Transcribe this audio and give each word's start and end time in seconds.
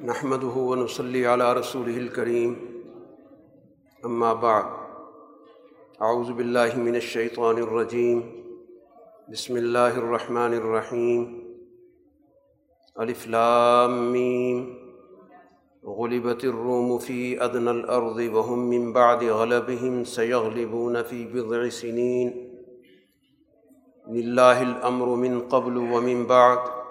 نحمد 0.00 0.44
ونصلی 0.44 1.24
علی 1.24 1.44
رسول 1.58 1.88
الکریم 1.94 2.54
اما 4.04 4.34
بعد 4.34 4.64
اعوذ 6.00 6.30
باللہ 6.30 6.76
من 6.76 6.94
الشیطان 6.94 7.56
الرجیم 7.56 8.20
بسم 9.28 9.54
اللہ 9.54 9.98
الرحمن 10.02 10.54
الرحیم 10.54 11.24
الف 12.94 13.26
میم 13.90 14.64
غلبت 15.84 16.44
الروم 16.44 16.98
فی 16.98 17.36
ادنى 17.38 17.70
الارض 17.70 18.20
وهم 18.32 18.68
من 18.68 18.92
بعد 18.92 19.24
غلبهم 19.24 20.04
سيغلبون 20.04 21.02
في 21.02 21.24
بضع 21.32 21.68
سنين. 21.68 22.30
لله 24.06 24.62
الامر 24.62 25.06
من 25.06 25.40
قبل 25.40 25.76
ومن 25.76 26.24
بعد. 26.24 26.81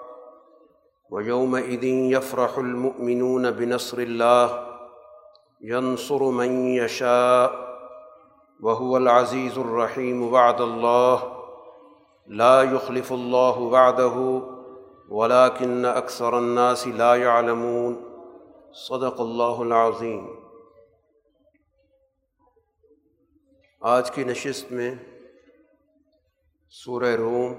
ويومئذ 1.12 1.84
يفرح 1.84 2.58
المؤمنون 2.58 3.50
بنصر 3.50 3.98
الله، 3.98 4.76
ينصر 5.60 6.22
من 6.22 6.66
يشاء، 6.66 7.52
وهو 8.60 8.96
العزيز 8.96 9.58
الرحيم 9.58 10.32
وعد 10.32 10.60
الله. 10.60 11.44
لا 12.26 12.62
يخلف 12.62 13.12
الله 13.12 13.58
وعده، 13.58 14.42
ولكن 15.08 15.84
أكثر 15.84 16.38
الناس 16.38 16.88
لا 16.88 17.14
يعلمون. 17.14 18.08
صدق 18.72 19.20
الله 19.20 19.62
العظيم. 19.62 20.26
آج 23.80 24.10
کی 24.10 24.24
نشست 24.24 24.72
میں 24.72 24.94
سورہ 26.70 27.16
روم، 27.16 27.54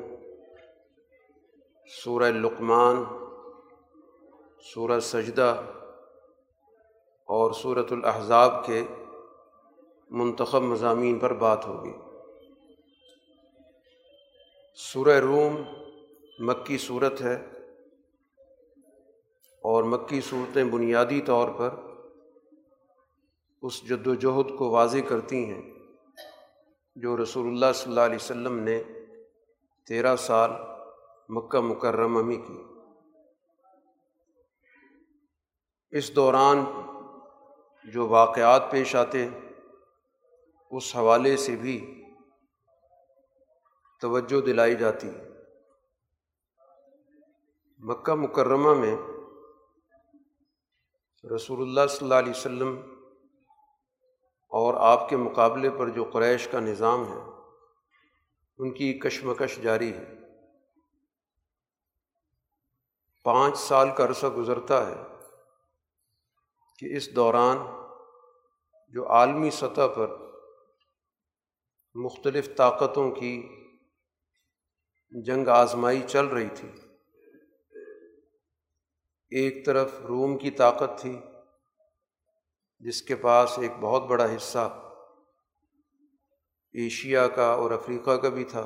سورہ 2.04 2.24
لقمان 2.24 3.04
سورہ 4.66 5.00
سجدہ 5.00 5.62
اور 7.26 7.52
صورت 7.52 7.92
الاحزاب 7.92 8.66
کے 8.66 8.84
منتخب 10.10 10.62
مضامین 10.62 11.20
پر 11.20 11.34
بات 11.34 11.68
ہوگی۔ 11.68 11.92
سورہ 14.76 15.20
روم 15.20 15.56
مکی 16.40 16.78
صورت 16.78 17.22
ہے 17.22 17.34
اور 19.64 19.84
مکی 19.84 20.22
صورتیں 20.22 20.64
بنیادی 20.64 21.22
طور 21.22 21.50
پر 21.50 21.76
اس 23.62 23.90
جد 23.90 24.08
و 24.08 24.14
جہد 24.14 24.58
کو 24.58 24.70
واضح 24.70 24.98
کرتی 25.08 25.46
ہیں 25.46 25.74
جو 26.96 27.24
رسول 27.24 27.48
اللہ 27.48 27.74
صلی 27.76 27.92
اللہ 27.92 28.02
علیہ 28.02 28.16
وسلم 28.16 28.60
نے 28.60 28.84
تیرہ 29.88 30.16
سال 30.16 30.52
مکہ 31.30 31.60
مکرمہ 31.60 32.22
میں 32.22 32.38
کی۔ 32.38 32.73
اس 35.94 36.16
دوران 36.16 36.66
جو 37.94 38.08
واقعات 38.08 38.72
پیش 38.72 38.96
آتے 38.96 39.30
اس 40.72 40.96
حوالے 40.96 41.38
سے 41.38 41.56
بھی 41.56 42.04
توجہ 44.02 44.42
دلائی 44.42 44.76
جاتی 44.76 45.12
مکہ 47.80 48.14
مکرمہ 48.14 48.74
میں 48.74 48.96
رسول 51.36 51.62
اللہ 51.62 51.88
صلی 51.90 51.98
اللہ 52.02 52.14
علیہ 52.14 52.32
وسلم 52.32 52.82
اور 54.50 54.74
آپ 54.74 55.10
کے 55.10 55.18
مقابلے 55.18 55.70
پر 55.70 55.90
جو 55.90 56.04
قریش 56.04 56.48
کا 56.48 56.60
نظام 56.60 57.08
ہے، 57.08 57.20
ان 58.58 58.74
کی 58.74 58.94
کشمکش 58.94 59.58
جاری 59.58 59.94
ہے۔ 59.94 60.16
پانچ 63.24 63.58
سال 63.58 63.90
کا 63.98 64.06
عرصہ 64.06 64.28
گزرتا 64.28 64.88
ہے۔ 64.88 65.13
کہ 66.80 66.96
اس 66.98 67.16
دوران 67.16 67.58
جو 68.94 69.08
عالمی 69.10 69.50
سطح 69.52 69.88
پر 69.96 70.16
مختلف 71.96 72.50
طاقتوں 72.58 73.10
کی 73.12 73.36
جنگ 75.14 75.48
آزمائی 75.48 76.02
چل 76.08 76.26
رہی 76.28 76.50
تھی، 76.56 76.70
ایک 79.32 79.66
طرف 79.66 80.00
روم 80.02 80.38
کی 80.38 80.52
طاقت 80.52 81.00
تھی، 81.02 81.16
جس 82.84 83.02
کے 83.02 83.16
پاس 83.16 83.58
ایک 83.60 83.72
بہت 83.82 84.04
بڑا 84.04 84.26
حصہ 84.36 84.68
ایشیا 86.76 87.28
کا 87.28 87.48
اور 87.54 87.72
افریقہ 87.72 88.16
کا 88.18 88.30
بھی 88.30 88.44
تھا، 88.46 88.62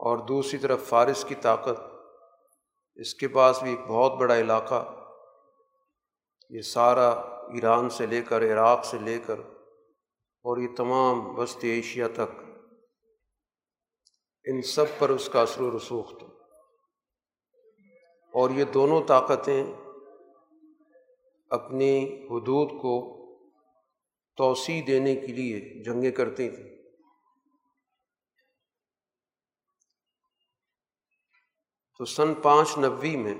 اور 0.00 0.18
دوسری 0.28 0.58
طرف 0.58 0.88
فارس 0.88 1.24
کی 1.28 1.34
طاقت، 1.42 1.78
اس 2.98 3.14
کے 3.14 3.28
پاس 3.28 3.62
بھی 3.62 3.70
ایک 3.70 3.86
بہت 3.88 4.18
بڑا 4.20 4.38
علاقہ 4.38 4.82
یہ 6.50 6.62
سارا 6.62 7.08
ایران 7.54 7.90
سے 7.90 8.06
لے 8.06 8.22
کر 8.22 8.42
عراق 8.42 8.84
سے 8.84 8.98
لے 8.98 9.18
کر 9.26 9.38
اور 10.42 10.58
یہ 10.58 10.68
تمام 10.76 11.38
وسط 11.38 11.58
ایشیا 11.62 12.08
تک، 12.08 12.42
ان 14.44 14.62
سب 14.62 14.84
پر 14.98 15.10
اس 15.10 15.28
کا 15.28 15.42
اثر 15.42 15.60
و 15.60 15.76
رسوخ 15.76 16.18
تھا۔ 16.18 16.26
اور 18.34 18.50
یہ 18.50 18.64
دونوں 18.64 19.02
طاقتیں 19.06 19.64
اپنی 21.50 22.26
حدود 22.30 22.82
کو 22.82 23.16
توسیع 24.36 24.82
دینے 24.86 25.16
کے 25.16 25.26
لیے 25.26 25.82
جنگیں 25.84 26.10
کرتی 26.10 26.50
تھیں۔ 26.50 26.70
تو 31.98 32.04
سن 32.04 32.34
پانچ 32.34 32.78
نبی 32.78 33.16
میں 33.16 33.34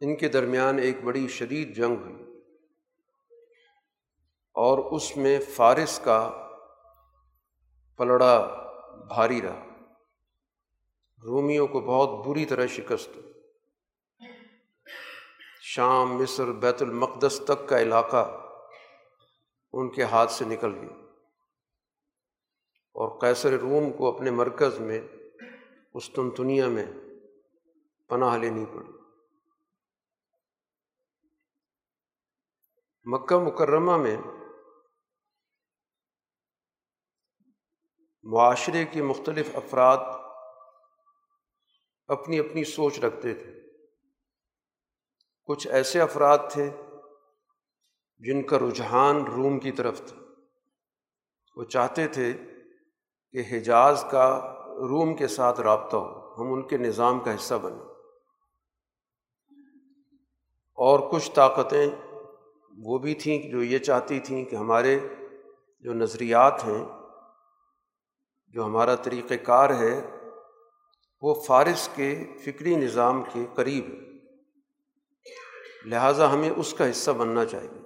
ان 0.00 0.16
کے 0.16 0.28
درمیان 0.28 0.78
ایک 0.78 1.04
بڑی 1.04 1.28
شدید 1.28 1.76
جنگ 1.76 1.96
ہوئی 1.96 2.40
اور 4.52 4.78
اس 4.78 5.16
میں 5.16 5.38
فارس 5.40 6.00
کا 6.04 6.48
پلڑا 7.96 8.48
بھاری 9.08 9.42
رہا۔ 9.42 9.64
رومیوں 11.22 11.66
کو 11.66 11.80
بہت 11.80 12.26
بری 12.26 12.44
طرح 12.44 12.66
شکست۔ 12.66 13.18
شام، 15.62 16.22
مصر، 16.22 16.52
بیت 16.52 16.82
المقدس 16.82 17.40
تک 17.44 17.68
کا 17.68 17.80
علاقہ 17.80 18.40
ان 19.72 19.90
کے 19.90 20.02
ہاتھ 20.02 20.32
سے 20.32 20.44
نکل 20.44 20.74
گیا 20.74 20.94
اور 22.92 23.20
قیصر 23.20 23.52
روم 23.52 23.92
کو 23.92 24.14
اپنے 24.14 24.30
مرکز 24.30 24.80
میں، 24.80 25.00
اس 25.94 26.10
تنتنیا 26.10 26.68
میں 26.68 26.86
پناہ 28.08 28.38
لینی 28.38 28.64
پڑی۔ 28.64 28.97
مکہ 33.10 33.38
مکرمہ 33.38 33.96
میں 33.96 34.16
معاشرے 38.22 38.84
کے 38.84 39.02
مختلف 39.02 39.50
افراد 39.54 39.96
اپنی 42.06 42.38
اپنی 42.38 42.64
سوچ 42.64 43.00
رکھتے 43.00 43.34
تھے۔ 43.34 43.60
کچھ 45.44 45.68
ایسے 45.68 46.00
افراد 46.00 46.38
تھے 46.50 46.70
جن 48.18 48.42
کا 48.42 48.58
رجحان 48.58 49.16
روم 49.16 49.60
کی 49.60 49.72
طرف 49.72 49.98
تھا۔ 49.98 50.16
وہ 51.56 51.64
چاہتے 51.64 52.08
تھے 52.08 52.32
کہ 53.32 53.42
حجاز 53.50 54.04
کا 54.10 54.54
روم 54.64 55.16
کے 55.16 55.28
ساتھ 55.28 55.60
رابطہ 55.60 55.96
ہو، 55.96 56.34
ہم 56.34 56.52
ان 56.52 56.68
کے 56.68 56.76
نظام 56.76 57.20
کا 57.20 57.34
حصہ 57.34 57.54
بنیں۔ 57.54 57.84
اور 60.74 61.12
کچھ 61.12 61.32
طاقتیں 61.32 62.07
وہ 62.84 62.98
بھی 62.98 63.14
تھیں 63.14 63.50
جو 63.50 63.62
یہ 63.62 63.78
چاہتی 63.78 64.20
تھیں 64.20 64.44
کہ 64.44 64.56
ہمارے 64.56 64.98
جو 65.80 65.92
نظریات 65.92 66.64
ہیں، 66.64 66.86
جو 68.46 68.64
ہمارا 68.64 68.94
طریقۂ 68.94 69.34
کار 69.44 69.70
ہے، 69.70 70.10
وہ 71.22 71.34
فارس 71.34 71.88
کے 71.94 72.24
فکری 72.44 72.76
نظام 72.76 73.22
کے 73.32 73.46
قریب 73.54 73.84
ہے۔ 73.84 73.98
لہٰذا 75.84 76.32
ہمیں 76.32 76.50
اس 76.50 76.74
کا 76.74 76.90
حصہ 76.90 77.10
بننا 77.10 77.44
چاہیے۔ 77.44 77.78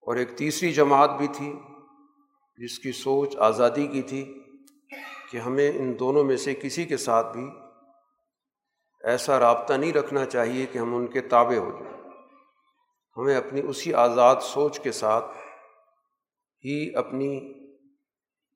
اور 0.00 0.16
ایک 0.16 0.36
تیسری 0.36 0.72
جماعت 0.72 1.10
بھی 1.10 1.28
تھی، 1.34 1.52
جس 2.56 2.78
کی 2.78 2.92
سوچ 2.92 3.36
آزادی 3.36 3.86
کی 3.86 4.02
تھی 4.02 4.42
کہ 5.30 5.38
ہمیں 5.38 5.72
ان 5.74 5.98
دونوں 5.98 6.24
میں 6.24 6.36
سے 6.36 6.54
کسی 6.54 6.84
کے 6.84 6.96
ساتھ 6.96 7.36
بھی 7.36 7.46
ایسا 9.04 9.38
رابطہ 9.38 9.72
نہیں 9.72 9.92
رکھنا 9.92 10.24
چاہیے 10.24 10.66
کہ 10.66 10.78
ہم 10.78 10.94
ان 10.94 11.06
کے 11.06 11.20
تابع 11.20 11.56
ہو 11.56 11.70
جائیں۔ 11.80 11.93
ہمیں 13.16 13.36
اپنی 13.36 13.60
اسی 13.68 13.94
آزاد 13.94 14.36
سوچ 14.42 14.80
کے 14.80 14.92
ساتھ 14.92 15.24
ہی 16.64 16.96
اپنی 16.96 17.52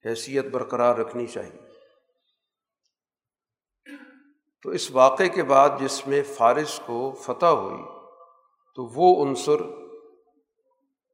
حیثیت 0.04 0.44
برقرار 0.44 0.96
رکھنی 0.96 1.26
چاہیے۔ 1.26 1.68
تو 4.62 4.70
اس 4.70 4.90
واقعے 4.90 5.28
کے 5.28 5.42
بعد 5.42 5.68
جس 5.80 6.06
میں 6.06 6.22
فارس 6.22 6.80
کو 6.86 7.12
فتح 7.22 7.46
ہوئی، 7.46 7.82
تو 8.74 8.84
وہ 8.84 9.26
عنصر 9.26 9.56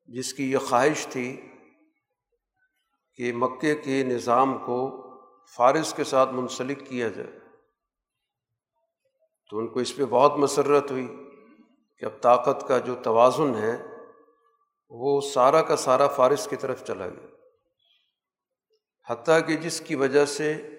جس 0.06 0.35
کی 0.35 0.52
یہ 0.52 0.58
خواہش 0.58 1.06
تھی 1.11 1.49
کہ 3.14 3.32
مکے 3.32 3.76
کے 3.76 4.05
نظام 4.05 4.58
کو 4.58 5.05
فارس 5.46 5.94
کے 5.94 6.05
ساتھ 6.05 6.31
منسلک 6.32 6.87
کیا 6.88 7.08
جائے، 7.08 7.38
تو 9.50 9.58
ان 9.58 9.69
کو 9.69 9.81
اس 9.81 9.96
پہ 9.96 10.05
بہت 10.05 10.32
مسرت 10.38 10.91
ہوئی۔ 10.91 11.24
کہ 11.99 12.05
اب 12.05 12.20
طاقت 12.20 12.69
کا 12.69 12.79
جو 12.79 12.94
توازن 13.02 13.55
ہے، 13.55 13.76
وہ 14.88 15.20
سارا 15.20 15.62
کا 15.62 15.76
سارا 15.76 16.08
فارس 16.08 16.46
کی 16.50 16.56
طرف 16.56 16.85
چلا 16.85 17.08
گیا۔ 17.08 17.26
حتیٰ 19.11 19.46
کہ 19.46 19.56
جس 19.56 19.81
کی 19.81 19.94
وجہ 19.94 20.25
سے 20.25 20.70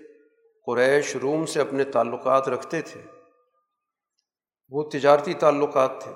قریش 0.65 1.15
روم 1.15 1.45
سے 1.45 1.61
اپنے 1.61 1.83
تعلقات 1.83 2.49
رکھتے 2.49 2.81
تھے، 2.81 3.01
وہ 4.69 4.89
تجارتی 4.89 5.33
تعلقات 5.33 6.01
تھے۔ 6.01 6.11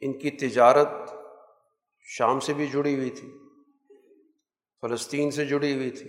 ان 0.00 0.18
کی 0.18 0.30
تجارت 0.30 0.88
شام 2.00 2.40
سے 2.40 2.54
بھی 2.54 2.66
جڑی 2.66 2.94
ہوئی 2.94 3.10
تھی، 3.10 3.32
فلسطین 4.80 5.30
سے 5.30 5.44
جڑی 5.44 5.74
ہوئی 5.74 5.90
تھی، 5.90 6.08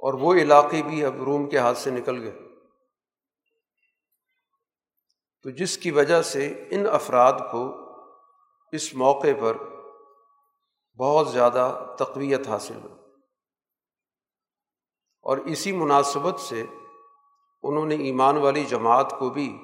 اور 0.00 0.14
وہ 0.14 0.34
علاقے 0.34 0.82
بھی 0.82 1.04
اب 1.04 1.22
روم 1.22 1.48
کے 1.48 1.58
ہاتھ 1.58 1.78
سے 1.78 1.90
نکل 1.90 2.22
گئے۔ 2.22 2.47
تو 5.42 5.50
جس 5.50 5.78
کی 5.78 5.90
وجہ 5.90 6.22
سے 6.22 6.68
ان 6.70 6.86
افراد 6.92 7.32
کو 7.32 7.76
اس 8.72 8.94
موقع 8.94 9.26
پر 9.40 9.56
بہت 10.98 11.28
زیادہ 11.28 11.94
تقویت 11.98 12.48
حاصل 12.48 12.76
ہو 12.76 12.94
اور 15.22 15.38
اسی 15.38 15.72
مناسبت 15.72 16.40
سے 16.40 16.64
انہوں 17.62 17.86
نے 17.86 17.94
ایمان 17.94 18.36
والی 18.36 18.64
جماعت 18.64 19.14
کو 19.18 19.30
بھی 19.30 19.58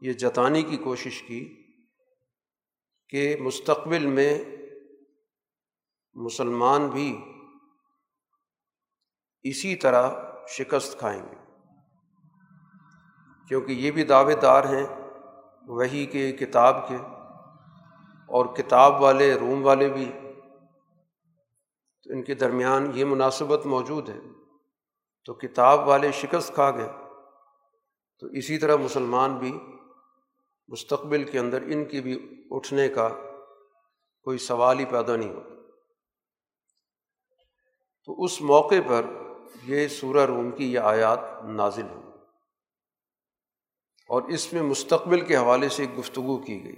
یہ 0.00 0.12
جتانے 0.12 0.62
کی 0.62 0.76
کوشش 0.76 1.22
کی 1.22 1.62
کہ 3.08 3.36
مستقبل 3.40 4.06
میں 4.06 4.44
مسلمان 6.14 6.88
بھی 6.88 7.24
اسی 9.42 9.76
طرح 9.76 10.10
شکست 10.48 10.98
کھائیں 10.98 11.22
گے۔ 11.22 11.36
کیونکہ 13.48 13.72
یہ 13.72 13.90
بھی 13.90 14.04
دعوے 14.04 14.34
دار 14.34 14.64
ہیں 14.64 15.01
وہی 15.66 16.06
کے 16.06 16.32
کتاب 16.32 16.88
کے 16.88 16.96
اور 18.28 18.46
کتاب 18.46 19.02
والے 19.02 19.34
روم 19.34 19.66
والے 19.66 19.88
بھی 19.88 20.12
تو 22.02 22.12
ان 22.12 22.22
کے 22.22 22.34
درمیان 22.34 22.90
یہ 22.94 23.04
مناسبت 23.04 23.66
موجود 23.66 24.08
ہے۔ 24.08 24.18
تو 25.24 25.34
کتاب 25.34 25.88
والے 25.88 26.12
شکست 26.12 26.54
کھا 26.54 26.70
گئے۔ 26.70 26.88
تو 28.18 28.26
اسی 28.26 28.58
طرح 28.58 28.76
مسلمان 28.76 29.38
بھی 29.38 29.58
مستقبل 30.68 31.24
کے 31.24 31.38
اندر 31.38 31.62
ان 31.62 31.84
کی 31.84 32.00
بھی 32.00 32.44
اٹھنے 32.50 32.88
کا 32.88 33.08
کوئی 34.22 34.38
سوال 34.38 34.78
ہی 34.78 34.84
پیدا 34.84 35.16
نہیں 35.16 35.34
ہوتا۔ 35.34 35.54
تو 38.04 38.22
اس 38.22 38.40
موقع 38.40 38.74
پر 38.88 39.06
یہ 39.64 39.88
سورہ 39.88 40.26
روم 40.26 40.50
کی 40.50 40.72
یہ 40.72 40.78
آیات 40.78 41.18
نازل 41.44 41.88
ہوئی۔ 41.90 42.01
اور 44.12 44.22
اس 44.22 44.52
میں 44.52 44.62
مستقبل 44.62 45.20
کے 45.20 45.36
حوالے 45.36 45.68
سے 45.68 45.82
ایک 45.82 45.98
گفتگو 45.98 46.38
کی 46.38 46.64
گئی۔ 46.64 46.76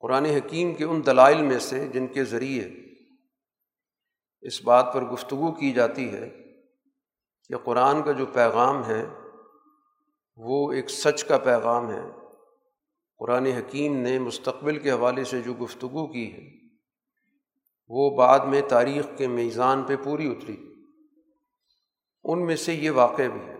قرآن 0.00 0.24
حکیم 0.24 0.74
کے 0.74 0.84
ان 0.84 1.06
دلائل 1.06 1.42
میں 1.42 1.58
سے 1.58 1.88
جن 1.88 2.06
کے 2.06 2.24
ذریعے 2.24 2.68
اس 4.40 4.64
بات 4.64 4.94
پر 4.94 5.04
گفتگو 5.04 5.52
کی 5.52 5.72
جاتی 5.72 6.12
ہے 6.12 6.30
کہ 7.48 7.56
قرآن 7.56 8.02
کا 8.02 8.12
جو 8.12 8.26
پیغام 8.26 8.84
ہے، 8.84 9.06
وہ 10.36 10.72
ایک 10.72 10.90
سچ 10.90 11.24
کا 11.24 11.38
پیغام 11.38 11.90
ہے۔ 11.90 12.02
قرآن 13.18 13.46
حکیم 13.46 13.96
نے 13.96 14.18
مستقبل 14.18 14.78
کے 14.78 14.90
حوالے 14.90 15.24
سے 15.24 15.40
جو 15.40 15.54
گفتگو 15.54 16.06
کی 16.06 16.32
ہے، 16.32 16.50
وہ 17.88 18.16
بعد 18.16 18.38
میں 18.38 18.62
تاریخ 18.68 19.06
کے 19.16 19.28
میزان 19.28 19.82
پہ 19.82 19.96
پوری 19.96 20.30
اتری۔ 20.30 20.56
ان 22.24 22.46
میں 22.46 22.56
سے 22.56 22.74
یہ 22.74 22.90
واقع 22.90 23.22
بھی 23.32 23.40
ہے 23.40 23.57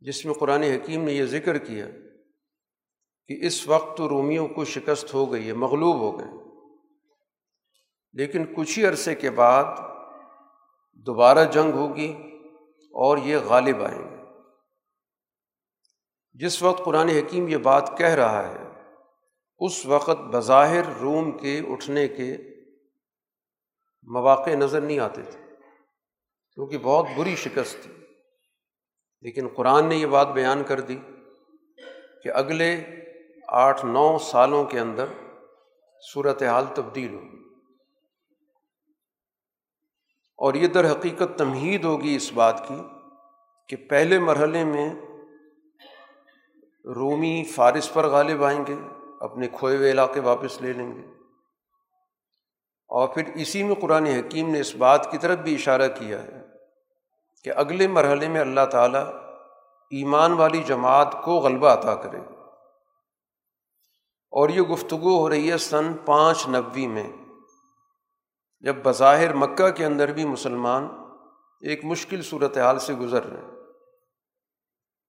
جس 0.00 0.26
میں 0.26 0.34
قرآن 0.34 0.62
حکیم 0.62 1.04
نے 1.04 1.12
یہ 1.12 1.24
ذکر 1.24 1.58
کیا 1.58 1.86
کہ 3.26 3.46
اس 3.46 3.68
وقت 3.68 3.96
تو 3.96 4.08
رومیوں 4.08 4.48
کو 4.48 4.64
شکست 4.64 5.14
ہو 5.14 5.32
گئی 5.32 5.48
ہے، 5.48 5.52
مغلوب 5.52 5.96
ہو 5.96 6.18
گئے۔ 6.18 6.40
لیکن 8.12 8.54
کچھ 8.54 8.78
ہی 8.78 8.86
عرصے 8.86 9.14
کے 9.14 9.30
بعد 9.30 9.64
دوبارہ 10.92 11.52
جنگ 11.52 11.72
ہوگی 11.72 12.12
اور 12.92 13.18
یہ 13.18 13.36
غالب 13.36 13.82
آئیں 13.82 14.10
گے۔ 14.10 14.16
جس 16.32 16.62
وقت 16.62 16.84
قرآن 16.84 17.08
حکیم 17.08 17.48
یہ 17.48 17.56
بات 17.56 17.92
کہہ 17.98 18.06
رہا 18.06 18.48
ہے، 18.48 18.58
اس 19.58 19.86
وقت 19.86 20.18
بظاہر 20.18 20.98
روم 21.00 21.38
کے 21.38 21.60
اٹھنے 21.68 22.08
کے 22.08 22.36
مواقع 24.02 24.50
نظر 24.50 24.80
نہیں 24.80 24.98
آتے 24.98 25.22
تھے، 25.22 25.40
کیونکہ 26.54 26.78
بہت 26.78 27.06
بری 27.16 27.36
شکست 27.36 27.76
تھی۔ 27.82 27.99
لیکن 29.22 29.48
قرآن 29.48 29.86
نے 29.86 29.96
یہ 29.96 30.06
بات 30.06 30.28
بیان 30.28 30.64
کر 30.64 30.80
دی 30.80 30.98
کہ 32.22 32.28
اگلے 32.34 32.84
آٹھ 33.48 33.84
نو 33.84 34.18
سالوں 34.18 34.64
کے 34.64 34.80
اندر 34.80 35.04
صورت 36.12 36.42
حال 36.42 36.64
تبدیل 36.74 37.14
ہوگی 37.14 37.40
اور 40.36 40.54
یہ 40.54 40.66
در 40.66 40.92
حقیقت 40.92 41.38
تمہید 41.38 41.84
ہوگی 41.84 42.16
اس 42.16 42.32
بات 42.32 42.68
کی 42.68 42.82
کہ 43.68 43.76
پہلے 43.76 44.18
مرحلے 44.18 44.64
میں 44.64 44.94
رومی 46.84 47.44
فارس 47.44 47.94
پر 47.94 48.06
غالب 48.06 48.44
آئیں 48.44 48.64
گے، 48.66 48.74
اپنے 49.20 49.48
کھوئے 49.52 49.76
ہوئے 49.76 49.90
علاقے 49.90 50.20
واپس 50.20 50.62
لے 50.62 50.72
لیں 50.72 50.94
گے۔ 50.94 51.06
اور 52.88 53.08
پھر 53.08 53.22
اسی 53.34 53.62
میں 53.62 53.74
قرآن 53.74 54.06
حکیم 54.06 54.50
نے 54.50 54.60
اس 54.60 54.76
بات 54.76 55.10
کی 55.10 55.18
طرف 55.18 55.38
بھی 55.38 55.54
اشارہ 55.54 55.88
کیا 55.88 56.22
ہے 56.22 56.39
کہ 57.44 57.52
اگلے 57.56 57.88
مرحلے 57.88 58.28
میں 58.28 58.40
اللہ 58.40 58.66
تعالیٰ 58.70 59.06
ایمان 59.90 60.32
والی 60.32 60.62
جماعت 60.62 61.22
کو 61.24 61.32
غلبہ 61.32 61.68
عطا 61.68 61.94
کرے۔ 61.94 62.18
اور 64.30 64.48
یہ 64.48 64.60
گفتگو 64.60 65.18
ہو 65.18 65.28
رہی 65.28 65.50
ہے 65.52 65.58
سن 65.58 65.92
پانچ 66.04 66.48
نبی 66.48 66.86
میں، 66.86 67.12
جب 68.60 68.76
بظاہر 68.82 69.34
مکہ 69.34 69.70
کے 69.70 69.84
اندر 69.84 70.12
بھی 70.12 70.24
مسلمان 70.24 70.88
ایک 71.60 71.84
مشکل 71.84 72.22
صورت 72.22 72.58
حال 72.58 72.78
سے 72.78 72.94
گزر 72.94 73.24
رہے 73.24 73.40
ہیں۔ 73.40 73.50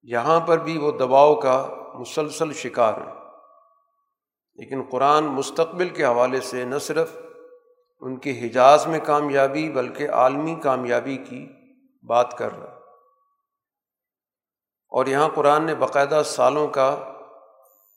یہاں 0.03 0.39
پر 0.39 0.57
بھی 0.57 0.77
وہ 0.77 0.91
دباؤ 0.91 1.35
کا 1.35 1.67
مسلسل 1.93 2.53
شکار 2.53 2.93
ہے 2.93 3.13
لیکن 4.55 4.83
قرآن 4.91 5.23
مستقبل 5.23 5.89
کے 5.89 6.05
حوالے 6.05 6.41
سے 6.41 6.65
نہ 6.65 6.77
صرف 6.77 7.17
ان 7.99 8.19
کے 8.19 8.47
حجاز 8.47 8.87
میں 8.87 8.99
کامیابی 9.05 9.69
بلکہ 9.69 10.09
عالمی 10.09 10.55
کامیابی 10.55 11.17
کی 11.17 11.47
بات 12.01 12.37
کر 12.37 12.53
رہا۔ 12.53 12.81
اور 14.89 15.05
یہاں 15.05 15.29
قرآن 15.29 15.65
نے 15.65 15.75
باقاعدہ 15.75 16.21
سالوں 16.25 16.67
کا 16.67 17.13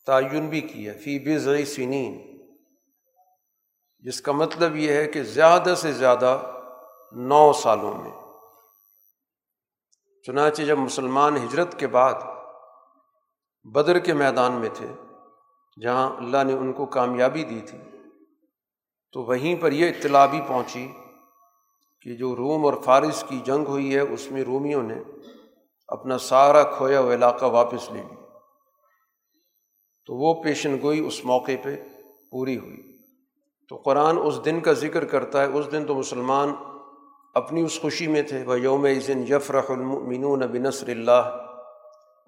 تعین 0.07 0.49
بھی 0.49 0.61
کیا، 0.61 0.93
فی 0.93 1.19
بزئی 1.19 1.65
سنین۔ 1.65 2.41
جس 3.99 4.21
کا 4.21 4.33
مطلب 4.33 4.77
یہ 4.77 4.93
ہے 4.93 5.07
کہ 5.07 5.23
زیادہ 5.23 5.75
سے 5.77 5.93
زیادہ 5.93 6.41
نو 7.13 7.53
سالوں 7.53 7.95
میں۔ 7.95 8.11
چنانچہ 10.27 10.63
جب 10.63 10.79
مسلمان 10.79 11.37
ہجرت 11.37 11.79
کے 11.79 11.87
بعد 11.87 12.15
بدر 13.63 13.99
کے 13.99 14.13
میدان 14.13 14.53
میں 14.53 14.69
تھے، 14.75 14.87
جہاں 15.83 16.17
اللہ 16.17 16.45
نے 16.45 16.53
ان 16.53 16.73
کو 16.73 16.87
کامیابی 16.87 17.45
دی 17.45 17.61
تھی، 17.61 17.79
تو 19.13 19.23
وہیں 19.23 19.63
پر 19.63 19.73
یہ 19.73 19.89
اطلاع 19.89 20.27
بھی 20.27 20.41
پہنچی 20.49 20.93
کہ 22.05 22.17
جو 22.17 22.37
روم 22.37 22.65
اور 22.65 22.75
فارس 22.85 23.25
کی 23.29 23.41
جنگ 23.45 23.65
ہوئی 23.67 23.95
ہے، 23.95 24.01
اس 24.01 24.31
میں 24.31 24.45
رومیوں 24.45 24.83
نے 24.83 24.95
اپنا 25.89 26.19
سارا 26.19 26.63
کھویا 26.63 27.01
ہوا 27.01 27.15
علاقہ 27.15 27.45
واپس 27.45 27.93
لے 27.93 28.03
لی 28.03 28.17
تو 30.07 30.15
وہ 30.15 30.43
پیشن 30.43 30.77
گوئی 30.83 31.07
اس 31.07 31.25
موقع 31.25 31.53
پہ 31.63 31.89
پوری 32.31 32.59
ہوئی۔ 32.59 32.99
تو 33.69 33.77
قرآن 33.77 34.19
اس 34.25 34.45
دن 34.45 34.61
کا 34.61 34.73
ذکر 34.73 35.05
کرتا 35.05 35.43
ہے۔ 35.43 35.47
اس 35.47 35.73
دن 35.73 35.85
تو 35.85 35.95
مسلمان 35.95 36.53
اپنی 37.35 37.63
اس 37.63 37.81
خوشی 37.81 38.07
میں 38.07 38.23
تھے۔ 38.23 38.45
وہ 38.47 38.61
یوم 38.61 38.87
ذن 39.07 39.25
یفرح 39.29 39.63
المنون 39.69 40.41
بنصر 40.41 40.89
اللہ۔ 40.89 41.47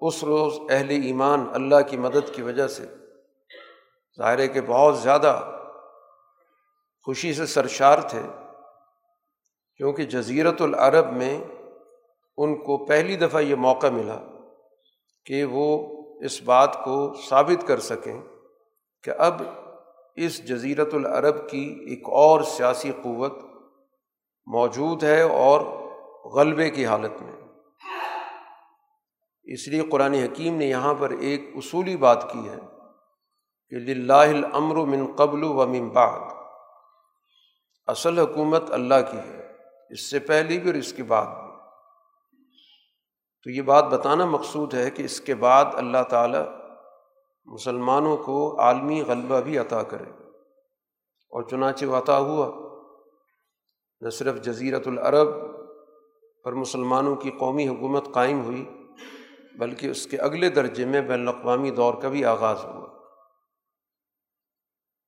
اس 0.01 0.23
روز 0.23 0.53
اہل 0.69 0.89
ایمان 0.89 1.45
اللہ 1.53 1.75
کی 1.89 1.97
مدد 1.97 2.35
کی 2.35 2.41
وجہ 2.41 2.67
سے 2.67 2.83
ظاہر 4.17 4.39
ہے 4.39 4.47
کہ 4.47 4.61
بہت 4.61 4.97
زیادہ 4.97 5.51
خوشی 7.05 7.33
سے 7.33 7.45
سرشار 7.45 7.99
تھے۔ 7.99 8.21
کیونکہ 9.77 10.03
جزیرت 10.03 10.61
العرب 10.61 11.13
میں 11.13 11.39
ان 12.37 12.55
کو 12.55 12.85
پہلی 12.85 13.15
دفعہ 13.15 13.41
یہ 13.41 13.55
موقع 13.55 13.87
ملا 13.87 14.19
کہ 15.25 15.43
وہ 15.43 15.97
اس 16.25 16.41
بات 16.41 16.83
کو 16.83 17.13
ثابت 17.29 17.67
کر 17.67 17.79
سکیں 17.79 18.21
کہ 19.03 19.11
اب 19.17 19.41
اس 20.15 20.47
جزیرت 20.47 20.93
العرب 20.93 21.49
کی 21.49 21.85
ایک 21.89 22.03
اور 22.05 22.41
سیاسی 22.41 22.91
قوت 23.03 23.33
موجود 24.45 25.03
ہے 25.03 25.21
اور 25.21 25.61
غلبے 26.25 26.69
کی 26.69 26.85
حالت 26.85 27.21
میں۔ 27.21 27.47
اس 29.43 29.67
لیے 29.67 29.81
قرآن 29.81 30.13
حکیم 30.13 30.55
نے 30.55 30.65
یہاں 30.65 30.93
پر 30.93 31.09
ایک 31.09 31.49
اصولی 31.55 31.97
بات 31.97 32.31
کی 32.33 32.49
ہے 32.49 32.57
کہ 33.69 33.93
لاہ 33.93 34.29
الامر 34.29 34.75
من 34.75 35.15
قبل 35.15 35.43
و 35.43 35.67
من 35.67 35.89
بعد۔ 35.89 36.19
اصل 37.87 38.19
حکومت 38.19 38.71
اللہ 38.71 38.95
کی 39.11 39.17
ہے۔ 39.17 39.46
اس 39.89 40.11
سے 40.11 40.19
پہلے 40.19 40.59
بھی 40.59 40.69
اور 40.69 40.77
اس 40.77 40.93
کے 40.93 41.03
بعد 41.03 41.25
بھی۔ 41.25 41.47
تو 43.43 43.49
یہ 43.49 43.61
بات 43.61 43.83
بتانا 43.83 44.25
مقصود 44.25 44.73
ہے 44.73 44.91
کہ 44.91 45.03
اس 45.03 45.21
کے 45.21 45.35
بعد 45.35 45.65
اللہ 45.73 46.03
تعالیٰ 46.09 46.45
مسلمانوں 47.45 48.17
کو 48.17 48.59
عالمی 48.59 49.01
غلبہ 49.01 49.39
بھی 49.39 49.57
عطا 49.57 49.83
کرے۔ 49.83 50.11
اور 51.29 51.43
چنانچہ 51.43 51.85
عطا 51.85 52.17
ہوا۔ 52.17 52.67
نہ 54.01 54.09
صرف 54.09 54.41
جزیرت 54.41 54.87
العرب 54.87 55.27
پر 56.43 56.53
مسلمانوں 56.53 57.15
کی 57.15 57.31
قومی 57.31 57.67
حکومت 57.67 58.05
قائم 58.13 58.41
ہوئی، 58.43 58.87
بلکہ 59.57 59.87
اس 59.87 60.07
کے 60.07 60.17
اگلے 60.17 60.49
درجے 60.49 60.85
میں 60.85 61.01
بین 61.01 61.27
الاقوامی 61.27 61.71
دور 61.71 61.93
کا 61.93 62.09
بھی 62.09 62.25
آغاز 62.25 62.65
ہوا۔ 62.65 62.87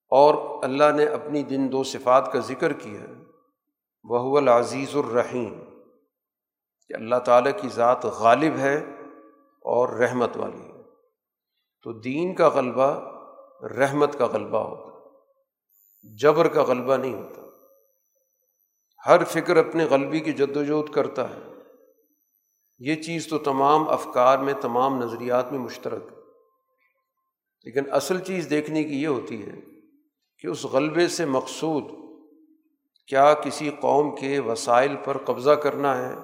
اور 0.10 0.64
اللہ 0.64 0.92
نے 0.96 1.06
اپنی 1.06 1.44
جن 1.44 1.72
دو 1.72 1.84
صفات 1.84 2.34
کا 2.34 2.40
ذکر 2.40 2.74
کیا۔ 2.74 3.19
وہ 4.04 4.38
العزیز 4.38 4.96
الرحیم، 4.96 5.60
کہ 6.88 6.94
اللہ 6.94 7.16
تعالیٰ 7.16 7.52
کی 7.62 7.70
ذات 7.70 8.06
غالب 8.06 8.58
ہے 8.58 8.78
اور 9.62 9.90
رحمت 9.90 10.38
والی 10.38 10.62
ہے۔ 10.62 10.84
تو 11.84 12.00
دین 12.00 12.36
کا 12.36 12.48
غلبہ 12.48 13.20
رحمت 13.66 14.18
کا 14.18 14.26
غلبہ 14.26 14.58
ہوتا، 14.58 15.10
جبر 16.04 16.48
کا 16.48 16.64
غلبہ 16.64 16.96
نہیں 16.96 17.14
ہوتا۔ 17.14 17.42
ہر 19.06 19.24
فکر 19.24 19.58
اپنے 19.58 19.86
غلبی 19.86 20.20
کی 20.20 20.34
جد 20.34 20.58
وجہد 20.58 20.94
کرتا 20.94 21.30
ہے۔ 21.30 21.44
یہ 22.80 22.96
چیز 22.96 23.28
تو 23.28 23.38
تمام 23.38 23.90
افکار 23.90 24.38
میں، 24.38 24.54
تمام 24.62 25.04
نظریات 25.04 25.52
میں 25.52 25.60
مشترک 25.60 26.04
ہے۔ 26.04 26.20
لیکن 27.64 27.92
اصل 27.92 28.20
چیز 28.20 28.48
دیکھنے 28.50 28.84
کی 28.84 29.02
یہ 29.02 29.08
ہوتی 29.08 29.48
ہے 29.48 29.52
کہ 30.40 30.48
اس 30.48 30.66
غلبے 30.66 31.08
سے 31.08 31.26
مقصود 31.26 31.84
کیا 33.10 33.34
کسی 33.34 33.70
قوم 33.70 34.16
کے 34.16 34.40
وسائل 34.40 34.96
پر 35.04 35.18
قبضہ 35.18 35.52
کرنا 35.52 35.98
ہے؟ 35.98 36.16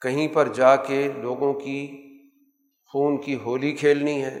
کہیں 0.00 0.28
پر 0.28 0.48
جا 0.48 0.76
کے 0.76 1.12
لوگوں 1.12 1.54
کی 1.54 2.02
خون 2.92 3.20
کی 3.20 3.36
ہولی 3.36 3.72
کھیلنی 3.72 4.24
ہے؟ 4.24 4.40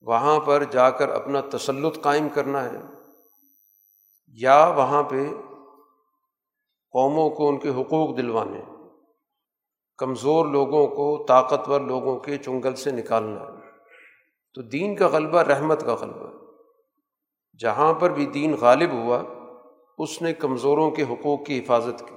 وہاں 0.00 0.40
پر 0.40 0.64
جا 0.64 0.90
کر 0.90 1.08
اپنا 1.08 1.40
تسلط 1.40 2.00
قائم 2.00 2.28
کرنا 2.28 2.64
ہے؟ 2.64 2.78
یا 4.26 4.66
وہاں 4.66 5.02
پہ 5.02 5.28
قوموں 6.92 7.30
کو 7.30 7.48
ان 7.48 7.58
کے 7.58 7.68
حقوق 7.68 8.16
دلوانے، 8.16 8.60
کمزور 9.98 10.46
لوگوں 10.46 10.86
کو 10.86 11.24
طاقتور 11.28 11.80
لوگوں 11.80 12.18
کے 12.18 12.38
چنگل 12.38 12.74
سے 12.74 12.90
نکالنا 12.90 13.40
ہے؟ 13.40 13.70
تو 14.54 14.62
دین 14.62 14.96
کا 14.96 15.08
غلبہ، 15.08 15.38
رحمت 15.38 15.86
کا 15.86 15.94
غلبہ۔ 15.94 16.33
جہاں 17.58 17.94
پر 17.94 18.10
بھی 18.10 18.26
دین 18.26 18.54
غالب 18.60 18.92
ہوا، 18.92 19.22
اس 19.98 20.22
نے 20.22 20.32
کمزوروں 20.32 20.90
کے 20.90 21.02
حقوق 21.02 21.46
کی 21.46 21.58
حفاظت 21.58 22.00
کی۔ 22.08 22.14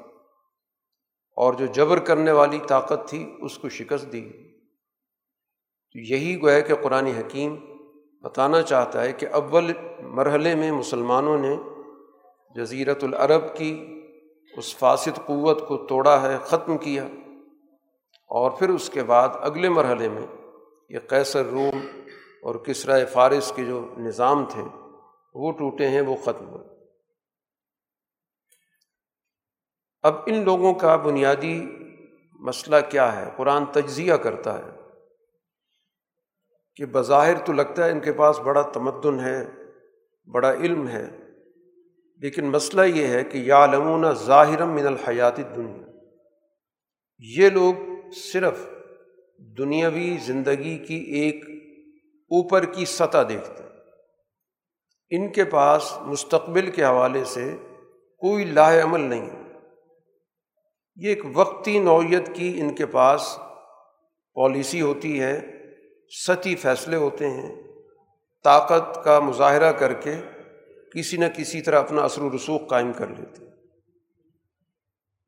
اور 1.35 1.53
جو 1.53 1.65
جبر 1.65 1.99
کرنے 1.99 2.31
والی 2.31 2.59
طاقت 2.67 3.09
تھی، 3.09 3.35
اس 3.41 3.57
کو 3.57 3.69
شکست 3.69 4.11
دی۔ 4.11 4.29
تو 5.91 5.99
یہی 5.99 6.41
گویا 6.41 6.59
کہ 6.59 6.75
قرآن 6.75 7.05
حکیم 7.05 7.55
بتانا 8.21 8.61
چاہتا 8.61 9.03
ہے 9.03 9.13
کہ 9.13 9.27
اول 9.33 9.71
مرحلے 9.99 10.55
میں 10.55 10.71
مسلمانوں 10.71 11.37
نے 11.37 11.57
جزیرت 12.55 13.03
العرب 13.03 13.55
کی 13.55 14.01
اس 14.57 14.75
فاسد 14.75 15.25
قوت 15.25 15.67
کو 15.67 15.77
توڑا 15.77 16.21
ہے، 16.21 16.37
ختم 16.41 16.77
کیا۔ 16.77 17.03
اور 18.27 18.51
پھر 18.51 18.69
اس 18.69 18.89
کے 18.89 19.03
بعد 19.03 19.29
اگلے 19.39 19.69
مرحلے 19.69 20.09
میں 20.09 20.27
یہ 20.89 20.99
قیصر، 20.99 21.45
روم 21.45 21.79
اور 22.43 22.55
کسرائے 22.55 23.05
فارس 23.05 23.53
کے 23.55 23.65
جو 23.65 23.93
نظام 23.97 24.45
تھے 24.49 24.86
وہ 25.37 25.51
ٹوٹے 25.51 25.87
ہیں، 25.89 26.01
وہ 26.01 26.15
ختم 26.15 26.47
ہوئے 26.49 26.65
اب 30.03 30.15
ان 30.25 30.43
لوگوں 30.43 30.73
کا 30.73 30.95
بنیادی 30.95 31.55
مسئلہ 32.39 32.75
کیا 32.89 33.05
ہے؟ 33.15 33.29
قرآن 33.37 33.65
تجزیہ 33.71 34.13
کرتا 34.23 34.57
ہے 34.57 34.71
کہ 36.79 36.85
بظاہر 36.85 37.37
تو 37.45 37.53
لگتا 37.53 37.85
ہے 37.85 37.91
ان 37.91 37.99
کے 37.99 38.13
پاس 38.13 38.39
بڑا 38.39 38.61
تمدن 38.73 39.19
ہے، 39.19 39.39
بڑا 40.27 40.51
علم 40.53 40.87
ہے، 40.87 41.05
لیکن 42.21 42.49
مسئلہ 42.51 42.81
یہ 42.81 43.07
ہے 43.07 43.23
کہ 43.23 43.37
یا 43.37 43.65
لمون 43.65 44.11
ظاہرم 44.25 44.73
من 44.73 44.87
الحیات 44.87 45.37
دنیا 45.55 45.85
یہ 47.23 47.49
لوگ 47.49 47.73
صرف 48.13 48.65
دنیاوی 49.57 50.17
زندگی 50.17 50.77
کی 50.77 50.97
ایک 51.19 51.45
اوپر 52.31 52.65
کی 52.65 52.85
سطح 52.85 53.23
دیکھتے 53.29 53.63
ہیں۔ 53.63 53.66
ان 55.11 55.31
کے 55.31 55.45
پاس 55.45 55.97
مستقبل 56.01 56.71
کے 56.71 56.83
حوالے 56.85 57.25
سے 57.25 57.57
کوئی 58.21 58.45
لاہ 58.45 58.83
عمل 58.83 59.01
نہیں 59.01 59.29
یہ 60.95 61.09
ایک 61.09 61.23
وقتی 61.33 61.79
نوعیت 61.79 62.35
کی 62.35 62.57
ان 62.59 62.75
کے 62.75 62.85
پاس 62.85 63.37
پالیسی 64.35 64.81
ہوتی 64.81 65.21
ہے، 65.21 65.35
سطحی 66.27 66.55
فیصلے 66.55 66.97
ہوتے 66.97 67.29
ہیں، 67.29 67.55
طاقت 68.43 69.03
کا 69.03 69.19
مظاہرہ 69.19 69.71
کر 69.71 69.93
کے 69.93 70.15
کسی 70.95 71.17
نہ 71.17 71.25
کسی 71.37 71.61
طرح 71.61 71.79
اپنا 71.79 72.01
اثر 72.01 72.21
و 72.21 72.35
رسوخ 72.35 72.61
قائم 72.69 72.93
کر 72.93 73.07
لیتے 73.07 73.45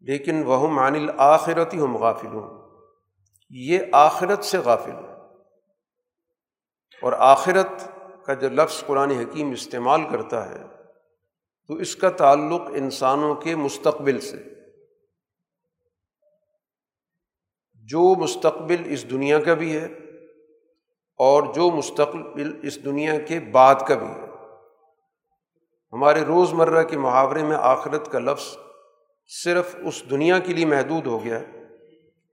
لیکن 0.03 0.43
وہ 0.45 0.67
مان 0.67 0.95
الآخرت 0.95 1.73
ہم 1.73 1.97
غافل 1.97 2.27
ہوں 2.27 2.47
یہ 3.49 3.79
آخرت 3.91 4.43
سے 4.43 4.57
غافل 4.57 4.91
ہے 4.91 5.17
اور 7.01 7.13
آخرت 7.13 7.87
کا 8.29 8.33
جو 8.33 8.49
لفظ 8.49 8.83
قرآن 8.85 9.11
حکیم 9.11 9.51
استعمال 9.51 10.01
کرتا 10.11 10.49
ہے، 10.49 10.63
تو 11.67 11.73
اس 11.73 11.95
کا 11.95 12.09
تعلق 12.09 12.61
انسانوں 12.61 13.35
کے 13.35 13.55
مستقبل 13.55 14.19
سے۔ 14.19 14.43
جو 17.75 18.15
مستقبل 18.17 18.81
اس 18.85 19.09
دنیا 19.09 19.39
کا 19.39 19.53
بھی 19.53 19.77
ہے 19.77 19.85
اور 21.17 21.53
جو 21.53 21.71
مستقبل 21.71 22.59
اس 22.63 22.85
دنیا 22.85 23.19
کے 23.19 23.39
بعد 23.39 23.75
کا 23.87 23.95
بھی 23.95 24.07
ہے۔ 24.07 24.27
ہمارے 25.93 26.21
روز 26.21 26.53
مرہ 26.53 26.83
کے 26.83 26.97
محاورے 26.97 27.43
میں 27.43 27.57
آخرت 27.59 28.11
کا 28.11 28.19
لفظ 28.19 28.57
صرف 29.43 29.75
اس 29.85 30.03
دنیا 30.09 30.39
کے 30.39 30.53
لیے 30.53 30.65
محدود 30.65 31.05
ہو 31.07 31.23
گیا، 31.23 31.39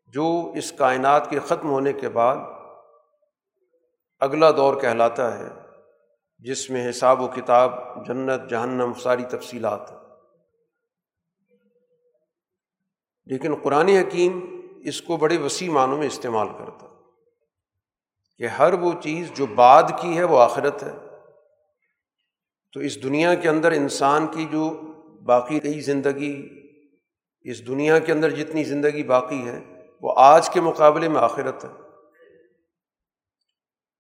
جو 0.06 0.52
اس 0.56 0.72
کائنات 0.72 1.30
کے 1.30 1.38
ختم 1.38 1.68
ہونے 1.70 1.92
کے 1.92 2.08
بعد 2.08 2.36
اگلا 4.20 4.50
دور 4.50 4.80
کہلاتا 4.80 5.38
ہے۔ 5.38 5.65
جس 6.38 6.70
میں 6.70 6.90
حساب 6.90 7.20
و 7.20 7.28
کتاب، 7.28 7.72
جنت، 8.06 8.50
جہنم، 8.50 8.92
ساری 8.94 9.24
تفصیلات 9.24 9.90
لیکن 13.24 13.54
قرآن 13.54 13.88
حکیم 13.88 14.62
اس 14.84 15.02
کو 15.02 15.16
بڑے 15.16 15.38
وسیع 15.38 15.70
معنوں 15.70 15.98
میں 15.98 16.06
استعمال 16.06 16.48
کرتا 16.48 16.86
کہ 18.38 18.46
ہر 18.46 18.72
وہ 18.72 18.92
چیز 19.00 19.32
جو 19.34 19.46
بعد 19.46 19.82
کی 20.02 20.16
ہے 20.16 20.24
وہ 20.24 20.38
آخرت 20.38 20.82
ہے۔ 20.82 20.92
تو 22.72 22.80
اس 22.80 23.02
دنیا 23.02 23.34
کے 23.34 23.48
اندر 23.48 23.72
انسان 23.72 24.26
کی 24.26 24.46
جو 24.52 24.70
باقی 25.24 25.60
رہی 25.60 25.80
زندگی، 25.80 26.48
اس 27.42 27.66
دنیا 27.66 27.98
کے 27.98 28.12
اندر 28.12 28.30
جتنی 28.30 28.64
زندگی 28.64 29.02
باقی 29.02 29.48
ہے، 29.48 29.60
وہ 30.02 30.14
آج 30.16 30.50
کے 30.50 30.60
مقابلے 30.60 31.08
میں 31.08 31.20
آخرت 31.20 31.64
ہے۔ 31.64 31.85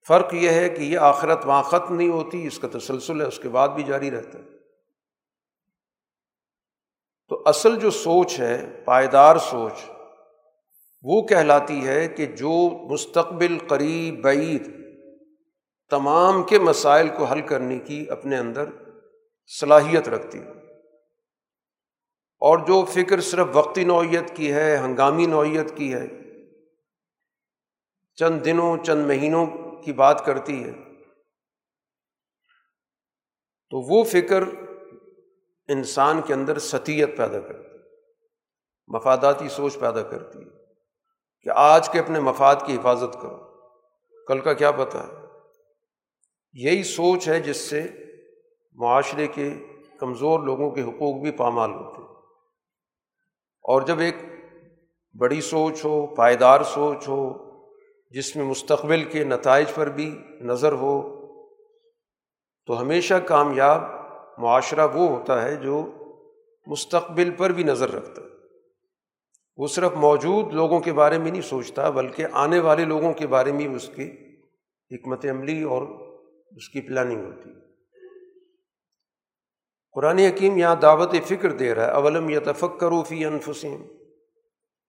فرق 0.08 0.34
یہ 0.34 0.50
ہے 0.50 0.68
کہ 0.68 0.82
یہ 0.82 0.98
آخرت 0.98 1.46
وہاں 1.46 1.62
ختم 1.62 1.94
نہیں 1.94 2.08
ہوتی، 2.08 2.46
اس 2.46 2.58
کا 2.58 2.68
تسلسل 2.78 3.20
ہے، 3.20 3.26
اس 3.26 3.38
کے 3.38 3.48
بعد 3.48 3.68
بھی 3.68 3.82
جاری 3.82 4.10
رہتا 4.10 4.38
ہے۔ 4.38 4.44
تو 7.28 7.42
اصل 7.46 7.80
جو 7.80 7.90
سوچ 7.90 8.40
ہے، 8.40 8.82
پائیدار 8.84 9.36
سوچ، 9.36 9.90
وہ 11.02 11.22
کہلاتی 11.22 11.86
ہے 11.86 12.08
کہ 12.08 12.26
جو 12.26 12.78
مستقبل 12.92 13.58
قریب، 13.68 14.24
بعید، 14.24 14.76
تمام 15.90 16.42
کے 16.42 16.58
مسائل 16.58 17.08
کو 17.08 17.24
حل 17.24 17.40
کرنے 17.40 17.78
کی 17.78 18.06
اپنے 18.10 18.36
اندر 18.36 18.64
صلاحیت 19.60 20.08
رکھتی 20.08 20.38
ہے۔ 20.38 20.50
اور 22.40 22.58
جو 22.58 22.84
فکر 22.84 23.20
صرف 23.20 23.46
وقتی 23.52 23.84
نوعیت 23.84 24.36
کی 24.36 24.52
ہے، 24.52 24.76
ہنگامی 24.76 25.26
نوعیت 25.26 25.76
کی 25.76 25.94
ہے، 25.94 26.06
چند 28.14 28.44
دنوں، 28.44 28.76
چند 28.84 29.06
مہینوں 29.06 29.46
کی 29.84 29.92
بات 29.92 30.26
کرتی 30.26 30.64
ہے۔ 30.64 30.72
تو 33.70 33.80
وہ 33.80 34.04
فکر 34.04 34.42
انسان 35.68 36.22
کے 36.22 36.34
اندر 36.34 36.58
ستیت 36.58 37.16
پیدا 37.16 37.40
کرتی 37.40 37.78
مفاداتی 38.86 39.48
سوچ 39.48 39.74
پیدا 39.74 40.02
کرتی 40.02 40.38
ہے 40.38 40.74
کہ 41.42 41.50
آج 41.54 41.88
کے 41.88 42.00
اپنے 42.00 42.20
مفاد 42.20 42.56
کی 42.66 42.76
حفاظت 42.76 43.12
کرو۔ 43.22 43.68
کل 44.26 44.40
کا 44.40 44.52
کیا 44.52 44.70
پتہ 44.70 44.96
ہے؟ 44.96 45.26
یہی 46.52 46.82
سوچ 46.82 47.28
ہے 47.28 47.40
جس 47.40 47.56
سے 47.56 47.86
معاشرے 48.72 49.26
کے 49.26 49.50
کمزور 50.00 50.40
لوگوں 50.40 50.70
کے 50.70 50.82
حقوق 50.82 51.22
بھی 51.22 51.30
پامال 51.30 51.70
ہوتے 51.70 52.02
ہیں۔ 52.02 52.08
اور 53.62 53.82
جب 53.82 53.98
ایک 53.98 54.16
بڑی 55.18 55.40
سوچ 55.40 55.84
ہو، 55.84 56.06
پائیدار 56.06 56.60
سوچ 56.60 57.08
ہو 57.08 57.45
جس 58.10 58.36
میں 58.36 58.44
مستقبل 58.44 59.04
کے 59.04 59.24
نتائج 59.24 59.66
پر 59.74 59.88
بھی 59.88 60.18
نظر 60.40 60.72
ہو، 60.72 61.16
تو 62.66 62.80
ہمیشہ 62.80 63.14
کامیاب 63.14 63.80
معاشرہ 64.38 64.86
وہ 64.94 65.08
ہوتا 65.08 65.42
ہے 65.42 65.56
جو 65.56 65.92
مستقبل 66.66 67.30
پر 67.30 67.50
بھی 67.50 67.62
نظر 67.62 67.90
رکھتا 67.90 68.22
ہے۔ 68.22 68.26
وہ 69.56 69.66
صرف 69.66 69.92
موجود 69.92 70.52
لوگوں 70.52 70.80
کے 70.80 70.92
بارے 70.92 71.18
میں 71.18 71.30
نہیں 71.30 71.42
سوچتا، 71.42 71.90
بلکہ 71.90 72.26
آنے 72.32 72.58
والے 72.58 72.84
لوگوں 72.84 73.12
کے 73.12 73.26
بارے 73.26 73.52
میں 73.52 73.68
اس 73.68 73.90
کی 73.94 74.12
حکمت 74.90 75.26
عملی 75.26 75.62
اور 75.62 75.82
اس 76.56 76.68
کی 76.68 76.80
پلاننگ 76.80 77.24
ہوتی 77.24 77.50
ہے۔ 77.50 77.66
قرآن 79.92 80.18
حکیم 80.18 80.56
یہاں 80.56 80.74
دعوت 80.74 81.14
فکر 81.26 81.52
دے 81.52 81.74
رہا 81.74 81.86
ہے، 81.86 81.90
اولم 81.90 82.30
یا 82.30 82.40
کروفی 82.80 83.24
انفسین 83.24 83.95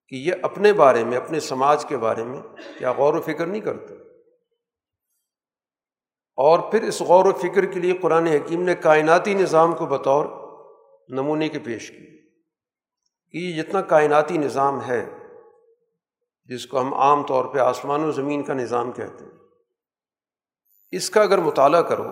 کہ 0.10 0.16
یہ 0.16 0.34
اپنے 0.42 0.74
بارے 0.74 1.04
میں، 1.04 1.18
اپنے 1.18 1.40
سماج 1.40 1.86
کے 1.86 1.98
بارے 1.98 2.24
میں 2.24 2.42
کیا 2.78 2.92
غور 2.92 3.14
و 3.14 3.22
فکر 3.22 3.46
نہیں 3.46 3.62
کرتے؟ 3.62 3.94
اور 6.38 6.60
پھر 6.72 6.84
اس 6.84 7.02
غور 7.02 7.26
و 7.26 7.32
فکر 7.32 7.66
کے 7.66 7.80
لیے 7.80 7.94
قرآن 7.94 8.28
حکیم 8.28 8.64
نے 8.64 8.76
کائناتی 8.76 9.34
نظام 9.34 9.76
کو 9.76 9.86
بطور 9.86 10.26
نمونے 11.10 11.50
کے 11.50 11.60
پیش 11.60 11.90
کی 11.92 12.06
کہ 13.34 13.38
یہ 13.38 13.62
جتنا 13.62 13.82
کائناتی 13.82 14.38
نظام 14.38 14.82
ہے، 14.88 15.06
جس 16.50 16.66
کو 16.68 16.80
ہم 16.82 16.94
عام 16.94 17.24
طور 17.24 17.46
پہ 17.46 17.60
آسمان 17.60 18.04
و 18.04 18.12
زمین 18.12 18.44
کا 18.44 18.54
نظام 18.54 18.92
کہتے 18.92 19.24
ہیں، 19.24 19.32
اس 20.94 21.10
کا 21.10 21.22
اگر 21.22 21.38
مطالعہ 21.38 21.82
کرو 21.82 22.06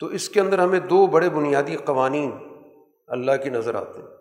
تو 0.00 0.06
اس 0.06 0.28
کے 0.28 0.40
اندر 0.40 0.58
ہمیں 0.58 0.80
دو 0.80 1.06
بڑے 1.06 1.28
بنیادی 1.30 1.76
قوانین 1.76 2.30
اللہ 3.08 3.32
کی 3.44 3.50
نظر 3.50 3.74
آتے 3.74 4.00
ہیں۔ 4.00 4.19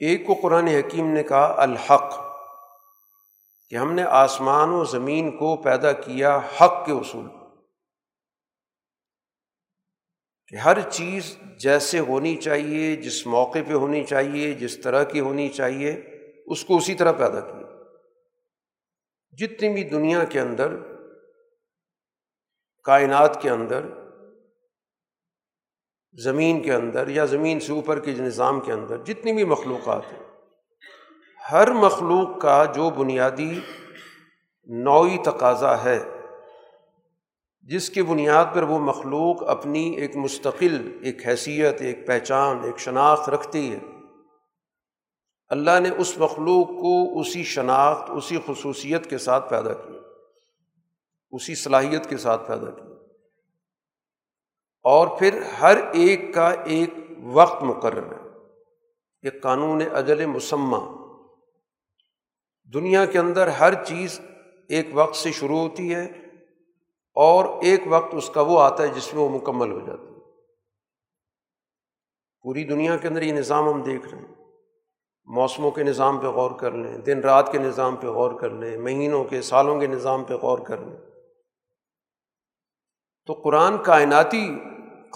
ایک 0.00 0.26
کو 0.26 0.34
قرآن 0.34 0.68
حکیم 0.68 1.06
نے 1.06 1.22
کہا، 1.22 1.54
الحق، 1.58 2.14
کہ 3.68 3.76
ہم 3.76 3.92
نے 3.92 4.02
آسمان 4.02 4.68
و 4.68 4.84
زمین 4.84 5.36
کو 5.36 5.56
پیدا 5.56 5.92
کیا 5.92 6.40
حق 6.60 6.86
کے 6.86 6.92
اصول 6.92 7.28
کہ 10.46 10.56
ہر 10.56 10.90
چیز 10.90 11.36
جیسے 11.60 11.98
ہونی 11.98 12.36
چاہیے، 12.36 12.96
جس 12.96 13.26
موقع 13.26 13.58
پہ 13.68 13.72
ہونی 13.72 14.04
چاہیے، 14.04 14.52
جس 14.52 14.78
طرح 14.78 15.02
کی 15.02 15.20
ہونی 15.20 15.48
چاہیے، 15.48 15.92
اس 16.46 16.64
کو 16.64 16.76
اسی 16.76 16.94
طرح 16.94 17.12
پیدا 17.12 17.40
کیا۔ 17.40 17.66
جتنی 19.38 19.72
بھی 19.72 19.84
دنیا 19.84 20.24
کے 20.24 20.40
اندر، 20.40 20.76
کائنات 22.84 23.42
کے 23.42 23.50
اندر 23.50 24.05
زمین 26.16 26.62
کے 26.62 26.72
اندر 26.72 27.08
یا 27.08 27.24
زمین 27.24 27.60
سے 27.60 27.72
اوپر 27.72 27.98
کے 27.98 28.10
نظام 28.10 28.60
کے 28.60 28.72
اندر 28.72 29.04
جتنی 29.04 29.32
بھی 29.32 29.44
مخلوقات 29.44 30.12
ہیں، 30.12 30.18
ہر 31.52 31.70
مخلوق 31.70 32.40
کا 32.40 32.64
جو 32.64 32.90
بنیادی 32.90 33.60
نوعی 34.68 35.18
تقاضا 35.24 35.82
ہے، 35.84 35.98
جس 37.68 37.90
کی 37.90 38.02
بنیاد 38.02 38.44
پر 38.54 38.62
وہ 38.62 38.78
مخلوق 38.78 39.42
اپنی 39.48 39.84
ایک 39.90 40.16
مستقل، 40.16 40.98
ایک 41.02 41.26
حیثیت، 41.26 41.82
ایک 41.82 42.06
پہچان، 42.06 42.64
ایک 42.64 42.78
شناخت 42.78 43.28
رکھتی 43.28 43.72
ہے۔ 43.72 43.78
اللہ 45.50 45.80
نے 45.80 45.90
اس 45.98 46.18
مخلوق 46.18 46.68
کو 46.68 47.20
اسی 47.20 47.44
شناخت، 47.44 48.10
اسی 48.10 48.38
خصوصیت 48.46 49.10
کے 49.10 49.18
ساتھ 49.18 49.50
پیدا 49.50 49.72
کیا، 49.74 50.00
اسی 51.32 51.54
صلاحیت 51.54 52.08
کے 52.08 52.16
ساتھ 52.16 52.48
پیدا 52.48 52.70
کیا۔ 52.70 52.85
اور 54.86 55.18
پھر 55.18 55.42
ہر 55.42 55.76
ایک 55.92 56.34
کا 56.34 56.50
ایک 56.50 56.90
وقت 57.22 57.62
مقرر 57.62 58.12
ہے۔ 58.12 58.28
ایک 59.22 59.42
قانون 59.42 59.82
اجل 59.92 60.26
مسمہ۔ 60.26 61.06
دنیا 62.74 63.06
کے 63.06 63.18
اندر 63.18 63.46
ہر 63.46 63.84
چیز 63.84 64.20
ایک 64.68 64.88
وقت 64.92 65.16
سے 65.16 65.32
شروع 65.32 65.58
ہوتی 65.58 65.94
ہے 65.94 66.04
اور 67.14 67.44
ایک 67.62 67.80
وقت 67.88 68.14
اس 68.14 68.30
کا 68.30 68.40
وہ 68.40 68.60
آتا 68.60 68.82
ہے 68.82 68.88
جس 68.88 69.14
میں 69.14 69.22
وہ 69.22 69.28
مکمل 69.28 69.72
ہو 69.72 69.80
جاتی 69.86 70.02
ہے۔ 70.02 70.20
پوری 72.42 72.64
دنیا 72.64 72.96
کے 72.96 73.08
اندر 73.08 73.22
یہ 73.22 73.32
نظام 73.32 73.68
ہم 73.68 73.82
دیکھ 73.82 74.08
رہے 74.08 74.18
ہیں۔ 74.18 74.34
موسموں 75.24 75.70
کے 75.70 75.82
نظام 75.82 76.18
پہ 76.18 76.26
غور 76.26 76.50
کر 76.50 76.72
لیں، 76.72 76.98
دن 76.98 77.20
رات 77.20 77.52
کے 77.52 77.58
نظام 77.58 77.96
پہ 77.96 78.06
غور 78.06 78.40
کر 78.40 78.50
لیں، 78.50 78.78
مہینوں 78.78 79.24
کے، 79.24 79.42
سالوں 79.42 79.80
کے 79.80 79.86
نظام 79.86 80.24
پہ 80.24 80.34
غور 80.34 80.58
کر 80.58 80.76
لیں۔ 80.76 80.96
تو 83.26 83.32
قرآن 83.32 83.82
کائناتی 83.82 84.58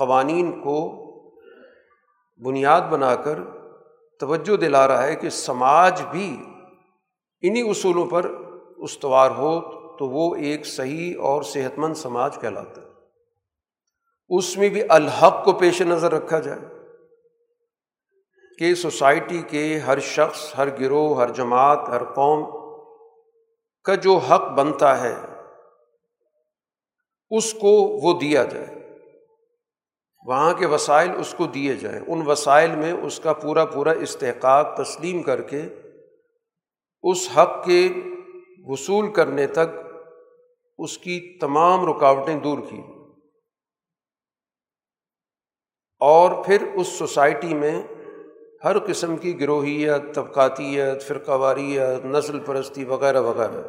قوانین 0.00 0.60
کو 0.60 0.78
بنیاد 2.44 2.80
بنا 2.80 3.14
کر 3.14 3.38
توجہ 4.20 4.56
دلا 4.56 4.88
رہا 4.88 5.02
ہے 5.02 5.16
کہ 5.16 5.30
سماج 5.30 6.02
بھی 6.10 6.28
انہیں 7.42 7.70
اصولوں 7.70 8.06
پر 8.06 8.30
استوار 8.78 9.30
ہو 9.30 9.60
تو 9.96 10.08
وہ 10.08 10.34
ایک 10.34 10.66
صحیح 10.66 11.14
اور 11.20 11.42
صحت 11.42 11.78
مند 11.78 11.94
سماج 11.94 12.40
کہلاتا 12.40 12.80
ہے۔ 12.80 12.86
اس 14.28 14.56
میں 14.56 14.68
بھی 14.68 14.82
الحق 14.88 15.44
کو 15.44 15.52
پیش 15.52 15.82
نظر 15.82 16.12
رکھا 16.12 16.38
جائے 16.38 16.58
کہ 18.58 18.74
سوسائٹی 18.74 19.42
کے 19.42 19.78
ہر 19.78 19.98
شخص، 19.98 20.52
ہر 20.58 20.80
گروہ، 20.80 21.16
ہر 21.16 21.30
جماعت، 21.30 21.88
ہر 21.88 22.04
قوم 22.04 22.40
کا 23.84 23.94
جو 23.94 24.16
حق 24.16 24.50
بنتا 24.50 25.00
ہے، 25.00 25.14
اس 27.30 27.54
کو 27.54 27.72
وہ 28.02 28.18
دیا 28.20 28.44
جائے۔ 28.44 28.79
وہاں 30.26 30.54
کے 30.54 30.66
وسائل 30.66 31.10
اس 31.18 31.34
کو 31.36 31.46
دیے 31.46 31.74
جائیں۔ 31.74 32.00
ان 32.06 32.22
وسائل 32.26 32.70
میں 32.70 32.92
اس 32.92 33.20
کا 33.20 33.32
پورا 33.32 33.64
پورا 33.64 33.90
استحقاق 33.90 34.76
تسلیم 34.76 35.22
کر 35.22 35.42
کے 35.42 35.62
اس 37.02 37.28
حق 37.36 37.64
کے 37.64 37.88
وصول 38.66 39.12
کرنے 39.12 39.46
تک 39.46 39.80
اس 40.78 40.98
کی 40.98 41.38
تمام 41.38 41.96
رکاوٹیں 41.96 42.40
دور 42.40 42.58
کی۔ 42.58 42.80
اور 46.00 46.44
پھر 46.44 46.66
اس 46.74 46.86
سوسائٹی 46.86 47.54
میں 47.54 47.82
ہر 48.64 48.78
قسم 48.78 49.16
کی 49.16 49.40
گروہیت، 49.40 50.14
طبقاتیت 50.14 51.02
فرقہ 51.02 51.32
واریت 51.32 52.06
نسل 52.06 52.40
پرستی 52.40 52.84
وغیرہ 52.84 53.20
وغیرہ 53.20 53.62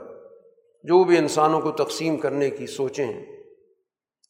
جو 0.84 1.04
بھی 1.04 1.18
انسانوں 1.18 1.62
کو 1.62 1.72
تقسیم 1.72 2.18
کرنے 2.18 2.50
کی 2.50 2.68
سوچیں۔ 2.68 3.06
ہیں 3.06 3.31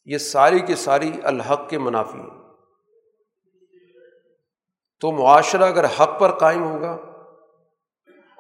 یہ 0.06 0.18
ساری 0.18 0.60
کی 0.60 0.76
ساری 0.76 1.12
الحق 1.24 1.70
کے 1.70 1.78
منافی 1.78 2.20
ہیں۔ 2.20 2.42
تو 5.00 5.12
معاشرہ 5.12 5.64
اگر 5.64 5.86
حق 5.86 6.20
پر 6.20 6.32
قائم 6.32 6.64
ہوگا 6.64 6.98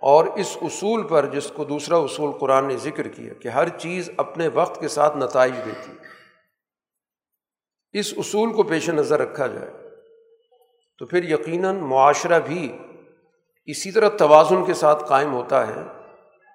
اور 0.01 0.25
اس 0.25 0.57
اصول 0.61 1.07
پر 1.07 1.25
جس 1.25 1.51
کو 1.55 1.63
دوسرا 1.63 1.97
اصول 1.97 2.31
قرآن 2.31 2.67
نے 2.67 2.77
ذکر 2.77 3.07
کیا 3.07 3.33
کہ 3.33 3.47
ہر 3.47 3.69
چیز 3.69 4.09
اپنے 4.17 4.47
وقت 4.47 4.79
کے 4.79 4.87
ساتھ 4.87 5.17
نتائج 5.17 5.53
دیتی 5.65 5.91
ہے 5.91 6.11
اس 7.99 8.13
اصول 8.17 8.53
کو 8.53 8.63
پیش 8.63 8.89
نظر 8.89 9.19
رکھا 9.19 9.47
جائے، 9.47 9.71
تو 10.99 11.05
پھر 11.05 11.23
یقیناً 11.23 11.75
معاشرہ 11.75 12.39
بھی 12.39 12.77
اسی 13.65 13.91
طرح 13.91 14.09
توازن 14.09 14.65
کے 14.65 14.73
ساتھ 14.73 15.03
قائم 15.03 15.33
ہوتا 15.33 15.67
ہے، 15.67 15.83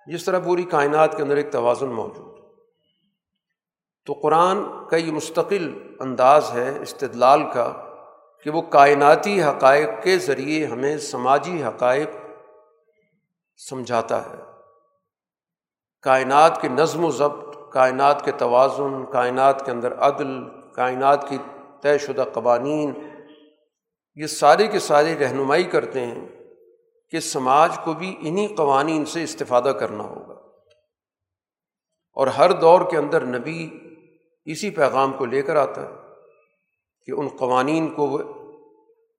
جس 0.06 0.24
طرح 0.24 0.38
پوری 0.38 0.62
کائنات 0.62 1.16
کے 1.16 1.22
اندر 1.22 1.36
ایک 1.36 1.52
توازن 1.52 1.86
موجود۔ 1.86 2.35
تو 4.06 4.12
قرآن 4.12 4.58
کا 4.90 4.96
یہ 4.96 5.12
مستقل 5.12 5.96
انداز 6.00 6.50
ہے 6.52 6.78
استدلال 6.80 7.42
کا 7.52 7.72
کہ 8.42 8.50
وہ 8.50 8.62
کائناتی 8.62 9.42
حقائق 9.42 9.88
کے 10.02 10.18
ذریعے 10.18 10.66
ہمیں 10.66 10.98
سماجی 10.98 11.64
حقائق 11.64 12.08
سمجھاتا 13.70 14.30
ہے۔ 14.30 14.36
کائنات 16.02 16.60
کے 16.60 16.68
نظم 16.68 17.04
و 17.04 17.10
ضبط، 17.10 17.72
کائنات 17.72 18.24
کے 18.24 18.32
توازن، 18.32 19.04
کائنات 19.04 19.64
کے 19.64 19.70
اندر 19.70 19.94
عدل، 19.98 20.40
کائنات 20.72 21.28
کی 21.28 21.38
طے 21.82 21.98
شدہ 21.98 22.24
قوانین، 22.32 22.92
یہ 24.14 24.26
سارے 24.26 24.66
کے 24.66 24.78
سارے 24.78 25.18
رہنمائی 25.18 25.64
کرتے 25.64 26.06
ہیں 26.06 26.28
کہ 27.10 27.20
سماج 27.20 27.78
کو 27.84 27.92
بھی 27.92 28.16
انہیں 28.18 28.56
قوانین 28.56 29.04
سے 29.04 29.22
استفادہ 29.22 29.68
کرنا 29.68 30.04
ہوگا۔ 30.04 30.34
اور 32.12 32.26
ہر 32.26 32.52
دور 32.52 32.80
کے 32.90 32.96
اندر 32.96 33.24
نبی 33.24 33.78
اسی 34.46 34.70
پیغام 34.70 35.12
کو 35.12 35.26
لے 35.26 35.42
کر 35.42 35.56
آتا 35.56 35.82
ہے 35.82 35.92
کہ 37.04 37.10
ان 37.10 37.28
قوانین 37.28 37.94
کو 37.94 38.06
وہ 38.06 38.18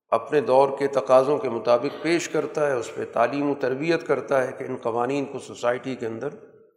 اپنے 0.09 0.41
دور 0.41 0.77
کے 0.79 0.87
تقاضوں 0.87 1.37
کے 1.37 1.49
مطابق 1.49 2.03
پیش 2.03 2.29
کرتا 2.29 2.67
ہے، 2.67 2.73
اس 2.73 2.95
پہ 2.95 3.05
تعلیم 3.13 3.49
و 3.49 3.55
تربیت 3.55 4.07
کرتا 4.07 4.47
ہے 4.47 4.51
کہ 4.51 4.63
ان 4.63 4.75
قوانین 4.75 5.25
کو 5.25 5.39
سوسائٹی 5.39 5.95
کے 5.95 6.07
اندر 6.07 6.29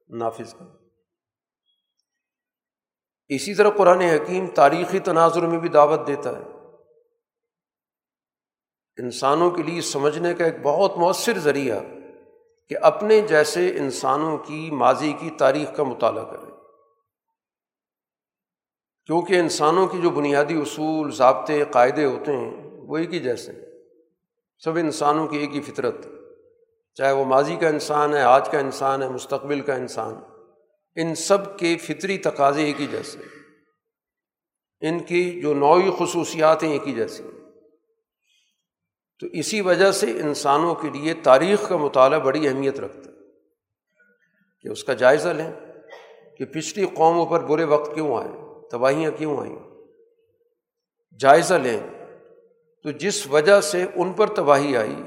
نافذ 0.08 0.54
کر 0.54 0.64
اسی 3.28 3.54
طرح 3.54 3.70
قرآن 3.70 4.00
حکیم 4.00 4.46
تاریخی 4.46 4.98
تناظر 4.98 5.46
میں 5.46 5.58
بھی 5.58 5.68
دعوت 5.68 6.06
دیتا 6.06 6.38
ہے۔ 6.38 6.42
انسانوں 9.02 9.50
کے 9.50 9.62
لیے 9.62 9.80
سمجھنے 9.80 10.34
کا 10.34 10.44
ایک 10.44 10.54
بہت 10.62 10.96
مؤثر 10.96 11.38
ذریعہ 11.38 11.80
کہ 12.68 12.76
اپنے 12.82 13.20
جیسے 13.20 13.76
انسانوں 13.76 14.38
کی 14.38 14.70
ماضی 14.70 15.12
کی 15.12 15.30
تاریخ 15.30 15.76
کا 15.76 15.82
مطالعہ 15.82 16.24
کریں۔ 16.24 16.49
کیونکہ 19.10 19.38
انسانوں 19.38 19.86
کی 19.86 19.98
جو 20.02 20.10
بنیادی 20.10 20.54
اصول، 20.54 21.10
ضابطے، 21.12 21.64
قاعدے 21.70 22.04
ہوتے 22.04 22.32
ہیں، 22.32 22.70
وہ 22.70 22.98
ایک 22.98 23.14
ہی 23.14 23.18
جیسے 23.18 23.52
سب 24.64 24.76
انسانوں 24.76 25.26
کی 25.26 25.36
ایک 25.36 25.56
ہی 25.56 25.60
فطرت 25.60 26.06
چاہے 26.94 27.12
وہ 27.12 27.24
ماضی 27.24 27.56
کا 27.56 27.68
انسان 27.68 28.14
ہے، 28.14 28.20
آج 28.20 28.48
کا 28.48 28.58
انسان 28.58 29.02
ہے، 29.02 29.08
مستقبل 29.08 29.60
کا 29.60 29.74
انسان 29.74 30.14
ان 30.96 31.14
سب 31.14 31.58
کے 31.58 31.76
فطری 31.76 32.18
تقاضے 32.18 32.62
ایک 32.62 32.80
ہی 32.80 32.86
جیسے 32.86 33.18
ان 34.80 34.98
کی 34.98 35.40
جو 35.40 35.54
نوعی 35.54 35.90
خصوصیات 35.98 36.62
ہیں 36.62 36.72
ایک 36.72 36.88
ہی 36.88 36.92
جیسی 36.92 37.22
تو 39.20 39.26
اسی 39.26 39.60
وجہ 39.60 39.92
سے 39.92 40.10
انسانوں 40.10 40.74
کے 40.74 40.90
لیے 40.90 41.14
تاریخ 41.14 41.68
کا 41.68 41.76
مطالعہ 41.76 42.18
بڑی 42.18 42.48
اہمیت 42.48 42.80
رکھتا 42.80 43.10
ہے۔ 43.10 43.16
کہ 44.62 44.68
اس 44.68 44.84
کا 44.84 44.94
جائزہ 44.94 45.28
لیں، 45.28 45.52
کہ 46.38 46.44
پچھلی 46.44 46.86
قوموں 46.94 47.26
پر 47.26 47.40
برے 47.40 47.64
وقت 47.64 47.94
کیوں 47.94 48.16
آئے۔ 48.16 48.49
تباہیاں 48.70 49.10
کیوں 49.10 49.40
آئیں؟ 49.40 49.58
جائزہ 51.18 51.54
لیں۔ 51.54 51.80
تو 52.82 52.90
جس 52.90 53.26
وجہ 53.26 53.60
سے 53.60 53.86
ان 53.94 54.12
پر 54.12 54.34
تباہی 54.34 54.76
آئی، 54.76 55.02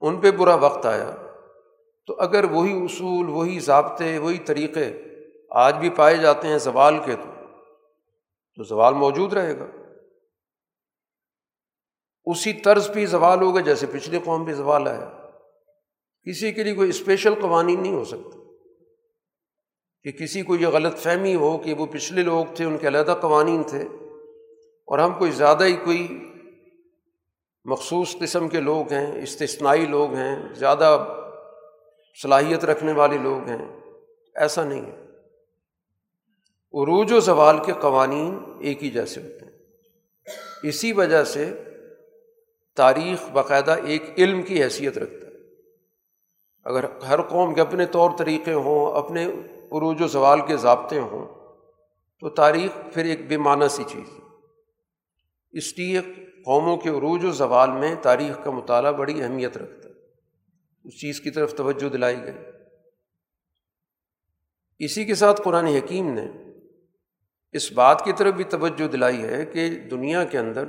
ان 0.00 0.20
پہ 0.20 0.30
برا 0.30 0.54
وقت 0.54 0.86
آیا۔ 0.86 1.10
تو 2.06 2.14
اگر 2.18 2.44
وہی 2.44 2.84
اصول، 2.84 3.28
وہی 3.28 3.60
ضابطے، 3.60 4.18
وہی 4.18 4.38
طریقے 4.38 4.92
آج 5.50 5.76
بھی 5.76 5.90
پائے 5.90 6.16
جاتے 6.16 6.48
ہیں 6.48 6.58
زوال 6.58 6.94
کے، 7.04 7.16
تو 7.16 7.44
تو 8.56 8.62
زوال 8.62 8.94
موجود 8.94 9.32
رہے 9.32 9.58
گا۔ 9.58 9.66
اسی 12.24 12.52
طرز 12.52 12.90
بھی 12.90 13.06
زوال 13.06 13.42
ہوگا 13.42 13.60
جیسے 13.60 13.86
پچھلے 13.92 14.18
قوم 14.24 14.44
پہ 14.44 14.52
زوال 14.52 14.88
آیا۔ 14.88 15.10
کسی 16.28 16.52
کے 16.52 16.62
لیے 16.62 16.74
کوئی 16.74 16.88
اسپیشل 16.88 17.34
قوانین 17.34 17.82
نہیں 17.82 17.94
ہو 17.94 18.04
سکتا 18.04 18.41
کہ 20.04 20.12
کسی 20.12 20.42
کو 20.42 20.56
یہ 20.56 20.66
غلط 20.66 20.96
فہمی 20.96 21.34
ہو 21.34 21.58
کہ 21.58 21.74
وہ 21.74 21.86
پچھلے 21.86 22.22
لوگ 22.22 22.46
تھے، 22.54 22.64
ان 22.64 22.78
کے 22.78 22.88
علیحدہ 22.88 23.14
قوانین 23.20 23.62
تھے، 23.62 23.82
اور 24.84 24.98
ہم 24.98 25.18
کوئی 25.18 25.30
زیادہ 25.30 25.64
ہی 25.64 25.76
کوئی 25.76 26.28
مخصوص 27.64 28.16
قسم 28.20 28.48
کے 28.48 28.60
لوگ 28.60 28.92
ہیں، 28.92 29.22
استثنائی 29.22 29.86
لوگ 29.86 30.14
ہیں، 30.14 30.54
زیادہ 30.54 31.06
صلاحیت 32.22 32.64
رکھنے 32.64 32.92
والے 32.92 33.18
لوگ 33.18 33.48
ہیں، 33.48 33.80
ایسا 34.34 34.64
نہیں 34.64 34.86
ہے۔ 34.86 35.02
عروج 36.74 37.12
و 37.12 37.20
زوال 37.20 37.58
کے 37.66 37.72
قوانین 37.80 38.38
ایک 38.60 38.84
ہی 38.84 38.90
جیسے 38.90 39.22
ہوتے 39.22 39.44
ہیں۔ 39.44 39.52
اسی 40.62 40.92
وجہ 40.92 41.24
سے 41.24 41.62
تاریخ 42.76 43.30
باقاعدہ 43.30 43.76
ایک 43.84 44.02
علم 44.18 44.42
کی 44.42 44.62
حیثیت 44.62 44.98
رکھتا 44.98 45.26
ہے۔ 45.26 45.32
اگر 46.64 46.84
ہر 46.84 47.22
قوم 47.22 47.54
کے 47.54 47.60
اپنے 47.60 47.86
طور 47.86 48.10
طریقے 48.18 48.52
ہوں، 48.52 48.98
اپنے 48.98 49.28
عروج 49.72 50.02
و 50.02 50.06
زوال 50.06 50.46
کے 50.46 50.56
ضابطے 50.56 50.98
ہوں، 50.98 51.26
تو 52.20 52.30
تاریخ 52.30 52.94
پھر 52.94 53.04
ایک 53.04 53.28
بے 53.28 53.36
معنی 53.36 53.68
سی 53.68 53.84
چیز 53.86 54.12
ہے۔ 54.12 54.22
اس 55.50 55.78
لیے 55.78 56.00
قوموں 56.44 56.76
کے 56.76 56.88
عروج 56.88 57.24
و 57.24 57.30
زوال 57.30 57.70
میں 57.70 57.94
تاریخ 58.02 58.44
کا 58.44 58.50
مطالعہ 58.50 58.92
بڑی 58.92 59.22
اہمیت 59.22 59.56
رکھتا 59.56 59.88
ہے۔ 59.88 59.94
اس 60.84 61.00
چیز 61.00 61.20
کی 61.20 61.30
طرف 61.30 61.54
توجہ 61.54 61.88
دلائی 61.88 62.22
گئی۔ 62.22 62.34
اسی 64.78 65.04
کے 65.04 65.14
ساتھ 65.14 65.40
قرآن 65.44 65.66
حکیم 65.66 66.12
نے 66.12 66.26
اس 67.52 67.72
بات 67.72 68.04
کی 68.04 68.12
طرف 68.12 68.34
بھی 68.34 68.44
توجہ 68.44 68.88
دلائی 68.88 69.22
ہے 69.22 69.46
کہ 69.46 69.70
دنیا 69.70 70.24
کے 70.24 70.38
اندر 70.38 70.64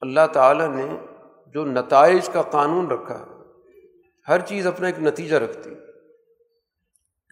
اللہ 0.00 0.26
تعالیٰ 0.32 0.74
نے 0.74 0.86
جو 1.46 1.64
نتائج 1.64 2.28
کا 2.28 2.42
قانون 2.42 2.86
رکھا، 2.86 3.42
ہر 4.28 4.40
چیز 4.40 4.66
اپنا 4.66 4.86
ایک 4.86 4.98
نتیجہ 4.98 5.36
رکھتی۔ 5.36 5.70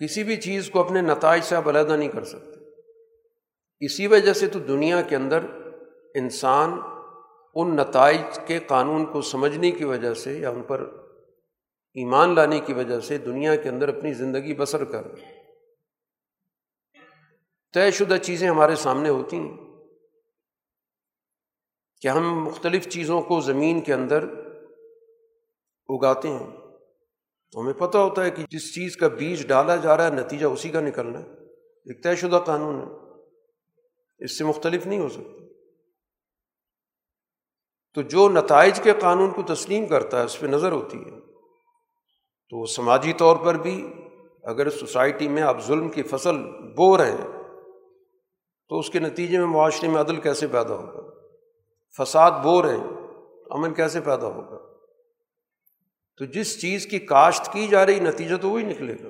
کسی 0.01 0.23
بھی 0.23 0.37
چیز 0.37 0.71
کو 0.71 0.81
اپنے 0.81 1.01
نتائج 1.01 1.43
سے 1.43 1.57
آپ 1.57 1.69
علیحدہ 1.69 1.97
نہیں 1.97 2.09
کر 2.09 2.25
سکتے۔ 2.25 2.53
اسی 3.81 4.07
وجہ 4.07 4.33
سے 4.33 4.49
تو 4.49 4.59
دنیا 4.59 5.03
کے 5.03 5.17
اندر 5.17 5.39
انسان 6.15 6.79
ان 7.55 7.77
نتائج 7.77 8.39
کے 8.47 8.59
قانون 8.59 9.13
کو 9.13 9.23
سمجھنے 9.23 9.71
کی 9.71 9.85
وجہ 9.85 10.15
سے 10.15 10.39
یا 10.39 10.51
ان 10.51 10.63
پر 10.63 10.81
ایمان 11.95 12.35
لانے 12.35 12.61
کی 12.61 12.73
وجہ 12.73 13.01
سے 13.01 13.19
دنیا 13.19 13.57
کے 13.57 13.69
اندر 13.69 13.97
اپنی 13.97 14.13
زندگی 14.13 14.55
بسر 14.55 14.85
کر 14.85 15.07
طے 17.75 17.91
شدہ 17.91 18.17
چیزیں 18.23 18.51
ہمارے 18.51 18.77
سامنے 18.77 19.09
ہوتی 19.09 19.37
ہیں۔ 19.37 19.57
کہ 22.01 22.09
ہم 22.09 22.45
مختلف 22.45 22.89
چیزوں 22.89 23.23
کو 23.23 23.41
زمین 23.41 23.81
کے 23.81 23.95
اندر 23.95 24.25
اگاتے 25.89 26.29
ہیں۔ 26.29 26.62
ہمیں 27.57 27.73
پتہ 27.73 27.99
ہوتا 27.99 28.25
ہے 28.25 28.31
کہ 28.31 28.45
جس 28.51 28.75
چیز 28.75 28.97
کا 28.97 29.09
بیج 29.09 29.47
ڈالا 29.47 29.77
جا 29.77 29.97
رہا 29.97 30.05
ہے، 30.05 30.11
نتیجہ 30.11 30.47
اسی 30.47 30.69
کا 30.69 30.81
نکلنا 30.81 31.19
ہے۔ 31.19 31.27
ایک 31.61 32.05
طے 32.05 32.17
شدہ 32.17 32.41
قانون 32.47 32.81
ہے۔ 32.81 33.13
اس 34.19 34.39
سے 34.39 34.45
مختلف 34.45 34.87
نہیں 34.87 34.99
ہو 34.99 35.09
سکتا۔ 35.09 35.45
تو 37.95 38.03
جو 38.03 38.29
نتائج 38.29 38.81
کے 38.81 38.93
قانون 39.01 39.31
کو 39.31 39.43
تسلیم 39.43 39.87
کرتا 39.87 40.19
ہے، 40.21 40.25
اس 40.25 40.41
پہ 40.41 40.47
نظر 40.47 40.73
ہوتی 40.73 40.99
ہے۔ 40.99 41.21
تو 42.51 42.67
سماجی 42.67 43.13
طور 43.13 43.37
پر 43.37 43.55
بھی 43.55 43.93
اگر 44.43 44.71
سوسائٹی 44.71 45.29
میں 45.29 45.43
آپ 45.43 45.67
ظلم 45.67 45.89
کی 45.89 46.03
فصل 46.03 46.37
بو 46.51 46.99
رہے 46.99 47.11
ہیں، 47.11 47.43
تو 48.69 48.79
اس 48.79 48.91
کے 48.91 48.99
نتیجے 48.99 49.39
میں 49.39 49.47
معاشرے 49.47 49.89
میں 49.89 50.01
عدل 50.01 50.17
کیسے 50.17 50.47
پیدا 50.47 50.75
ہوگا؟ 50.75 51.27
فساد 51.99 52.31
بو 52.31 52.63
رہے 52.63 52.77
ہیں 52.77 52.91
امن 53.51 53.75
کیسے 53.75 54.01
پیدا 54.01 54.27
ہوگا؟ 54.27 54.62
تو 56.17 56.25
جس 56.25 56.61
چیز 56.61 56.87
کی 56.87 56.99
کاشت 56.99 57.53
کی 57.53 57.67
جا 57.67 57.87
رہی 57.87 58.01
نتیجہ 58.01 58.37
تو 58.37 58.51
وہی 58.51 58.65
نکلے 58.65 58.95
گا۔ 58.95 59.09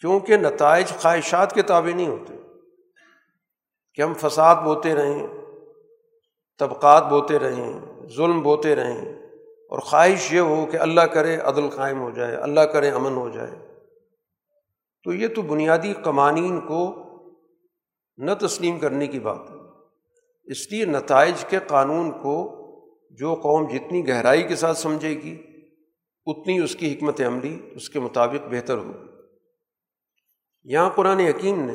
کیونکہ 0.00 0.36
نتائج 0.36 0.86
خواہشات 0.86 1.54
کے 1.54 1.62
تابع 1.62 1.96
نہیں 1.96 2.06
ہوتے۔ 2.06 2.34
کہ 3.94 4.02
ہم 4.02 4.14
فساد 4.14 4.56
بوتے 4.62 4.94
رہیں، 4.94 5.26
طبقات 6.58 7.06
بوتے 7.06 7.38
رہیں، 7.38 7.80
ظلم 8.16 8.40
بوتے 8.40 8.76
رہیں۔ 8.76 9.12
اور 9.70 9.78
خواہش 9.78 10.32
یہ 10.32 10.40
ہو 10.40 10.66
کہ 10.66 10.76
اللہ 10.76 11.00
کرے 11.00 11.36
عدل 11.36 11.68
قائم 11.68 12.00
ہو 12.00 12.10
جائے، 12.10 12.36
اللہ 12.36 12.60
کرے 12.60 12.90
امن 12.90 13.12
ہو 13.12 13.28
جائے۔ 13.28 13.50
تو 15.04 15.12
یہ 15.12 15.28
تو 15.28 15.42
بنیادی 15.42 15.92
قوانین 15.92 16.60
کو 16.60 17.10
نہ 18.16 18.30
تسلیم 18.40 18.78
کرنے 18.78 19.06
کی 19.06 19.20
بات 19.20 19.50
ہے۔ 19.50 19.56
اس 20.44 20.72
لیے 20.72 20.84
نتائج 20.84 21.44
کے 21.44 21.58
قانون 21.66 22.10
کو 22.10 22.60
جو 23.10 23.34
قوم 23.34 23.68
جتنی 23.68 24.08
گہرائی 24.08 24.42
کے 24.42 24.56
ساتھ 24.56 24.78
سمجھے 24.78 25.10
گی 25.10 25.42
اتنی 26.26 26.58
اس 26.58 26.76
کی 26.76 26.92
حکمت 26.92 27.20
عملی، 27.20 27.60
اس 27.74 27.90
کے 27.90 28.00
مطابق 28.00 28.46
بہتر 28.50 28.78
ہوگی 28.78 29.14
یہاں 30.64 30.90
قرآن 30.90 31.18
حکیم 31.18 31.60
نے 31.60 31.74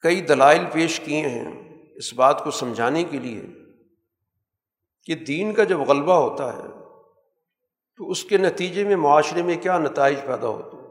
کئی 0.00 0.20
دلائل 0.20 0.64
پیش 0.72 1.00
کیے 1.00 1.28
ہیں 1.28 1.76
اس 1.94 2.14
بات 2.14 2.44
کو 2.44 2.50
سمجھانے 2.50 3.04
کے 3.04 3.18
لیے 3.18 3.42
کہ 5.04 5.14
دین 5.14 5.54
کا 5.54 5.64
جب 5.64 5.78
غلبہ 5.78 6.12
ہوتا 6.12 6.52
ہے 6.52 6.68
تو 7.96 8.10
اس 8.10 8.24
کے 8.24 8.36
نتیجے 8.36 8.84
میں 8.84 8.96
معاشرے 8.96 9.42
میں 9.42 9.56
کیا 9.56 9.78
نتائج 9.78 10.18
پیدا 10.26 10.48
ہوتے 10.48 10.76
ہیں۔ 10.76 10.88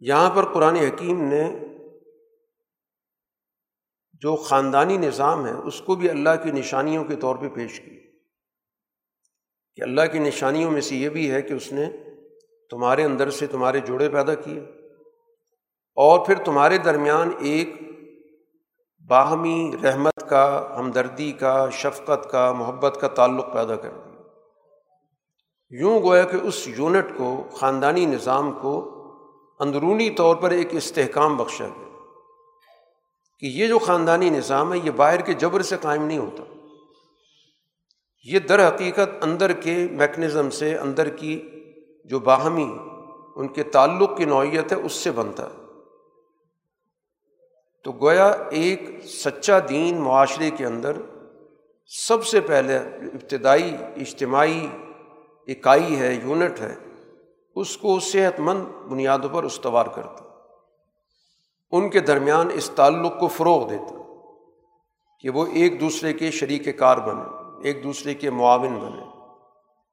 یہاں 0.00 0.30
پر 0.30 0.54
قرآن 0.54 0.76
حکیم 0.76 1.22
نے 1.22 1.50
جو 4.24 4.36
خاندانی 4.36 4.96
نظام 4.96 5.46
ہے، 5.46 5.52
اس 5.52 5.80
کو 5.80 5.94
بھی 5.94 6.10
اللہ 6.10 6.28
کی 6.42 6.50
نشانیوں 6.50 7.04
کے 7.04 7.16
طور 7.16 7.36
پہ 7.36 7.48
پیش 7.48 7.80
کی۔ 7.80 8.00
کہ 9.74 9.82
اللہ 9.82 10.00
کی 10.12 10.18
نشانیوں 10.18 10.70
میں 10.70 10.80
سے 10.80 10.96
یہ 10.96 11.08
بھی 11.08 11.30
ہے 11.30 11.42
کہ 11.42 11.52
اس 11.52 11.72
نے 11.72 11.84
تمہارے 12.70 13.04
اندر 13.04 13.30
سے 13.30 13.46
تمہارے 13.46 13.80
جوڑے 13.80 14.08
پیدا 14.08 14.34
کیے۔ 14.34 14.60
اور 15.96 16.26
پھر 16.26 16.34
تمہارے 16.44 16.78
درمیان 16.78 17.30
ایک 17.38 17.68
باہمی 19.08 19.72
رحمت 19.82 20.28
کا، 20.28 20.74
ہمدردی 20.78 21.32
کا، 21.32 21.68
شفقت 21.72 22.30
کا، 22.30 22.52
محبت 22.52 22.98
کا 23.00 23.08
تعلق 23.08 23.52
پیدا 23.52 23.76
کر 23.76 23.90
دیا۔ 23.90 24.22
یوں 25.70 26.02
گویا 26.02 26.24
کہ 26.24 26.36
اس 26.42 26.68
یونٹ 26.68 27.06
کو، 27.16 27.44
خاندانی 27.52 28.06
نظام 28.06 28.52
کو، 28.52 28.90
اندرونی 29.60 30.10
طور 30.10 30.36
پر 30.36 30.50
ایک 30.50 30.68
استحکام 30.70 31.36
بخشا 31.36 31.66
گیا۔ 31.66 31.83
کہ 33.44 33.48
یہ 33.48 33.66
جو 33.66 33.78
خاندانی 33.78 34.30
نظام 34.30 34.72
ہے، 34.72 34.78
یہ 34.84 34.90
باہر 34.90 35.20
کے 35.20 35.32
جبر 35.32 35.62
سے 35.62 35.76
قائم 35.80 36.04
نہیں 36.04 36.18
ہوتا۔ 36.18 36.42
یہ 38.24 38.38
در 38.38 38.68
حقیقت 38.68 39.24
اندر 39.24 39.52
کے 39.52 39.86
میکنزم 39.90 40.50
سے 40.50 40.78
اندر 40.78 41.08
کی 41.08 41.50
جو 42.04 42.18
باہمی 42.18 42.76
ان 43.36 43.48
کے 43.48 43.62
تعلق 43.62 44.16
کی 44.16 44.24
نوعیت 44.24 44.72
ہے، 44.72 44.76
اس 44.76 44.92
سے 44.92 45.10
بنتا 45.10 45.42
ہے۔ 45.42 45.64
تو 47.84 47.92
گویا 47.92 48.26
ایک 48.50 49.04
سچا 49.04 49.58
دین 49.68 50.00
معاشرے 50.00 50.50
کے 50.50 50.66
اندر 50.66 50.96
سب 51.86 52.26
سے 52.26 52.40
پہلے 52.40 52.76
ابتدائی 52.76 53.76
اجتماعی 53.96 54.66
اکائی 55.46 55.98
ہے، 55.98 56.14
یونٹ 56.14 56.60
ہے، 56.60 56.74
اس 57.56 57.76
کو 57.76 58.00
صحت 58.00 58.40
مند 58.40 58.64
بنیادوں 58.88 59.28
پر 59.28 59.44
استوار 59.44 59.86
کرتا 59.86 60.23
ان 61.74 61.90
کے 61.90 62.00
درمیان 62.00 62.48
اس 62.54 62.70
تعلق 62.70 63.18
کو 63.20 63.28
فروغ 63.28 63.68
دیتا، 63.68 63.94
کہ 65.18 65.30
وہ 65.30 65.46
ایک 65.52 65.80
دوسرے 65.80 66.12
کے 66.12 66.30
شریک 66.30 66.78
کار 66.78 66.96
بنے 66.96 67.68
ایک 67.68 67.82
دوسرے 67.84 68.14
کے 68.14 68.30
معاون 68.30 68.74
بنے 68.74 69.02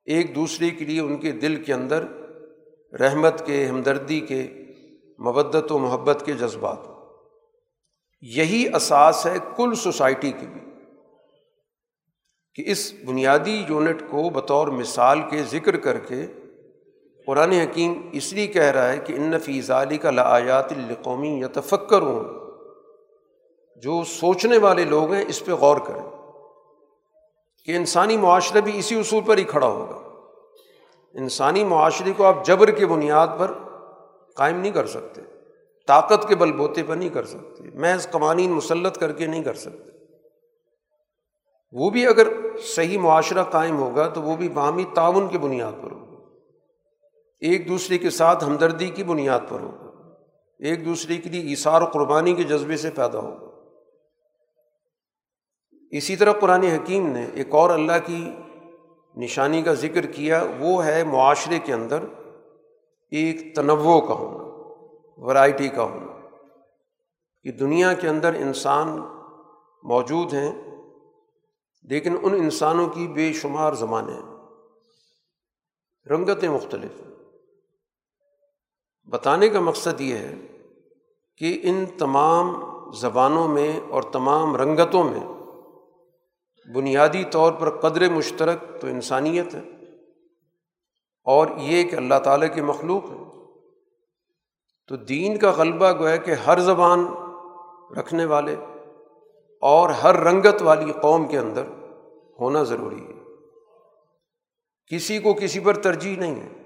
ایک 0.05 0.35
دوسرے 0.35 0.69
کے 0.69 0.85
لیے 0.85 1.01
ان 1.01 1.17
کے 1.17 1.31
دل 1.31 1.63
کے 1.63 1.73
اندر 1.73 2.05
رحمت 2.99 3.45
کے، 3.45 3.65
ہمدردی 3.67 4.19
کے 4.19 4.47
مبت 5.19 5.71
و 5.71 5.77
محبت 5.77 6.23
کے 6.25 6.33
جذبات۔ 6.33 6.77
یہی 8.21 8.75
اساس 8.75 9.25
ہے 9.25 9.37
کل 9.55 9.75
سوسائٹی 9.75 10.31
کی 10.31 10.47
بھی 10.47 10.61
کہ 12.55 12.63
اس 12.71 12.93
بنیادی 13.05 13.63
یونٹ 13.69 14.01
کو 14.09 14.29
بطور 14.29 14.67
مثال 14.67 15.21
کے 15.29 15.43
ذکر 15.43 15.77
کر 15.77 15.97
کے 15.97 16.25
قرآن 17.27 17.51
حکیم 17.51 18.09
اس 18.11 18.33
لیے 18.33 18.47
کہہ 18.47 18.61
رہا 18.61 18.91
ہے 18.91 18.97
کہ 18.97 19.13
ان 19.13 19.39
فیض 19.39 19.71
علی 19.71 19.97
کا 19.97 20.11
لایات 20.11 20.71
القومی 20.71 21.39
یا 21.39 21.47
تفکر 21.53 22.01
ہوں 22.01 22.23
جو 23.83 24.03
سوچنے 24.03 24.57
والے 24.57 24.85
لوگ 24.85 25.11
ہیں، 25.11 25.25
اس 25.27 25.45
پہ 25.45 25.51
غور 25.51 25.77
کریں 25.77 26.09
کہ 27.65 27.75
انسانی 27.75 28.17
معاشرہ 28.17 28.61
بھی 28.61 28.79
اسی 28.79 28.99
اصول 28.99 29.23
پر 29.23 29.37
ہی 29.37 29.43
کھڑا 29.43 29.67
ہوگا۔ 29.67 29.97
انسانی 31.13 31.63
معاشرے 31.63 32.11
کو 32.17 32.25
آپ 32.25 32.45
جبر 32.45 32.71
کی 32.71 32.85
بنیاد 32.85 33.27
پر 33.37 33.51
قائم 34.35 34.59
نہیں 34.59 34.71
کر 34.71 34.87
سکتے، 34.87 35.21
طاقت 35.87 36.27
کے 36.27 36.35
بل 36.35 36.51
بوتے 36.51 36.83
پر 36.83 36.95
نہیں 36.95 37.09
کر 37.09 37.25
سکتے، 37.25 37.63
محض 37.73 38.11
قوانین 38.11 38.51
مسلط 38.51 38.97
کر 38.97 39.11
کے 39.11 39.25
نہیں 39.25 39.43
کر 39.43 39.53
سکتے۔ 39.53 39.91
وہ 41.71 41.89
بھی 41.89 42.07
اگر 42.07 42.27
صحیح 42.75 42.99
معاشرہ 42.99 43.43
قائم 43.43 43.77
ہوگا 43.77 44.07
تو 44.07 44.21
وہ 44.21 44.35
بھی 44.35 44.49
باہمی 44.49 44.85
تعاون 44.93 45.27
کی 45.27 45.37
بنیاد 45.37 45.71
پر 45.83 45.91
ہوگا۔ 45.91 46.00
ایک 47.41 47.67
دوسرے 47.67 47.97
کے 47.97 48.09
ساتھ 48.09 48.43
ہمدردی 48.43 48.87
کی 48.87 49.03
بنیاد 49.03 49.39
پر 49.49 49.59
ہوگا۔ 49.59 50.13
ایک 50.59 50.85
دوسرے 50.85 51.17
کے 51.17 51.29
لیے 51.29 51.53
اثار 51.53 51.81
و 51.81 51.85
قربانی 51.85 52.33
کے 52.33 52.43
جذبے 52.43 52.77
سے 52.77 52.89
پیدا 52.89 53.19
ہوگا۔ 53.19 53.51
اسی 55.91 56.15
طرح 56.15 56.31
قرآن 56.31 56.63
حکیم 56.63 57.07
نے 57.07 57.25
ایک 57.33 57.47
اور 57.51 57.69
اللہ 57.69 57.91
کی 58.05 58.29
نشانی 59.17 59.61
کا 59.61 59.73
ذکر 59.73 60.05
کیا، 60.05 60.45
وہ 60.59 60.85
ہے 60.85 61.03
معاشرے 61.03 61.59
کے 61.59 61.73
اندر 61.73 61.99
ایک 63.11 63.55
تنوع 63.55 64.01
کا 64.01 64.13
ہونا 64.13 64.43
ورائٹی 65.21 65.69
کا 65.69 65.83
ہونا۔ 65.83 66.27
کہ 67.43 67.51
دنیا 67.51 67.93
کے 67.93 68.07
اندر 68.07 68.33
انسان 68.33 68.87
موجود 69.83 70.33
ہیں، 70.33 70.51
لیکن 71.83 72.15
ان 72.21 72.33
انسانوں 72.33 72.87
کی 72.87 73.07
بے 73.07 73.33
شمار 73.33 73.73
زبانیں 73.73 74.21
رنگتیں 76.09 76.49
مختلف 76.49 77.01
ہیں۔ 77.01 77.10
بتانے 79.03 79.49
کا 79.49 79.59
مقصد 79.59 80.01
یہ 80.01 80.15
ہے 80.15 80.35
کہ 81.37 81.59
ان 81.63 81.85
تمام 81.97 82.61
زبانوں 82.91 83.47
میں 83.47 83.79
اور 83.89 84.03
تمام 84.03 84.55
رنگتوں 84.55 85.03
میں 85.03 85.19
بنیادی 86.75 87.23
طور 87.23 87.51
پر 87.51 87.69
قدر 87.69 88.09
مشترک 88.09 88.81
تو 88.81 88.87
انسانیت 88.87 89.55
ہے 89.55 89.61
اور 91.23 91.47
یہ 91.57 91.83
کہ 91.83 91.95
اللہ 91.95 92.19
تعالیٰ 92.23 92.55
کی 92.55 92.61
مخلوق 92.61 93.03
ہے۔ 93.03 93.23
تو 94.87 94.95
دین 94.95 95.37
کا 95.37 95.51
غلبہ 95.51 95.91
گویا 95.91 96.15
کہ 96.15 96.31
ہر 96.31 96.59
زبان 96.59 97.05
رکھنے 97.99 98.25
والے 98.25 98.55
اور 99.61 99.89
ہر 99.89 100.15
رنگت 100.15 100.61
والی 100.61 100.91
قوم 101.01 101.27
کے 101.27 101.37
اندر 101.37 101.63
ہونا 102.39 102.63
ضروری 102.63 103.05
ہے۔ 103.05 103.21
کسی 104.87 105.19
کو 105.19 105.33
کسی 105.33 105.59
پر 105.59 105.73
ترجیح 105.73 106.17
نہیں 106.17 106.35
ہے۔ 106.35 106.60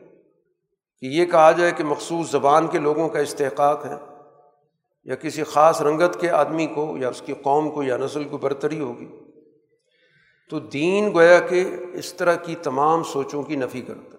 کہ 1.02 1.06
یہ 1.06 1.26
کہا 1.26 1.52
جائے 1.52 1.72
کہ 1.72 1.84
مخصوص 1.84 2.32
زبان 2.32 2.68
کے 2.68 2.80
لوگوں 2.80 3.10
کا 3.10 3.20
استحقاق 3.20 3.86
ہے 3.86 3.96
یا 5.06 5.16
کسی 5.16 5.44
خاص 5.44 5.82
رنگت 5.82 6.20
کے 6.20 6.30
آدمی 6.32 6.66
کو 6.68 6.86
یا 6.98 7.10
اس 7.10 7.22
کی 7.22 7.34
قوم 7.44 7.70
کو 7.70 7.84
یا 7.84 7.98
نسل 7.98 8.24
کو 8.24 8.38
برتری 8.38 8.80
ہوگی، 8.80 9.08
تو 10.52 10.60
دین 10.60 11.14
گویا 11.14 11.40
کہ 11.40 11.64
اس 11.94 12.14
طرح 12.14 12.36
کی 12.36 12.56
تمام 12.56 13.04
سوچوں 13.04 13.44
کی 13.44 13.56
نفی 13.56 13.82
کرتا 13.82 14.18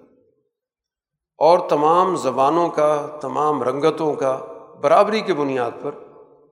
اور 1.39 1.59
تمام 1.69 2.17
زبانوں 2.17 2.69
کا، 2.69 3.19
تمام 3.21 3.63
رنگتوں 3.63 4.15
کا 4.15 4.37
برابری 4.81 5.21
کے 5.21 5.35
بنیاد 5.35 5.83
پر 5.83 5.95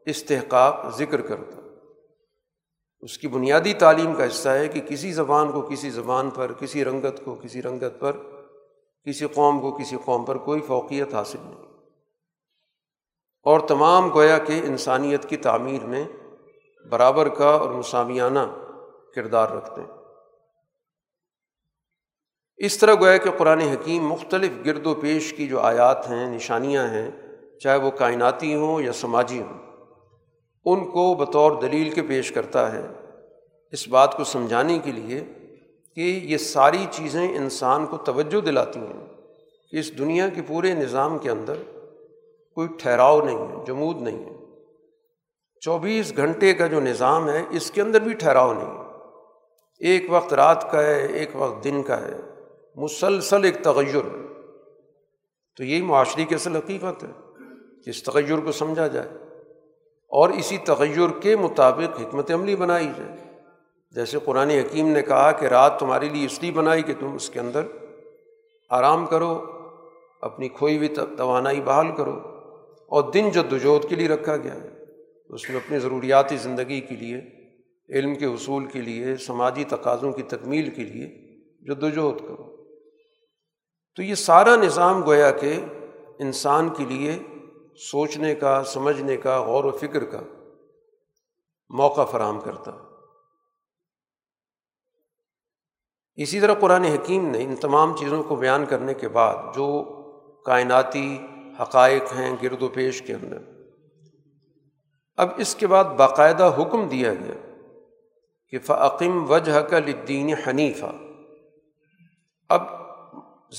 استحقاق 0.06 0.88
ذکر 0.98 1.20
کرتا 1.20 1.60
اس 3.02 3.18
کی 3.18 3.28
بنیادی 3.28 3.72
تعلیم 3.74 4.14
کا 4.14 4.26
حصہ 4.26 4.48
ہے 4.48 4.68
کہ 4.68 4.80
کسی 4.80 5.12
زبان 5.12 5.52
کو 5.52 5.62
کسی 5.62 5.90
زبان 5.90 6.30
پر، 6.30 6.52
کسی 6.52 6.84
رنگت 6.84 7.20
کو 7.24 7.34
کسی 7.34 7.62
رنگت 7.62 8.00
پر 8.00 8.16
کسی 9.04 9.26
قوم 9.26 9.60
کو 9.60 9.72
کسی 9.72 9.96
قوم 10.04 10.24
پر 10.24 10.38
کوئی 10.38 10.60
فوقیت 10.60 11.14
حاصل 11.14 11.38
نہیں۔ 11.42 11.64
اور 13.42 13.60
تمام 13.60 14.14
گویا 14.14 14.38
کہ 14.38 14.60
انسانیت 14.64 15.28
کی 15.28 15.36
تعمیر 15.36 15.84
میں 15.84 16.04
برابر 16.90 17.28
کا 17.28 17.50
اور 17.50 17.70
مسامیانہ 17.70 18.38
کردار 19.14 19.48
رکھتے 19.48 19.80
ہیں۔ 19.80 19.88
اس 22.56 22.78
طرح 22.78 22.94
گویا 22.94 23.16
کہ 23.16 23.30
قرآن 23.30 23.60
حکیم 23.60 24.06
مختلف 24.06 24.52
گرد 24.66 24.86
و 24.86 24.94
پیش 24.94 25.32
کی 25.32 25.46
جو 25.46 25.60
آیات 25.60 26.10
ہیں، 26.10 26.26
نشانیاں 26.26 26.88
ہیں، 26.88 27.10
چاہے 27.58 27.76
وہ 27.76 27.90
کائناتی 27.90 28.54
ہوں 28.54 28.82
یا 28.82 28.92
سماجی 28.92 29.42
ہوں، 29.42 29.58
ان 30.64 30.90
کو 30.90 31.14
بطور 31.14 31.62
دلیل 31.62 31.90
کے 31.90 32.02
پیش 32.02 32.32
کرتا 32.32 32.72
ہے۔ 32.72 32.86
اس 33.72 33.88
بات 33.88 34.16
کو 34.16 34.24
سمجھانے 34.24 34.78
کے 34.78 34.92
لیے 34.92 35.24
کہ 35.94 36.00
یہ 36.00 36.36
ساری 36.36 36.86
چیزیں 36.90 37.36
انسان 37.36 37.86
کو 37.86 37.96
توجہ 37.96 38.40
دلاتی 38.40 38.80
ہیں 38.80 39.06
کہ 39.70 39.76
اس 39.76 39.98
دنیا 39.98 40.28
کے 40.28 40.42
پورے 40.42 40.74
نظام 40.74 41.18
کے 41.18 41.30
اندر 41.30 41.54
کوئی 42.54 42.68
ٹھہراؤ 42.78 43.24
نہیں 43.24 43.38
ہے، 43.38 43.64
جمود 43.66 44.02
نہیں 44.02 44.24
ہے۔ 44.24 44.36
چوبیس 45.60 46.16
گھنٹے 46.16 46.54
کا 46.54 46.66
جو 46.66 46.80
نظام 46.80 47.28
ہے، 47.28 47.42
اس 47.50 47.70
کے 47.70 47.82
اندر 47.82 48.00
بھی 48.00 48.12
ٹھہراؤ 48.12 48.54
نہیں 48.54 48.78
ہے۔ 48.78 48.84
ایک 49.78 50.04
وقت 50.08 50.34
رات 50.34 50.70
کا 50.72 50.82
ہے، 50.82 51.06
ایک 51.06 51.30
وقت 51.34 51.64
دن 51.64 51.82
کا 51.82 52.00
ہے۔ 52.00 52.20
مسلسل 52.76 53.44
ایک 53.44 53.56
تغیر۔ 53.62 54.26
تو 55.56 55.64
یہی 55.64 55.82
معاشرے 55.82 56.24
کی 56.24 56.34
اصل 56.34 56.56
حقیقت 56.56 57.04
ہے 57.04 57.08
کہ 57.84 57.90
اس 57.90 58.02
تغیر 58.02 58.40
کو 58.40 58.52
سمجھا 58.52 58.86
جائے 58.86 59.08
اور 60.08 60.28
اسی 60.30 60.58
تغیر 60.58 61.20
کے 61.20 61.36
مطابق 61.36 62.00
حکمت 62.00 62.30
عملی 62.30 62.56
بنائی 62.56 62.88
جائے۔ 62.96 63.33
جیسے 63.94 64.18
قرآن 64.24 64.50
حکیم 64.50 64.88
نے 64.88 65.02
کہا 65.02 65.32
کہ 65.32 65.46
رات 65.46 65.80
تمہاری 65.80 66.08
لیے 66.08 66.26
اس 66.26 66.42
لیے 66.42 66.50
بنائی 66.50 66.82
کہ 66.82 66.92
تم 67.00 67.14
اس 67.14 67.30
کے 67.30 67.40
اندر 67.40 67.62
آرام 68.70 69.06
کرو، 69.06 69.44
اپنی 70.20 70.48
کھوئی 70.48 70.76
ہوئی 70.76 70.88
توانائی 71.16 71.60
بحال 71.60 71.86
کرو 71.96 72.18
اور 72.86 73.12
دن 73.12 73.30
جو 73.30 73.42
دجوت 73.42 73.88
کے 73.88 73.96
لیے 73.96 74.08
رکھا 74.08 74.36
گیا 74.36 74.54
ہے، 74.54 74.68
اس 75.28 75.50
میں 75.50 75.56
اپنی 75.56 75.78
ضروریاتی 75.78 76.36
زندگی 76.36 76.80
کے 76.80 76.94
لیے، 76.94 77.20
علم 77.88 78.14
کے 78.14 78.26
حصول 78.26 78.66
کے 78.66 78.80
لیے، 78.80 79.16
سماجی 79.16 79.64
تقاضوں 79.64 80.12
کی 80.12 80.22
تکمیل 80.22 80.70
کے 80.70 80.82
لیے 80.82 81.06
جدوجہد 81.62 82.20
کرو۔ 82.20 82.64
تو 83.96 84.02
یہ 84.02 84.14
سارا 84.14 84.56
نظام 84.56 85.04
گویا 85.04 85.30
کہ 85.30 85.60
انسان 86.18 86.68
کے 86.68 86.84
لیے 86.84 87.18
سوچنے 87.90 88.34
کا، 88.34 88.64
سمجھنے 88.64 89.16
کا، 89.16 89.42
غور 89.42 89.64
و 89.64 89.70
فکر 89.70 90.04
کا 90.04 90.20
موقع 91.68 92.04
فراہم 92.04 92.40
کرتا۔ 92.40 92.93
اسی 96.16 96.40
طرح 96.40 96.54
قرآن 96.54 96.84
حکیم 96.84 97.28
نے 97.28 97.44
ان 97.44 97.56
تمام 97.56 97.96
چیزوں 97.96 98.22
کو 98.22 98.36
بیان 98.36 98.64
کرنے 98.64 98.94
کے 98.94 99.08
بعد 99.08 99.34
جو 99.54 99.66
کائناتی 100.46 101.26
حقائق 101.62 102.12
ہیں 102.12 102.36
گرد 102.42 102.62
و 102.62 102.68
پیش 102.68 103.02
کے 103.02 103.12
اندر، 103.12 103.38
اب 105.16 105.28
اس 105.36 105.54
کے 105.54 105.66
بعد 105.66 105.84
باقاعدہ 105.84 106.54
حکم 106.58 106.88
دیا 106.88 107.14
گیا 107.14 107.34
کہ 108.48 108.58
فعقم 108.58 109.30
وجہ 109.30 109.60
کا 109.60 109.78
لدین 109.78 110.34
حنیفہ 110.46 110.92
اب 112.48 112.62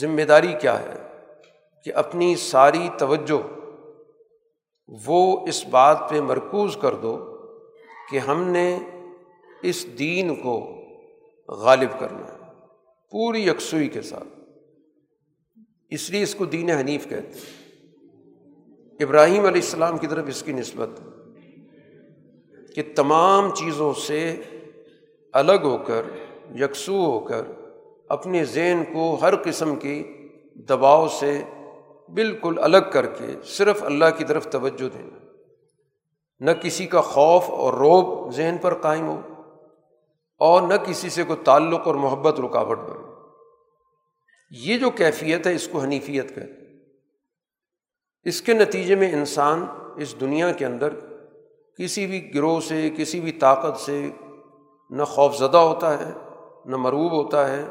ذمہ 0.01 0.21
داری 0.21 0.53
کیا 0.61 0.79
ہے 0.79 0.95
کہ 1.85 1.93
اپنی 1.93 2.35
ساری 2.35 2.89
توجہ 2.97 3.41
وہ 5.07 5.47
اس 5.47 5.65
بات 5.65 6.09
پہ 6.09 6.21
مرکوز 6.21 6.77
کر 6.81 6.95
دو 6.95 7.17
کہ 8.11 8.19
ہم 8.19 8.43
نے 8.47 8.79
اس 9.61 9.99
دین 9.99 10.35
کو 10.35 10.55
غالب 11.47 11.99
کرنا 11.99 12.27
ہے۔ 12.27 12.34
پوری 13.11 13.47
یکسوئی 13.47 13.87
کے 13.87 14.01
ساتھ۔ 14.01 14.39
اس 15.89 16.09
لیے 16.09 16.23
اس 16.23 16.35
کو 16.35 16.45
دین 16.45 16.69
حنیف 16.69 17.09
کہتے 17.09 17.39
ہیں۔ 17.39 17.65
ابراہیم 18.99 19.45
علیہ 19.45 19.61
السلام 19.61 19.97
کی 19.97 20.07
طرف 20.07 20.25
اس 20.27 20.43
کی 20.43 20.51
نسبت 20.51 20.89
کہ 22.75 22.83
تمام 22.95 23.55
چیزوں 23.55 23.93
سے 23.93 24.41
الگ 25.33 25.61
ہو 25.63 25.77
کر، 25.77 26.01
یکسو 26.59 27.05
ہو 27.05 27.19
کر، 27.19 27.41
اپنے 28.09 28.45
ذہن 28.45 28.83
کو 28.93 29.17
ہر 29.21 29.35
قسم 29.35 29.75
کی 29.75 30.27
دباؤ 30.55 31.07
سے 31.07 31.41
بالکل 32.13 32.55
الگ 32.61 32.77
کر 32.93 33.05
کے 33.05 33.25
صرف 33.43 33.83
اللہ 33.83 34.05
کی 34.17 34.23
طرف 34.23 34.47
توجہ 34.47 34.89
دینا۔ 34.97 35.19
نہ 36.39 36.51
کسی 36.51 36.85
کا 36.85 37.01
خوف 37.01 37.49
اور 37.49 37.73
روب 37.73 38.33
ذہن 38.33 38.55
پر 38.61 38.73
قائم 38.73 39.07
ہو۔ 39.07 39.21
اور 40.37 40.61
نہ 40.61 40.73
کسی 40.73 41.09
سے 41.09 41.23
کوئی 41.23 41.39
تعلق 41.43 41.87
اور 41.87 41.95
محبت 41.95 42.39
رکاوٹ 42.39 42.79
بنے۔ 42.79 43.15
یہ 44.51 44.77
جو 44.77 44.89
کیفیت 44.89 45.47
ہے، 45.47 45.55
اس 45.55 45.67
کو 45.67 45.79
حنیفیت 45.79 46.35
کہتے 46.35 46.65
اس 48.23 48.41
کے 48.41 48.53
نتیجے 48.53 48.95
میں 48.95 49.11
انسان 49.11 49.65
اس 49.97 50.19
دنیا 50.19 50.51
کے 50.51 50.65
اندر 50.65 50.89
کسی 51.77 52.07
بھی 52.07 52.35
گروہ 52.35 52.59
سے، 52.59 52.89
کسی 52.97 53.19
بھی 53.19 53.31
طاقت 53.31 53.79
سے 53.79 54.09
نہ 54.89 55.03
خوف 55.03 55.37
زدہ 55.37 55.57
ہوتا 55.57 55.99
ہے، 55.99 56.13
نہ 56.65 56.75
مروب 56.75 57.11
ہوتا 57.11 57.49
ہے 57.49 57.65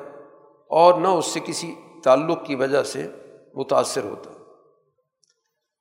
اور 0.68 1.00
نہ 1.00 1.08
اس 1.08 1.26
سے 1.26 1.40
کسی 1.40 1.74
تعلق 2.04 2.44
کی 2.44 2.54
وجہ 2.54 2.82
سے 2.82 3.08
متاثر 3.54 4.04
ہوتا 4.04 4.30
ہے۔ 4.30 4.36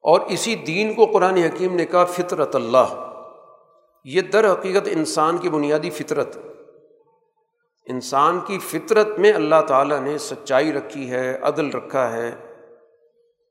اور 0.01 0.21
اسی 0.21 0.55
دین 0.55 0.93
کو 0.93 1.05
قرآن 1.05 1.35
حکیم 1.35 1.75
نے 1.75 1.85
کہا، 1.85 2.05
فطرت 2.05 2.55
اللہ۔ 2.55 3.09
یہ 4.03 4.21
در 4.21 4.53
حقیقت 4.53 4.87
انسان 4.91 5.37
کی 5.37 5.49
بنیادی 5.49 5.89
فطرت 5.89 6.37
انسان 7.87 8.39
کی 8.39 8.59
فطرت 8.59 9.07
میں 9.19 9.33
اللہ 9.33 9.61
تعالیٰ 9.67 9.99
نے 9.99 10.17
سچائی 10.17 10.73
رکھی 10.73 11.11
ہے، 11.11 11.37
عدل 11.41 11.69
رکھا 11.69 12.13
ہے، 12.13 12.31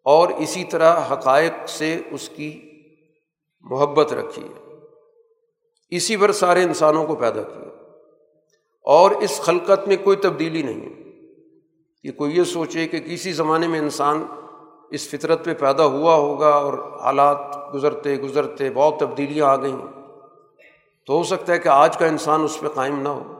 اور 0.04 0.28
اسی 0.28 0.64
طرح 0.64 1.00
حقائق 1.12 1.68
سے 1.68 2.00
اس 2.10 2.28
کی 2.28 2.70
محبت 3.60 4.12
رکھی 4.12 4.42
ہے۔ 4.42 4.74
اسی 5.88 6.16
پر 6.16 6.32
سارے 6.32 6.62
انسانوں 6.62 7.06
کو 7.06 7.16
پیدا 7.16 7.42
کیا۔ 7.42 7.68
اور 8.84 9.10
اس 9.10 9.40
خلقت 9.40 9.88
میں 9.88 9.96
کوئی 10.04 10.16
تبدیلی 10.16 10.62
نہیں 10.62 10.80
ہے۔ 10.80 11.02
کہ 12.02 12.12
کوئی 12.12 12.36
یہ 12.36 12.42
سوچے 12.42 12.88
کہ 12.88 13.00
کسی 13.00 13.32
زمانے 13.32 13.66
میں 13.66 13.78
انسان 13.78 14.26
اس 14.90 15.08
فطرت 15.08 15.44
پہ 15.44 15.54
پیدا 15.54 15.84
ہوا 15.84 16.14
ہوگا 16.14 16.48
اور 16.48 17.00
حالات 17.02 17.38
گزرتے 17.74 18.16
گزرتے 18.16 18.70
بہت 18.70 18.98
تبدیلیاں 18.98 19.46
آ 19.46 19.56
گئیں۔ 19.56 20.02
تو 21.06 21.12
ہو 21.12 21.22
سکتا 21.22 21.52
ہے 21.52 21.58
کہ 21.58 21.68
آج 21.68 21.96
کا 21.96 22.06
انسان 22.06 22.44
اس 22.44 22.60
پہ 22.60 22.68
قائم 22.68 23.00
نہ 23.00 23.08
ہو۔ 23.08 23.31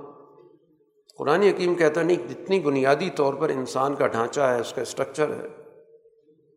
قرآن 1.22 1.42
حکیم 1.42 1.74
کہتا 1.74 2.02
نہیں، 2.02 2.28
جتنی 2.28 2.60
بنیادی 2.60 3.10
طور 3.10 3.34
پر 3.34 3.48
انسان 3.48 3.94
کا 3.94 4.06
ڈھانچہ 4.06 4.40
ہے، 4.40 4.60
اس 4.60 4.72
کا 4.72 4.82
اسٹرکچر 4.82 5.28
ہے، 5.28 5.46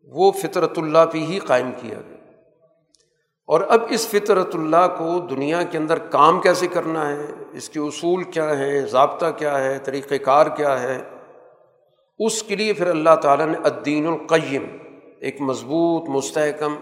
وہ 0.04 0.32
فطرت 0.32 0.78
اللہ 0.78 1.06
پہ 1.12 1.18
ہی 1.18 1.38
قائم 1.38 1.70
کیا 1.80 1.98
گیا۔ 2.08 2.16
اور 3.46 3.60
اب 3.68 3.80
اس 3.90 4.08
فطرت 4.08 4.54
اللہ 4.54 4.86
کو 4.98 5.20
دنیا 5.20 5.62
کے 5.62 5.78
اندر 5.78 5.98
کام 5.98 6.40
کیسے 6.40 6.66
کرنا 6.66 7.10
ہے؟ 7.10 7.26
اس 7.52 7.68
کے 7.68 7.80
اصول 7.80 8.22
کیا 8.22 8.58
ہے 8.58 8.80
ضابطہ 8.80 9.26
کیا 9.38 9.64
ہے؟ 9.64 9.78
طریقۂ 9.78 10.14
کار 10.24 10.46
کیا 10.46 10.82
ہے؟ 10.82 11.02
اس 12.18 12.42
کے 12.42 12.56
لیے 12.56 12.72
پھر 12.72 12.86
اللہ 12.86 13.16
تعالیٰ 13.22 13.46
نے 13.46 13.58
الدین 13.64 14.06
القیم، 14.06 14.64
ایک 15.20 15.40
مضبوط، 15.40 16.08
مستحکم 16.08 16.76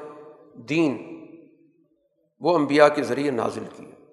دین 0.54 1.24
وہ 2.40 2.54
انبیاء 2.54 2.88
کے 2.88 3.02
ذریعے 3.02 3.30
نازل 3.30 3.64
کیا۔ 3.76 4.03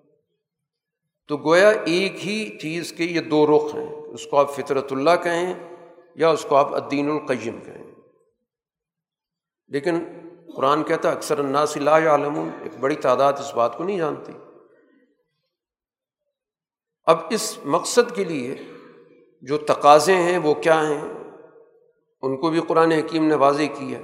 تو 1.32 1.38
گویا 1.38 1.70
ایک 1.70 2.28
ہی 2.28 2.60
چیز 2.60 2.94
کے 2.94 3.04
یہ 3.04 3.22
دو 3.22 3.48
رخ 3.48 3.76
ہیں، 3.76 3.96
اس 3.96 4.28
کو 4.28 4.38
آپ 4.38 4.56
فطرت 4.56 4.92
اللہ 4.92 5.10
کہیں 5.24 5.54
یا 6.16 6.30
اس 6.30 6.46
کو 6.50 6.56
آپ 6.56 6.74
الدین 6.74 7.10
القیم 7.10 7.60
کہیں۔ 7.66 7.92
لیکن 9.68 10.00
قرآن 10.56 10.84
کہتا 10.84 11.12
ہے، 11.12 11.14
اکثر 11.14 11.40
الناس 11.40 11.78
لا 11.78 12.10
عالم 12.10 12.50
ایک 12.62 12.72
بڑی 12.80 12.96
تعداد 12.96 13.34
اس 13.34 13.56
بات 13.56 13.78
کو 13.78 13.84
نہیں 13.84 13.98
جانتی۔ 13.98 14.32
اب 17.06 17.18
اس 17.30 17.60
مقصد 17.66 18.16
کے 18.16 18.24
لیے 18.24 18.56
جو 19.42 19.58
تقاضے 19.58 20.16
ہیں، 20.16 20.38
وہ 20.38 20.54
کیا 20.54 20.88
ہیں؟ 20.88 21.02
ان 22.22 22.38
کو 22.38 22.50
بھی 22.50 22.60
قرآن 22.68 22.92
حکیم 22.92 23.28
نے 23.28 23.36
واضح 23.36 23.64
کیا 23.80 24.00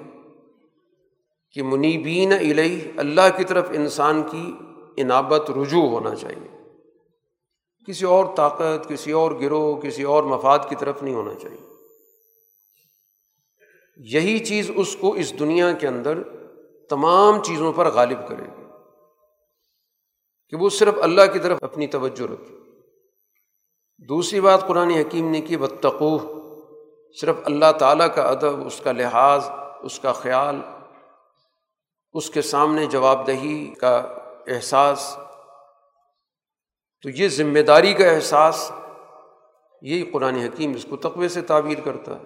کہ 1.52 1.64
منیبین 1.64 2.34
علیہ 2.34 2.92
اللہ 2.98 3.38
کی 3.38 3.44
طرف 3.44 3.68
انسان 3.70 4.24
کی 4.24 4.54
انابت 4.98 5.52
رجوع 5.52 5.84
ہونا 5.84 6.16
چاہیے۔ 6.16 6.57
کسی 7.88 8.06
اور 8.06 8.26
طاقت، 8.36 8.90
کسی 8.90 9.12
اور 9.12 9.32
گروہ، 9.32 9.76
کسی 9.82 10.04
اور 10.04 10.24
مفاد 10.24 10.60
کی 10.70 10.76
طرف 10.76 11.04
نہیں 11.04 11.16
ہونا 11.16 11.34
چاہیے۔ 11.34 11.68
یہی 13.98 14.40
چیز 14.40 14.72
اس 14.76 14.96
کو 14.96 15.14
اس 15.14 15.40
دنیا 15.40 15.72
کے 15.72 15.88
اندر 15.88 16.18
تمام 16.90 17.44
چیزوں 17.44 17.74
پر 17.74 17.90
غالب 17.90 18.28
کرے 18.28 18.44
گی 18.44 18.64
کہ 20.50 20.58
وہ 20.58 20.70
صرف 20.70 20.94
اللہ 21.02 21.22
کی 21.34 21.40
طرف 21.40 21.64
اپنی 21.64 21.88
توجہ 21.88 22.32
رکھے۔ 22.32 22.56
دوسری 24.08 24.42
بات 24.42 24.68
قرآن 24.68 24.90
حکیم 24.90 25.32
نے 25.32 25.42
کی 25.42 25.58
بتقو 25.58 26.18
صرف 27.22 27.36
اللہ 27.46 27.72
تعالیٰ 27.80 28.16
کا 28.16 28.22
ادب، 28.22 28.66
اس 28.66 28.82
کا 28.84 28.92
لحاظ، 28.92 29.50
اس 29.82 30.00
کا 30.00 30.12
خیال، 30.12 30.62
اس 32.14 32.30
کے 32.30 32.42
سامنے 32.42 32.86
جواب 32.86 33.28
دہی 33.28 33.74
کا 33.80 33.96
احساس۔ 34.48 35.18
تو 37.08 37.12
یہ 37.12 37.28
ذمہ 37.28 37.60
داری 37.60 37.94
کا 37.94 38.08
احساس 38.08 38.72
یہی 39.82 40.04
قرآن 40.04 40.36
حکیم 40.36 40.72
اس 40.72 40.86
کو 40.90 40.98
تقوے 40.98 41.28
سے 41.28 41.42
تعبیر 41.42 41.78
کرتا 41.84 42.20
ہے۔ 42.20 42.24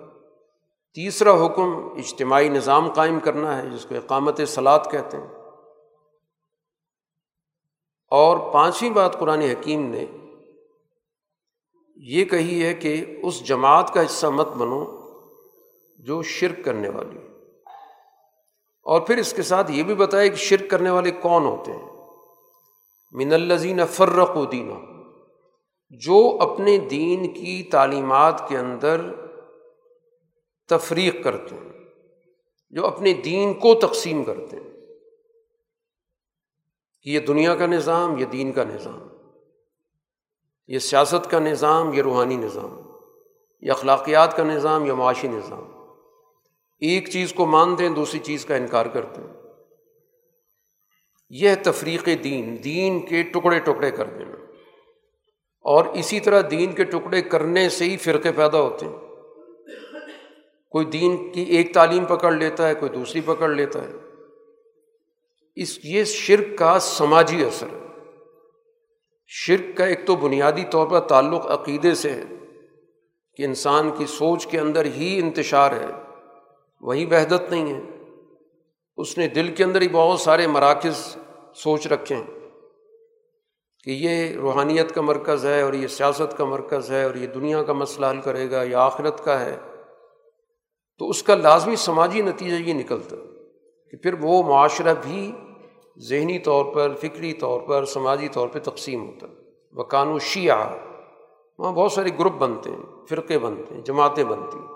تیسرا 0.93 1.45
حکم 1.45 1.75
اجتماعی 1.97 2.49
نظام 2.49 2.93
قائم 2.93 3.19
کرنا 3.19 3.61
ہے، 3.61 3.69
جس 3.69 3.85
کو 3.85 3.95
اقامت 3.95 4.41
سلاد 4.47 4.79
کہتے 4.91 5.17
ہیں۔ 5.17 5.27
اور 8.09 8.53
پانچویں 8.53 8.91
بات 8.91 9.19
قرآن 9.19 9.41
حکیم 9.41 9.95
نے 9.95 10.05
یہ 11.95 12.25
کہی 12.25 12.65
ہے 12.65 12.73
کہ 12.73 13.19
اس 13.23 13.47
جماعت 13.47 13.93
کا 13.93 14.05
حصہ 14.05 14.27
مت 14.27 14.47
بنو 14.47 14.85
جو 15.99 16.21
شرک 16.21 16.65
کرنے 16.65 16.89
والی۔ 16.89 17.19
اور 18.83 19.01
پھر 19.01 19.17
اس 19.17 19.33
کے 19.33 19.41
ساتھ 19.41 19.71
یہ 19.71 19.83
بھی 19.83 19.95
بتایا 19.95 20.27
کہ 20.27 20.35
شرک 20.35 20.69
کرنے 20.69 20.89
والے 20.89 21.11
کون 21.11 21.45
ہوتے 21.45 21.71
ہیں؟ 21.71 21.90
من 23.11 23.33
الزین 23.33 23.85
فرق 23.85 24.37
و 24.37 24.45
دینہ 24.45 24.73
جو 25.89 26.37
اپنے 26.41 26.77
دین 26.77 27.33
کی 27.33 27.63
تعلیمات 27.63 28.49
کے 28.49 28.57
اندر 28.57 29.01
تفریق 30.69 31.23
کرتے 31.23 31.55
ہیں، 31.55 31.83
جو 32.69 32.85
اپنے 32.85 33.13
دین 33.13 33.53
کو 33.53 33.75
تقسیم 33.75 34.23
کرتے 34.23 34.57
ہیں۔ 34.57 34.71
کہ 37.03 37.09
یہ 37.09 37.19
دنیا 37.19 37.55
کا 37.55 37.65
نظام، 37.65 38.17
یہ 38.17 38.25
دین 38.25 38.51
کا 38.51 38.63
نظام، 38.63 39.07
یہ 40.67 40.79
سیاست 40.79 41.29
کا 41.29 41.39
نظام، 41.39 41.93
یہ 41.93 42.01
روحانی 42.01 42.35
نظام، 42.35 42.81
یہ 43.61 43.71
اخلاقیات 43.71 44.37
کا 44.37 44.43
نظام 44.43 44.85
یا 44.85 44.93
معاشی 44.93 45.27
نظام۔ 45.27 45.71
ایک 46.79 47.09
چیز 47.09 47.33
کو 47.33 47.45
مانتے 47.45 47.87
ہیں، 47.87 47.95
دوسری 47.95 48.19
چیز 48.19 48.45
کا 48.45 48.55
انکار 48.55 48.85
کرتے 48.85 49.21
ہیں۔ 49.21 49.40
یہ 51.33 51.49
تفریق 51.63 52.09
دین 52.23 52.57
دین 52.63 52.99
کے 52.99 53.23
ٹکڑے 53.23 53.59
ٹکڑے 53.59 53.91
کر 53.91 54.05
دینا 54.05 54.35
اور 55.61 55.85
اسی 55.85 56.19
طرح 56.19 56.41
دین 56.51 56.71
کے 56.71 56.83
ٹکڑے 56.83 57.21
کرنے 57.21 57.69
سے 57.69 57.85
ہی 57.85 57.97
فرقے 57.97 58.31
پیدا 58.31 58.61
ہوتے 58.61 58.85
ہیں۔ 58.85 58.95
کوئی 60.69 60.85
دین 60.85 61.31
کی 61.31 61.41
ایک 61.41 61.73
تعلیم 61.73 62.05
پکڑ 62.05 62.31
لیتا 62.31 62.67
ہے، 62.67 62.73
کوئی 62.75 62.91
دوسری 62.91 63.21
پکڑ 63.21 63.49
لیتا 63.49 63.79
ہے۔ 63.81 63.91
اس، 65.55 65.79
یہ 65.83 66.03
شرک 66.03 66.57
کا 66.57 66.79
سماجی 66.79 67.45
اثر 67.45 67.67
ہے۔ 67.67 67.99
شرک 69.27 69.77
کا 69.77 69.85
ایک 69.85 70.05
تو 70.05 70.15
بنیادی 70.15 70.63
طور 70.63 70.87
پر 70.87 70.99
تعلق 70.99 71.47
عقیدے 71.47 71.93
سے 71.93 72.09
ہے 72.09 72.23
کہ 73.35 73.43
انسان 73.43 73.91
کی 73.97 74.05
سوچ 74.05 74.47
کے 74.47 74.59
اندر 74.59 74.85
ہی 74.85 75.19
انتشار 75.23 75.71
ہے، 75.71 75.87
وہی 76.81 77.05
وحدت 77.05 77.51
نہیں 77.51 77.73
ہے۔ 77.73 77.79
اس 78.97 79.17
نے 79.17 79.27
دل 79.27 79.47
کے 79.47 79.63
اندر 79.63 79.81
ہی 79.81 79.87
بہت 79.91 80.19
سارے 80.19 80.47
مراکز 80.47 81.17
سوچ 81.53 81.87
رکھے 81.87 82.15
ہیں 82.15 82.39
کہ 83.83 83.91
یہ 83.91 84.35
روحانیت 84.35 84.95
کا 84.95 85.01
مرکز 85.01 85.45
ہے 85.45 85.61
اور 85.61 85.73
یہ 85.73 85.87
سیاست 85.87 86.37
کا 86.37 86.45
مرکز 86.45 86.91
ہے 86.91 87.03
اور 87.03 87.15
یہ 87.15 87.27
دنیا 87.27 87.63
کا 87.63 87.73
مسئلہ 87.73 88.05
حل 88.05 88.21
کرے 88.21 88.51
گا، 88.51 88.63
یہ 88.63 88.75
آخرت 88.75 89.23
کا 89.23 89.39
ہے، 89.39 89.57
تو 90.99 91.09
اس 91.09 91.23
کا 91.23 91.35
لازمی 91.35 91.75
سماجی 91.75 92.21
نتیجہ 92.21 92.55
یہ 92.55 92.73
نکلتا 92.73 93.15
کہ 93.91 93.97
پھر 93.97 94.15
وہ 94.21 94.43
معاشرہ 94.43 94.93
بھی 95.01 95.31
ذہنی 95.97 96.39
طور 96.39 96.65
پر، 96.65 96.93
فکری 96.93 97.33
طور 97.33 97.61
پر، 97.61 97.85
سماجی 97.85 98.27
طور 98.27 98.47
پہ 98.47 98.59
تقسیم 98.59 99.07
ہوتا۔ 99.07 99.27
ہے 99.27 100.07
وہ 100.07 100.19
شیعہ، 100.19 100.77
وہاں 101.57 101.71
بہت 101.71 101.91
سارے 101.91 102.09
گروپ 102.19 102.33
بنتے 102.33 102.69
ہیں، 102.69 103.05
فرقے 103.09 103.39
بنتے 103.39 103.75
ہیں، 103.75 103.81
جماعتیں 103.81 104.23
بنتی 104.23 104.57
ہیں۔ 104.57 104.67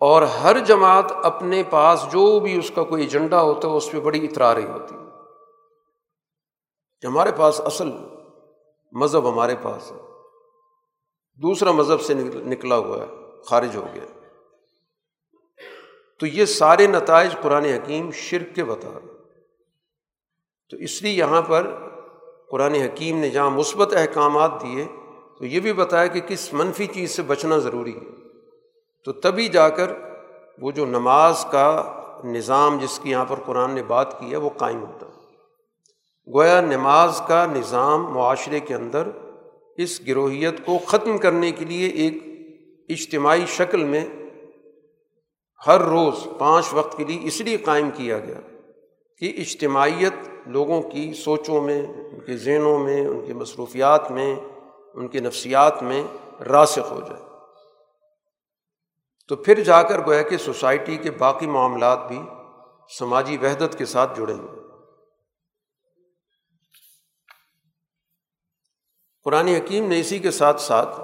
اور 0.00 0.22
ہر 0.22 0.58
جماعت 0.58 1.12
اپنے 1.24 1.62
پاس 1.70 2.06
جو 2.12 2.40
بھی 2.40 2.58
اس 2.58 2.70
کا 2.74 2.82
کوئی 2.82 3.02
ایجنڈا 3.02 3.42
ہوتا 3.42 3.68
ہے، 3.68 3.72
اس 3.72 3.90
پہ 3.90 4.00
بڑی 4.00 4.24
اطراری 4.24 4.64
ہوتی۔ 4.64 4.94
ہے 4.94 4.99
کہ 7.00 7.06
ہمارے 7.06 7.32
پاس 7.36 7.60
اصل 7.64 7.90
مذہب 8.92 9.28
ہمارے 9.28 9.54
پاس 9.62 9.92
ہے۔ 9.92 9.96
دوسرا 11.42 11.72
مذہب 11.72 12.00
سے 12.00 12.14
نکلا 12.34 12.76
ہوا 12.76 12.98
ہے، 12.98 13.42
خارج 13.42 13.76
ہو 13.76 13.86
گیا۔ 13.94 14.04
تو 16.20 16.26
یہ 16.26 16.44
سارے 16.44 16.86
نتائج 16.86 17.36
قرآن 17.42 17.64
حکیم 17.64 18.10
شرک 18.10 18.54
کے 18.54 18.64
بتا 18.64 18.88
رہے 18.88 19.12
تو 20.70 20.76
اس 20.76 21.02
لیے 21.02 21.12
یہاں 21.12 21.42
پر 21.42 21.74
قرآن 22.50 22.74
حکیم 22.74 23.18
نے 23.18 23.30
جہاں 23.30 23.50
مثبت 23.50 23.94
احکامات 23.94 24.62
دیے، 24.62 24.84
تو 25.38 25.44
یہ 25.44 25.60
بھی 25.60 25.72
بتایا 25.72 26.06
کہ 26.06 26.20
کس 26.20 26.52
منفی 26.52 26.86
چیز 26.86 27.10
سے 27.10 27.22
بچنا 27.22 27.58
ضروری 27.58 27.96
ہے۔ 27.96 28.28
تو 29.04 29.12
تبھی 29.12 29.48
جا 29.48 29.68
کر 29.68 29.92
وہ 30.58 30.70
جو 30.70 30.86
نماز 30.86 31.46
کا 31.50 31.96
نظام 32.24 32.78
جس 32.78 33.00
کی 33.02 33.10
یہاں 33.10 33.24
پر 33.24 33.36
قرآن 33.46 33.70
نے 33.70 33.82
بات 33.82 34.20
کی 34.20 34.30
ہے، 34.30 34.36
وہ 34.36 34.50
قائم 34.56 34.84
ہوتا 34.84 35.06
ہے۔ 35.06 35.09
گویا 36.34 36.60
نماز 36.60 37.22
کا 37.26 37.46
نظام 37.46 38.12
معاشرے 38.12 38.60
کے 38.60 38.74
اندر 38.74 39.08
اس 39.76 40.06
گروہیت 40.06 40.66
کو 40.66 40.78
ختم 40.78 41.18
کرنے 41.18 41.52
کے 41.52 41.64
لیے 41.64 41.88
ایک 41.88 42.22
اجتماعی 42.88 43.44
شکل 43.48 43.84
میں 43.84 44.04
ہر 45.66 45.80
روز 45.80 46.14
پانچ 46.38 46.66
وقت 46.72 46.98
کے 46.98 47.04
لیے 47.04 47.18
اس 47.22 47.40
لیے 47.40 47.56
قائم 47.56 47.90
کیا 47.94 48.18
گیا 48.18 48.40
کہ 49.18 49.34
اجتماعیت 49.38 50.28
لوگوں 50.46 50.82
کی 50.82 51.14
سوچوں 51.14 51.60
میں، 51.60 51.86
ان 51.86 52.20
کے 52.20 52.36
ذہنوں 52.36 52.78
میں، 52.78 53.06
ان 53.06 53.26
کی 53.26 53.32
مصروفیات 53.32 54.10
میں، 54.10 54.36
ان 54.94 55.08
کے 55.08 55.20
نفسیات 55.20 55.82
میں 55.82 56.02
راسخ 56.42 56.92
ہو 56.92 57.00
جائے۔ 57.00 57.22
تو 59.28 59.36
پھر 59.36 59.62
جا 59.62 59.82
کر 59.82 60.06
گویا 60.06 60.22
کہ 60.22 60.36
سوسائٹی 60.36 60.96
کے 60.96 61.10
باقی 61.10 61.46
معاملات 61.46 62.08
بھی 62.08 62.22
سماجی 62.98 63.36
وحدت 63.36 63.78
کے 63.78 63.84
ساتھ 63.84 64.20
جڑیں 64.20 64.34
گے۔ 64.34 64.59
قرآن 69.24 69.48
حکیم 69.48 69.86
نے 69.86 70.00
اسی 70.00 70.18
کے 70.18 70.30
ساتھ 70.30 70.60
ساتھ 70.60 71.00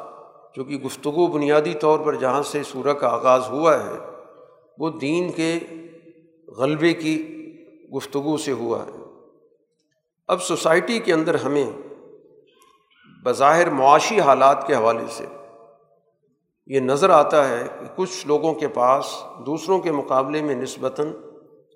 چونکہ 0.55 0.77
گفتگو 0.77 1.27
بنیادی 1.27 1.75
طور 1.75 1.99
پر 1.99 2.14
جہاں 2.14 2.43
سے 2.43 2.62
سورہ 2.62 2.93
کا 2.93 3.09
آغاز 3.09 3.49
ہوا 3.49 3.85
ہے، 3.85 3.99
وہ 4.79 4.91
دین 4.91 5.33
کے 5.33 5.59
غلبے 6.59 6.93
کی 6.93 7.47
گفتگو 7.97 8.37
سے 8.37 8.53
ہوا 8.53 8.87
ہے۔ 8.87 8.91
اب 10.29 10.43
سوسائٹی 10.43 10.99
کے 10.99 11.12
اندر 11.12 11.35
ہمیں 11.35 11.71
بظاہر 13.25 13.71
معاشی 13.71 14.21
حالات 14.21 14.67
کے 14.67 14.75
حوالے 14.75 15.05
سے 15.09 15.27
یہ 16.67 16.81
نظر 16.81 17.11
آتا 17.11 17.49
ہے 17.49 17.64
کہ 17.81 17.87
کچھ 17.97 18.27
لوگوں 18.27 18.55
کے 18.55 18.69
پاس 18.69 19.25
دوسروں 19.47 19.79
کے 19.79 19.93
مقابلے 19.93 20.43
میں 20.43 20.55
نسبتاً 20.55 21.12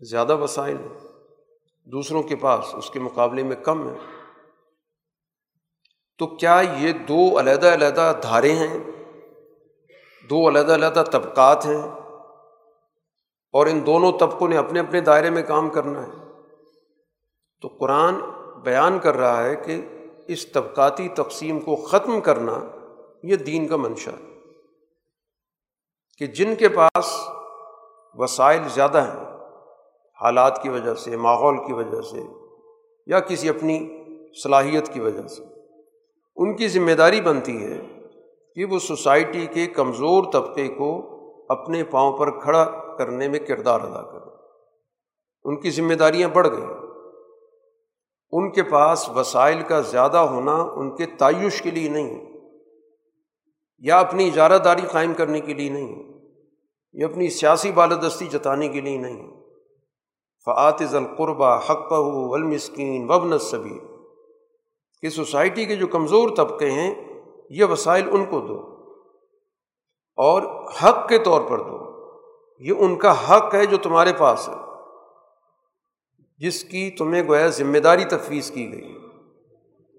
زیادہ 0.00 0.36
وسائل 0.36 0.76
ہیں۔ 0.76 1.08
دوسروں 1.84 2.22
کے 2.22 2.36
پاس 2.36 2.74
اس 2.74 2.90
کے 2.90 3.00
مقابلے 3.00 3.42
میں 3.42 3.56
کم 3.56 3.88
ہے 3.88 3.94
تو 6.20 6.26
کیا 6.26 6.62
یہ 6.78 6.92
دو 6.92 7.40
علیحدہ 7.40 7.66
علیحدہ 7.66 8.12
دھارے 8.22 8.52
ہیں؟ 8.52 8.78
دو 10.30 10.48
علیحدہ 10.48 10.74
علیحدہ 10.74 11.02
طبقات 11.12 11.66
ہیں 11.66 11.82
اور 13.52 13.66
ان 13.66 13.86
دونوں 13.86 14.12
طبقوں 14.18 14.48
نے 14.48 14.56
اپنے 14.56 14.80
اپنے 14.80 15.00
دائرے 15.00 15.30
میں 15.30 15.42
کام 15.42 15.70
کرنا 15.70 16.06
ہے۔ 16.06 16.12
تو 17.62 17.68
قرآن 17.68 18.14
بیان 18.64 18.98
کر 18.98 19.16
رہا 19.16 19.44
ہے 19.44 19.56
کہ 19.56 19.88
اس 20.28 20.52
طبقاتی 20.52 21.08
تقسیم 21.08 21.60
کو 21.60 21.76
ختم 21.76 22.20
کرنا 22.20 22.60
یہ 23.22 23.36
دین 23.36 23.68
کا 23.68 23.76
منشا 23.76 24.10
ہے 24.10 24.36
کہ 26.18 26.26
جن 26.26 26.54
کے 26.54 26.68
پاس 26.68 27.20
وسائل 28.14 28.62
زیادہ 28.68 29.02
ہیں، 29.02 29.24
حالات 30.20 30.62
کی 30.62 30.68
وجہ 30.68 30.94
سے، 30.94 31.16
ماحول 31.16 31.56
کی 31.66 31.72
وجہ 31.72 32.02
سے 32.02 32.22
یا 33.06 33.20
کسی 33.20 33.48
اپنی 33.48 34.04
صلاحیت 34.42 34.92
کی 34.92 35.00
وجہ 35.00 35.26
سے 35.26 35.49
ان 36.36 36.56
کی 36.56 36.68
ذمہ 36.68 36.92
داری 36.92 37.20
بنتی 37.20 37.64
ہے 37.64 37.78
کہ 38.54 38.64
وہ 38.64 38.78
سوسائٹی 38.78 39.46
کے 39.46 39.66
کمزور 39.66 40.24
طبقے 40.32 40.68
کو 40.68 41.10
اپنے 41.48 41.84
پاؤں 41.84 42.18
پر 42.18 42.40
کھڑا 42.40 42.64
کرنے 42.98 43.28
میں 43.28 43.38
کردار 43.38 43.80
ادا 43.80 44.02
کریں۔ 44.02 44.32
ان 45.44 45.60
کی 45.60 45.70
ذمہ 45.70 45.94
داریاں 45.94 46.28
بڑھ 46.28 46.48
گئیں۔ 46.48 46.80
ان 48.32 48.50
کے 48.50 48.62
پاس 48.62 49.08
وسائل 49.08 49.62
کا 49.62 49.80
زیادہ 49.80 50.16
ہونا 50.16 50.52
ان 50.52 50.96
کے 50.96 51.06
تعیش 51.06 51.62
کے 51.62 51.70
لیے 51.70 51.88
نہیں، 51.88 52.32
یا 53.78 53.98
اپنی 53.98 54.26
اجارہ 54.26 54.58
داری 54.58 54.82
قائم 54.92 55.14
کرنے 55.14 55.40
کے 55.40 55.54
لیے 55.54 55.70
نہیں، 55.70 56.02
یا 56.92 57.06
اپنی 57.06 57.28
سیاسی 57.28 57.72
بالادستی 57.72 58.26
جتانے 58.26 58.68
کے 58.68 58.80
لیے 58.80 58.98
نہیں۔ 58.98 59.40
فعاتز 60.44 60.94
القربہ 60.94 61.58
حق 61.70 61.92
والمسکین 61.92 63.10
وبن 63.10 63.38
صبیر 63.38 63.89
کہ 65.02 65.08
سوسائٹی 65.08 65.66
کے 65.66 65.76
جو 65.76 65.86
کمزور 65.86 66.28
طبقے 66.36 66.70
ہیں، 66.70 66.94
یہ 67.50 67.64
وسائل 67.64 68.08
ان 68.12 68.24
کو 68.24 68.40
دو۔ 68.40 68.70
اور 70.16 70.42
حق 70.82 71.08
کے 71.08 71.18
طور 71.18 71.40
پر 71.50 71.58
دو۔ 71.58 71.90
یہ 72.58 72.72
ان 72.78 72.98
کا 72.98 73.36
حق 73.36 73.54
ہے 73.54 73.66
جو 73.66 73.76
تمہارے 73.76 74.12
پاس 74.18 74.48
ہے، 74.48 74.54
جس 76.38 76.64
کی 76.64 76.90
تمہیں 76.90 77.28
گویا 77.28 77.46
ذمہ 77.46 77.78
داری 77.78 78.04
تفویض 78.04 78.50
کی 78.50 78.72
گئی 78.72 78.98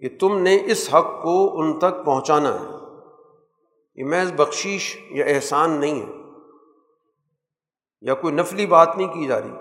کہ 0.02 0.18
تم 0.20 0.38
نے 0.38 0.58
اس 0.66 0.94
حق 0.94 1.22
کو 1.24 1.62
ان 1.62 1.80
تک 1.80 2.06
پہنچانا 2.06 2.60
ہے۔ 2.60 2.70
یہ 3.96 4.06
محض 4.06 4.34
بخشیش 4.34 4.98
یا 5.10 5.26
احسان 5.26 5.72
نہیں 5.72 6.02
ہے۔ 6.02 6.12
یا 8.02 8.14
کوئی 8.14 8.34
نفلی 8.34 8.66
بات 8.66 8.98
نہیں 8.98 9.08
کی 9.08 9.28
جا 9.28 9.42
رہی۔ 9.42 9.52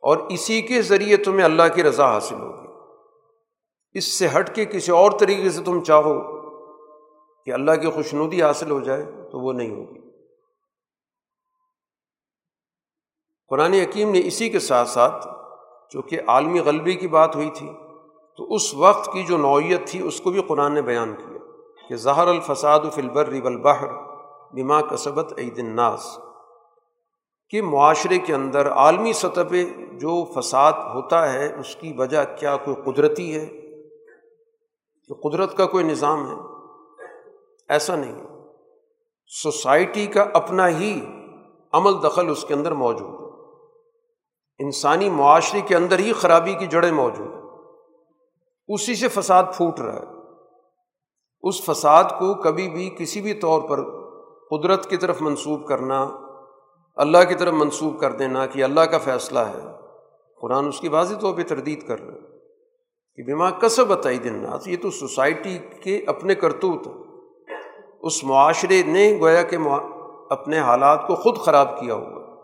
اور 0.00 0.16
اسی 0.16 0.62
کے 0.62 0.82
ذریعے 0.82 1.16
تمہیں 1.16 1.44
اللہ 1.44 1.62
کی 1.74 1.82
رضا 1.82 2.14
حاصل 2.14 2.34
ہوگی۔ 2.34 2.59
اس 3.94 4.18
سے 4.18 4.28
ہٹ 4.28 4.54
کے 4.54 4.64
کسی 4.64 4.92
اور 4.92 5.10
طریقے 5.20 5.50
سے 5.50 5.62
تم 5.62 5.82
چاہو 5.84 6.14
کہ 7.44 7.50
اللہ 7.50 7.72
کی 7.72 7.90
خوشنودی 7.90 8.42
حاصل 8.42 8.70
ہو 8.70 8.80
جائے 8.80 9.04
تو 9.32 9.38
وہ 9.38 9.52
نہیں 9.52 9.70
ہوگی۔ 9.70 9.98
قرآن 13.50 13.72
حکیم 13.72 14.10
نے 14.10 14.20
اسی 14.24 14.48
کے 14.48 14.58
ساتھ 14.58 14.88
ساتھ 14.88 15.28
چونکہ 15.92 16.20
عالمی 16.26 16.60
غلبی 16.60 16.94
کی 16.94 17.08
بات 17.08 17.36
ہوئی 17.36 17.50
تھی، 17.50 17.68
تو 18.36 18.54
اس 18.54 18.74
وقت 18.74 19.12
کی 19.12 19.22
جو 19.22 19.36
نوعیت 19.36 19.86
تھی، 19.86 20.02
اس 20.02 20.20
کو 20.20 20.30
بھی 20.30 20.42
قرآن 20.42 20.74
نے 20.74 20.82
بیان 20.82 21.14
کیا 21.14 21.38
کہ 21.88 21.96
ظہر 21.96 22.26
الفساد 22.26 22.80
فلبر 22.94 23.32
والبحر 23.42 23.88
بما 24.52 24.80
کسبت 24.80 25.32
عید 25.38 25.58
الناس، 25.58 26.18
کہ 27.48 27.62
معاشرے 27.62 28.18
کے 28.18 28.34
اندر 28.34 28.70
عالمی 28.70 29.12
سطح 29.12 29.40
پہ 29.50 29.64
جو 29.92 30.24
فساد 30.24 30.72
ہوتا 30.72 31.32
ہے، 31.32 31.60
اس 31.60 31.76
کی 31.76 31.92
وجہ 31.92 32.24
کیا 32.38 32.56
کوئی 32.56 32.92
قدرتی 32.92 33.34
ہے؟ 33.34 33.59
کہ 35.10 35.28
قدرت 35.28 35.56
کا 35.56 35.66
کوئی 35.66 35.84
نظام 35.84 36.26
ہے؟ 36.26 36.34
ایسا 37.68 37.96
نہیں۔ 37.96 38.26
سوسائٹی 39.26 40.06
کا 40.06 40.24
اپنا 40.34 40.68
ہی 40.68 41.00
عمل 41.72 42.02
دخل 42.02 42.30
اس 42.30 42.44
کے 42.44 42.54
اندر 42.54 42.72
موجود 42.72 43.20
ہے۔ 43.20 43.26
انسانی 44.64 45.10
معاشرے 45.10 45.60
کے 45.60 45.76
اندر 45.76 45.98
ہی 45.98 46.12
خرابی 46.12 46.52
کی 46.52 46.66
جڑیں 46.66 46.92
موجود 46.92 47.34
ہیں۔ 47.34 47.42
اسی 48.68 48.94
سے 48.94 49.08
فساد 49.08 49.44
پھوٹ 49.56 49.80
رہا 49.80 49.94
ہے۔ 49.94 50.06
اس 51.42 51.64
فساد 51.64 52.04
کو 52.04 52.42
کبھی 52.42 52.68
بھی 52.68 52.94
کسی 52.98 53.20
بھی 53.20 53.34
طور 53.34 53.60
پر 53.62 53.84
قدرت 54.50 54.90
کی 54.90 54.96
طرف 54.96 55.22
منسوب 55.22 55.66
کرنا، 55.66 56.08
اللہ 56.96 57.18
کی 57.28 57.34
طرف 57.34 57.52
منسوب 57.52 58.00
کر 58.00 58.12
دینا 58.12 58.46
کہ 58.46 58.64
اللہ 58.64 58.80
کا 58.80 58.98
فیصلہ 58.98 59.38
ہے۔ 59.38 59.60
قرآن 60.40 60.66
اس 60.66 60.80
کی 60.80 60.88
واضح 60.88 61.14
طور 61.14 61.34
پہ 61.34 61.42
تردید 61.42 61.88
کر 61.88 62.00
رہے 62.00 62.29
کہ 63.20 63.26
بیما 63.26 63.50
کسب 63.50 63.86
بتائی 63.86 64.18
دن 64.18 64.44
یہ 64.66 64.76
تو 64.82 64.90
سوسائٹی 64.90 65.58
کے 65.80 66.04
اپنے 66.06 66.34
کرتوت 66.34 66.88
اس 68.02 68.24
معاشرے 68.24 68.82
نے 68.82 69.18
گویا 69.20 69.42
کہ 69.42 69.56
اپنے 70.30 70.58
حالات 70.58 71.06
کو 71.06 71.14
خود 71.14 71.38
خراب 71.38 71.80
کیا 71.80 71.94
ہوا۔ 71.94 72.36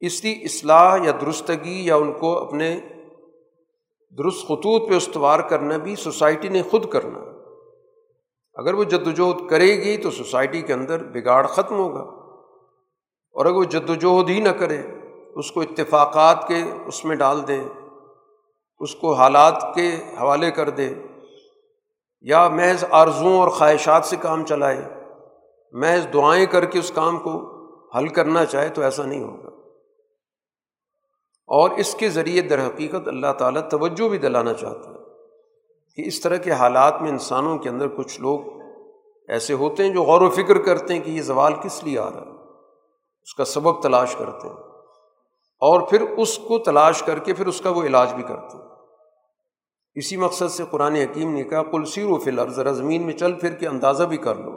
اس 0.00 0.20
کی 0.20 0.40
اصلاح 0.42 0.98
یا 1.04 1.12
درستگی 1.20 1.86
یا 1.86 1.96
ان 1.96 2.12
کو 2.12 2.38
اپنے 2.38 2.80
درست 4.18 4.42
خطوط 4.44 4.88
پہ 4.88 4.94
استوار 4.94 5.40
کرنا 5.40 5.76
بھی 5.76 5.96
سوسائٹی 5.96 6.48
نے 6.48 6.62
خود 6.62 6.90
کرنا۔ 6.90 7.18
اگر 8.54 8.74
وہ 8.74 8.84
جد 8.84 9.06
وجہد 9.06 9.48
کرے 9.48 9.76
گی 9.76 9.96
تو 9.96 10.10
سوسائٹی 10.10 10.62
کے 10.62 10.72
اندر 10.72 11.04
بگاڑ 11.04 11.46
ختم 11.46 11.74
ہوگا۔ 11.76 12.02
اور 13.32 13.46
اگر 13.46 13.54
وہ 13.54 13.64
جد 13.64 13.90
وجہد 13.90 14.30
ہی 14.30 14.40
نہ 14.40 14.48
کرے، 14.48 14.82
اس 15.34 15.52
کو 15.52 15.60
اتفاقات 15.60 16.48
کے 16.48 16.62
اس 16.86 17.04
میں 17.04 17.16
ڈال 17.16 17.48
دیں۔ 17.48 17.64
اس 18.84 18.94
کو 18.94 19.12
حالات 19.12 19.62
کے 19.74 19.88
حوالے 20.20 20.50
کر 20.50 20.70
دے 20.70 20.94
یا 22.20 22.48
محض 22.48 22.84
آرزوں 22.90 23.40
اور 23.40 23.48
خواہشات 23.48 24.04
سے 24.04 24.16
کام 24.16 24.46
چلائے، 24.46 24.84
محض 25.72 26.06
دعائیں 26.12 26.46
کر 26.46 26.64
کے 26.64 26.78
اس 26.78 26.92
کام 26.94 27.18
کو 27.18 27.32
حل 27.98 28.08
کرنا 28.08 28.44
چاہے 28.44 28.68
تو 28.68 28.82
ایسا 28.82 29.06
نہیں 29.06 29.22
ہوگا۔ 29.22 29.48
اور 31.46 31.70
اس 31.70 31.94
کے 31.94 32.08
ذریعے 32.08 32.42
در 32.42 32.66
حقیقت 32.66 33.08
اللہ 33.08 33.32
تعالیٰ 33.38 33.68
توجہ 33.68 34.08
بھی 34.08 34.18
دلانا 34.18 34.52
چاہتا 34.52 34.90
ہے 34.90 34.98
کہ 35.96 36.08
اس 36.08 36.20
طرح 36.20 36.36
کے 36.36 36.50
حالات 36.50 37.02
میں 37.02 37.10
انسانوں 37.10 37.58
کے 37.58 37.68
اندر 37.68 37.88
کچھ 37.88 38.20
لوگ 38.20 38.40
ایسے 39.28 39.54
ہوتے 39.54 39.84
ہیں 39.84 39.90
جو 39.90 40.02
غور 40.02 40.20
و 40.20 40.30
فکر 40.30 40.62
کرتے 40.62 40.94
ہیں 40.94 41.00
کہ 41.00 41.10
یہ 41.10 41.22
زوال 41.22 41.52
کس 41.54 41.84
لیے 41.84 41.98
آ 41.98 42.10
رہا 42.10 42.20
ہے، 42.20 42.30
اس 43.22 43.34
کا 43.34 43.44
سبب 43.44 43.82
تلاش 43.82 44.16
کرتے 44.16 44.48
ہیں 44.48 44.56
اور 45.60 45.80
پھر 45.80 46.00
اس 46.00 46.38
کو 46.38 46.58
تلاش 46.58 47.02
کر 47.02 47.18
کے 47.18 47.34
پھر 47.34 47.46
اس 47.46 47.60
کا 47.60 47.70
وہ 47.70 47.82
علاج 47.82 48.14
بھی 48.14 48.22
کرتے 48.22 48.56
ہیں۔ 48.56 48.63
اسی 49.94 50.16
مقصد 50.16 50.48
سے 50.50 50.64
قرآن 50.70 50.94
حکیم 50.94 51.32
نے 51.32 51.44
کہا 51.44 51.62
کلسیر 51.62 52.06
و 52.06 52.18
فلر 52.18 52.48
ذرا 52.48 52.72
زمین 52.72 53.02
میں 53.02 53.12
چل، 53.12 53.32
پھر 53.32 53.54
کے 53.54 53.68
اندازہ 53.68 54.04
بھی 54.04 54.16
کر 54.16 54.34
لو 54.34 54.52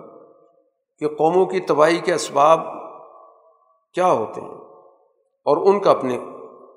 کہ 1.00 1.08
قوموں 1.08 1.46
کی 1.46 1.60
تباہی 1.60 1.98
کے 1.98 2.14
اسباب 2.14 2.60
کیا 3.94 4.12
ہوتے 4.12 4.42
ہیں 4.42 4.56
اور 5.46 5.74
ان 5.74 5.80
کا 5.80 5.92
اپنے 5.92 6.18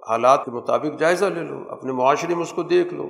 حالات 0.09 0.45
کے 0.45 0.51
مطابق 0.51 0.99
جائزہ 0.99 1.25
لے 1.25 1.41
لو، 1.41 1.73
اپنے 1.73 1.93
معاشرے 1.93 2.35
میں 2.35 2.43
اس 2.43 2.53
کو 2.53 2.63
دیکھ 2.63 2.95
لو 2.95 3.09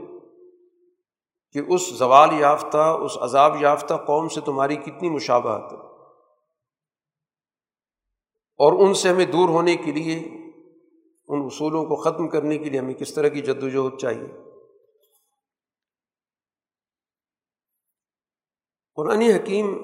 کہ 1.52 1.60
اس 1.68 1.98
زوال 1.98 2.28
یافتہ، 2.40 2.78
اس 2.78 3.18
عذاب 3.20 3.56
یافتہ 3.60 3.94
قوم 3.94 4.28
سے 4.28 4.40
تمہاری 4.40 4.76
کتنی 4.76 5.10
مشابہت 5.10 5.72
ہے۔ 5.72 5.78
اور 8.58 8.86
ان 8.86 8.94
سے 8.94 9.08
ہمیں 9.08 9.26
دور 9.26 9.48
ہونے 9.48 9.76
کے 9.76 9.92
لیے، 9.92 10.18
ان 11.28 11.42
اصولوں 11.44 11.84
کو 11.84 11.96
ختم 11.96 12.28
کرنے 12.28 12.58
کے 12.58 12.70
لیے 12.70 12.80
ہمیں 12.80 12.94
کس 12.94 13.14
طرح 13.14 13.28
کی 13.28 13.40
جد 13.40 13.62
وجہد 13.62 13.98
چاہیے؟ 13.98 14.49
قرآن 19.00 19.22
حکیم 19.22 19.78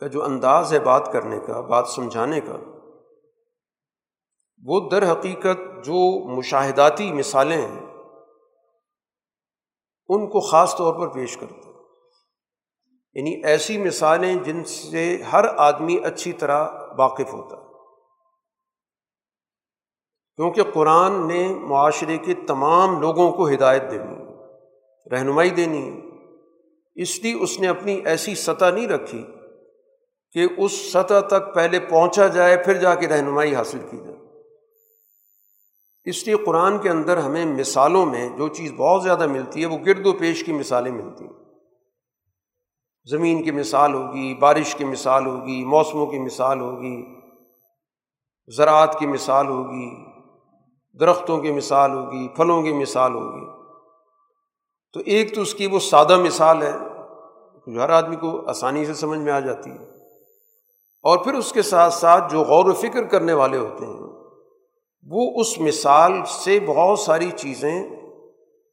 کا 0.00 0.06
جو 0.06 0.24
انداز 0.24 0.72
ہے 0.72 0.78
بات 0.78 1.12
کرنے 1.12 1.40
کا، 1.46 1.60
بات 1.60 1.88
سمجھانے 1.88 2.40
کا، 2.40 2.56
وہ 4.64 4.88
در 4.90 5.12
حقیقت 5.12 5.84
جو 5.84 6.28
مشاہداتی 6.28 7.12
مثالیں 7.12 7.62
ہیں، 7.62 7.86
ان 10.08 10.30
کو 10.30 10.40
خاص 10.40 10.76
طور 10.76 10.94
پر 10.94 11.08
پیش 11.08 11.36
کرتے 11.36 11.68
ہیں۔ 11.68 11.74
یعنی 13.14 13.44
ایسی 13.44 13.78
مثالیں 13.78 14.34
جن 14.34 14.64
سے 14.64 15.22
ہر 15.32 15.44
آدمی 15.56 15.98
اچھی 16.04 16.32
طرح 16.32 16.68
واقف 16.98 17.32
ہوتا 17.32 17.56
ہے۔ 17.56 17.62
کیونکہ 20.36 20.62
قرآن 20.74 21.28
نے 21.28 21.54
معاشرے 21.60 22.18
کے 22.18 22.34
تمام 22.34 23.00
لوگوں 23.00 23.32
کو 23.32 23.48
ہدایت 23.48 23.82
دینی 23.90 24.14
ہے 24.14 24.34
رہنمائی 25.10 25.50
دینی 25.50 25.90
ہے 25.90 26.11
اس 26.94 27.18
لیے 27.18 27.34
اس 27.34 27.60
نے 27.60 27.68
اپنی 27.68 28.00
ایسی 28.04 28.34
سطح 28.34 28.70
نہیں 28.70 28.86
رکھی 28.86 29.24
کہ 30.32 30.46
اس 30.56 30.72
سطح 30.72 31.20
تک 31.20 31.54
پہلے 31.54 31.80
پہنچا 31.80 32.26
جائے، 32.26 32.56
پھر 32.56 32.74
جا 32.74 32.94
کے 32.94 33.08
رہنمائی 33.08 33.54
حاصل 33.54 33.78
کی 33.90 33.96
جائے۔ 33.96 34.16
اس 36.04 36.26
لیے 36.26 36.36
قرآن 36.36 36.78
کے 36.78 36.90
اندر 36.90 37.16
ہمیں 37.16 37.44
مثالوں 37.44 38.06
میں 38.06 38.28
جو 38.36 38.48
چیز 38.48 38.72
بہت 38.76 39.02
زیادہ 39.02 39.26
ملتی 39.26 39.60
ہے، 39.60 39.66
وہ 39.66 39.78
گرد 39.86 40.06
و 40.06 40.12
پیش 40.12 40.44
کی 40.44 40.52
مثالیں 40.52 40.92
ملتی 40.92 41.24
ہیں۔ 41.24 41.32
زمین 43.10 43.42
کی 43.42 43.50
مثال 43.50 43.94
ہوگی، 43.94 44.34
بارش 44.34 44.74
کی 44.74 44.84
مثال 44.84 45.26
ہوگی، 45.26 45.64
موسموں 45.64 46.06
کی 46.06 46.18
مثال 46.18 46.60
ہوگی، 46.60 47.04
زراعت 48.56 48.98
کی 48.98 49.06
مثال 49.06 49.46
ہوگی، 49.46 49.90
درختوں 50.98 51.40
کی 51.40 51.52
مثال 51.52 51.90
ہوگی، 51.90 52.28
پھلوں 52.28 52.62
کی 52.62 52.72
مثال 52.72 53.14
ہوگی۔ 53.14 53.51
تو 54.92 55.00
ایک 55.06 55.34
تو 55.34 55.40
اس 55.40 55.54
کی 55.54 55.66
وہ 55.66 55.78
سادہ 55.78 56.16
مثال 56.16 56.62
ہے 56.62 56.72
جو 57.66 57.80
ہر 57.80 57.90
آدمی 57.90 58.16
کو 58.16 58.48
آسانی 58.48 58.86
سے 58.86 58.94
سمجھ 58.94 59.18
میں 59.18 59.32
آ 59.32 59.40
جاتی 59.40 59.70
ہے۔ 59.70 59.84
اور 61.02 61.18
پھر 61.18 61.34
اس 61.34 61.52
کے 61.52 61.62
ساتھ 61.62 61.94
ساتھ 61.94 62.32
جو 62.32 62.40
غور 62.40 62.64
و 62.64 62.72
فکر 62.72 63.04
کرنے 63.04 63.32
والے 63.32 63.58
ہوتے 63.58 63.86
ہیں، 63.86 64.00
وہ 65.08 65.40
اس 65.40 65.58
مثال 65.58 66.12
سے 66.26 66.60
بہت 66.60 66.98
ساری 66.98 67.30
چیزیں 67.30 67.88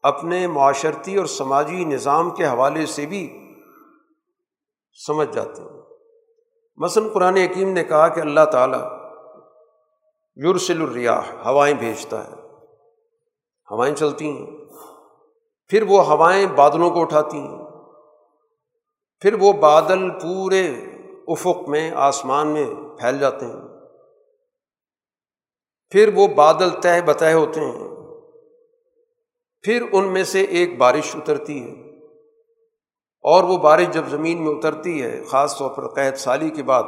اپنے 0.03 0.47
معاشرتی 0.47 1.15
اور 1.15 1.25
سماجی 1.25 1.85
نظام 1.85 2.29
کے 2.29 2.45
حوالے 2.45 2.85
سے 2.85 3.05
بھی 3.05 3.53
سمجھ 5.07 5.35
جاتے 5.35 5.61
ہیں۔ 5.61 5.81
مثلاً 6.77 7.09
قرآن 7.09 7.37
حکیم 7.37 7.69
نے 7.73 7.83
کہا 7.83 8.07
کہ 8.07 8.21
اللہ 8.21 8.45
تعالیٰ 8.51 8.83
یورسل 10.35 10.81
الریاح، 10.81 11.21
ہوائیں 11.45 11.75
بھیجتا 11.75 12.27
ہے۔ 12.27 12.33
ہوائیں 13.71 13.95
چلتی 13.95 14.29
ہیں۔ 14.29 14.58
پھر 15.69 15.83
وہ 15.83 16.05
ہوائیں 16.05 16.45
بادلوں 16.45 16.91
کو 16.91 17.01
اٹھاتی 17.01 17.37
ہیں۔ 17.37 17.59
پھر 19.19 19.33
وہ 19.33 19.53
بادل 19.53 20.09
پورے 20.09 20.71
افق 21.27 21.69
میں 21.69 21.91
آسمان 21.91 22.47
میں 22.47 22.65
پھیل 22.99 23.19
جاتے 23.19 23.45
ہیں۔ 23.45 23.69
پھر 25.89 26.09
وہ 26.15 26.27
بادل 26.27 26.69
طے 26.69 27.01
بتہ 27.05 27.25
ہوتے 27.25 27.59
ہیں۔ 27.59 27.89
پھر 29.61 29.83
ان 29.91 30.13
میں 30.13 30.23
سے 30.23 30.41
ایک 30.41 30.77
بارش 30.77 31.15
اترتی 31.15 31.63
ہے۔ 31.63 31.89
اور 33.21 33.43
وہ 33.43 33.57
بارش 33.57 33.87
جب 33.91 34.05
زمین 34.07 34.45
میں 34.45 34.55
اترتی 34.55 35.03
ہے، 35.03 35.23
خاص 35.23 35.57
طور 35.57 35.69
پر 35.69 35.87
قید 35.87 36.15
سالی 36.15 36.49
کے 36.49 36.63
بعد، 36.63 36.83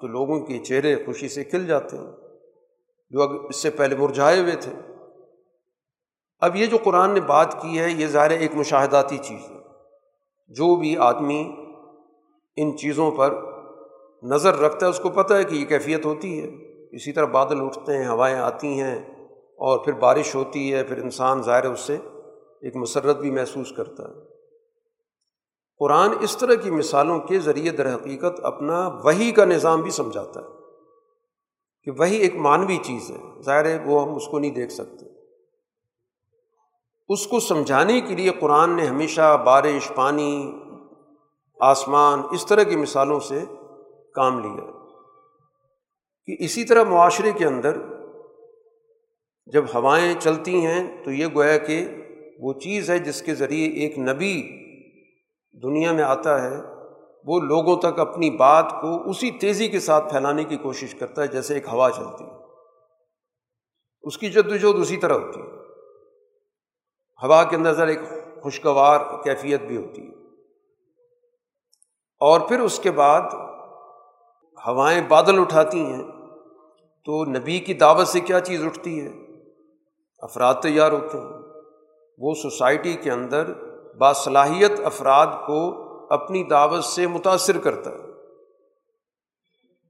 تو 0.00 0.06
لوگوں 0.06 0.40
کے 0.40 0.58
چہرے 0.58 0.96
خوشی 1.06 1.28
سے 1.28 1.44
کھل 1.44 1.66
جاتے 1.66 1.96
ہیں۔ 1.96 2.12
جو 3.10 3.46
اس 3.48 3.56
سے 3.56 3.70
پہلے 3.70 3.96
مرجھائے 3.96 4.40
ہوئے 4.40 4.56
تھے۔ 4.56 4.72
اب 6.40 6.56
یہ 6.56 6.66
جو 6.66 6.76
قرآن 6.84 7.10
نے 7.10 7.20
بات 7.20 7.62
کی 7.62 7.78
ہے، 7.78 7.90
یہ 7.90 8.06
ظاہر 8.06 8.30
ایک 8.30 8.54
مشاہداتی 8.54 9.18
چیز 9.18 9.50
ہے۔ 9.50 9.56
جو 10.48 10.76
بھی 10.76 10.96
آدمی 10.96 11.56
ان 12.56 12.76
چیزوں 12.76 13.10
پر 13.10 13.38
نظر 14.22 14.54
رکھتا 14.54 14.86
ہے، 14.86 14.90
اس 14.90 15.00
کو 15.00 15.08
پتہ 15.08 15.34
ہے 15.34 15.44
کہ 15.44 15.54
یہ 15.54 15.66
کیفیت 15.66 16.04
ہوتی 16.04 16.42
ہے۔ 16.42 16.48
اسی 16.96 17.12
طرح 17.12 17.24
بادل 17.24 17.64
اٹھتے 17.64 17.96
ہیں، 17.96 18.08
ہوائیں 18.08 18.38
آتی 18.38 18.80
ہیں 18.80 18.98
اور 19.36 19.78
پھر 19.78 19.92
بارش 19.92 20.34
ہوتی 20.34 20.74
ہے، 20.74 20.84
پھر 20.84 20.98
انسان 20.98 21.42
ظاہر 21.42 21.64
اس 21.64 21.80
سے 21.80 21.96
ایک 22.62 22.76
مسرت 22.76 23.16
بھی 23.16 23.30
محسوس 23.30 23.72
کرتا 23.76 24.02
ہے۔ 24.02 24.28
قرآن 25.78 26.10
اس 26.20 26.36
طرح 26.36 26.54
کی 26.54 26.70
مثالوں 26.70 27.18
کے 27.18 27.38
ذریعے 27.38 27.72
در 27.72 27.94
حقیقت 27.94 28.40
اپنا 28.42 28.90
وہی 29.04 29.30
کا 29.30 29.44
نظام 29.44 29.82
بھی 29.82 29.90
سمجھاتا 29.90 30.40
ہے 30.40 30.46
کہ 31.84 31.90
وہی 31.90 32.16
ایک 32.16 32.34
مانوی 32.34 32.76
چیز 32.76 33.10
ہے۔ 33.10 33.42
ظاہر 33.42 33.64
ہے 33.64 33.78
وہ 33.86 34.02
ہم 34.02 34.14
اس 34.14 34.26
کو 34.26 34.38
نہیں 34.38 34.50
دیکھ 34.50 34.72
سکتے۔ 34.72 35.17
اس 37.08 37.26
کو 37.26 37.40
سمجھانے 37.40 38.00
کے 38.00 38.16
لیے 38.16 38.30
قرآن 38.30 38.76
نے 38.76 38.86
ہمیشہ 38.86 39.42
بارش 39.46 39.92
پانی 39.94 40.58
آسمان، 41.60 42.22
اس 42.30 42.46
طرح 42.46 42.62
کی 42.62 42.76
مثالوں 42.76 43.20
سے 43.20 43.44
کام 44.14 44.38
لیا 44.38 44.64
کہ 46.26 46.44
اسی 46.44 46.64
طرح 46.64 46.84
معاشرے 46.84 47.32
کے 47.32 47.46
اندر 47.46 47.78
جب 49.46 49.64
ہوائیں 49.74 50.14
چلتی 50.20 50.66
ہیں 50.66 51.04
تو 51.04 51.10
یہ 51.10 51.26
گویا 51.34 51.58
کہ 51.58 51.88
وہ 52.38 52.52
چیز 52.52 52.90
ہے 52.90 52.98
جس 52.98 53.22
کے 53.22 53.34
ذریعے 53.34 53.68
ایک 53.68 53.98
نبی 53.98 54.42
دنیا 55.62 55.92
میں 55.92 56.02
آتا 56.02 56.42
ہے، 56.42 56.56
وہ 57.24 57.40
لوگوں 57.40 57.76
تک 57.76 58.00
اپنی 58.00 58.30
بات 58.30 58.70
کو 58.80 59.10
اسی 59.10 59.30
تیزی 59.30 59.68
کے 59.68 59.80
ساتھ 59.80 60.10
پھیلانے 60.10 60.44
کی 60.44 60.56
کوشش 60.56 60.94
کرتا 60.94 61.22
ہے 61.22 61.26
جیسے 61.26 61.54
ایک 61.54 61.66
ہوا 61.72 61.90
چلتی 61.90 62.24
ہے۔ 62.24 62.30
اس 64.02 64.18
کی 64.18 64.30
جد 64.30 64.52
وجہد 64.52 64.78
اسی 64.78 64.96
طرح 64.96 65.14
ہوتی 65.14 65.40
ہے۔ 65.40 65.47
ہوا 67.22 67.44
کے 67.44 67.56
اندر 67.56 67.72
ذرا 67.72 67.90
ایک 67.90 68.00
خوشگوار 68.42 69.00
کیفیت 69.24 69.60
بھی 69.60 69.76
ہوتی 69.76 70.02
ہے۔ 70.02 70.12
اور 72.20 72.40
پھر 72.40 72.60
اس 72.60 72.78
کے 72.78 72.90
بعد 72.90 73.20
ہوائیں 74.66 75.02
بادل 75.08 75.40
اٹھاتی 75.40 75.80
ہیں 75.80 76.02
تو 77.04 77.24
نبی 77.24 77.58
کی 77.58 77.74
دعوت 77.74 78.08
سے 78.08 78.20
کیا 78.20 78.40
چیز 78.40 78.64
اٹھتی 78.64 79.06
ہے؟ 79.06 79.10
افراد 80.18 80.54
تیار 80.54 80.92
ہوتے 80.92 81.18
ہیں۔ 81.18 81.26
وہ 82.18 82.34
سوسائٹی 82.34 82.94
کے 82.94 83.10
اندر 83.10 83.52
باصلاحیت 83.98 84.80
افراد 84.84 85.26
کو 85.26 85.88
اپنی 86.10 86.44
دعوت 86.44 86.84
سے 86.84 87.06
متاثر 87.06 87.58
کرتا 87.58 87.90
ہے۔ 87.90 88.08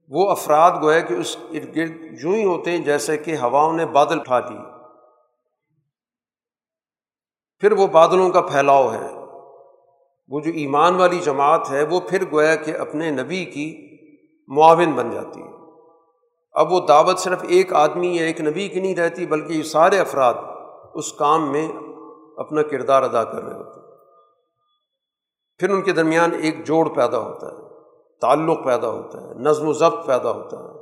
وہ 0.08 0.30
افراد 0.30 0.70
گویا 0.82 1.00
کہ 1.00 1.14
اس 1.14 1.36
ارد 1.40 1.76
گرد 1.76 2.24
یوں 2.24 2.34
ہی 2.34 2.44
ہوتے 2.44 2.70
ہیں 2.70 2.84
جیسے 2.84 3.16
کہ 3.16 3.36
ہواؤں 3.36 3.72
نے 3.72 3.86
بادل 3.86 4.20
اٹھا 4.20 4.40
دی 4.40 4.77
پھر 7.60 7.72
وہ 7.72 7.86
بادلوں 7.86 8.30
کا 8.30 8.40
پھیلاؤ 8.40 8.92
ہے۔ 8.92 9.18
وہ 10.28 10.40
جو 10.40 10.50
ایمان 10.54 10.94
والی 10.94 11.18
جماعت 11.18 11.70
ہے، 11.70 11.82
وہ 11.82 12.00
پھر 12.00 12.24
گویا 12.32 12.54
کہ 12.54 12.76
اپنے 12.78 13.10
نبی 13.10 13.44
کی 13.44 13.88
معاون 14.48 14.92
بن 14.92 15.10
جاتی 15.10 15.42
ہے۔ 15.42 15.48
اب 16.52 16.72
وہ 16.72 16.80
دعوت 16.80 17.18
صرف 17.18 17.38
ایک 17.48 17.72
آدمی 17.72 18.16
یا 18.16 18.24
ایک 18.24 18.40
نبی 18.40 18.68
کی 18.68 18.80
نہیں 18.80 18.96
رہتی، 18.96 19.26
بلکہ 19.26 19.52
یہ 19.52 19.62
سارے 19.62 19.98
افراد 19.98 20.34
اس 20.94 21.12
کام 21.12 21.52
میں 21.52 21.68
اپنا 22.36 22.62
کردار 22.62 23.02
ادا 23.02 23.24
کر 23.24 23.44
رہے 23.44 23.56
ہوتے 23.56 23.80
ہیں۔ 23.80 23.88
پھر 25.58 25.70
ان 25.70 25.82
کے 25.82 25.92
درمیان 25.92 26.30
ایک 26.42 26.66
جوڑ 26.66 26.88
پیدا 26.88 27.18
ہوتا 27.18 27.46
ہے، 27.46 27.80
تعلق 28.20 28.64
پیدا 28.64 28.88
ہوتا 28.88 29.20
ہے، 29.20 29.34
نظم 29.34 29.68
و 29.68 29.72
ضبط 29.72 30.06
پیدا 30.06 30.30
ہوتا 30.30 30.56
ہے۔ 30.56 30.78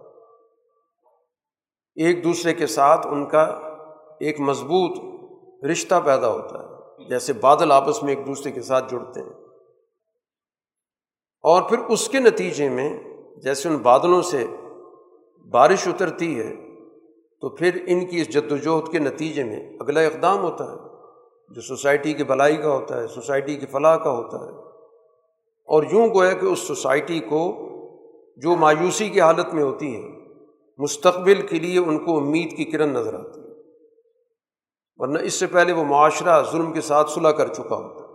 ایک 2.04 2.24
دوسرے 2.24 2.54
کے 2.54 2.66
ساتھ 2.66 3.06
ان 3.06 3.26
کا 3.26 3.42
ایک 4.20 4.40
مضبوط 4.40 5.15
رشتہ 5.66 5.94
پیدا 6.04 6.28
ہوتا 6.28 6.58
ہے۔ 6.58 6.76
جیسے 7.08 7.32
بادل 7.32 7.72
آپس 7.72 8.02
میں 8.02 8.16
ایک 8.16 8.26
دوسرے 8.26 8.52
کے 8.52 8.62
ساتھ 8.62 8.90
جڑتے 8.90 9.20
ہیں۔ 9.20 9.32
اور 11.42 11.62
پھر 11.62 11.78
اس 11.78 12.08
کے 12.08 12.20
نتیجے 12.20 12.68
میں 12.68 13.00
جیسے 13.36 13.68
ان 13.68 13.76
بادلوں 13.76 14.22
سے 14.22 14.46
بارش 15.50 15.88
اترتی 15.88 16.40
ہے، 16.40 16.54
تو 17.40 17.48
پھر 17.48 17.84
ان 17.86 18.06
کی 18.06 18.20
اس 18.20 18.28
جد 18.28 18.52
وجہد 18.52 18.92
کے 18.92 18.98
نتیجے 18.98 19.44
میں 19.44 19.70
اگلا 19.80 20.00
اقدام 20.00 20.42
ہوتا 20.42 20.64
ہے، 20.64 20.76
جو 21.54 21.60
سوسائٹی 21.60 22.12
کی 22.12 22.24
بلائی 22.24 22.56
کا 22.56 22.70
ہوتا 22.70 23.00
ہے، 23.00 23.06
سوسائٹی 23.06 23.56
کی 23.56 23.66
فلاح 23.66 23.96
کا 23.96 24.10
ہوتا 24.10 24.36
ہے۔ 24.36 24.50
اور 25.64 25.82
یوں 25.92 26.14
گویا 26.14 26.32
کہ 26.32 26.46
اس 26.46 26.58
سوسائٹی 26.58 27.20
کو 27.20 27.68
جو 28.36 28.56
مایوسی 28.56 29.08
کی 29.08 29.20
حالت 29.20 29.54
میں 29.54 29.62
ہوتی 29.62 29.96
ہے، 29.96 30.08
مستقبل 30.78 31.46
کے 31.46 31.56
لیے 31.56 31.78
ان 31.78 32.04
کو 32.04 32.16
امید 32.16 32.56
کی 32.56 32.64
کرن 32.64 32.88
نظر 32.88 33.14
آتی 33.14 33.40
ہے۔ 33.40 33.45
ورنہ 34.96 35.18
اس 35.18 35.34
سے 35.34 35.46
پہلے 35.46 35.72
وہ 35.72 35.84
معاشرہ 35.84 36.42
ظلم 36.52 36.72
کے 36.72 36.80
ساتھ 36.80 37.10
صلح 37.10 37.30
کر 37.30 37.54
چکا 37.54 37.76
ہوتا 37.76 38.00
ہے۔ 38.00 38.06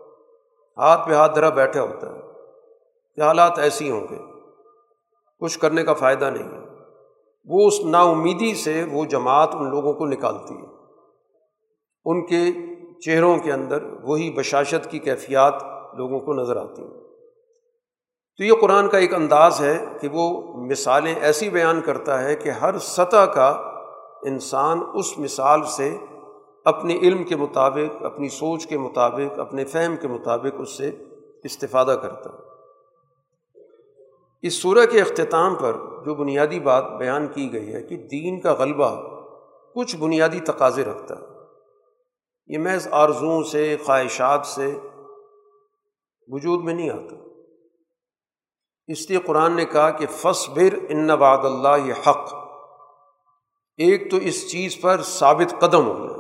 ہاتھ 0.77 1.09
پہ 1.09 1.13
ہاتھ 1.13 1.35
دھرا 1.35 1.49
بیٹھا 1.49 1.81
ہوتا 1.81 2.07
ہے۔ 2.07 2.19
کہ 3.15 3.21
حالات 3.21 3.59
ایسی 3.59 3.91
ہوں 3.91 4.01
گے؟ 4.01 4.17
کچھ 5.39 5.59
کرنے 5.59 5.83
کا 5.83 5.93
فائدہ 5.93 6.29
نہیں 6.29 6.51
ہے۔ 6.51 6.59
وہ 7.45 7.67
اس 7.67 7.79
نا 7.85 8.01
امیدی 8.01 8.55
سے 8.55 8.85
وہ 8.91 9.05
جماعت 9.05 9.55
ان 9.55 9.69
لوگوں 9.69 9.93
کو 9.93 10.05
نکالتی 10.05 10.53
ہے۔ 10.53 10.67
ان 12.05 12.25
کے 12.25 12.45
چہروں 13.01 13.37
کے 13.37 13.51
اندر 13.51 13.83
وہی 14.03 14.31
بشاشت 14.31 14.89
کی 14.89 14.99
کیفیات 14.99 15.53
لوگوں 15.93 16.19
کو 16.19 16.33
نظر 16.33 16.57
آتی 16.57 16.81
ہیں۔ 16.81 17.01
تو 18.37 18.43
یہ 18.43 18.51
قرآن 18.61 18.87
کا 18.87 18.97
ایک 18.97 19.13
انداز 19.13 19.61
ہے 19.61 19.85
کہ 20.01 20.07
وہ 20.11 20.53
مثالیں 20.65 21.15
ایسی 21.15 21.49
بیان 21.49 21.81
کرتا 21.81 22.23
ہے 22.23 22.35
کہ 22.35 22.49
ہر 22.49 22.77
سطح 22.77 23.25
کا 23.25 23.49
انسان 24.23 24.79
اس 24.93 25.19
مثال 25.19 25.63
سے 25.63 25.97
اپنے 26.65 26.97
علم 26.97 27.23
کے 27.23 27.35
مطابق، 27.35 28.05
اپنی 28.05 28.29
سوچ 28.29 28.67
کے 28.67 28.77
مطابق، 28.77 29.39
اپنے 29.39 29.65
فہم 29.65 29.95
کے 29.97 30.07
مطابق 30.07 30.55
اس 30.59 30.77
سے 30.77 30.91
استفادہ 31.43 31.95
کرتا 32.01 32.29
ہے 32.29 32.51
اس 34.41 34.61
صورح 34.61 34.85
کے 34.85 35.01
اختتام 35.01 35.55
پر 35.55 35.73
جو 36.05 36.15
بنیادی 36.15 36.59
بات 36.59 36.91
بیان 36.91 37.27
کی 37.27 37.53
گئی 37.53 37.73
ہے 37.73 37.83
کہ 37.83 37.97
دین 37.97 38.41
کا 38.41 38.53
غلبہ 38.53 39.01
کچھ 39.75 39.95
بنیادی 39.95 40.39
تقاضے 40.39 40.83
رکھتا 40.83 41.15
ہے۔ 41.15 41.25
یہ 42.47 42.57
محض 42.57 42.87
آرزوں 42.91 43.43
سے، 43.43 43.77
خواہشات 43.85 44.45
سے 44.45 44.79
وجود 46.27 46.63
میں 46.63 46.73
نہیں 46.73 46.89
آتا۔ 46.89 47.15
اس 48.87 49.09
لیے 49.09 49.19
قرآن 49.19 49.55
نے 49.55 49.65
کہا 49.65 49.89
کہ 49.89 50.05
فصبر 50.09 50.77
ان 50.89 51.07
باد 51.07 51.37
اللہ 51.37 51.87
یہ 51.87 51.93
حق۔ 52.07 52.33
ایک 53.77 54.11
تو 54.11 54.17
اس 54.17 54.51
چیز 54.51 54.81
پر 54.81 55.01
ثابت 55.01 55.61
قدم 55.61 55.87
ہو 55.87 55.93
جائیں 55.93 56.10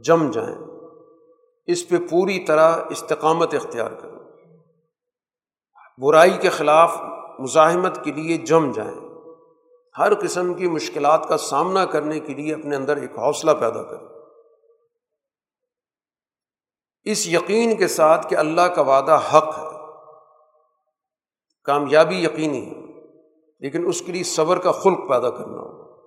جم 0.00 0.30
جائیں۔ 0.30 0.56
اس 1.66 1.88
پہ 1.88 1.96
پوری 2.10 2.40
طرح 2.40 2.76
استقامت 2.90 3.54
اختیار 3.54 3.90
کریں۔ 3.90 4.12
برائی 5.98 6.38
کے 6.40 6.48
خلاف 6.48 6.96
مزاحمت 7.38 8.04
کے 8.04 8.12
لیے 8.12 8.36
جم 8.36 8.72
جائیں۔ 8.72 9.00
ہر 9.98 10.14
قسم 10.14 10.54
کی 10.54 10.68
مشکلات 10.68 11.28
کا 11.28 11.36
سامنا 11.36 11.84
کرنے 11.84 12.20
کے 12.20 12.34
لیے 12.34 12.54
اپنے 12.54 12.76
اندر 12.76 12.96
ایک 12.96 13.18
حوصلہ 13.18 13.50
پیدا 13.50 13.82
کریں۔ 13.82 14.08
اس 17.04 17.26
یقین 17.26 17.76
کے 17.76 17.88
ساتھ 17.88 18.28
کہ 18.28 18.34
اللہ 18.34 18.60
کا 18.60 18.82
وعدہ 18.82 19.20
حق 19.34 19.58
ہے۔ 19.58 19.78
کامیابی 21.64 22.24
یقینی 22.24 22.66
ہے، 22.66 22.80
لیکن 23.60 23.86
اس 23.86 24.02
کے 24.02 24.12
لیے 24.12 24.24
صبر 24.24 24.58
کا 24.58 24.72
خلق 24.72 24.98
پیدا 25.08 25.30
کرنا۔ 25.30 25.60
ہوگا 25.60 26.06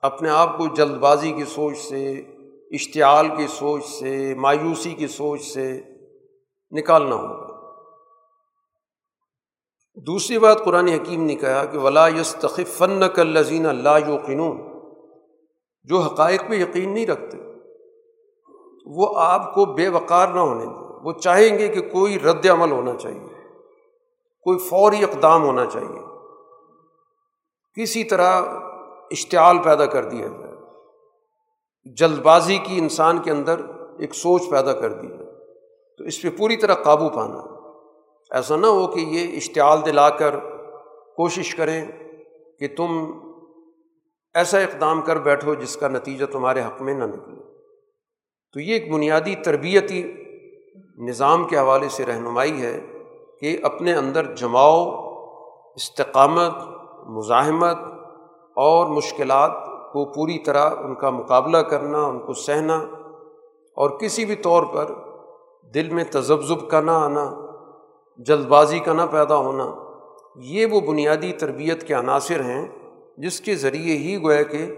اپنے 0.00 0.30
آپ 0.30 0.58
کو 0.58 0.66
جلد 0.66 0.96
بازی 0.96 1.32
کی 1.32 1.44
سوچ 1.44 1.78
سے 1.78 2.22
اشتعال 2.70 3.28
کی 3.36 3.46
سوچ 3.46 3.84
سے، 3.84 4.34
مایوسی 4.34 4.94
کی 4.94 5.06
سوچ 5.06 5.42
سے 5.42 5.82
نکالنا 6.70 7.14
ہوگا۔ 7.14 7.50
دوسری 10.06 10.38
بات 10.38 10.64
قرآن 10.64 10.88
حکیم 10.88 11.24
نے 11.24 11.34
کہا 11.34 11.64
کہ 11.64 11.78
ولا 11.78 12.08
یس 12.08 12.36
فن 12.76 13.00
کل 13.14 13.26
لذین 13.26 13.66
اللہ 13.66 14.08
یقینون 14.08 14.60
جو 15.84 15.98
حقائق 15.98 16.42
پہ 16.48 16.54
یقین 16.54 16.94
نہیں 16.94 17.06
رکھتے، 17.06 17.38
وہ 18.86 19.12
آپ 19.16 19.54
کو 19.54 19.64
بے 19.64 19.88
وقار 19.88 20.28
نہ 20.28 20.40
ہونے 20.40 20.66
دیں۔ 20.66 20.74
وہ 21.02 21.12
چاہیں 21.12 21.58
گے 21.58 21.68
کہ 21.68 21.80
کوئی 21.80 22.18
رد 22.18 22.46
عمل 22.46 22.70
ہونا 22.70 22.96
چاہیے، 22.96 23.28
کوئی 24.40 24.58
فوری 24.58 25.04
اقدام 25.04 25.42
ہونا 25.44 25.66
چاہیے۔ 25.66 26.00
کسی 27.82 28.04
طرح 28.04 28.42
اشتعال 29.10 29.58
پیدا 29.58 29.86
کر 29.86 30.04
دیا 30.04 30.26
جائے۔ 30.26 30.49
جلد 31.84 32.18
بازی 32.18 32.58
کی 32.58 32.78
انسان 32.78 33.18
کے 33.18 33.30
اندر 33.30 33.60
ایک 33.98 34.14
سوچ 34.14 34.42
پیدا 34.50 34.72
کر 34.72 34.92
دی 34.92 35.06
ہے۔ 35.06 35.30
تو 35.98 36.04
اس 36.04 36.22
پہ 36.22 36.28
پوری 36.38 36.56
طرح 36.56 36.74
قابو 36.74 37.08
پانا۔ 37.08 37.38
ایسا 38.30 38.56
نہ 38.56 38.66
ہو 38.66 38.86
کہ 38.86 39.00
یہ 39.00 39.36
اشتعال 39.36 39.78
دلا 39.86 40.10
کر 40.10 40.38
کوشش 41.16 41.54
کریں 41.54 41.86
کہ 42.58 42.68
تم 42.76 43.10
ایسا 44.34 44.58
اقدام 44.58 45.02
کر 45.02 45.16
بیٹھو 45.18 45.54
جس 45.54 45.76
کا 45.76 45.88
نتیجہ 45.88 46.24
تمہارے 46.24 46.60
حق 46.60 46.82
میں 46.82 46.94
نہ 46.94 47.04
نکلے۔ 47.04 47.40
تو 48.52 48.60
یہ 48.60 48.72
ایک 48.72 48.92
بنیادی 48.92 49.34
تربیتی 49.34 50.12
نظام 50.98 51.44
کے 51.44 51.58
حوالے 51.58 51.88
سے 51.88 52.06
رہنمائی 52.06 52.62
ہے 52.62 52.80
کہ 53.40 53.58
اپنے 53.62 53.94
اندر 53.94 54.34
جماؤ، 54.34 54.84
استقامت، 55.74 56.52
مزاحمت 57.08 57.76
اور 58.56 58.86
مشکلات 58.86 59.69
کو 59.92 60.04
پوری 60.04 60.38
طرح 60.38 60.70
ان 60.70 60.94
کا 60.94 61.10
مقابلہ 61.10 61.58
کرنا، 61.58 62.02
ان 62.02 62.18
کو 62.18 62.32
سہنا 62.32 62.76
اور 63.76 63.90
کسی 63.90 64.24
بھی 64.24 64.36
طور 64.36 64.62
پر 64.62 64.92
دل 65.74 65.88
میں 65.88 66.04
تذبذب 66.10 66.68
کا 66.70 66.80
نہ 66.80 66.90
آنا، 66.90 67.30
جلد 68.18 68.46
بازی 68.46 68.78
کا 68.78 68.92
نہ 68.92 69.02
پیدا 69.10 69.36
ہونا، 69.36 69.74
یہ 70.36 70.66
وہ 70.66 70.80
بنیادی 70.80 71.32
تربیت 71.32 71.86
کے 71.86 71.94
عناصر 71.94 72.40
ہیں 72.40 72.68
جس 73.18 73.40
کے 73.40 73.54
ذریعے 73.54 73.96
ہی 73.96 74.22
گویا 74.22 74.42
کہ 74.42 74.74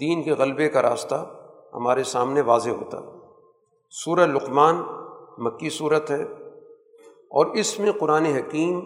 دین 0.00 0.22
کے 0.22 0.32
غلبے 0.32 0.68
کا 0.68 0.82
راستہ 0.82 1.14
ہمارے 1.74 2.02
سامنے 2.04 2.40
واضح 2.40 2.70
ہوتا۔ 2.70 2.98
سورہ 3.90 4.20
لقمان 4.20 4.82
مکی 5.38 5.70
صورت 5.70 6.10
ہے 6.10 6.22
اور 7.30 7.46
اس 7.46 7.80
میں 7.80 7.92
قرآن 7.92 8.24
حکیم 8.24 8.80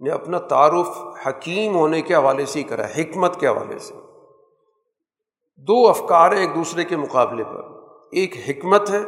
نے 0.00 0.10
اپنا 0.10 0.38
تعارف 0.38 0.88
حکیم 1.26 1.76
ہونے 1.76 2.02
کے 2.02 2.14
حوالے 2.14 2.46
سے 2.46 2.58
ہی 2.58 2.64
کرا، 2.64 2.84
حکمت 2.84 3.40
کے 3.40 3.46
حوالے 3.46 3.78
سے۔ 3.78 3.94
دو 5.58 5.88
افکار 5.88 6.32
ہیں 6.32 6.40
ایک 6.40 6.54
دوسرے 6.54 6.84
کے 6.84 6.96
مقابلے 6.96 7.44
پر۔ 7.44 7.60
ایک 8.12 8.34
حکمت 8.48 8.90
ہے۔ 8.90 9.00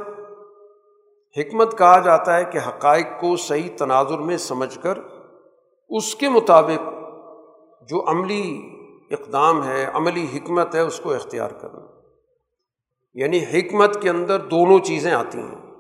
حکمت 1.40 1.78
کہا 1.78 1.98
جاتا 1.98 2.36
ہے 2.36 2.44
کہ 2.44 2.58
حقائق 2.58 3.06
کو 3.20 3.36
صحیح 3.36 3.68
تناظر 3.78 4.18
میں 4.18 4.36
سمجھ 4.36 4.78
کر 4.78 4.98
اس 5.88 6.14
کے 6.14 6.28
مطابق 6.28 6.88
جو 7.88 8.10
عملی 8.10 8.70
اقدام 9.10 9.64
ہے، 9.64 9.86
عملی 9.94 10.26
حکمت 10.34 10.74
ہے، 10.74 10.80
اس 10.80 11.00
کو 11.00 11.14
اختیار 11.14 11.50
کرنا۔ 11.50 11.80
یعنی 13.14 13.38
حکمت 13.38 14.02
کے 14.02 14.10
اندر 14.10 14.38
دونوں 14.38 14.78
چیزیں 14.78 15.12
آتی 15.12 15.38
ہیں۔ 15.38 15.74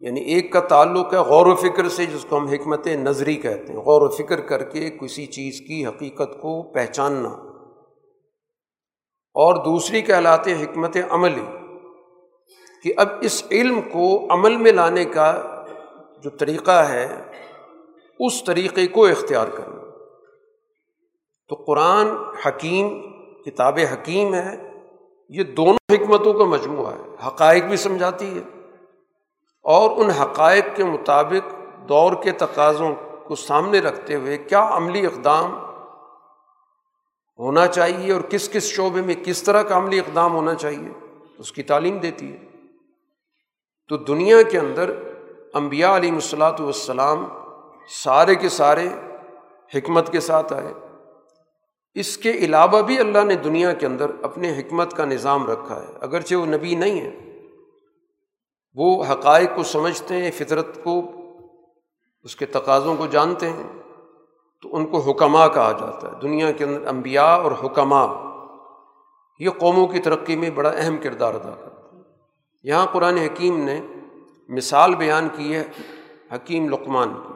یعنی 0.00 0.20
ایک 0.20 0.52
کا 0.52 0.60
تعلق 0.60 1.14
ہے 1.14 1.18
غور 1.18 1.46
و 1.46 1.54
فکر 1.54 1.88
سے، 1.88 2.06
جس 2.06 2.26
کو 2.28 2.36
ہم 2.38 2.46
حکمت 2.46 2.86
نظری 2.86 3.36
کہتے 3.36 3.72
ہیں۔ 3.72 3.80
غور 3.80 4.02
و 4.02 4.08
فکر 4.08 4.40
کر 4.40 4.62
کے 4.62 4.90
کسی 4.90 5.26
چیز 5.26 5.60
کی 5.68 5.86
حقیقت 5.86 6.40
کو 6.40 6.72
پہچاننا۔ 6.72 7.49
اور 9.34 9.54
دوسری 9.64 10.02
کہلاتے 10.02 10.52
حکمت 10.52 10.96
عملی، 11.10 11.44
کہ 12.82 12.92
اب 12.96 13.08
اس 13.20 13.44
علم 13.50 13.80
کو 13.80 14.26
عمل 14.30 14.56
میں 14.56 14.72
لانے 14.72 15.04
کا 15.04 15.42
جو 16.22 16.30
طریقہ 16.30 16.70
ہے، 16.70 17.16
اس 18.18 18.44
طریقے 18.44 18.86
کو 18.86 19.06
اختیار 19.06 19.46
کرنا۔ 19.46 19.80
تو 21.48 21.54
قرآن 21.54 22.06
حکیم، 22.46 23.00
کتاب 23.42 23.78
حکیم 23.92 24.34
ہے، 24.34 24.72
یہ 25.28 25.44
دونوں 25.44 25.94
حکمتوں 25.94 26.32
کا 26.32 26.44
مجموعہ 26.44 26.92
ہے۔ 26.92 27.26
حقائق 27.26 27.64
بھی 27.64 27.76
سمجھاتی 27.76 28.36
ہے۔ 28.36 28.60
اور 29.62 29.90
ان 29.96 30.10
حقائق 30.10 30.64
کے 30.74 30.84
مطابق 30.84 31.54
دور 31.88 32.12
کے 32.22 32.30
تقاضوں 32.30 32.94
کو 33.26 33.34
سامنے 33.34 33.78
رکھتے 33.78 34.14
ہوئے 34.14 34.38
کیا 34.38 34.68
عملی 34.72 35.06
اقدام 35.06 35.69
ہونا 37.40 37.66
چاہیے 37.66 38.12
اور 38.12 38.20
کس 38.20 38.48
کس 38.48 38.62
شعبے 38.62 39.02
میں 39.02 39.14
کس 39.24 39.42
طرح 39.42 39.62
کا 39.62 39.76
عملی 39.76 39.98
اقدام 39.98 40.34
ہونا 40.34 40.54
چاہیے، 40.54 41.06
اس 41.38 41.52
کی 41.52 41.62
تعلیم 41.62 41.98
دیتی 41.98 42.32
ہے۔ 42.32 42.38
تو 43.88 43.96
دنیا 43.96 44.42
کے 44.42 44.58
اندر 44.58 45.14
امبیا 45.54 45.96
علیہ 45.96 46.12
الصلاۃ 46.12 46.60
والسلام 46.60 47.26
سارے 47.88 48.34
کے 48.34 48.48
سارے 48.48 48.88
حکمت 49.74 50.12
کے 50.12 50.20
ساتھ 50.20 50.52
آئے۔ 50.52 50.74
اس 51.94 52.18
کے 52.18 52.30
علاوہ 52.30 52.82
بھی 52.82 52.98
اللہ 52.98 53.24
نے 53.24 53.34
دنیا 53.34 53.72
کے 53.72 53.86
اندر 53.86 54.10
اپنے 54.22 54.58
حکمت 54.58 54.96
کا 54.96 55.04
نظام 55.04 55.50
رکھا 55.50 55.82
ہے۔ 55.82 55.86
اگرچہ 56.00 56.34
وہ 56.34 56.46
نبی 56.46 56.74
نہیں 56.74 57.00
ہے، 57.00 57.38
وہ 58.74 59.04
حقائق 59.04 59.50
کو 59.56 59.62
سمجھتے 59.62 60.16
ہیں، 60.16 60.30
فطرت 60.30 60.84
کو، 60.84 61.02
اس 62.22 62.36
کے 62.36 62.46
تقاضوں 62.46 62.96
کو 62.96 63.06
جانتے 63.06 63.50
ہیں۔ 63.50 63.79
تو 64.62 64.76
ان 64.76 64.86
کو 64.86 64.98
حکمہ 64.98 65.48
کہا 65.54 65.72
جاتا 65.72 66.08
ہے۔ 66.08 66.20
دنیا 66.22 66.50
کے 66.50 66.64
اندر 66.64 66.86
انبیاء 66.86 67.36
اور 67.36 67.52
حکمہ 67.64 68.26
یہ 69.38 69.50
قوموں 69.50 69.86
کی 69.86 69.98
ترقی 69.98 70.36
میں 70.36 70.50
بڑا 70.50 70.70
اہم 70.70 70.96
کردار 70.96 71.34
ادا 71.34 71.50
کرتے 71.50 71.96
ہیں۔ 71.96 72.02
یہاں 72.62 72.86
قرآن 72.86 73.16
حکیم 73.16 73.64
نے 73.64 73.80
مثال 74.48 74.94
بیان 74.94 75.28
کی 75.36 75.56
ہے 75.56 75.64
حکیم 76.34 76.68
لقمان 76.68 77.14
کی، 77.14 77.32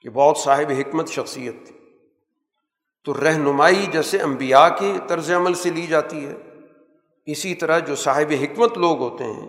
کہ 0.00 0.10
بہت 0.10 0.38
صاحب 0.38 0.72
حکمت 0.78 1.08
شخصیت 1.08 1.66
تھی۔ 1.66 1.78
تو 3.04 3.14
رہنمائی 3.14 3.86
جیسے 3.92 4.18
انبیاء 4.18 4.68
کی 4.78 4.98
طرز 5.06 5.30
عمل 5.30 5.54
سے 5.54 5.70
لی 5.70 5.86
جاتی 5.86 6.26
ہے۔ 6.26 6.34
اسی 7.26 7.54
طرح 7.54 7.78
جو 7.78 7.94
صاحب 7.94 8.32
حکمت 8.42 8.78
لوگ 8.78 8.98
ہوتے 8.98 9.24
ہیں، 9.24 9.48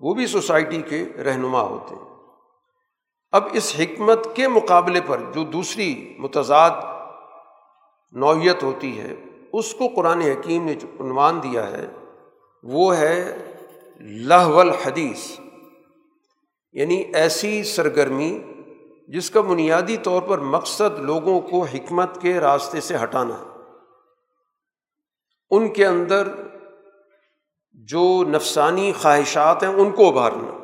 وہ 0.00 0.14
بھی 0.14 0.26
سوسائٹی 0.26 0.82
کے 0.82 1.04
رہنما 1.24 1.60
ہوتے 1.60 1.94
ہیں۔ 1.94 2.09
اب 3.32 3.44
اس 3.52 3.74
حکمت 3.78 4.26
کے 4.34 4.48
مقابلے 4.48 5.00
پر 5.06 5.20
جو 5.34 5.44
دوسری 5.44 6.14
متضاد 6.18 6.70
نوعیت 8.12 8.62
ہوتی 8.62 8.98
ہے، 8.98 9.14
اس 9.52 9.74
کو 9.74 9.88
قرآن 9.88 10.20
حکیم 10.20 10.64
نے 10.64 10.74
جو 10.74 10.86
عنوان 11.00 11.42
دیا 11.42 11.70
ہے، 11.70 11.86
وہ 12.62 12.96
ہے 12.96 13.36
لہ 14.00 14.34
الحدیث 14.34 15.40
یعنی 16.72 17.02
ایسی 17.14 17.64
سرگرمی 17.64 18.38
جس 19.08 19.30
کا 19.30 19.40
بنیادی 19.40 19.96
طور 19.96 20.22
پر 20.22 20.38
مقصد 20.38 20.98
لوگوں 20.98 21.40
کو 21.40 21.62
حکمت 21.62 22.20
کے 22.20 22.40
راستے 22.40 22.80
سے 22.80 22.96
ہٹانا 23.02 23.44
ان 25.50 25.72
کے 25.72 25.86
اندر 25.86 26.28
جو 27.74 28.24
نفسانی 28.28 28.92
خواہشات 28.92 29.62
ہیں، 29.62 29.70
ان 29.70 29.90
کو 29.90 30.08
ابھارنا۔ 30.08 30.59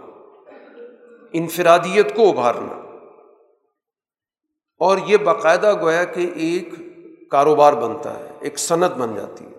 انفرادیت 1.33 2.17
کو 2.17 2.29
ابھارنا۔ 2.29 2.83
اور 4.79 4.99
یہ 5.07 5.17
باقاعدہ 5.17 5.81
گویا 5.81 6.05
کہ 6.05 6.31
ایک 6.37 6.69
کاروبار 7.31 7.73
بنتا 7.73 8.19
ہے، 8.19 8.29
ایک 8.41 8.59
صنعت 8.59 8.95
بن 8.95 9.15
جاتی 9.15 9.45
ہے 9.45 9.57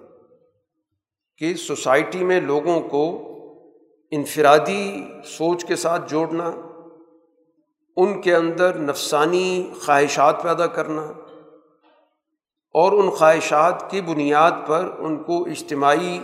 کہ 1.38 1.54
سوسائٹی 1.54 2.24
میں 2.24 2.42
لوگوں 2.42 2.82
کو 2.82 3.22
انفرادی 4.12 5.04
سوچ 5.26 5.66
کے 5.66 5.76
ساتھ 5.76 6.10
جوڑنا، 6.10 6.52
ان 7.98 8.22
کے 8.22 8.36
اندر 8.36 8.78
نفسانی 8.78 9.72
خواہشات 9.86 10.44
پیدا 10.44 10.68
کرنا 10.68 11.02
اور 12.74 12.92
ان 12.92 13.10
خواہشات 13.10 13.92
کی 13.92 14.02
بنیاد 14.02 14.52
پر 14.68 14.96
ان 14.98 15.24
کو 15.24 15.44
اجتماعی 15.44 16.20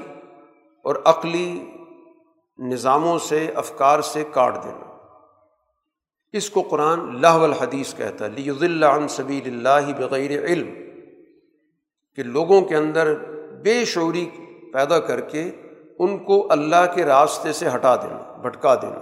اور 0.84 0.96
عقلی 1.06 1.72
نظاموں 2.58 3.20
سے، 3.20 3.52
افکار 3.56 4.02
سے 4.02 4.24
کاٹ 4.32 4.64
دینا۔ 4.64 4.83
اس 6.34 6.50
کو 6.50 6.62
قرآن 6.62 7.00
اللہ 7.00 7.28
الحدیث 7.28 7.96
کہتا 7.96 8.26
ہے 8.26 8.30
لی 8.30 8.50
عن 8.86 9.08
سبیل 9.08 9.68
اللہ 9.68 9.94
بغیر 9.98 10.46
علم۔ 10.46 10.70
کہ 12.16 12.24
لوگوں 12.24 12.62
کے 12.62 12.76
اندر 12.76 13.14
بے 13.64 13.86
شعوری 13.86 14.30
پیدا 14.74 15.00
کر 15.00 15.22
کے 15.22 15.52
ان 16.00 16.18
کو 16.18 16.48
اللہ 16.50 16.92
کے 16.96 17.04
راستے 17.04 17.54
سے 17.54 17.68
ہٹا 17.76 17.96
دینا، 17.96 18.38
بھٹکا 18.42 18.76
دینا۔ 18.76 19.00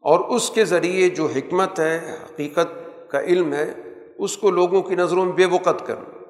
اور 0.00 0.36
اس 0.36 0.50
کے 0.50 0.64
ذریعے 0.64 1.08
جو 1.08 1.26
حکمت 1.26 1.80
ہے، 1.80 2.16
حقیقت 2.24 2.68
کا 3.10 3.20
علم 3.20 3.52
ہے، 3.52 3.72
اس 4.18 4.36
کو 4.38 4.50
لوگوں 4.50 4.82
کی 4.82 4.94
نظروں 4.94 5.24
میں 5.24 5.32
بے 5.32 5.44
وقت 5.44 5.86
کرنا۔ 5.86 6.24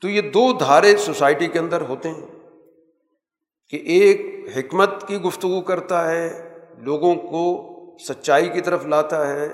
تو 0.00 0.08
یہ 0.08 0.20
دو 0.20 0.52
دھارے 0.52 0.96
سوسائٹی 0.96 1.46
کے 1.46 1.58
اندر 1.58 1.80
ہوتے 1.80 2.08
ہیں 2.08 2.26
کہ 3.68 3.76
ایک 3.76 4.46
حکمت 4.56 5.08
کی 5.08 5.16
گفتگو 5.16 5.60
کرتا 5.60 6.10
ہے 6.10 6.51
لوگوں 6.82 7.14
کو 7.14 7.68
سچائی 7.98 8.48
کی 8.48 8.60
طرف 8.60 8.86
لاتا 8.86 9.28
ہے، 9.28 9.48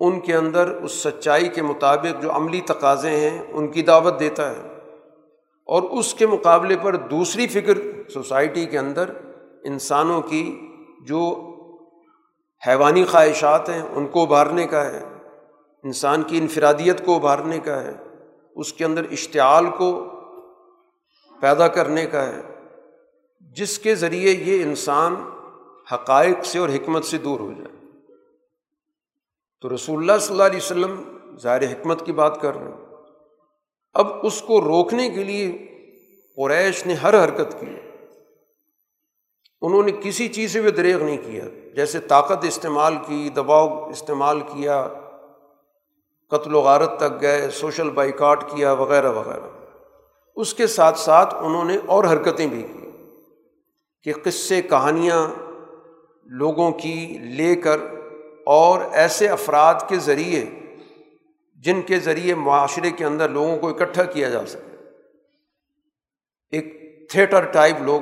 ان 0.00 0.20
کے 0.20 0.34
اندر 0.34 0.66
اس 0.66 0.92
سچائی 0.92 1.48
کے 1.48 1.62
مطابق 1.62 2.22
جو 2.22 2.32
عملی 2.32 2.60
تقاضے 2.60 3.10
ہیں، 3.10 3.42
ان 3.52 3.68
کی 3.68 3.82
دعوت 3.82 4.20
دیتا 4.20 4.50
ہے۔ 4.50 4.60
اور 5.66 5.82
اس 5.82 6.14
کے 6.14 6.26
مقابلے 6.26 6.76
پر 6.82 6.96
دوسری 6.96 7.46
فکر 7.46 7.78
سوسائٹی 8.08 8.66
کے 8.66 8.78
اندر 8.78 9.10
انسانوں 9.64 10.22
کی 10.22 10.60
جو 11.06 11.50
حیوانی 12.66 13.04
خواہشات 13.04 13.68
ہیں، 13.68 13.82
ان 13.82 14.06
کو 14.06 14.22
ابھارنے 14.22 14.66
کا 14.66 14.84
ہے۔ 14.84 15.02
انسان 15.84 16.22
کی 16.22 16.38
انفرادیت 16.38 17.06
کو 17.06 17.14
ابھارنے 17.14 17.58
کا 17.58 17.82
ہے۔ 17.82 17.92
اس 18.56 18.72
کے 18.72 18.84
اندر 18.84 19.02
اشتعال 19.10 19.66
کو 19.66 20.08
پیدا 21.40 21.68
کرنے 21.68 22.06
کا 22.06 22.26
ہے۔ 22.26 22.40
جس 23.40 23.78
کے 23.78 23.94
ذریعے 23.94 24.32
یہ 24.32 24.62
انسان 24.62 25.14
حقائق 25.92 26.44
سے 26.44 26.58
اور 26.58 26.68
حکمت 26.68 27.04
سے 27.04 27.18
دور 27.18 27.40
ہو 27.40 27.52
جائے۔ 27.52 27.86
تو 29.60 29.74
رسول 29.74 29.98
اللہ 29.98 30.20
صلی 30.20 30.34
اللہ 30.34 30.42
علیہ 30.42 30.56
وسلم 30.56 31.18
ظاہر 31.38 31.62
حکمت 31.62 32.06
کی 32.06 32.12
بات 32.12 32.40
کر 32.40 32.54
رہے 32.54 32.64
ہیں۔ 32.64 32.84
اب 33.92 34.06
اس 34.22 34.42
کو 34.42 34.60
روکنے 34.60 35.10
کے 35.10 35.24
لیے 35.24 35.52
قریش 36.36 36.86
نے 36.86 36.94
ہر 36.94 37.24
حرکت 37.24 37.60
کی۔ 37.60 37.66
انہوں 39.62 39.82
نے 39.82 39.92
کسی 39.92 40.28
چیز 40.28 40.52
سے 40.52 40.60
بھی 40.60 40.70
دریغ 40.70 41.04
نہیں 41.04 41.16
کیا۔ 41.16 41.44
جیسے 41.74 42.00
طاقت 42.00 42.44
استعمال 42.44 42.94
کی، 43.06 43.28
دباؤ 43.28 43.90
استعمال 43.90 44.40
کیا، 44.40 44.88
قتل 46.30 46.54
و 46.54 46.60
غارت 46.60 46.96
تک 46.96 47.20
گئے، 47.20 47.50
سوشل 47.50 47.90
بائیکاٹ 47.90 48.50
کیا، 48.50 48.72
وغیرہ 48.72 49.12
وغیرہ۔ 49.12 49.50
اس 50.36 50.54
کے 50.54 50.66
ساتھ 50.66 50.98
ساتھ 50.98 51.34
انہوں 51.34 51.64
نے 51.64 51.78
اور 51.86 52.04
حرکتیں 52.04 52.46
بھی 52.46 52.62
کی 52.62 52.90
کہ 54.02 54.12
قصے، 54.22 54.62
کہانیاں 54.62 55.43
لوگوں 56.26 56.70
کی 56.72 57.18
لے 57.20 57.56
کر 57.56 57.76
اور 58.46 58.80
ایسے 58.92 59.28
افراد 59.28 59.74
کے 59.88 59.96
ذریعے 59.96 60.44
جن 61.54 61.82
کے 61.82 61.98
ذریعے 61.98 62.34
معاشرے 62.34 62.90
کے 62.90 63.04
اندر 63.04 63.28
لوگوں 63.28 63.58
کو 63.58 63.68
اکٹھا 63.68 64.02
کیا 64.02 64.28
جا 64.28 64.46
سکے۔ 64.46 64.76
ایک 66.50 66.74
تھیٹر 67.10 67.44
ٹائپ 67.44 67.82
لوگ 67.82 68.00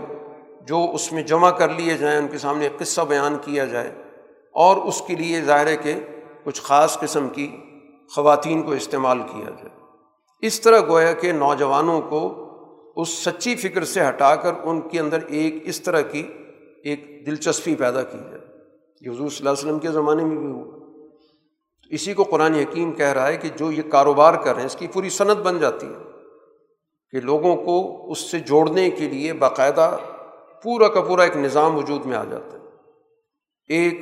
جو 0.67 0.91
اس 0.95 1.13
میں 1.13 1.23
جمع 1.23 1.51
کر 1.51 1.69
لیے 1.69 1.97
جائیں، 1.97 2.19
ان 2.19 2.29
کے 2.29 2.39
سامنے 2.39 2.69
قصہ 2.79 3.01
بیان 3.01 3.37
کیا 3.43 3.65
جائے 3.65 3.95
اور 4.53 4.77
اس 4.77 5.03
کے 5.07 5.17
لیے 5.17 5.41
ظاہر 5.41 5.67
ہے 5.67 5.77
کہ 5.77 5.95
کچھ 6.45 6.63
خاص 6.63 6.99
قسم 6.99 7.29
کی 7.29 7.57
خواتین 8.15 8.63
کو 8.63 8.73
استعمال 8.73 9.19
کیا 9.19 9.51
جائے۔ 9.51 9.69
اس 10.41 10.61
طرح 10.61 10.81
گویا 10.81 11.13
کہ 11.13 11.33
نوجوانوں 11.33 12.01
کو 12.01 12.49
اس 12.97 13.09
سچی 13.09 13.57
فکر 13.57 13.85
سے 13.85 14.09
ہٹا 14.09 14.37
کر 14.37 14.53
ان 14.63 14.81
کے 14.81 15.01
اندر 15.01 15.19
ایک 15.27 15.55
اس 15.63 15.81
طرح 15.81 16.01
کی 16.01 16.29
ایک 16.85 17.27
دلچسپی 17.27 17.75
پیدا 17.75 18.03
کی 18.03 18.19
جائے 18.19 18.41
یہ 19.01 19.11
حضور 19.11 19.29
صلی 19.29 19.37
اللہ 19.39 19.51
علیہ 19.51 19.67
وسلم 19.67 19.79
کے 19.79 19.89
زمانے 19.89 20.25
میں 20.25 20.37
بھی 20.37 20.47
ہوا۔ 20.47 20.79
اسی 21.91 22.15
کو 22.15 22.23
قرآن 22.23 22.55
حکیم 22.55 22.93
کہہ 22.93 23.13
رہا 23.13 23.29
ہے 23.29 23.37
کہ 23.37 23.49
جو 23.57 23.73
یہ 23.73 23.83
کاروبار 23.83 24.35
کر 24.35 24.53
رہے 24.53 24.61
ہیں، 24.61 24.67
اس 24.67 24.77
کی 24.77 24.87
پوری 24.87 25.09
صنعت 25.09 25.37
بن 25.37 25.59
جاتی 25.59 25.87
ہے 25.87 26.11
کہ 27.11 27.21
لوگوں 27.21 27.57
کو 27.57 28.11
اس 28.11 28.19
سے 28.19 28.39
جوڑنے 28.39 28.91
کے 28.91 29.09
لیے 29.09 29.33
باقاعدہ 29.33 29.97
پورا 30.63 30.89
کا 30.89 31.01
پورا 31.01 31.23
ایک 31.23 31.37
نظام 31.37 31.77
وجود 31.77 32.07
میں 32.07 32.17
آ 32.17 32.25
جاتا 32.25 32.57
ہے۔ 32.57 32.63
ایک 33.69 34.01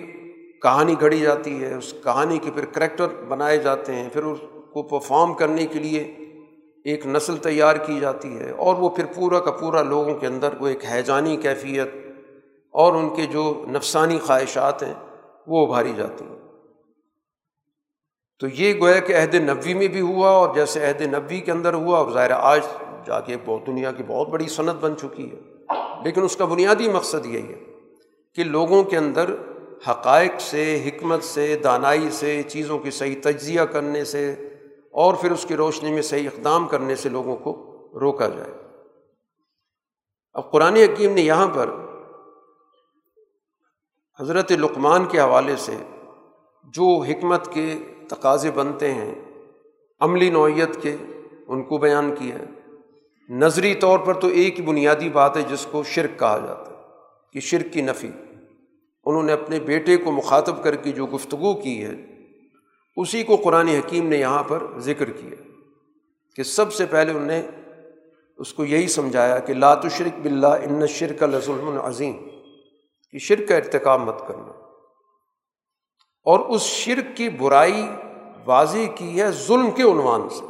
کہانی 0.62 0.94
گھڑی 1.00 1.18
جاتی 1.18 1.64
ہے، 1.64 1.74
اس 1.74 1.94
کہانی 2.04 2.38
کے 2.38 2.50
پھر 2.50 2.64
کریکٹر 2.64 3.06
بنائے 3.28 3.58
جاتے 3.58 3.94
ہیں، 3.94 4.08
پھر 4.08 4.24
اس 4.24 4.38
کو 4.72 4.82
پرفارم 4.82 5.34
کرنے 5.34 5.66
کے 5.66 5.78
لیے 5.78 6.02
ایک 6.84 7.06
نسل 7.06 7.36
تیار 7.36 7.76
کی 7.76 8.00
جاتی 8.00 8.38
ہے 8.38 8.50
اور 8.50 8.74
وہ 8.74 8.88
پھر 8.88 9.04
پورا 9.06 9.40
کا 9.40 9.50
پورا 9.50 9.82
لوگوں 9.82 10.14
کے 10.14 10.26
اندر 10.26 10.48
وہ 10.60 10.66
ایک 10.66 10.84
حیجانی 10.92 11.36
کیفیت 11.36 11.88
اور 12.70 12.92
ان 12.92 13.16
کے 13.16 13.26
جو 13.26 13.64
نفسانی 13.68 14.18
خواہشات 14.18 14.82
ہیں، 14.82 14.94
وہ 15.46 15.66
ابھاری 15.66 15.92
جاتی 15.96 16.24
ہیں۔ 16.24 16.40
تو 18.38 18.46
یہ 18.46 18.80
گویا 18.80 18.98
کہ 18.98 19.16
عہد 19.16 19.34
نبوی 19.34 19.74
میں 19.74 19.88
بھی 19.88 20.00
ہوا 20.00 20.30
اور 20.30 20.54
جیسے 20.54 20.86
عہد 20.86 21.00
نبوی 21.00 21.40
کے 21.40 21.52
اندر 21.52 21.74
ہوا 21.74 21.98
اور 21.98 22.10
ظاہر 22.10 22.30
آج 22.30 22.60
جا 23.06 23.20
کے 23.20 23.36
بہت 23.44 23.66
دنیا 23.66 23.92
کی 23.92 24.02
بہت 24.06 24.28
بڑی 24.28 24.48
صنعت 24.48 24.74
بن 24.74 24.96
چکی 24.96 25.32
ہے۔ 25.32 25.40
لیکن 26.04 26.22
اس 26.22 26.36
کا 26.36 26.44
بنیادی 26.44 26.88
مقصد 26.88 27.26
یہی 27.26 27.52
ہے 27.52 27.64
کہ 28.34 28.44
لوگوں 28.44 28.82
کے 28.82 28.96
اندر 28.96 29.30
حقائق 29.90 30.32
سے، 30.38 30.82
حکمت 30.86 31.22
سے، 31.22 31.56
دانائی 31.56 32.10
سے، 32.10 32.42
چیزوں 32.42 32.78
کی 32.78 32.90
صحیح 32.90 33.16
تجزیہ 33.22 33.60
کرنے 33.60 34.04
سے 34.04 34.48
اور 34.92 35.14
پھر 35.14 35.30
اس 35.30 35.44
کی 35.48 35.56
روشنی 35.56 35.92
میں 35.92 36.02
صحیح 36.02 36.28
اقدام 36.28 36.68
کرنے 36.68 36.94
سے 36.94 37.08
لوگوں 37.08 37.36
کو 37.36 37.76
روکا 38.00 38.28
جائے۔ 38.28 38.52
اب 40.32 40.50
قرآن 40.50 40.76
حکیم 40.76 41.12
نے 41.12 41.20
یہاں 41.20 41.46
پر 41.46 41.70
حضرت 44.20 44.52
لقمان 44.52 45.04
کے 45.04 45.20
حوالے 45.20 45.56
سے 45.56 45.76
جو 46.64 47.02
حکمت 47.08 47.52
کے 47.52 47.74
تقاضے 48.08 48.50
بنتے 48.50 48.94
ہیں، 48.94 49.14
عملی 50.00 50.30
نوعیت 50.30 50.82
کے، 50.82 50.96
ان 51.48 51.62
کو 51.62 51.78
بیان 51.78 52.14
کیا 52.18 52.38
ہے۔ 52.38 52.44
نظری 53.28 53.74
طور 53.74 53.98
پر 53.98 54.14
تو 54.14 54.28
ایک 54.28 54.60
ہی 54.60 54.64
بنیادی 54.64 55.08
بات 55.08 55.36
ہے 55.36 55.42
جس 55.42 55.66
کو 55.70 55.82
شرک 55.82 56.18
کہا 56.18 56.38
جاتا 56.46 56.70
ہے، 56.70 56.76
کہ 57.32 57.40
شرک 57.40 57.72
کی 57.72 57.82
نفی۔ 57.82 58.10
انہوں 59.06 59.22
نے 59.22 59.32
اپنے 59.32 59.60
بیٹے 59.60 59.96
کو 59.96 60.12
مخاطب 60.12 60.62
کر 60.62 60.76
کے 60.76 60.90
جو 60.90 61.06
گفتگو 61.06 61.54
کی 61.54 61.84
ہے، 61.84 61.94
اسی 62.96 63.22
کو 63.22 63.36
قرآن 63.36 63.68
حکیم 63.68 64.08
نے 64.08 64.16
یہاں 64.16 64.42
پر 64.42 64.62
ذکر 64.78 65.10
کیا 65.10 65.42
کہ 66.36 66.42
سب 66.42 66.72
سے 66.72 66.86
پہلے 66.86 67.10
انہوں 67.10 67.26
نے 67.26 67.42
اس 68.38 68.54
کو 68.54 68.64
یہی 68.64 68.88
سمجھایا 68.88 69.38
کہ 69.38 69.54
لات 69.54 69.86
شرک 69.90 70.20
بلّہ 70.22 70.46
ان 70.46 70.86
شرک 70.86 71.22
لظلم 71.22 71.68
العظیم 71.68 72.16
کہ 73.12 73.18
شرک 73.18 73.48
کا 73.48 73.56
ارتکاب 73.56 74.00
مت 74.00 74.22
کرنا۔ 74.28 74.52
اور 76.24 76.40
اس 76.40 76.62
شرک 76.62 77.16
کی 77.16 77.28
برائی 77.28 77.88
واضح 78.44 78.78
کی 78.94 79.20
ہے 79.20 79.30
ظلم 79.30 79.70
کے 79.70 79.82
عنوان 79.82 80.28
سے۔ 80.28 80.46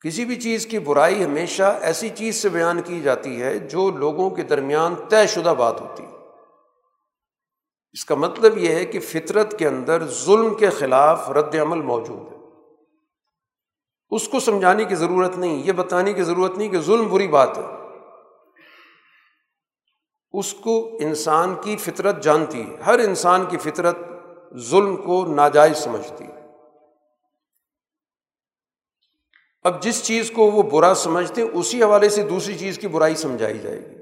کسی 0.00 0.24
بھی 0.24 0.36
چیز 0.36 0.66
کی 0.66 0.78
برائی 0.78 1.24
ہمیشہ 1.24 1.78
ایسی 1.82 2.08
چیز 2.08 2.36
سے 2.36 2.48
بیان 2.48 2.82
کی 2.82 3.00
جاتی 3.00 3.42
ہے 3.42 3.58
جو 3.58 3.90
لوگوں 3.90 4.30
کے 4.30 4.42
درمیان 4.42 4.94
طے 5.08 5.26
شدہ 5.26 5.54
بات 5.58 5.80
ہوتی 5.80 6.02
ہے۔ 6.02 6.10
اس 7.92 8.04
کا 8.04 8.14
مطلب 8.14 8.58
یہ 8.58 8.74
ہے 8.74 8.84
کہ 8.84 9.00
فطرت 9.00 9.58
کے 9.58 9.68
اندر 9.68 10.06
ظلم 10.06 10.54
کے 10.54 10.70
خلاف 10.70 11.30
رد 11.30 11.54
عمل 11.54 11.82
موجود 11.82 12.32
ہے۔ 12.32 12.38
اس 14.10 14.28
کو 14.28 14.40
سمجھانے 14.40 14.84
کی 14.84 14.94
ضرورت 14.94 15.38
نہیں، 15.38 15.62
یہ 15.64 15.72
بتانے 15.72 16.12
کی 16.12 16.22
ضرورت 16.22 16.58
نہیں 16.58 16.68
کہ 16.68 16.80
ظلم 16.80 17.08
بری 17.08 17.28
بات 17.28 17.58
ہے۔ 17.58 17.77
اس 20.32 20.54
کو 20.54 20.98
انسان 21.00 21.54
کی 21.64 21.76
فطرت 21.76 22.22
جانتی 22.22 22.62
ہے۔ 22.62 22.76
ہر 22.86 22.98
انسان 22.98 23.44
کی 23.44 23.56
فطرت 23.56 23.96
ظلم 24.56 24.96
کو 24.96 25.26
ناجائز 25.26 25.76
سمجھتی 25.76 26.24
ہے۔ 26.24 26.38
اب 29.62 29.82
جس 29.82 30.04
چیز 30.04 30.30
کو 30.30 30.50
وہ 30.50 30.62
برا 30.62 30.94
سمجھتے 30.94 31.42
ہیں، 31.42 31.48
اسی 31.48 31.82
حوالے 31.82 32.08
سے 32.08 32.22
دوسری 32.22 32.58
چیز 32.58 32.78
کی 32.78 32.88
برائی 32.88 33.14
سمجھائی 33.14 33.58
جائے 33.58 33.78
گی 33.78 33.96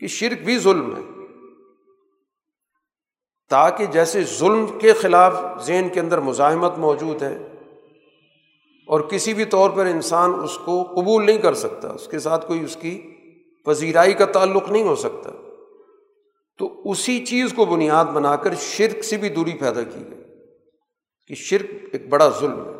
کہ 0.00 0.06
شرک 0.06 0.44
بھی 0.44 0.58
ظلم 0.58 0.96
ہے۔ 0.96 1.02
تاکہ 3.48 3.86
جیسے 3.86 4.24
ظلم 4.24 4.66
کے 4.78 4.92
خلاف 4.92 5.34
ذہن 5.66 5.88
کے 5.94 6.00
اندر 6.00 6.18
مزاحمت 6.18 6.78
موجود 6.78 7.22
ہے 7.22 7.38
اور 8.86 9.00
کسی 9.00 9.34
بھی 9.34 9.44
طور 9.44 9.70
پر 9.70 9.86
انسان 9.86 10.34
اس 10.44 10.58
کو 10.64 10.82
قبول 10.82 11.26
نہیں 11.26 11.38
کر 11.38 11.54
سکتا، 11.54 11.88
اس 11.88 12.08
کے 12.08 12.18
ساتھ 12.18 12.46
کوئی 12.46 12.64
اس 12.64 12.76
کی 12.76 13.14
پذیرائی 13.64 14.12
کا 14.12 14.24
تعلق 14.24 14.70
نہیں 14.70 14.82
ہو 14.82 14.96
سکتا۔ 14.96 15.30
تو 16.60 16.82
اسی 16.84 17.26
چیز 17.26 17.52
کو 17.52 17.64
بنیاد 17.64 18.04
بنا 18.04 18.36
کر 18.36 18.54
شرک 18.54 19.04
سے 19.04 19.16
بھی 19.16 19.28
دوری 19.28 19.52
پیدا 19.52 19.82
کی 19.82 20.00
گئی 20.10 20.22
کہ 21.26 21.34
شرک 21.34 21.66
ایک 21.92 22.08
بڑا 22.08 22.28
ظلم 22.28 22.64
ہے۔ 22.64 22.74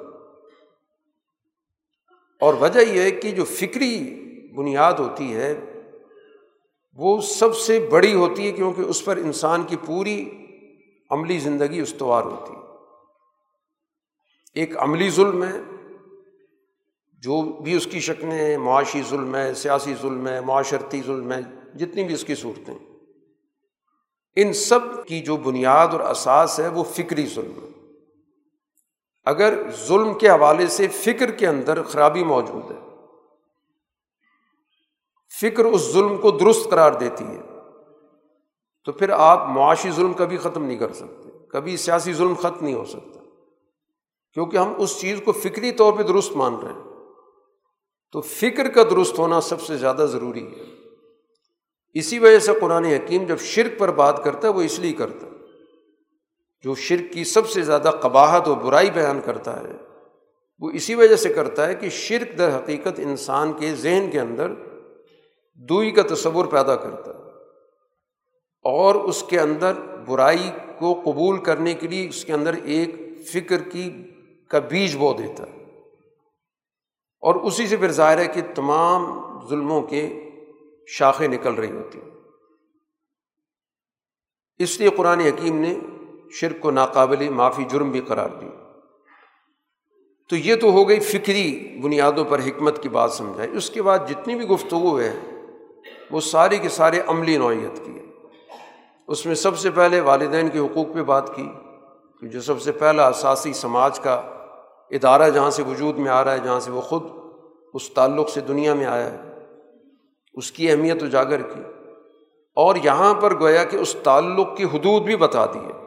اور 2.41 2.55
وجہ 2.55 2.81
یہ 2.81 3.01
ہے 3.01 3.11
کہ 3.11 3.31
جو 3.31 3.45
فکری 3.45 4.21
بنیاد 4.57 4.93
ہوتی 4.93 5.35
ہے، 5.35 5.61
وہ 6.95 7.21
سب 7.21 7.57
سے 7.57 7.89
بڑی 7.93 8.15
ہوتی 8.15 8.47
ہے 8.47 8.53
کیونکہ 8.53 8.83
اس 8.83 9.05
پر 9.05 9.17
انسان 9.17 9.63
کی 9.63 9.77
پوری 9.87 10.31
عملی 11.11 11.39
زندگی 11.39 11.81
استوار 11.81 12.23
ہوتی 12.23 12.53
ہے۔ 12.53 12.61
ایک 14.55 14.79
عملی 14.79 15.11
ظلم 15.11 15.45
ہے، 15.45 15.61
جو 17.13 17.43
بھی 17.43 17.77
اس 17.77 17.87
کی 17.87 18.01
شکلیں 18.01 18.39
ہیں، 18.39 18.59
معاشی 18.59 19.03
ظلم 19.11 19.35
ہے، 19.35 19.55
سیاسی 19.55 19.95
ظلم 20.03 20.29
ہے، 20.29 20.41
معاشرتی 20.41 21.03
ظلم 21.07 21.33
ہے، 21.33 21.41
جتنی 21.75 22.05
بھی 22.05 22.15
اس 22.15 22.25
کی 22.25 22.35
صورتیں۔ 22.35 22.90
ان 24.37 24.53
سب 24.53 25.07
کی 25.07 25.21
جو 25.21 25.37
بنیاد 25.37 25.89
اور 25.89 26.01
اساس 26.01 26.61
ہے 26.61 26.69
وہ 26.69 26.85
فکری 26.85 27.27
ظلم 27.27 27.65
ہے۔ 27.65 27.69
اگر 29.25 29.63
ظلم 29.87 30.19
کے 30.19 30.29
حوالے 30.29 30.67
سے 30.67 30.89
فکر 30.89 31.31
کے 31.31 31.47
اندر 31.47 31.83
خرابی 31.83 32.25
موجود 32.25 32.71
ہے، 32.71 32.77
فکر 35.41 35.65
اس 35.65 35.93
ظلم 35.93 36.17
کو 36.17 36.31
درست 36.31 36.71
قرار 36.71 36.93
دیتی 36.93 37.25
ہے، 37.25 37.41
تو 38.85 38.93
پھر 38.93 39.11
آپ 39.11 39.49
معاشی 39.49 39.91
ظلم 39.91 40.13
کبھی 40.13 40.37
ختم 40.37 40.65
نہیں 40.65 40.79
کر 40.79 40.93
سکتے، 40.93 41.47
کبھی 41.49 41.77
سیاسی 41.77 42.13
ظلم 42.13 42.35
ختم 42.35 42.65
نہیں 42.65 42.75
ہو 42.75 42.85
سکتا۔ 42.85 43.21
کیونکہ 44.33 44.57
ہم 44.57 44.75
اس 44.79 45.01
چیز 45.01 45.21
کو 45.25 45.33
فکری 45.33 45.73
طور 45.73 45.93
پہ 45.93 46.03
درست 46.03 46.33
مان 46.33 46.55
رہے 46.55 46.73
ہیں۔ 46.73 46.83
تو 48.13 48.21
فکر 48.21 48.69
کا 48.69 48.83
درست 48.83 49.19
ہونا 49.19 49.41
سب 49.41 49.61
سے 49.61 49.77
زیادہ 49.77 50.07
ضروری 50.11 50.47
ہے۔ 50.47 50.80
اسی 51.95 52.19
وجہ 52.19 52.39
سے 52.39 52.53
قرآن 52.61 52.85
حکیم 52.85 53.25
جب 53.25 53.41
شرک 53.41 53.79
پر 53.79 53.91
بات 53.91 54.25
کرتا 54.25 54.49
ہے، 54.49 54.53
وہ 54.53 54.63
اس 54.63 54.79
لیے 54.79 54.93
کرتا 54.93 55.27
ہے۔ 55.27 55.31
جو 56.63 56.75
شرک 56.75 57.13
کی 57.13 57.25
سب 57.25 57.49
سے 57.49 57.63
زیادہ 57.63 57.91
قباہت 58.01 58.49
و 58.49 58.55
برائی 58.55 58.91
بیان 58.91 59.21
کرتا 59.25 59.61
ہے، 59.61 59.73
وہ 60.59 60.71
اسی 60.71 60.95
وجہ 60.95 61.17
سے 61.17 61.29
کرتا 61.29 61.67
ہے 61.67 61.75
کہ 61.75 61.89
شرک 61.89 62.39
در 62.39 62.57
حقیقت 62.57 62.99
انسان 62.99 63.53
کے 63.53 63.75
ذہن 63.75 64.09
کے 64.13 64.21
اندر 64.21 64.53
دوئی 65.55 65.91
کا 65.91 66.03
تصور 66.15 66.47
پیدا 66.47 66.77
کرتا 66.77 67.11
ہے۔ 67.11 67.31
اور 68.63 68.95
اس 68.95 69.23
کے 69.23 69.41
اندر 69.41 69.73
برائی 70.07 70.51
کو 70.79 71.01
قبول 71.05 71.37
کرنے 71.37 71.75
کے 71.75 71.89
لیے 71.89 72.09
اس 72.09 72.25
کے 72.25 72.33
اندر 72.33 72.55
ایک 72.65 72.95
فکر 73.27 73.63
کی، 73.63 74.11
کا 74.49 74.59
بیج 74.59 74.97
بو 74.97 75.13
دیتا 75.13 75.45
ہے۔ 75.45 75.65
اور 77.21 77.35
اسی 77.35 77.67
سے 77.67 77.77
پھر 77.77 77.93
ظاہر 77.93 78.19
ہے 78.19 78.27
کہ 78.27 78.41
تمام 78.55 79.21
ظلموں 79.49 79.83
کے 79.83 80.30
شاخیں 80.99 81.29
نکل 81.29 81.55
رہی 81.55 81.73
ہوتی 81.73 82.01
ہیں۔ 82.01 82.11
اس 84.59 84.81
لیے 84.81 84.89
قرآن 84.89 85.21
حکیم 85.21 85.59
نے 85.61 85.75
شرک 86.33 86.61
کو 86.61 86.71
ناقابل 86.71 87.29
معافی 87.29 87.65
جرم 87.65 87.91
بھی 87.91 88.01
قرار 88.01 88.29
دی 88.41 88.47
تو 90.29 90.37
یہ 90.37 90.57
تو 90.57 90.71
ہو 90.71 90.89
گئی 90.89 91.01
فکری 91.01 91.79
بنیادوں 91.83 92.25
پر 92.25 92.39
حکمت 92.39 92.83
کی 92.83 92.89
بات 92.89 93.13
سمجھائی 93.13 93.57
اس 93.57 93.71
کے 93.71 93.83
بعد 93.83 93.99
جتنی 94.09 94.35
بھی 94.35 94.49
گفتگو 94.49 95.01
ہے 95.01 95.21
وہ 96.11 96.21
سارے 96.21 96.57
کے 96.59 96.69
سارے 96.69 97.01
عملی 97.07 97.37
نوعیت 97.37 97.85
کی 97.85 97.95
ہے 97.95 98.05
اس 99.09 99.27
میں 99.27 99.35
سب 99.35 99.59
سے 99.59 99.71
پہلے 99.71 100.01
والدین 100.01 100.49
کے 100.49 100.59
حقوق 100.59 100.95
پہ 100.95 101.03
بات 101.03 101.37
کی۔ 101.37 101.49
کہ 102.21 102.27
جو 102.27 102.41
سب 102.41 102.61
سے 102.61 102.73
پہلا 102.73 103.09
اساسی 103.09 103.53
سماج 103.53 104.01
کا 104.01 104.15
ادارہ 104.91 105.31
جہاں 105.31 105.51
سے 105.51 105.63
وجود 105.63 105.99
میں 105.99 106.11
آ 106.11 106.25
رہا 106.25 106.33
ہے، 106.33 106.39
جہاں 106.39 106.61
سے 106.61 106.71
وہ 106.71 106.81
خود 106.81 107.03
اس 107.75 107.91
تعلق 107.91 108.29
سے 108.29 108.41
دنیا 108.41 108.75
میں 108.75 108.87
آیا 108.87 109.13
ہے 109.13 109.30
اس 110.33 110.53
کی 110.53 110.71
اہمیت 110.71 111.03
اجاگر 111.03 111.43
کی۔ 111.43 111.61
اور 112.55 112.77
یہاں 112.77 113.15
پر 113.15 113.41
گویا 113.41 113.65
کہ 113.65 113.77
اس 113.77 113.97
تعلق 114.03 114.57
کی 114.57 114.65
حدود 114.65 115.03
بھی 115.03 115.17
بتا 115.17 115.47
دی 115.47 115.59
ہے 115.59 115.87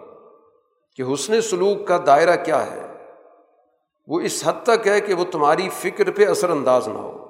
کہ 0.95 1.13
حسن 1.13 1.41
سلوک 1.41 1.87
کا 1.87 1.97
دائرہ 2.05 2.45
کیا 2.45 2.71
ہے۔ 2.71 3.07
وہ 4.07 4.19
اس 4.19 4.43
حد 4.45 4.63
تک 4.63 4.87
ہے 4.87 5.01
کہ 5.01 5.13
وہ 5.13 5.25
تمہاری 5.31 5.69
فکر 5.69 6.11
پہ 6.11 6.25
اثر 6.25 6.49
انداز 6.49 6.87
نہ 6.87 6.97
ہو۔ 6.97 7.25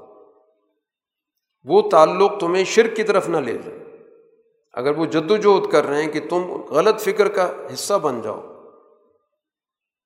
وہ 1.63 1.89
تعلق 1.89 2.39
تمہیں 2.39 2.63
شرک 2.63 2.95
کی 2.95 3.03
طرف 3.03 3.29
نہ 3.29 3.37
لے 3.37 3.57
جائے۔ 3.57 3.79
اگر 4.73 4.97
وہ 4.97 5.05
جد 5.05 5.31
وجہد 5.31 5.71
کر 5.71 5.85
رہے 5.85 6.03
ہیں 6.03 6.11
کہ 6.11 6.19
تم 6.29 6.61
غلط 6.69 6.99
فکر 6.99 7.27
کا 7.27 7.51
حصہ 7.73 7.93
بن 7.93 8.21
جاؤ، 8.21 8.41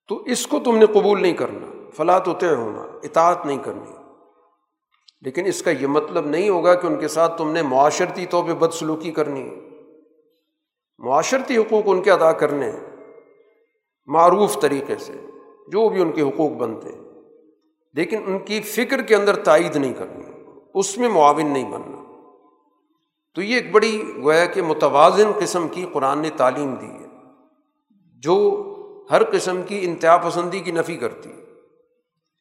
تو 0.07 0.23
اس 0.23 0.47
کو 0.47 0.59
تم 0.65 0.77
نے 0.77 0.85
قبول 0.85 1.21
نہیں 1.21 1.33
کرنا۔ 1.33 1.89
فلاں 1.95 2.19
تو 2.19 2.33
طے 2.33 2.55
ہونا 2.55 2.85
اطاعت 3.03 3.45
نہیں 3.45 3.63
کرنی۔ 3.63 3.96
لیکن 5.21 5.45
اس 5.45 5.61
کا 5.61 5.71
یہ 5.71 5.87
مطلب 5.87 6.25
نہیں 6.25 6.49
ہوگا 6.49 6.73
کہ 6.75 6.87
ان 6.87 6.99
کے 6.99 7.07
ساتھ 7.07 7.37
تم 7.37 7.51
نے 7.51 7.61
معاشرتی 7.61 8.25
طور 8.25 8.43
پہ 8.43 8.53
بدسلوکی 8.53 9.11
کرنی 9.11 9.41
ہے۔ 9.41 9.55
معاشرتی 10.97 11.57
حقوق 11.57 11.83
ان 11.85 12.01
کے 12.01 12.11
ادا 12.11 12.31
کرنے 12.31 12.71
معروف 14.05 14.61
طریقے 14.61 14.95
سے 14.99 15.13
جو 15.67 15.89
بھی 15.89 16.01
ان 16.01 16.11
کے 16.11 16.21
حقوق 16.21 16.51
بنتے 16.51 16.89
ہیں۔ 16.89 17.01
لیکن 17.93 18.17
ان 18.27 18.39
کی 18.39 18.61
فکر 18.61 19.01
کے 19.01 19.15
اندر 19.15 19.35
تائید 19.35 19.75
نہیں 19.75 19.93
کرنی۔ 19.93 20.23
اس 20.73 20.97
میں 20.97 21.09
معاون 21.09 21.53
نہیں 21.53 21.71
بننا۔ 21.71 22.29
تو 23.35 23.41
یہ 23.41 23.55
ایک 23.55 23.71
بڑی 23.71 24.03
گویا 24.23 24.45
کہ 24.45 24.61
متوازن 24.61 25.31
قسم 25.39 25.67
کی 25.67 25.85
قرآن 25.93 26.19
نے 26.19 26.29
تعلیم 26.37 26.73
دی 26.73 26.87
ہے۔ 26.87 27.07
جو 28.19 28.63
ہر 29.11 29.23
قسم 29.23 29.61
کی 29.61 29.79
انتہا 29.83 30.17
پسندی 30.17 30.59
کی 30.59 30.71
نفی 30.71 30.97
کرتی 30.97 31.29
ہے۔ 31.29 31.46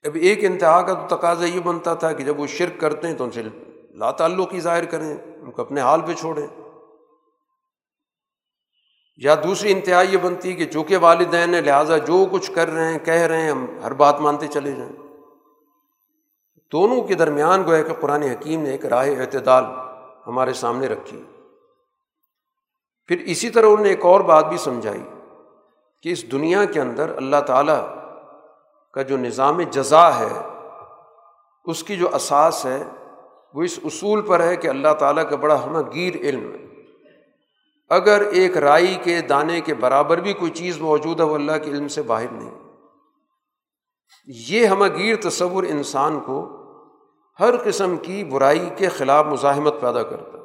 اب 0.07 0.15
ایک 0.15 0.45
انتہا 0.45 0.83
کا 0.83 0.95
تو 0.95 1.17
تقاضا 1.17 1.45
یہ 1.45 1.61
بنتا 1.61 1.95
تھا 1.95 2.13
کہ 2.13 2.25
جب 2.25 2.41
وہ 2.41 2.47
شرک 2.47 2.81
کرتے 2.81 3.09
ہیں 3.09 3.15
تو 3.15 3.25
ان 3.25 3.31
سے 3.31 3.43
لا 3.91 4.11
تعلق 4.11 4.51
کی 4.51 4.61
ظاہر 4.61 4.85
کریں، 4.85 5.17
ان 5.37 5.51
کو 5.51 5.63
اپنے 5.63 5.81
حال 5.81 6.01
پہ 6.01 6.13
چھوڑیں۔ 6.13 6.47
یا 9.17 9.35
دوسری 9.35 9.73
انتہا 9.73 10.03
یہ 10.03 10.19
بنتی 10.19 10.55
کہ 10.55 10.65
چونکہ 10.65 10.97
والدین 10.97 11.55
ہیں، 11.55 11.61
لہٰذا 11.61 11.97
جو 11.97 12.27
کچھ 12.33 12.53
کر 12.53 12.71
رہے 12.71 12.93
ہیں، 12.93 12.99
کہہ 12.99 13.15
رہے 13.15 13.43
ہیں، 13.43 13.51
ہم 13.51 13.67
ہر 13.83 13.93
بات 13.93 14.21
مانتے 14.21 14.47
چلے 14.47 14.73
جائیں۔ 14.73 14.93
دونوں 16.73 17.03
کے 17.03 17.15
درمیان 17.15 17.65
گویا 17.65 17.83
کہ 17.83 17.93
قرآن 17.93 18.23
حکیم 18.23 18.63
نے 18.63 18.71
ایک 18.71 18.87
راہ 18.87 19.09
اعتدال 19.09 19.65
ہمارے 20.27 20.53
سامنے 20.53 20.87
رکھی۔ 20.87 21.23
پھر 23.07 23.19
اسی 23.19 23.51
طرح 23.51 23.67
انہوں 23.67 23.83
نے 23.83 23.89
ایک 23.89 24.05
اور 24.05 24.21
بات 24.21 24.49
بھی 24.49 24.57
سمجھائی 24.57 25.03
کہ 26.03 26.09
اس 26.09 26.33
دنیا 26.33 26.65
کے 26.65 26.81
اندر 26.81 27.17
اللہ 27.17 27.41
تعالیٰ 27.47 27.96
کا 28.97 29.03
جو 29.03 29.17
نظام 29.17 29.61
جزا 29.61 30.19
ہے، 30.19 30.47
اس 31.65 31.85
کی 31.85 31.97
جو 31.97 32.15
اساس 32.15 32.67
ہے، 32.67 32.85
وہ 33.55 33.63
اس 33.63 33.79
اصول 33.85 34.23
پر 34.23 34.41
ہے 34.41 34.57
کہ 34.57 34.69
اللہ 34.69 34.95
تعالیٰ 34.99 35.31
کا 35.31 35.37
بڑا 35.37 35.65
ہمہ 35.65 35.79
گیر 35.95 36.15
علم 36.17 36.55
ہے۔ 36.55 36.85
اگر 37.89 38.21
ایک 38.21 38.57
رائی 38.57 38.99
کے 39.03 39.21
دانے 39.21 39.61
کے 39.61 39.75
برابر 39.75 40.17
بھی 40.17 40.33
کوئی 40.33 40.51
چیز 40.51 40.81
موجود 40.81 41.21
ہے، 41.21 41.25
وہ 41.25 41.35
اللہ 41.35 41.53
کے 41.65 41.71
علم 41.71 41.89
سے 41.89 42.03
باہر 42.03 42.33
نہیں۔ 42.33 42.51
یہ 44.27 44.67
ہمہ 44.67 44.87
گیر 44.97 45.17
تصور 45.17 45.65
انسان 45.65 46.21
کو 46.21 46.57
ہر 47.41 47.57
قسم 47.65 47.97
کی 47.97 48.25
برائی 48.25 48.71
کے 48.77 48.89
خلاف 48.89 49.27
مزاحمت 49.27 49.75
پیدا 49.81 50.03
کرتا 50.03 50.39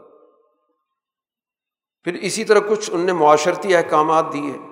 پھر 2.03 2.13
اسی 2.13 2.43
طرح 2.43 2.59
کچھ 2.69 2.91
ان 2.93 2.99
نے 3.01 3.13
معاشرتی 3.13 3.75
احکامات 3.75 4.33
دیے۔ 4.33 4.70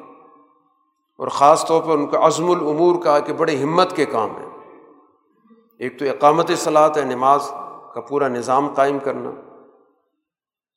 اور 1.19 1.27
خاص 1.27 1.65
طور 1.65 1.81
پر 1.81 1.91
ان 1.91 2.07
کا 2.07 2.27
عزم 2.27 2.51
العمور 2.51 3.03
کا 3.03 3.19
کہ 3.19 3.33
بڑے 3.33 3.57
ہمت 3.57 3.95
کے 3.95 4.05
کام 4.05 4.29
ہیں۔ 4.29 4.49
ایک 5.79 5.99
تو 5.99 6.05
اقامت 6.05 6.51
صلاحت 6.57 6.97
ہے، 6.97 7.01
نماز 7.01 7.51
کا 7.93 8.01
پورا 8.01 8.27
نظام 8.27 8.73
قائم 8.73 8.99
کرنا۔ 8.99 9.31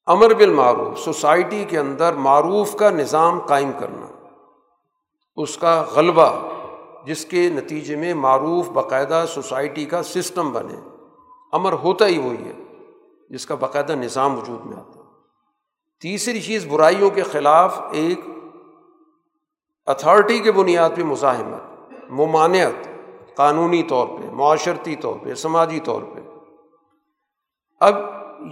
امر 0.06 0.34
بالمعروف، 0.34 0.98
سوسائٹی 0.98 1.64
کے 1.64 1.78
اندر 1.78 2.12
معروف 2.12 2.76
کا 2.76 2.90
نظام 2.90 3.38
قائم 3.38 3.70
کرنا۔ 3.78 4.06
اس 5.36 5.58
کا 5.58 5.84
غلبہ، 5.94 6.48
جس 7.04 7.24
کے 7.24 7.48
نتیجے 7.48 7.96
میں 7.96 8.14
معروف 8.14 8.68
باقاعدہ 8.68 9.24
سوسائٹی 9.28 9.84
کا 9.84 10.02
سسٹم 10.02 10.52
بنے۔ 10.52 10.74
امر 11.52 11.72
ہوتا 11.72 12.06
ہی 12.06 12.18
وہی 12.18 12.44
ہے، 12.44 12.84
جس 13.30 13.46
کا 13.46 13.54
باقاعدہ 13.54 13.92
نظام 13.92 14.38
وجود 14.38 14.66
میں 14.66 14.76
آتا۔ 14.76 14.98
ہے 14.98 15.04
تیسری 16.00 16.40
چیز، 16.40 16.66
برائیوں 16.66 17.10
کے 17.10 17.22
خلاف 17.22 17.80
ایک 17.92 18.20
اتھارٹی 19.86 20.38
کے 20.38 20.52
بنیاد 20.52 20.90
پہ 20.96 21.02
مزاحمت، 21.02 21.92
ممانعت، 22.10 22.88
قانونی 23.36 23.82
طور 23.82 24.06
پہ، 24.06 24.30
معاشرتی 24.32 24.96
طور 24.96 25.14
پہ، 25.22 25.34
سماجی 25.34 25.80
طور 25.80 26.02
پہ۔ 26.02 26.20
اب 27.80 27.94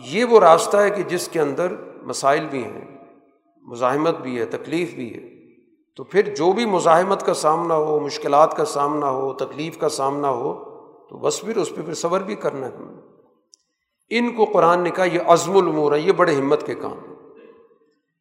یہ 0.05 0.25
وہ 0.25 0.41
راستہ 0.41 0.77
ہے 0.77 0.91
کہ 0.91 1.03
جس 1.03 1.29
کے 1.29 1.41
اندر 1.41 1.75
مسائل 2.03 2.47
بھی 2.51 2.65
ہیں، 2.65 2.99
مزاحمت 3.63 4.19
بھی 4.19 4.39
ہے، 4.39 4.45
تکلیف 4.45 4.95
بھی 4.95 5.15
ہے۔ 5.15 5.31
تو 5.97 6.05
پھر 6.05 6.35
جو 6.35 6.53
بھی 6.53 6.67
مزاحمت 6.67 7.27
کا 7.27 7.35
سامنا 7.35 7.75
ہو، 7.75 8.01
مشکلات 8.01 8.57
کا 8.57 8.65
سامنا 8.65 9.11
ہو، 9.11 9.33
تکلیف 9.33 9.79
کا 9.79 9.89
سامنا 9.89 10.29
ہو، 10.29 10.65
تو 11.11 11.19
بس 11.19 11.41
پھر 11.41 11.57
اس 11.57 11.75
پہ 11.75 11.83
پھر 11.83 11.95
صبر 11.95 12.21
بھی 12.21 12.35
کرنا 12.35 12.67
ہے۔ 12.67 12.77
ان 14.11 14.33
کو 14.35 14.45
قرآن 14.45 14.81
نے 14.81 14.91
کہا، 14.91 15.05
یہ 15.05 15.21
عزم 15.27 15.57
العمور 15.57 15.93
ہے، 15.93 15.99
یہ 15.99 16.13
بڑے 16.13 16.35
ہمت 16.35 16.67
کے 16.67 16.75
کام 16.75 16.93
ہیں۔ 16.93 17.17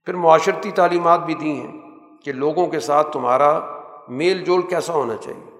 پھر 0.05 0.13
معاشرتی 0.13 0.71
تعلیمات 0.71 1.25
بھی 1.25 1.33
دی 1.33 1.51
ہیں۔ 1.51 1.78
کہ 2.23 2.31
لوگوں 2.31 2.67
کے 2.67 2.79
ساتھ 2.79 3.11
تمہارا 3.11 3.59
میل 4.07 4.43
جول 4.43 4.61
کیسا 4.61 4.93
ہونا 4.93 5.15
چاہیے؟ 5.15 5.57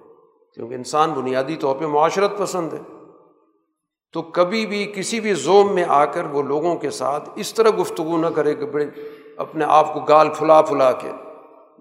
کیونکہ 0.54 0.74
انسان 0.74 1.10
بنیادی 1.10 1.56
طور 1.56 1.76
پہ 1.76 1.86
معاشرت 1.86 2.38
پسند 2.38 2.72
ہے۔ 2.72 2.78
تو 4.12 4.22
کبھی 4.22 4.66
بھی 4.66 4.92
کسی 4.94 5.20
بھی 5.20 5.34
زوم 5.34 5.74
میں 5.74 5.84
آ 5.88 6.04
کر 6.04 6.24
وہ 6.24 6.42
لوگوں 6.42 6.76
کے 6.76 6.90
ساتھ 6.90 7.28
اس 7.34 7.54
طرح 7.54 7.68
گفتگو 7.80 8.16
نہ 8.16 8.26
کرے 8.26 8.54
کہ 8.54 8.66
بڑے 8.66 8.86
اپنے 9.36 9.64
آپ 9.68 9.94
کو 9.94 10.00
گال 10.00 10.28
پھلا 10.38 10.62
پھلا 10.62 10.92
کے، 10.92 11.10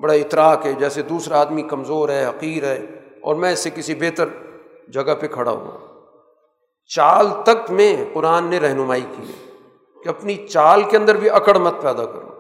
بڑا 0.02 0.14
اطراع 0.14 0.56
کے، 0.56 0.74
جیسے 0.74 1.02
دوسرا 1.02 1.42
آدمی 1.42 1.62
کمزور 1.62 2.10
ہے 2.10 2.26
حقیر 2.26 2.64
ہے 2.64 2.86
اور 3.22 3.36
میں 3.36 3.52
اس 3.52 3.60
سے 3.60 3.70
کسی 3.70 3.96
بہتر 3.96 4.26
جگہ 4.88 5.16
پہ 5.20 5.28
کھڑا 5.28 5.52
ہوا 5.52 5.78
چال 6.96 7.28
تک 7.44 7.72
میں 7.72 8.06
قرآن 8.14 8.44
نے 8.44 8.60
رہنمائی 8.60 9.02
کی 9.02 9.24
ہے 9.24 9.52
کہ 10.04 10.10
اپنی 10.10 10.48
چال 10.48 10.82
کے 10.84 10.98
اندر 10.98 11.16
بھی 11.16 11.30
اکڑ 11.30 11.58
مت 11.58 11.82
پیدا 11.82 12.06
کرو۔ 12.06 12.39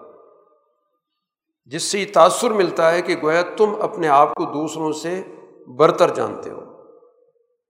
جس 1.71 1.83
سے 1.83 1.99
یہ 1.99 2.05
تاثر 2.13 2.49
ملتا 2.49 2.91
ہے 2.91 3.01
کہ 3.01 3.15
گویا 3.23 3.41
تم 3.57 3.73
اپنے 3.81 4.07
آپ 4.07 4.33
کو 4.33 4.45
دوسروں 4.45 4.93
سے 4.93 5.21
برتر 5.67 6.09
جانتے 6.09 6.49
ہو۔ 6.49 6.61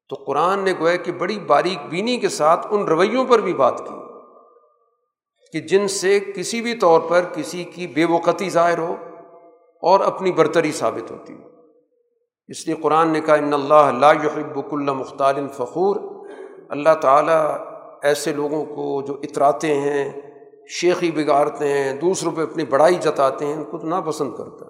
تو 0.10 0.16
قرآن 0.16 0.60
نے 0.60 0.74
گویا 0.80 0.96
کہ 0.96 1.12
بڑی 1.12 1.40
باریک 1.40 1.78
بینی 1.90 2.18
کے 2.18 2.30
ساتھ 2.30 2.68
ان 2.70 2.84
رویوں 2.84 3.26
پر 3.26 3.40
بھی 3.40 3.54
بات 3.54 3.80
کی 3.80 3.96
کہ 5.54 5.68
جن 5.68 5.88
سے 5.88 6.20
کسی 6.20 6.62
بھی 6.62 6.76
طور 6.76 7.02
پر 7.02 7.22
کسی 7.34 7.64
کی 7.64 7.88
بے 7.88 8.06
وقتی 8.06 8.50
ظاہر 8.50 8.78
ہو 8.78 8.96
اور 9.82 10.00
اپنی 10.00 10.32
برتری 10.32 10.72
ثابت 10.72 11.12
ہوتی 11.12 11.34
ہو۔ 11.34 11.50
اس 12.48 12.68
لیے 12.68 12.76
قرآن 12.76 13.08
نے 13.08 13.22
کہا، 13.22 13.36
ان 13.36 13.54
اللہ 13.54 13.74
اللہ 13.74 14.06
يحب 14.06 14.60
اللہ 14.72 14.94
مختار 14.94 15.36
فخور۔ 15.54 15.96
اللہ 16.70 16.94
تعالیٰ 17.02 17.58
ایسے 18.04 18.34
لوگوں 18.34 18.66
کو 18.66 19.02
جو 19.02 19.14
اتراتے 19.24 19.76
ہیں 19.76 20.12
شیخی 20.70 21.12
بگاڑتے 21.12 21.74
ہیں، 21.74 22.02
دوسروں 22.02 22.32
پہ 22.32 22.42
اپنی 22.42 22.66
بڑائی 22.66 22.96
جتاتے 22.96 23.46
ہیں، 23.46 23.54
ان 23.54 23.64
کو 23.64 23.78
ناپسند 23.84 24.36
کرتا 24.36 24.66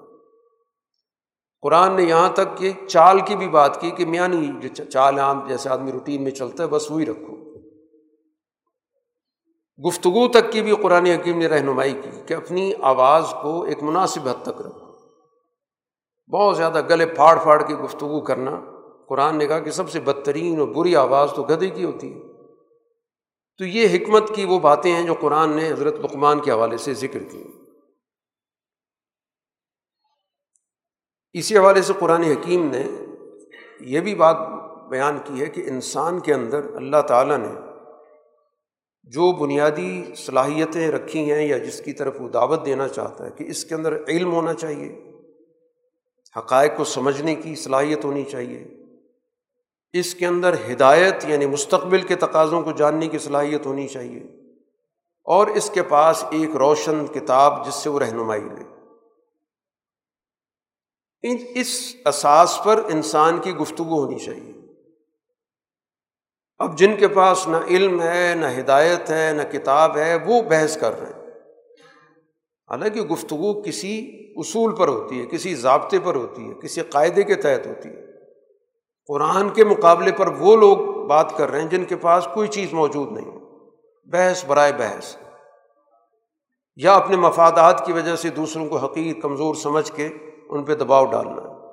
قرآن 1.62 1.96
نے 1.96 2.04
یہاں 2.04 2.30
تک 2.34 2.58
کہ 2.58 2.72
چال 2.88 3.20
کی 3.20 3.36
بھی 3.36 3.50
بات 3.50 3.82
کی 3.82 3.92
کہ 3.92 4.06
میاں 4.06 4.28
نہیں، 4.28 4.62
جو 4.62 4.84
چال 4.86 5.20
عام 5.20 5.48
جیسے 5.48 5.70
آدمی 5.70 5.92
روٹین 5.92 6.24
میں 6.24 6.32
چلتا 6.32 6.64
ہے، 6.64 6.68
بس 6.68 6.92
وہی 6.92 7.06
رکھو۔ 7.06 7.40
گفتگو 9.88 10.28
تک 10.28 10.52
کی 10.52 10.62
بھی 10.62 10.76
قرآن 10.76 11.06
حکیم 11.06 11.38
نے 11.38 11.48
رہنمائی 11.48 11.94
کی 11.94 12.22
کہ 12.26 12.34
اپنی 12.34 12.72
آواز 12.82 13.34
کو 13.42 13.64
ایک 13.64 13.84
مناسب 13.84 14.28
حد 14.28 14.42
تک 14.42 14.62
رکھو۔ 14.62 14.90
بہت 16.32 16.58
زیادہ 16.58 16.82
گلے 16.90 17.06
پھاڑ 17.06 17.40
پھاڑ 17.40 17.64
کے 17.64 17.76
گفتگو 17.76 18.22
کرنا، 18.22 18.62
قرآن 19.10 19.38
نے 19.38 19.48
کہا 19.48 19.60
کہ 19.60 19.72
سب 19.72 19.90
سے 19.90 20.00
بدترین 20.00 20.60
اور 20.60 20.68
بری 20.68 20.96
آواز 20.96 21.32
تو 21.36 21.44
گدے 21.44 21.70
کی 21.70 21.84
ہوتی 21.84 22.14
ہے۔ 22.14 22.29
تو 23.60 23.66
یہ 23.66 23.88
حکمت 23.96 24.36
کی 24.36 24.46
وہ 24.46 24.60
باتیں 24.60 24.92
ہیں 24.92 25.06
جو 25.06 25.14
قرآن 25.14 25.50
نے 25.50 25.70
حضرت 25.72 25.96
لقمان 25.96 26.40
کے 26.40 26.52
حوالے 26.52 26.78
سے 26.78 26.94
ذکر 26.94 27.24
کی 27.24 27.44
اسی 31.34 31.58
حوالے 31.58 31.82
سے 31.82 31.94
قرآن 32.00 32.24
حکیم 32.24 32.72
نے 32.72 32.84
یہ 33.82 34.00
بھی 34.00 34.16
بات 34.16 34.38
بیان 34.90 35.18
کی 35.24 35.42
ہے 35.42 35.46
کہ 35.46 35.64
انسان 35.68 36.20
کے 36.20 36.34
اندر 36.34 36.76
اللہ 36.76 37.02
تعالیٰ 37.08 37.38
نے 37.38 37.54
جو 39.04 39.32
بنیادی 39.32 40.04
صلاحیتیں 40.16 40.92
رکھی 40.92 41.32
ہیں 41.32 41.48
یا 41.48 41.58
جس 41.58 41.82
کی 41.82 41.94
طرف 41.94 42.16
وہ 42.20 42.30
دعوت 42.30 42.66
دینا 42.66 42.88
چاہتا 42.88 43.26
ہے 43.26 43.32
کہ 43.32 43.44
اس 43.44 43.66
کے 43.66 43.76
اندر 43.76 44.04
علم 44.08 44.32
ہونا 44.34 44.54
چاہیے، 44.54 45.12
حقائق 46.38 46.72
کو 46.78 46.84
سمجھنے 46.84 47.36
کی 47.36 47.56
صلاحیت 47.56 48.06
ہونی 48.06 48.24
چاہیے 48.24 48.68
اس 49.94 50.16
کے 50.16 50.26
اندر 50.26 50.56
ہدایت 50.72 51.26
یعنی 51.28 51.46
مستقبل 51.46 52.02
کے 52.02 52.16
تقاضوں 52.16 52.62
کو 52.62 52.72
جاننے 52.72 53.08
کی 53.08 53.18
صلاحیت 53.18 53.66
ہونی 53.66 53.88
چاہیے 53.88 54.24
اور 55.24 55.48
اس 55.48 55.70
کے 55.70 55.84
پاس 55.84 56.24
ایک 56.32 56.56
روشن 56.56 57.08
کتاب 57.08 57.68
جس 57.68 57.76
سے 57.76 57.90
وہ 57.90 58.00
رہنمائی 58.00 58.42
لے۔ 58.42 58.64
اس 61.60 61.96
اساس 62.06 62.60
پر 62.64 62.82
انسان 62.94 63.38
کی 63.38 63.56
گفتگو 63.56 64.04
ہونی 64.04 64.20
چاہیے۔ 64.20 64.54
اب 66.58 66.78
جن 66.78 66.96
کے 66.96 67.08
پاس 67.08 67.48
نہ 67.48 67.58
علم 67.70 68.02
ہے، 68.02 68.34
نہ 68.36 68.46
ہدایت 68.60 69.10
ہے، 69.10 69.34
نہ 69.36 69.42
کتاب 69.42 69.98
ہے، 69.98 70.18
وہ 70.26 70.42
بحث 70.42 70.78
کر 70.78 71.00
رہے 71.00 71.08
ہیں۔ 71.08 71.32
حالانکہ 72.70 73.02
گفتگو 73.02 73.62
کسی 73.62 74.12
اصول 74.36 74.76
پر 74.76 74.88
ہوتی 74.88 75.22
ہے، 75.22 75.26
کسی 75.26 75.56
ضابطے 75.56 76.00
پر 76.00 76.16
ہوتی 76.16 76.50
ہے، 76.50 76.54
کسی 76.54 76.82
قاعدے 76.82 77.24
کے 77.24 77.36
تحت 77.36 77.68
ہوتی 77.68 77.90
ہے۔ 77.90 78.09
قرآن 79.10 79.50
کے 79.50 79.64
مقابلے 79.64 80.12
پر 80.12 80.28
وہ 80.28 80.56
لوگ 80.56 80.78
بات 81.08 81.38
کر 81.38 81.50
رہے 81.50 81.62
ہیں 81.62 81.68
جن 81.68 81.86
کے 81.86 81.96
پاس 81.96 82.28
کوئی 82.34 82.48
چیز 82.48 82.74
موجود 82.74 83.12
نہیں 83.12 83.32
بحث 84.06 84.46
برائے 84.46 84.74
بحث۔ 84.74 85.16
یا 86.76 86.94
اپنے 86.94 87.18
مفادات 87.18 87.86
کی 87.86 87.94
وجہ 87.94 88.16
سے 88.16 88.30
دوسروں 88.30 88.70
کو 88.70 88.78
حقیق 88.78 89.22
کمزور 89.22 89.56
سمجھ 89.56 89.92
کے 89.92 90.10
ان 90.50 90.64
پہ 90.64 90.76
دباؤ 90.76 91.06
ڈالنا۔ 91.06 91.70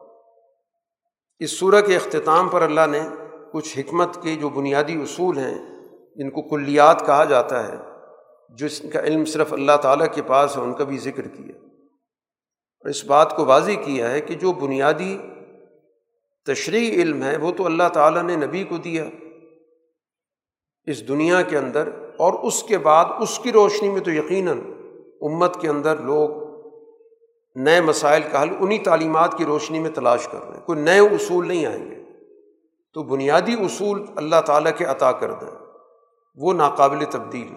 اس 1.39 1.59
صورح 1.59 1.81
کے 1.81 1.97
اختتام 1.97 2.49
پر 2.49 2.63
اللہ 2.63 2.87
نے 2.91 3.01
کچھ 3.53 3.79
حکمت 3.79 4.23
کے 4.23 4.35
جو 4.35 4.49
بنیادی 4.49 5.03
اصول 5.03 5.39
ہیں، 5.39 5.59
جن 6.17 6.31
کو 6.31 6.43
کلیات 6.43 7.07
کہا 7.07 7.25
جاتا 7.25 7.69
ہے 7.69 7.77
جس 8.49 8.83
کا 8.93 9.01
علم 9.01 9.25
صرف 9.25 9.53
اللہ 9.53 9.77
تعالیٰ 9.83 10.07
کے 10.15 10.23
پاس 10.23 10.57
ہے، 10.57 10.63
ان 10.63 10.75
کا 10.75 10.85
بھی 10.85 10.99
ذکر 10.99 11.29
کیا۔ 11.29 11.59
اور 12.81 12.89
اس 12.89 13.05
بات 13.05 13.37
کو 13.37 13.45
واضح 13.45 13.73
کیا 13.85 14.11
ہے 14.11 14.21
کہ 14.21 14.35
جو 14.35 14.53
بنیادی 14.53 15.19
تشریح 16.47 16.93
علم 16.93 17.23
ہے، 17.23 17.37
وہ 17.37 17.53
تو 17.53 17.67
اللہ 17.67 17.89
تعالیٰ 17.93 18.23
نے 18.23 18.37
نبی 18.37 18.65
کو 18.65 18.77
دیا 18.77 19.05
اس 20.85 21.09
دنیا 21.09 21.43
کے 21.43 21.59
اندر 21.59 21.89
اور 22.17 22.33
اس 22.33 22.63
کے 22.63 22.79
بعد 22.79 23.05
اس 23.21 23.39
کی 23.39 23.53
روشنی 23.53 23.91
میں 23.91 24.01
تو 24.01 24.11
یقیناً 24.11 24.61
امت 25.21 25.61
کے 25.61 25.69
اندر 25.69 25.97
لوگ 25.97 26.47
نئے 27.55 27.81
مسائل 27.81 28.23
کا 28.33 28.43
حل 28.43 28.49
انہیں 28.61 28.85
تعلیمات 28.85 29.39
کی 29.39 29.45
روشنی 29.45 29.79
میں 29.79 29.91
تلاش 29.91 30.29
کر 30.29 30.49
رہے 30.49 30.57
ہیں۔ 30.57 30.67
کوئی 30.67 30.81
نئے 30.81 30.99
اصول 30.99 31.49
نہیں 31.49 31.67
آئیں 31.67 31.91
گے۔ 31.91 31.97
تو 32.95 33.03
بنیادی 33.03 33.53
اصول 33.53 34.05
اللہ 34.17 34.41
تعالیٰ 34.47 34.73
کے 34.77 34.85
عطا 34.85 35.13
کر 35.13 35.33
دیں 35.33 35.67
وہ 36.37 36.53
ناقابل 36.53 37.05
تبدیل 37.11 37.55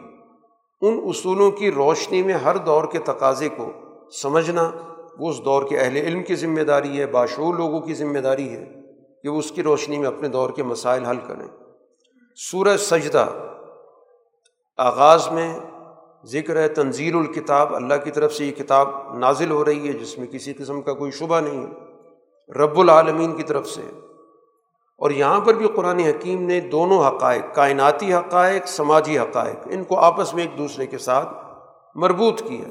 ان 0.82 1.00
اصولوں 1.06 1.52
کی 1.52 1.72
روشنی 1.72 2.24
میں 2.24 2.34
ہر 2.34 2.58
دور 2.58 2.84
کے 2.92 3.00
تقاضے 3.00 3.50
کو 3.50 3.72
سمجھنا، 4.22 4.72
وہ 5.20 5.30
اس 5.30 5.46
دور 5.46 5.64
کے 5.70 5.78
اہل 5.78 5.98
علم 5.98 6.24
کی 6.24 6.36
ذمہ 6.36 6.62
داری 6.62 7.00
ہے، 7.00 7.06
باشعور 7.06 7.56
لوگوں 7.56 7.82
کی 7.82 7.94
ذمہ 7.94 8.20
داری 8.20 8.50
ہے۔ 8.50 8.79
کہ 9.24 9.30
وہ 9.30 9.40
اس 9.40 9.52
کی 9.52 9.64
روشنی 9.64 9.98
میں 9.98 10.08
اپنے 10.08 10.28
دور 10.28 10.50
کے 10.50 10.64
مسائل 10.64 11.06
حل 11.06 11.18
کریں۔ 11.18 11.48
سورج 12.36 12.78
سجدہ 12.78 13.26
آغاز 14.78 15.28
میں 15.32 15.60
ذکر 16.26 16.56
ہے 16.56 16.68
تنظیر 16.68 17.16
الکتاب۔ 17.16 17.76
اللہ 17.76 17.94
کی 18.04 18.12
طرف 18.12 18.34
سے 18.34 18.46
یہ 18.46 18.52
کتاب 18.52 19.18
نازل 19.18 19.52
ہو 19.52 19.66
رہی 19.66 19.88
ہے، 19.88 19.94
جس 19.94 20.18
میں 20.18 20.28
کسی 20.28 20.54
قسم 20.54 20.82
کا 20.82 20.94
کوئی 20.94 21.12
شبہ 21.12 21.40
نہیں 21.40 21.68
ہے۔ 21.68 21.72
رب 22.54 22.80
العالمین 22.80 23.36
کی 23.36 23.44
طرف 23.44 23.68
سے۔ 23.68 23.82
اور 24.98 25.12
یہاں 25.12 25.42
پر 25.42 25.54
بھی 25.54 25.68
قرآن 25.68 26.00
حکیم 26.00 26.44
نے 26.44 26.60
دونوں 26.60 27.04
حقائق، 27.04 27.56
کائناتی 27.56 28.14
حقائق، 28.14 28.68
سماجی 28.68 29.20
حقائق، 29.20 29.68
ان 29.72 29.84
کو 29.84 30.00
آپس 30.00 30.34
میں 30.34 30.44
ایک 30.44 30.58
دوسرے 30.58 30.86
کے 30.86 30.98
ساتھ 30.98 31.30
مربوط 31.96 32.42
کیا 32.44 32.70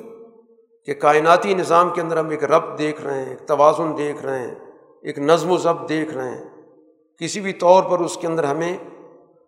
کہ 0.85 0.95
کائناتی 0.95 1.55
نظام 1.55 1.91
کے 1.91 2.01
اندر 2.01 2.17
ہم 2.17 2.29
ایک 2.29 2.45
رب 2.45 2.79
دیکھ 2.79 3.03
رہے 3.03 3.23
ہیں، 3.23 3.31
ایک 3.31 3.49
توازن 3.49 3.99
دیکھ 3.99 4.23
رہے 4.23 4.39
ہیں۔ 4.39 4.68
ایک 5.03 5.19
نظم 5.19 5.51
و 5.51 5.57
ضبط 5.57 5.89
دیکھ 5.89 6.15
رہے 6.15 6.31
ہیں۔ 6.31 6.63
کسی 7.19 7.41
بھی 7.41 7.53
طور 7.53 7.83
پر 7.83 7.99
اس 7.99 8.17
کے 8.17 8.27
اندر 8.27 8.45
ہمیں 8.45 8.77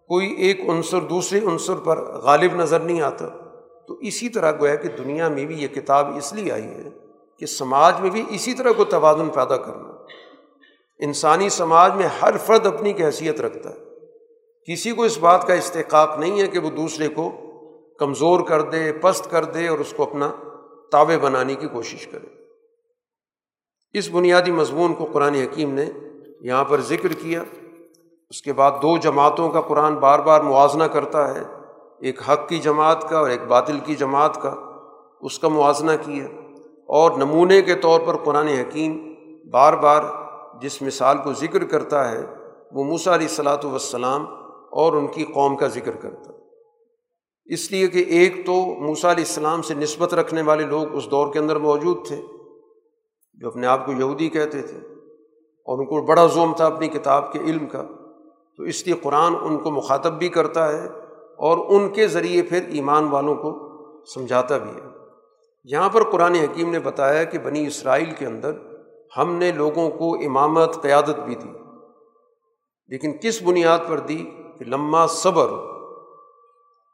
کوئی 0.08 0.32
ایک 0.32 0.60
عنصر، 0.68 1.00
دوسرے 1.00 1.40
عنصر 1.40 1.74
پر 1.74 2.04
غالب 2.12 2.54
نظر 2.54 2.80
نہیں 2.80 3.00
آتا۔ 3.00 3.28
تو 3.88 3.94
اسی 3.94 4.28
طرح 4.28 4.52
گویا 4.52 4.74
کہ 4.74 4.88
دنیا 4.88 5.28
میں 5.28 5.44
بھی 5.44 5.62
یہ 5.62 5.68
کتاب 5.68 6.16
اس 6.16 6.32
لیے 6.32 6.52
آئی 6.52 6.64
ہے 6.64 6.88
کہ 7.38 7.46
سماج 7.46 8.00
میں 8.00 8.10
بھی 8.10 8.24
اسی 8.30 8.54
طرح 8.54 8.72
کو 8.72 8.84
توازن 8.84 9.28
پیدا 9.28 9.56
کرنا۔ 9.56 9.88
انسانی 10.98 11.48
سماج 11.48 11.94
میں 11.94 12.06
ہر 12.22 12.36
فرد 12.36 12.66
اپنی 12.66 12.92
کی 12.92 13.04
حیثیت 13.04 13.40
رکھتا 13.40 13.70
ہے۔ 13.70 13.76
کسی 14.66 14.92
کو 14.92 15.02
اس 15.02 15.18
بات 15.18 15.46
کا 15.46 15.54
استحقاق 15.54 16.18
نہیں 16.18 16.40
ہے 16.40 16.46
کہ 16.46 16.58
وہ 16.58 16.70
دوسرے 16.70 17.08
کو 17.08 17.32
کمزور 17.98 18.40
کر 18.40 18.62
دے، 18.62 18.92
پست 18.92 19.30
کر 19.30 19.44
دے 19.44 19.68
اور 19.68 19.78
اس 19.78 19.94
کو 19.96 20.02
اپنا 20.02 20.32
تابع 20.92 21.16
بنانے 21.16 21.54
کی 21.54 21.68
کوشش 21.68 22.06
کرے۔ 22.06 22.39
اس 23.92 24.10
بنیادی 24.10 24.52
مضمون 24.52 24.94
کو 24.94 25.04
قرآن 25.04 25.34
حکیم 25.34 25.74
نے 25.74 25.84
یہاں 26.40 26.64
پر 26.64 26.80
ذکر 26.80 27.12
کیا۔ 27.12 27.42
اس 28.30 28.42
کے 28.42 28.52
بعد 28.52 28.70
دو 28.82 28.96
جماعتوں 28.96 29.50
کا 29.50 29.60
قرآن 29.60 29.94
بار 29.94 30.18
بار 30.18 30.40
موازنہ 30.40 30.84
کرتا 30.84 31.34
ہے، 31.34 31.42
ایک 32.00 32.30
حق 32.30 32.48
کی 32.48 32.58
جماعت 32.58 33.08
کا 33.08 33.18
اور 33.18 33.30
ایک 33.30 33.42
باطل 33.42 33.78
کی 33.84 33.94
جماعت 33.94 34.42
کا۔ 34.42 34.54
اس 35.20 35.38
کا 35.38 35.48
موازنہ 35.48 35.90
کیا۔ 36.04 36.24
اور 36.86 37.10
نمونے 37.10 37.62
کے 37.62 37.74
طور 37.74 38.00
پر 38.06 38.16
قرآن 38.16 38.48
حکیم 38.48 39.14
بار 39.50 39.72
بار 39.72 40.02
جس 40.62 40.82
مثال 40.82 41.18
کو 41.18 41.32
ذکر 41.32 41.64
کرتا 41.64 42.10
ہے، 42.10 42.24
وہ 42.72 42.84
موسا 42.84 43.14
علیہ 43.14 43.28
السلاۃ 43.28 43.64
وسلام 43.64 44.26
اور 44.70 44.92
ان 44.92 45.06
کی 45.06 45.24
قوم 45.24 45.56
کا 45.56 45.66
ذکر 45.66 45.92
کرتا۔ 45.92 46.32
اس 47.44 47.70
لیے 47.70 47.86
کہ 47.86 47.98
ایک 47.98 48.46
تو 48.46 48.52
موسا 48.80 49.10
علیہ 49.10 49.24
السلام 49.24 49.62
سے 49.62 49.74
نسبت 49.74 50.14
رکھنے 50.14 50.42
والے 50.42 50.64
لوگ 50.64 50.94
اس 50.94 51.10
دور 51.10 51.32
کے 51.32 51.38
اندر 51.38 51.56
موجود 51.56 52.06
تھے۔ 52.06 52.22
جو 53.40 53.48
اپنے 53.48 53.66
آپ 53.66 53.86
کو 53.86 53.92
یہودی 53.92 54.28
کہتے 54.28 54.62
تھے 54.62 54.78
اور 55.64 55.78
ان 55.78 55.84
کو 55.84 56.00
بڑا 56.00 56.26
زوم 56.26 56.52
تھا 56.56 56.66
اپنی 56.66 56.88
کتاب 56.88 57.32
کے 57.32 57.38
علم 57.38 57.66
کا، 57.66 57.82
تو 58.56 58.62
اس 58.62 58.86
لیے 58.86 58.94
قرآن 58.94 59.34
ان 59.42 59.58
کو 59.58 59.70
مخاطب 59.70 60.18
بھی 60.18 60.28
کرتا 60.28 60.72
ہے 60.72 60.86
اور 61.38 61.58
ان 61.68 61.88
کے 61.88 62.06
ذریعے 62.06 62.42
پھر 62.42 62.68
ایمان 62.68 63.04
والوں 63.04 63.34
کو 63.34 63.70
سمجھاتا 64.04 64.58
بھی 64.58 64.70
ہے۔ 64.70 64.86
یہاں 65.64 65.88
پر 65.88 66.10
قرآن 66.10 66.34
حکیم 66.34 66.70
نے 66.70 66.78
بتایا 66.78 67.24
کہ 67.24 67.38
بنی 67.38 67.66
اسرائیل 67.66 68.10
کے 68.18 68.26
اندر 68.26 68.52
ہم 69.16 69.34
نے 69.34 69.52
لوگوں 69.52 69.90
کو 69.90 70.14
امامت، 70.14 70.82
قیادت 70.82 71.20
بھی 71.20 71.34
دی، 71.34 71.48
لیکن 72.88 73.12
کس 73.22 73.42
بنیاد 73.42 73.78
پر 73.88 73.98
دی؟ 73.98 74.24
کہ 74.58 74.64
لمہ 74.64 75.06
صبر۔ 75.08 75.48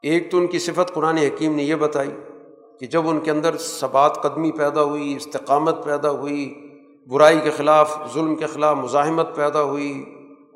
ایک 0.03 0.31
تو 0.31 0.37
ان 0.37 0.47
کی 0.47 0.59
صفت 0.59 0.93
قرآن 0.93 1.17
حکیم 1.17 1.55
نے 1.55 1.63
یہ 1.63 1.75
بتائی 1.75 2.09
کہ 2.81 2.87
جب 2.87 3.07
ان 3.09 3.19
کے 3.19 3.31
اندر 3.31 3.57
ثبات 3.57 4.21
قدمی 4.21 4.51
پیدا 4.51 4.83
ہوئی، 4.83 5.15
استقامت 5.15 5.83
پیدا 5.85 6.09
ہوئی، 6.11 6.53
برائی 7.07 7.39
کے 7.43 7.51
خلاف، 7.51 7.97
ظلم 8.13 8.35
کے 8.35 8.45
خلاف 8.45 8.77
مزاحمت 8.77 9.35
پیدا 9.35 9.61
ہوئی، 9.61 9.93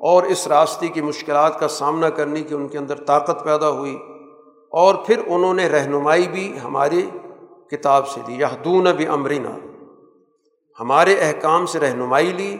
اور 0.00 0.22
اس 0.24 0.46
راستے 0.48 0.88
کی 0.88 1.00
مشکلات 1.02 1.58
کا 1.60 1.68
سامنا 1.68 2.08
کرنے 2.10 2.42
کی 2.42 2.54
ان 2.54 2.68
کے 2.68 2.78
اندر 2.78 3.04
طاقت 3.06 3.44
پیدا 3.44 3.70
ہوئی، 3.70 3.96
اور 4.72 4.94
پھر 5.06 5.20
انہوں 5.26 5.54
نے 5.54 5.68
رہنمائی 5.68 6.28
بھی 6.28 6.46
ہماری 6.64 7.02
کتاب 7.70 8.08
سے 8.08 8.20
دی 8.26 8.34
یہدون 8.34 8.86
بھی 8.96 9.06
امرینا 9.06 9.56
ہمارے 10.78 11.14
احکام 11.20 11.66
سے 11.66 11.80
رہنمائی 11.80 12.32
لی 12.32 12.56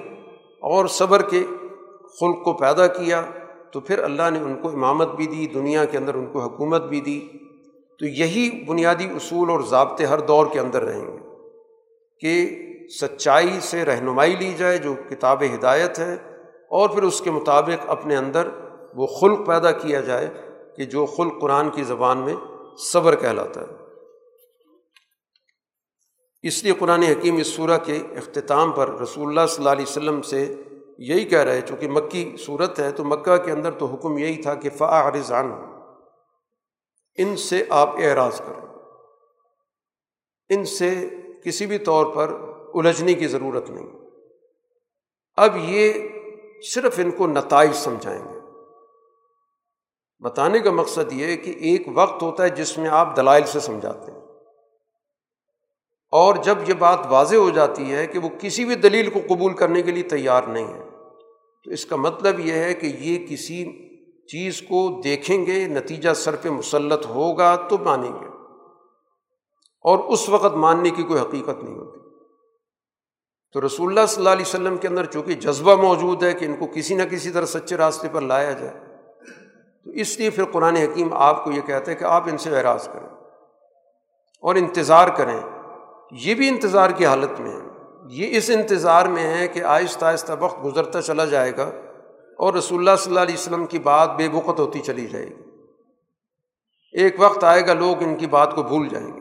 اور 0.63 0.87
صبر 0.87 1.23
کے 1.23 1.45
خلق 2.21 2.43
کو 2.45 2.53
پیدا 2.53 2.87
کیا، 2.87 3.23
تو 3.73 3.81
پھر 3.81 4.03
اللہ 4.05 4.31
نے 4.31 4.39
ان 4.39 4.55
کو 4.63 4.69
امامت 4.69 5.15
بھی 5.15 5.27
دی، 5.27 5.47
دنیا 5.55 5.85
کے 5.85 5.99
اندر 5.99 6.15
ان 6.15 6.27
کو 6.27 6.41
حکومت 6.41 6.83
بھی 6.83 7.01
دی۔ 7.01 7.21
تو 8.03 8.07
یہی 8.07 8.65
بنیادی 8.65 9.05
اصول 9.05 9.51
اور 9.51 9.61
ضابطے 9.61 10.05
ہر 10.05 10.21
دور 10.21 10.47
کے 10.53 10.61
اندر 10.61 10.83
رہیں 10.83 11.07
گے 11.07 11.19
کہ 12.21 12.59
سچائی 13.01 13.61
سے 13.61 13.85
رہنمائی 13.85 14.37
لی 14.37 14.55
جائے، 14.59 14.79
جو 14.79 14.95
کتاب 15.11 15.43
ہدایت 15.43 15.99
ہے، 15.99 16.15
اور 16.71 16.89
پھر 16.89 17.03
اس 17.03 17.21
کے 17.21 17.31
مطابق 17.31 17.91
اپنے 17.91 18.17
اندر 18.17 18.49
وہ 18.95 19.07
خلق 19.07 19.47
پیدا 19.47 19.73
کیا 19.73 20.01
جائے 20.01 20.29
کہ 20.77 20.85
جو 20.85 21.07
خلق 21.07 21.41
قرآن 21.41 21.71
کی 21.71 21.83
زبان 21.83 22.19
میں 22.19 22.35
صبر 22.93 23.17
کہلاتا 23.17 23.61
ہے۔ 23.61 23.67
اس 26.43 26.65
لیے 26.65 26.73
قرآن 26.79 27.03
حکیم 27.03 27.37
اس 27.37 27.47
صورح 27.47 27.77
کے 27.77 27.97
اختتام 27.97 28.73
پر 28.73 29.01
رسول 29.01 29.29
اللہ 29.29 29.47
صلی 29.49 29.65
اللہ 29.65 29.71
علیہ 29.71 29.91
وسلم 29.91 30.23
سے 30.23 30.55
یہی 30.99 31.25
کہہ 31.25 31.39
رہے 31.39 31.61
چونکہ 31.61 31.89
مکی 31.89 32.37
صورت 32.47 32.81
ہے 32.81 32.91
تو 32.91 33.05
مکہ 33.05 33.37
کے 33.37 33.53
اندر 33.53 33.71
تو 33.71 33.87
حکم 33.87 34.19
یہی 34.19 34.43
تھا 34.43 34.55
کہ 34.55 34.71
فا 34.71 35.11
رضان 35.11 35.53
ان 37.17 37.37
سے 37.37 37.65
آپ 37.69 37.91
اعراض 37.99 38.39
کریں 38.39 38.63
ان 40.49 40.65
سے 40.65 41.09
کسی 41.45 41.67
بھی 41.67 41.79
طور 41.79 42.07
پر 42.15 42.29
الجھنے 42.75 43.15
کی 43.15 43.27
ضرورت 43.27 43.71
نہیں۔ 43.71 43.87
اب 45.37 45.57
یہ 45.57 45.93
صرف 46.75 46.99
ان 46.99 47.11
کو 47.11 47.27
نتائج 47.27 47.73
سمجھائیں 47.73 48.25
گے۔ 48.25 48.39
بتانے 50.21 50.59
کا 50.59 50.71
مقصد 50.71 51.13
یہ 51.13 51.37
کہ 51.37 51.51
ایک 51.51 51.83
وقت 51.95 52.23
ہوتا 52.23 52.43
ہے 52.43 52.49
جس 52.49 52.79
میں 52.79 52.89
آپ 52.89 53.17
دلائل 53.17 53.45
سے 53.45 53.61
سمجھاتے 53.61 54.13
ہیں۔ 54.13 54.19
اور 56.11 56.35
جب 56.37 56.59
یہ 56.69 56.75
بات 56.75 56.99
واضح 57.09 57.37
ہو 57.37 57.51
جاتی 57.51 57.95
ہے 57.95 58.07
کہ 58.07 58.19
وہ 58.19 58.29
کسی 58.41 58.65
بھی 58.65 58.75
دلیل 58.75 59.11
کو 59.11 59.21
قبول 59.29 59.55
کرنے 59.55 59.83
کے 59.83 59.91
لیے 59.91 60.03
تیار 60.03 60.43
نہیں 60.43 60.75
ہے، 60.75 60.89
تو 61.65 61.71
اس 61.71 61.87
کا 61.87 61.97
مطلب 61.97 62.41
یہ 62.41 62.53
ہے 62.53 62.75
کہ 62.75 62.87
یہ 62.87 63.27
کسی 63.27 63.89
چیز 64.27 64.61
کو 64.61 65.01
دیکھیں 65.05 65.47
گے، 65.47 65.67
نتیجہ 65.67 66.13
سر 66.13 66.37
پہ 66.37 66.49
مسلط 66.49 67.07
ہوگا 67.07 67.57
تو 67.57 67.79
مانیں 67.79 68.13
گے۔ 68.13 68.27
اور 69.83 69.99
اس 69.99 70.29
وقت 70.29 70.55
ماننے 70.55 70.91
کی 70.91 71.03
کوئی 71.03 71.21
حقیقت 71.21 71.65
نہیں 71.65 71.79
ہوتی۔ 71.79 71.99
تو 73.53 73.67
رسول 73.67 73.89
اللہ 73.89 74.07
صلی 74.07 74.17
اللہ 74.17 74.29
علیہ 74.29 74.45
وسلم 74.47 74.77
کے 74.77 74.89
اندر 74.89 75.05
چونکہ 75.05 75.35
جذبہ 75.35 75.75
موجود 75.75 76.23
ہے 76.23 76.33
کہ 76.33 76.45
ان 76.45 76.57
کو 76.57 76.67
کسی 76.75 76.95
نہ 76.95 77.03
کسی 77.03 77.31
طرح 77.31 77.47
سچے 77.47 77.77
راستے 77.77 78.09
پر 78.13 78.21
لایا 78.21 78.51
جائے، 78.51 78.81
تو 79.85 79.91
اس 79.91 80.19
لیے 80.19 80.31
پھر 80.31 80.45
قرآن 80.45 80.77
حکیم 80.77 81.13
آپ 81.13 81.45
کو 81.45 81.53
یہ 81.53 81.61
کہتا 81.61 81.91
ہے 81.91 81.97
کہ 81.97 82.05
آپ 82.05 82.25
ان 82.31 82.39
سے 82.39 82.59
اعراض 82.59 82.89
کریں 82.89 83.09
اور 84.41 84.55
انتظار 84.55 85.09
کریں۔ 85.09 85.41
یہ 86.11 86.35
بھی 86.35 86.49
انتظار 86.49 86.91
کی 86.91 87.07
حالت 87.07 87.41
میں 87.41 87.51
ہے۔ 87.51 87.69
یہ 88.09 88.37
اس 88.37 88.51
انتظار 88.51 89.07
میں 89.07 89.39
ہے 89.39 89.49
کہ 89.49 89.63
آہستہ 89.63 90.05
آہستہ 90.05 90.33
وقت 90.41 90.65
گزرتا 90.65 91.03
چلا 91.03 91.25
جائے 91.25 91.57
گا۔ 91.57 91.71
اور 92.43 92.55
رسول 92.55 92.79
اللہ 92.79 92.97
صلی 92.99 93.11
اللہ 93.11 93.21
علیہ 93.21 93.35
وسلم 93.35 93.67
کی 93.67 93.79
بات 93.79 94.11
بے 94.17 94.29
بقت 94.29 94.61
ہوتی 94.61 94.81
چلی 94.81 95.07
جائے 95.07 95.27
گی۔ 95.27 95.51
ایک 96.93 97.17
وقت 97.19 97.45
آئے 97.45 97.67
گا 97.67 97.75
لوگ 97.75 98.03
ان 98.03 98.17
کی 98.17 98.27
بات 98.27 98.55
کو 98.55 98.63
بھول 98.63 98.89
جائیں 98.89 99.09
گے۔ 99.09 99.21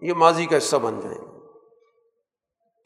یہ 0.00 0.12
ماضی 0.12 0.46
کا 0.46 0.56
حصہ 0.56 0.76
بن 0.76 1.00
جائیں 1.00 1.18
گے۔ 1.18 1.38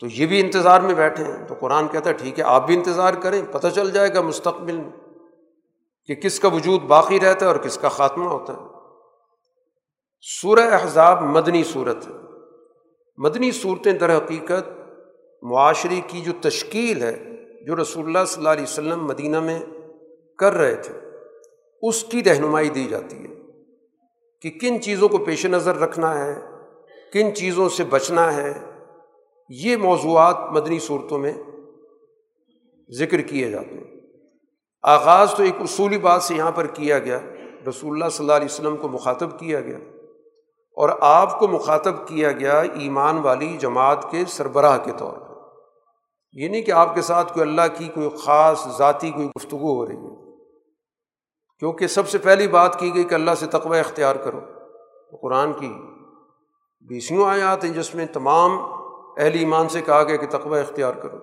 تو 0.01 0.07
یہ 0.07 0.27
بھی 0.27 0.41
انتظار 0.41 0.81
میں 0.81 0.95
بیٹھے 0.95 1.24
ہیں۔ 1.24 1.47
تو 1.49 1.55
قرآن 1.61 1.89
کہتا 1.89 2.11
ہے، 2.11 2.14
ٹھیک 2.14 2.39
ہے، 2.39 2.45
آپ 2.45 2.66
بھی 2.66 2.77
انتظار 2.77 3.14
کریں، 3.14 3.43
پتہ 3.53 3.68
چل 3.68 3.91
جائے 3.91 4.14
گا 4.14 4.20
مستقبل 4.20 4.77
میں 4.77 4.91
کہ 6.07 6.14
کس 6.14 6.41
کا 6.41 6.49
وجود 6.49 6.83
باقی 6.83 7.20
رہتا 7.20 7.47
ہے 7.47 7.51
اور 7.51 7.61
کس 7.61 7.79
کا 7.79 7.89
خاتمہ 7.89 8.24
ہوتا 8.24 8.53
ہے۔ 8.53 8.59
سورہ 10.20 10.61
احزاب 10.61 11.22
مدنی 11.22 11.64
صورت 11.64 12.07
ہے۔ 12.07 12.12
مدنی 13.16 13.51
صورتیں 13.51 13.93
در 13.93 14.16
حقیقت 14.16 14.70
معاشرے 15.43 16.01
کی 16.07 16.20
جو 16.20 16.33
تشکیل 16.41 17.03
ہے 17.03 17.36
جو 17.66 17.76
رسول 17.76 18.06
اللہ 18.06 18.18
صلی 18.26 18.40
اللہ 18.40 18.48
علیہ 18.48 18.62
وسلم 18.62 19.04
مدینہ 19.04 19.40
میں 19.40 19.60
کر 20.38 20.52
رہے 20.52 20.74
تھے، 20.74 20.94
اس 21.82 22.04
کی 22.04 22.24
رہنمائی 22.24 22.68
دی 22.68 22.84
جاتی 22.84 23.16
ہے 23.16 23.34
کہ 24.42 24.50
کن 24.50 24.82
چیزوں 24.82 25.08
کو 25.08 25.18
پیش 25.18 25.46
نظر 25.46 25.76
رکھنا 25.76 26.24
ہے، 26.24 26.40
کن 27.12 27.34
چیزوں 27.34 27.68
سے 27.68 27.84
بچنا 27.84 28.36
ہے۔ 28.36 28.52
یہ 29.48 29.76
موضوعات 29.76 30.36
مدنی 30.50 30.78
صورتوں 30.78 31.18
میں 31.18 31.32
ذکر 32.98 33.20
کیے 33.20 33.50
جاتے 33.50 33.74
ہیں۔ 33.74 34.00
آغاز 34.82 35.34
تو 35.36 35.42
ایک 35.42 35.60
اصولی 35.60 35.98
بات 35.98 36.22
سے 36.22 36.34
یہاں 36.34 36.50
پر 36.50 36.66
کیا 36.66 36.98
گیا، 36.98 37.20
رسول 37.68 37.92
اللہ 37.92 38.08
صلی 38.08 38.24
اللہ 38.24 38.36
علیہ 38.36 38.48
وسلم 38.50 38.76
کو 38.76 38.88
مخاطب 38.88 39.38
کیا 39.38 39.60
گیا 39.60 39.78
اور 40.76 40.88
آپ 41.00 41.38
کو 41.38 41.48
مخاطب 41.48 42.08
کیا 42.08 42.32
گیا 42.32 42.60
ایمان 42.60 43.18
والی 43.18 43.56
جماعت 43.56 44.10
کے 44.10 44.18
سربراہ 44.28 44.78
کے 44.78 44.92
طور 44.96 45.12
پر۔ 45.12 45.26
یہ 46.33 46.49
نہیں 46.49 46.62
کہ 46.62 46.70
آپ 46.70 46.95
کے 46.95 47.03
ساتھ 47.03 47.33
کوئی 47.33 47.49
اللہ 47.49 47.62
کی 47.79 47.89
کوئی 47.89 48.09
خاص 48.24 48.68
ذاتی 48.79 49.11
کوئی 49.11 49.29
گفتگو 49.29 49.74
ہو 49.74 49.87
رہی 49.87 49.97
ہے۔ 49.97 50.27
کیونکہ 51.59 51.87
سب 51.87 52.09
سے 52.09 52.18
پہلی 52.18 52.49
بات 52.49 52.81
کی 52.81 52.95
گئی 52.95 53.05
کہ 53.05 53.14
اللہ 53.14 53.31
سے 53.39 53.47
تقوی 53.47 53.79
اختیار 53.79 54.16
کرو۔ 54.16 54.41
قرآن 55.22 55.53
کی 55.53 55.72
بیسیوں 56.81 57.27
آیات 57.27 57.64
ہیں 57.64 57.72
جس 57.72 57.95
میں 57.95 58.07
تمام 58.07 58.59
اہل 59.16 59.39
ایمان 59.39 59.68
سے 59.68 59.81
کہا 59.81 60.03
گیا 60.03 60.16
کہ 60.16 60.27
تقوی 60.31 60.61
اختیار 60.61 60.93
کرو۔ 60.93 61.16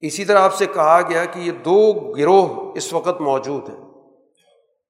اسی 0.00 0.24
طرح 0.24 0.38
آپ 0.38 0.54
سے 0.54 0.66
کہا 0.66 1.00
گیا 1.08 1.24
کہ 1.24 1.40
یہ 1.40 1.52
دو 1.52 1.92
گروہ 1.92 2.72
اس 2.74 2.92
وقت 2.92 3.20
موجود 3.20 3.68
ہیں۔ 3.68 3.86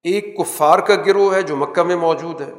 ایک 0.02 0.36
کفار 0.36 0.78
کا 0.78 0.94
گروہ 0.94 1.34
ہے 1.34 1.42
جو 1.42 1.56
مکہ 1.56 1.82
میں 1.82 1.96
موجود 1.96 2.40
ہے 2.40 2.52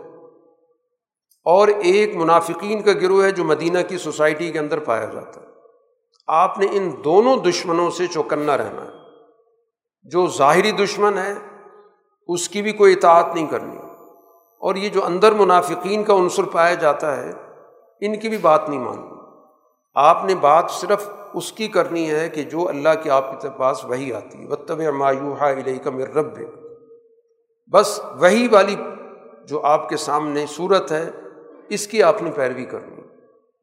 اور 1.45 1.67
ایک 1.67 2.15
منافقین 2.15 2.81
کا 2.81 2.91
گروہ 2.91 3.23
ہے 3.23 3.31
جو 3.31 3.43
مدینہ 3.43 3.79
کی 3.87 3.97
سوسائٹی 3.97 4.51
کے 4.51 4.59
اندر 4.59 4.79
پایا 4.79 5.05
جاتا 5.05 5.41
ہے۔ 5.41 5.46
آپ 6.27 6.59
نے 6.59 6.67
ان 6.71 6.91
دونوں 7.03 7.37
دشمنوں 7.37 7.89
سے 7.89 8.07
چوکنا 8.07 8.57
رہنا 8.57 8.81
ہے۔ 8.81 8.91
جو 10.03 10.27
ظاہری 10.27 10.71
دشمن 10.71 11.17
ہے، 11.17 11.33
اس 12.27 12.49
کی 12.49 12.61
بھی 12.61 12.71
کوئی 12.71 12.93
اطاعت 12.93 13.35
نہیں 13.35 13.47
کرنی۔ 13.47 13.77
اور 14.59 14.75
یہ 14.75 14.89
جو 14.89 15.05
اندر 15.05 15.31
منافقین 15.31 16.03
کا 16.03 16.13
عنصر 16.13 16.43
پایا 16.43 16.73
جاتا 16.73 17.17
ہے، 17.17 17.31
ان 18.01 18.19
کی 18.19 18.29
بھی 18.29 18.37
بات 18.37 18.69
نہیں 18.69 18.79
ماننی۔ 18.79 19.17
آپ 19.95 20.25
نے 20.25 20.35
بات 20.35 20.65
صرف 20.69 21.09
اس 21.33 21.51
کی 21.51 21.67
کرنی 21.67 22.11
ہے 22.11 22.29
کہ 22.29 22.43
جو 22.43 22.69
اللہ 22.69 22.89
کے 23.03 23.09
آپ 23.09 23.41
کے 23.41 23.49
پاس 23.57 23.85
وہی 23.85 24.13
آتی 24.13 24.43
ہے۔ 24.43 24.47
وطب 24.47 24.81
مایوحا 24.81 25.51
علیہ 25.51 25.79
کا 25.83 25.89
مر 25.89 26.13
رب 26.15 26.39
بس 27.71 27.99
وہی 28.19 28.47
والی 28.51 28.75
جو 29.45 29.61
آپ 29.61 29.89
کے 29.89 29.97
سامنے 29.97 30.45
صورت 30.49 30.91
ہے، 30.91 31.09
اس 31.69 31.87
کی 31.87 32.03
آپ 32.03 32.21
نے 32.21 32.31
پیروی 32.35 32.65
کرنی۔ 32.65 33.01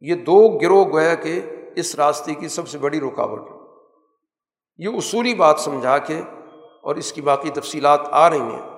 یہ 0.01 0.15
دو 0.15 0.59
گروہ 0.59 0.85
گویا 0.85 1.15
کہ 1.15 1.41
اس 1.77 1.95
راستے 1.95 2.35
کی 2.35 2.49
سب 2.49 2.68
سے 2.68 2.79
بڑی 2.79 3.01
رکاوٹ۔ 3.01 3.51
ہے 3.51 3.57
یہ 4.79 4.89
اصولی 4.89 5.35
بات 5.35 5.61
سمجھا 5.61 5.99
کے 5.99 6.20
اور 6.83 6.97
اس 6.97 7.12
کی 7.12 7.20
باقی 7.20 7.51
تفصیلات 7.51 8.01
آ 8.11 8.31
رہی 8.31 8.41
ہیں۔ 8.41 8.75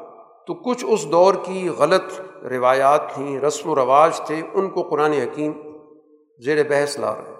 تو 0.46 0.54
کچھ 0.54 0.84
اس 0.88 1.12
دور 1.12 1.34
کی 1.34 1.68
غلط 1.68 2.20
روایات 2.44 3.14
تھیں، 3.14 3.40
رسم 3.40 3.70
و 3.70 3.74
رواج 3.74 4.20
تھے، 4.20 4.42
ان 4.54 4.70
کو 4.70 4.82
قرآن 4.82 5.12
حکیم 5.12 5.52
زیر 6.38 6.68
بحث 6.68 6.98
لا 6.98 7.14
رہے 7.14 7.32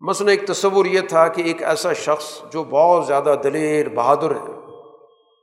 مثلاً 0.00 0.28
ایک 0.28 0.46
تصور 0.46 0.84
یہ 0.84 1.00
تھا 1.00 1.28
کہ 1.28 1.42
ایک 1.42 1.62
ایسا 1.62 1.92
شخص 1.92 2.42
جو 2.52 2.64
بہت 2.64 3.06
زیادہ 3.06 3.34
دلیر، 3.44 3.88
بہادر 3.88 4.30
ہے۔ 4.30 4.58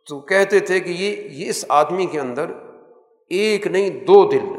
تو 0.10 0.20
کہتے 0.20 0.60
تھے 0.60 0.80
کہ 0.80 0.90
یہ 0.90 1.30
یہ 1.30 1.50
اس 1.50 1.66
آدمی 1.70 2.06
کے 2.06 2.20
اندر 2.20 2.46
ایک 3.30 3.68
نہیں، 3.68 3.90
دو 3.90 4.30
دل۔ 4.30 4.55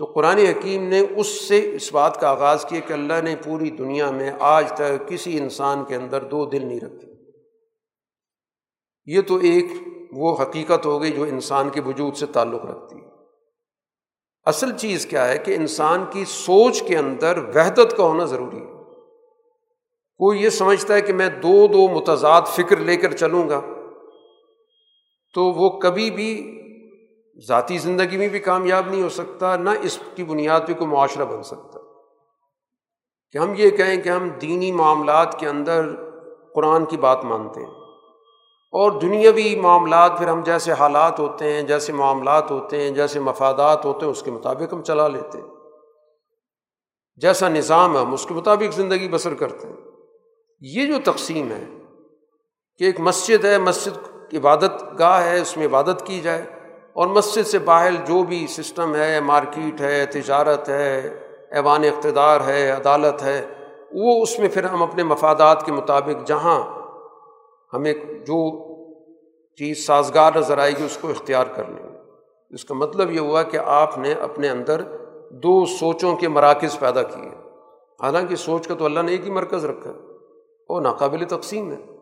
تو 0.00 0.06
قرآن 0.06 0.38
حکیم 0.38 0.82
نے 0.82 1.02
اس 1.16 1.26
سے 1.26 1.74
اس 1.74 1.92
بات 1.92 2.20
کا 2.20 2.30
آغاز 2.30 2.64
کیا 2.64 2.80
کہ 2.80 2.92
اللہ 2.92 3.20
نے 3.24 3.36
پوری 3.44 3.70
دنیا 3.70 4.10
میں 4.10 4.32
آج 4.40 4.72
تک 4.72 5.08
کسی 5.08 5.38
انسان 5.38 5.84
کے 5.84 5.94
اندر 5.94 6.24
دو 6.24 6.46
دل 6.46 6.66
نہیں 6.66 6.80
رکھے۔ 6.80 7.12
یہ 9.04 9.20
تو 9.20 9.36
ایک 9.36 9.64
وہ 10.12 10.36
حقیقت 10.42 10.86
ہو 10.86 11.02
گئی 11.02 11.10
جو 11.10 11.22
انسان 11.22 11.70
کے 11.70 11.80
وجود 11.80 12.16
سے 12.16 12.26
تعلق 12.26 12.64
رکھتی 12.64 12.96
ہے۔ 12.96 13.10
اصل 14.44 14.76
چیز 14.76 15.06
کیا 15.06 15.28
ہے 15.28 15.38
کہ 15.38 15.54
انسان 15.54 16.04
کی 16.10 16.24
سوچ 16.24 16.82
کے 16.82 16.98
اندر 16.98 17.38
وحدت 17.54 17.96
کا 17.96 18.02
ہونا 18.02 18.24
ضروری 18.24 18.56
ہے۔ 18.56 18.72
کوئی 20.16 20.42
یہ 20.42 20.48
سمجھتا 20.48 20.94
ہے 20.94 21.00
کہ 21.00 21.12
میں 21.12 21.28
دو 21.28 21.66
دو 21.66 21.88
متضاد 21.88 22.42
فکر 22.42 22.76
لے 22.76 22.96
کر 22.96 23.12
چلوں 23.12 23.48
گا 23.48 23.60
تو 25.34 25.44
وہ 25.44 25.70
کبھی 25.78 26.10
بھی 26.10 26.59
ذاتی 27.48 27.78
زندگی 27.78 28.16
میں 28.16 28.28
بھی 28.28 28.38
کامیاب 28.38 28.86
نہیں 28.86 29.02
ہو 29.02 29.08
سکتا، 29.08 29.56
نہ 29.56 29.70
اس 29.82 29.98
کی 30.14 30.24
بنیاد 30.24 30.60
پہ 30.66 30.74
کوئی 30.74 30.90
معاشرہ 30.90 31.24
بن 31.24 31.42
سکتا۔ 31.42 31.78
کہ 33.32 33.38
ہم 33.38 33.54
یہ 33.56 33.70
کہیں 33.70 34.02
کہ 34.02 34.08
ہم 34.08 34.28
دینی 34.28 34.72
معاملات 34.72 35.40
کے 35.40 35.46
اندر 35.46 35.86
قرآن 36.54 36.84
کی 36.84 36.96
بات 36.96 37.24
مانتے 37.24 37.60
ہیں 37.60 37.70
اور 38.72 39.00
دنیاوی 39.00 39.56
معاملات 39.56 40.18
پھر 40.18 40.28
ہم 40.28 40.42
جیسے 40.42 40.72
حالات 40.72 41.20
ہوتے 41.20 41.52
ہیں، 41.52 41.62
جیسے 41.62 41.92
معاملات 41.92 42.50
ہوتے 42.50 42.82
ہیں، 42.82 42.90
جیسے 42.90 43.20
مفادات 43.20 43.84
ہوتے 43.84 44.04
ہیں، 44.04 44.12
اس 44.12 44.22
کے 44.22 44.30
مطابق 44.30 44.72
ہم 44.72 44.82
چلا 44.82 45.08
لیتے 45.08 45.38
ہیں۔ 45.38 45.48
جیسا 47.16 47.48
نظام 47.48 47.96
ہے، 47.96 48.00
ہم 48.00 48.12
اس 48.12 48.26
کے 48.26 48.34
مطابق 48.34 48.74
زندگی 48.74 49.08
بسر 49.08 49.34
کرتے 49.34 49.68
ہیں۔ 49.68 49.76
یہ 50.60 50.86
جو 50.86 51.12
تقسیم 51.12 51.50
ہے 51.50 51.64
کہ 52.78 52.84
ایک 52.84 53.00
مسجد 53.00 53.44
ہے، 53.44 53.58
مسجد 53.58 53.98
عبادت 54.34 54.98
گاہ 54.98 55.24
ہے، 55.24 55.40
اس 55.40 55.56
میں 55.56 55.66
عبادت 55.66 56.06
کی 56.06 56.20
جائے۔ 56.20 56.59
اور 57.00 57.08
مسجد 57.08 57.46
سے 57.46 57.58
باہر 57.58 57.92
جو 57.92 58.22
بھی 58.22 58.46
سسٹم 58.46 58.94
ہے، 58.94 59.20
مارکیٹ 59.20 59.80
ہے، 59.80 60.06
تجارت 60.06 60.68
ہے، 60.68 61.16
ایوان 61.50 61.84
اقتدار 61.84 62.40
ہے، 62.40 62.70
عدالت 62.70 63.22
ہے، 63.22 63.46
وہ 63.92 64.22
اس 64.22 64.38
میں 64.38 64.48
پھر 64.48 64.64
ہم 64.64 64.82
اپنے 64.82 65.02
مفادات 65.02 65.66
کے 65.66 65.72
مطابق 65.72 66.26
جہاں 66.26 66.62
ہمیں 67.72 67.92
جو 68.20 68.68
چیز 69.56 69.86
سازگار 69.86 70.32
نظر 70.36 70.58
آئے 70.58 70.72
گی 70.72 70.84
اس 70.84 70.98
کو 71.00 71.08
اختیار 71.08 71.44
کر 71.44 71.64
لیں 71.68 71.88
گے۔ 71.88 71.98
اس 72.50 72.64
کا 72.64 72.74
مطلب 72.74 73.10
یہ 73.10 73.20
ہوا 73.20 73.42
کہ 73.42 73.56
آپ 73.56 73.98
نے 73.98 74.12
اپنے 74.12 74.48
اندر 74.48 74.82
دو 75.30 75.64
سوچوں 75.64 76.16
کے 76.16 76.28
مراکز 76.28 76.78
پیدا 76.78 77.02
کیے۔ 77.02 77.50
حالانکہ 78.02 78.36
سوچ 78.36 78.68
کا 78.68 78.74
تو 78.74 78.84
اللہ 78.84 79.00
نے 79.00 79.12
ایک 79.12 79.26
ہی 79.26 79.30
مرکز 79.30 79.64
رکھا 79.64 79.92
وہ 80.68 80.80
ناقابل 80.80 81.24
تقسیم 81.24 81.72
ہے۔ 81.72 81.99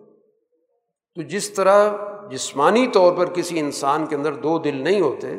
تو 1.18 1.22
جس 1.22 1.48
طرح 1.50 1.88
جسمانی 2.30 2.86
طور 2.86 3.12
پر 3.12 3.28
کسی 3.28 3.58
انسان 3.60 4.04
کے 4.06 4.14
اندر 4.16 4.32
دو 4.32 4.58
دل 4.58 4.76
نہیں 4.76 5.00
ہوتے، 5.00 5.36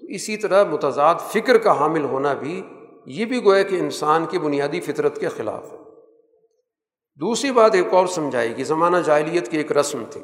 تو 0.00 0.06
اسی 0.08 0.36
طرح 0.36 0.64
متضاد 0.64 1.14
فکر 1.28 1.58
کا 1.58 1.78
حامل 1.78 2.04
ہونا 2.04 2.32
بھی، 2.34 2.60
یہ 3.06 3.24
بھی 3.24 3.42
گویا 3.44 3.62
کہ 3.62 3.76
انسان 3.76 4.26
کی 4.26 4.38
بنیادی 4.38 4.80
فطرت 4.80 5.20
کے 5.20 5.28
خلاف 5.28 5.72
ہے۔ 5.72 5.78
دوسری 7.20 7.52
بات 7.52 7.74
ایک 7.74 7.94
اور 7.94 8.06
سمجھائی 8.06 8.52
کہ 8.54 8.64
زمانہ 8.64 8.96
جاہلیت 8.96 9.50
کی 9.50 9.56
ایک 9.56 9.72
رسم 9.72 10.02
تھی، 10.10 10.20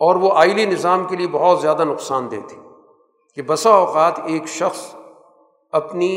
اور 0.00 0.16
وہ 0.16 0.30
آئلی 0.34 0.64
نظام 0.66 1.04
کے 1.06 1.16
لیے 1.16 1.28
بہت 1.32 1.60
زیادہ 1.60 1.84
نقصان 1.84 2.30
دہ 2.30 2.46
تھی 2.48 2.60
کہ 3.36 3.42
بسا 3.42 3.70
اوقات 3.70 4.20
ایک 4.24 4.48
شخص 4.50 4.94
اپنی 5.72 6.12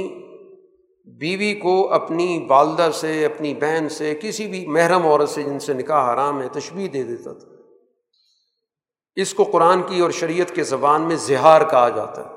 بیوی 1.05 1.53
کو 1.53 1.93
اپنی 1.93 2.45
والدہ 2.49 2.89
سے، 2.93 3.25
اپنی 3.25 3.53
بہن 3.53 3.89
سے، 3.89 4.19
کسی 4.21 4.47
بھی 4.47 4.67
محرم 4.67 5.07
عورت 5.07 5.29
سے 5.29 5.43
جن 5.43 5.59
سے 5.59 5.73
نکاح 5.73 6.13
حرام 6.13 6.41
ہے 6.41 6.47
تشبیح 6.49 6.87
دے 6.93 7.03
دیتا 7.03 7.33
تھا۔ 7.33 7.47
اس 9.15 9.33
کو 9.33 9.43
قرآن 9.43 9.83
کی 9.83 9.99
اور 9.99 10.11
شریعت 10.11 10.55
کے 10.55 10.63
زبان 10.63 11.01
میں 11.01 11.15
زہار 11.15 11.61
کہا 11.69 11.89
جاتا 11.89 12.23
ہے۔ 12.23 12.29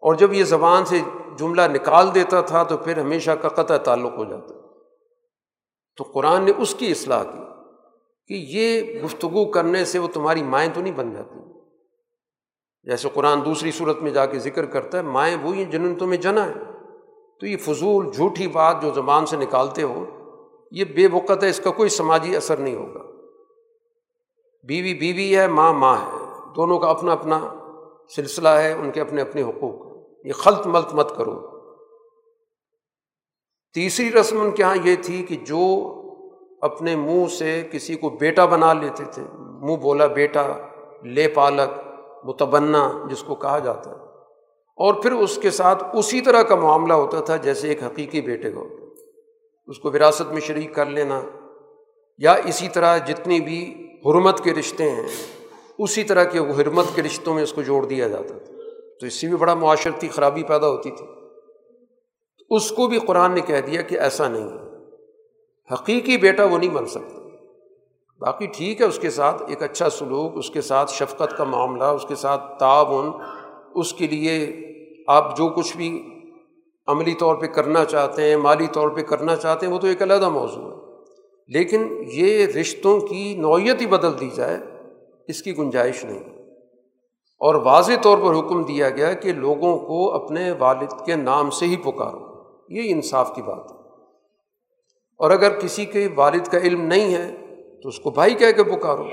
اور 0.00 0.14
جب 0.14 0.32
یہ 0.32 0.44
زبان 0.44 0.84
سے 0.84 0.98
جملہ 1.38 1.62
نکال 1.62 2.14
دیتا 2.14 2.40
تھا 2.40 2.62
تو 2.62 2.76
پھر 2.76 2.98
ہمیشہ 2.98 3.30
کا 3.30 3.48
قطع 3.48 3.76
تعلق 3.76 4.12
ہو 4.16 4.24
جاتا۔ 4.24 4.54
تو 5.96 6.04
قرآن 6.04 6.42
نے 6.42 6.52
اس 6.58 6.74
کی 6.74 6.90
اصلاح 6.90 7.24
کی 7.24 7.38
کہ 8.26 8.34
یہ 8.48 9.02
گفتگو 9.02 9.50
کرنے 9.50 9.84
سے 9.84 9.98
وہ 9.98 10.08
تمہاری 10.08 10.42
مائیں 10.42 10.70
تو 10.74 10.80
نہیں 10.80 10.92
بن 10.92 11.14
جاتی۔ 11.14 11.38
جیسے 12.82 13.08
قرآن 13.14 13.44
دوسری 13.44 13.70
صورت 13.70 13.98
میں 13.98 14.10
جا 14.10 14.26
کے 14.26 14.38
ذکر 14.38 14.64
کرتا 14.64 14.98
ہے، 14.98 15.02
مائیں 15.02 15.36
وہی 15.42 15.64
جنہوں 15.64 15.90
نے 15.90 15.98
تمہیں 15.98 16.20
جنا 16.20 16.46
ہے۔ 16.46 16.71
تو 17.42 17.48
یہ 17.48 17.56
فضول 17.56 18.10
جھوٹی 18.10 18.48
بات 18.48 18.82
جو 18.82 18.92
زبان 18.92 19.26
سے 19.26 19.36
نکالتے 19.36 19.82
ہو، 19.82 20.04
یہ 20.70 20.84
بے 20.84 21.06
وقت 21.12 21.44
ہے، 21.44 21.48
اس 21.48 21.60
کا 21.60 21.70
کوئی 21.70 21.88
سماجی 21.88 22.36
اثر 22.36 22.56
نہیں 22.56 22.74
ہوگا۔ 22.74 23.00
بیوی 24.66 24.94
بیوی 24.94 25.36
ہے، 25.36 25.46
ماں 25.46 25.72
ماں 25.72 25.96
ہے، 25.96 26.26
دونوں 26.56 26.78
کا 26.78 26.88
اپنا 26.88 27.12
اپنا 27.12 27.40
سلسلہ 28.16 28.48
ہے، 28.48 28.72
ان 28.72 28.90
کے 28.90 29.00
اپنے 29.00 29.22
اپنے 29.22 29.42
حقوق۔ 29.42 30.06
یہ 30.26 30.32
خلط 30.32 30.66
ملط 30.66 30.94
مت 30.94 31.16
کرو۔ 31.16 31.60
تیسری 33.74 34.12
رسم 34.12 34.40
ان 34.40 34.50
کے 34.50 34.62
یہاں 34.62 34.76
یہ 34.84 34.96
تھی 35.02 35.22
کہ 35.22 35.36
جو 35.36 35.92
اپنے 36.60 36.96
منہ 36.96 37.26
سے 37.26 37.68
کسی 37.72 37.94
کو 37.94 38.10
بیٹا 38.10 38.44
بنا 38.44 38.72
لیتے 38.72 39.04
تھے، 39.04 39.22
منہ 39.38 39.76
بولا 39.76 40.06
بیٹا، 40.06 40.46
لے 41.02 41.28
پالک 41.28 41.88
متبنا 42.24 42.92
جس 43.10 43.22
کو 43.22 43.34
کہا 43.34 43.58
جاتا 43.58 43.90
ہے۔ 43.90 44.01
اور 44.76 44.94
پھر 44.94 45.12
اس 45.12 45.36
کے 45.36 45.50
ساتھ 45.50 45.84
اسی 45.92 46.20
طرح 46.20 46.42
کا 46.42 46.54
معاملہ 46.54 46.92
ہوتا 46.92 47.20
تھا 47.20 47.36
جیسے 47.36 47.68
ایک 47.68 47.82
حقیقی 47.82 48.20
بیٹے 48.20 48.50
کا 48.50 48.60
ہوتا 48.60 48.84
اس 49.66 49.78
کو 49.78 49.90
وراثت 49.90 50.32
میں 50.32 50.40
شریک 50.40 50.74
کر 50.74 50.86
لینا 50.86 51.22
یا 52.18 52.32
اسی 52.32 52.68
طرح 52.68 52.98
جتنی 52.98 53.40
بھی 53.40 53.88
حرمت 54.06 54.44
کے 54.44 54.54
رشتے 54.54 54.90
ہیں، 54.90 55.06
اسی 55.78 56.02
طرح 56.02 56.24
کے 56.24 56.40
وہ 56.40 56.54
حرمت 56.58 56.84
کے 56.94 57.02
رشتوں 57.02 57.34
میں 57.34 57.42
اس 57.42 57.52
کو 57.52 57.62
جوڑ 57.62 57.84
دیا 57.84 58.08
جاتا 58.08 58.38
تھا۔ 58.38 58.52
تو 59.00 59.06
اس 59.06 59.20
سے 59.20 59.28
بھی 59.28 59.36
بڑا 59.36 59.54
معاشرتی 59.54 60.08
خرابی 60.08 60.42
پیدا 60.42 60.68
ہوتی 60.68 60.90
تھی۔ 60.90 61.06
اس 62.50 62.70
کو 62.70 62.86
بھی 62.86 62.98
قرآن 62.98 63.34
نے 63.34 63.40
کہہ 63.40 63.60
دیا 63.60 63.82
کہ 63.82 63.98
ایسا 63.98 64.28
نہیں 64.28 64.48
ہے۔ 64.48 64.72
حقیقی 65.74 66.16
بیٹا 66.16 66.44
وہ 66.44 66.58
نہیں 66.58 66.70
بن 66.70 66.86
سکتا۔ 66.86 67.22
باقی 68.18 68.46
ٹھیک 68.46 68.80
ہے 68.80 68.86
اس 68.86 68.98
کے 68.98 69.10
ساتھ 69.10 69.42
ایک 69.48 69.62
اچھا 69.62 69.90
سلوک، 69.90 70.32
اس 70.36 70.50
کے 70.50 70.60
ساتھ 70.60 70.90
شفقت 70.90 71.36
کا 71.36 71.44
معاملہ، 71.44 71.84
اس 71.84 72.04
کے 72.08 72.14
ساتھ 72.14 72.58
تعاون 72.58 73.12
اس 73.74 73.92
کے 73.92 74.06
لیے 74.06 74.56
آپ 75.06 75.36
جو 75.36 75.48
کچھ 75.48 75.76
بھی 75.76 76.08
عملی 76.86 77.14
طور 77.14 77.34
پہ 77.34 77.46
کرنا 77.46 77.84
چاہتے 77.84 78.22
ہیں، 78.22 78.36
مالی 78.36 78.66
طور 78.72 78.88
پہ 78.88 79.00
کرنا 79.00 79.36
چاہتے 79.36 79.66
ہیں، 79.66 79.72
وہ 79.72 79.78
تو 79.78 79.86
ایک 79.86 80.02
علیحدہ 80.02 80.28
موضوع 80.28 80.70
ہے۔ 80.70 80.82
لیکن 81.48 82.04
یہ 82.12 82.46
رشتوں 82.46 83.00
کی 83.00 83.34
نوعیت 83.34 83.80
ہی 83.80 83.86
بدل 83.86 84.20
دی 84.20 84.30
جائے، 84.34 84.56
اس 85.28 85.42
کی 85.42 85.58
گنجائش 85.58 86.04
نہیں۔ 86.04 86.20
اور 87.40 87.54
واضح 87.54 87.92
طور 88.02 88.18
پر 88.18 88.38
حکم 88.38 88.62
دیا 88.62 88.90
گیا 88.90 89.12
کہ 89.12 89.32
لوگوں 89.32 89.78
کو 89.78 90.12
اپنے 90.12 90.52
والد 90.58 91.06
کے 91.06 91.14
نام 91.14 91.50
سے 91.50 91.66
ہی 91.66 91.76
پکارو۔ 91.76 92.32
یہ 92.68 92.82
انصاف 92.84 93.34
کی 93.34 93.42
بات 93.42 93.72
ہے۔ 93.72 93.76
اور 95.18 95.30
اگر 95.30 95.60
کسی 95.60 95.84
کے 95.84 96.08
والد 96.14 96.46
کا 96.46 96.58
علم 96.58 96.80
نہیں 96.80 97.14
ہے 97.14 97.30
تو 97.82 97.88
اس 97.88 97.98
کو 97.98 98.10
بھائی 98.10 98.34
کہہ 98.34 98.52
کے 98.56 98.64
پکارو۔ 98.64 99.04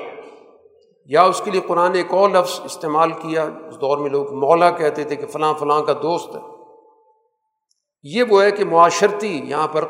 یا 1.09 1.23
اس 1.23 1.41
کے 1.45 1.51
لیے 1.51 1.61
قرآن 1.61 1.95
ایک 1.95 2.13
اور 2.13 2.29
لفظ 2.29 2.61
استعمال 2.63 3.11
کیا، 3.11 3.43
اس 3.43 3.75
دور 3.75 3.97
میں 3.97 4.09
لوگ 4.09 4.33
مولا 4.33 4.69
کہتے 4.69 5.03
تھے 5.03 5.15
کہ 5.15 5.27
فلاں 5.27 5.53
فلاں 5.53 5.81
کا 5.81 5.93
دوست 5.93 6.35
ہے۔ 6.35 6.41
یہ 8.03 8.23
وہ 8.29 8.43
ہے 8.43 8.51
کہ 8.51 8.65
معاشرتی 8.65 9.41
یہاں 9.43 9.67
پر 9.67 9.85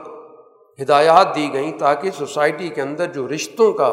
ہدایات 0.82 1.36
دی 1.36 1.54
گئیں 1.54 1.80
تاکہ 1.80 2.12
سوسائٹی 2.12 2.70
کے 2.70 2.82
اندر 2.82 3.06
جو 3.06 3.28
رشتوں 3.28 3.74
کا 3.74 3.86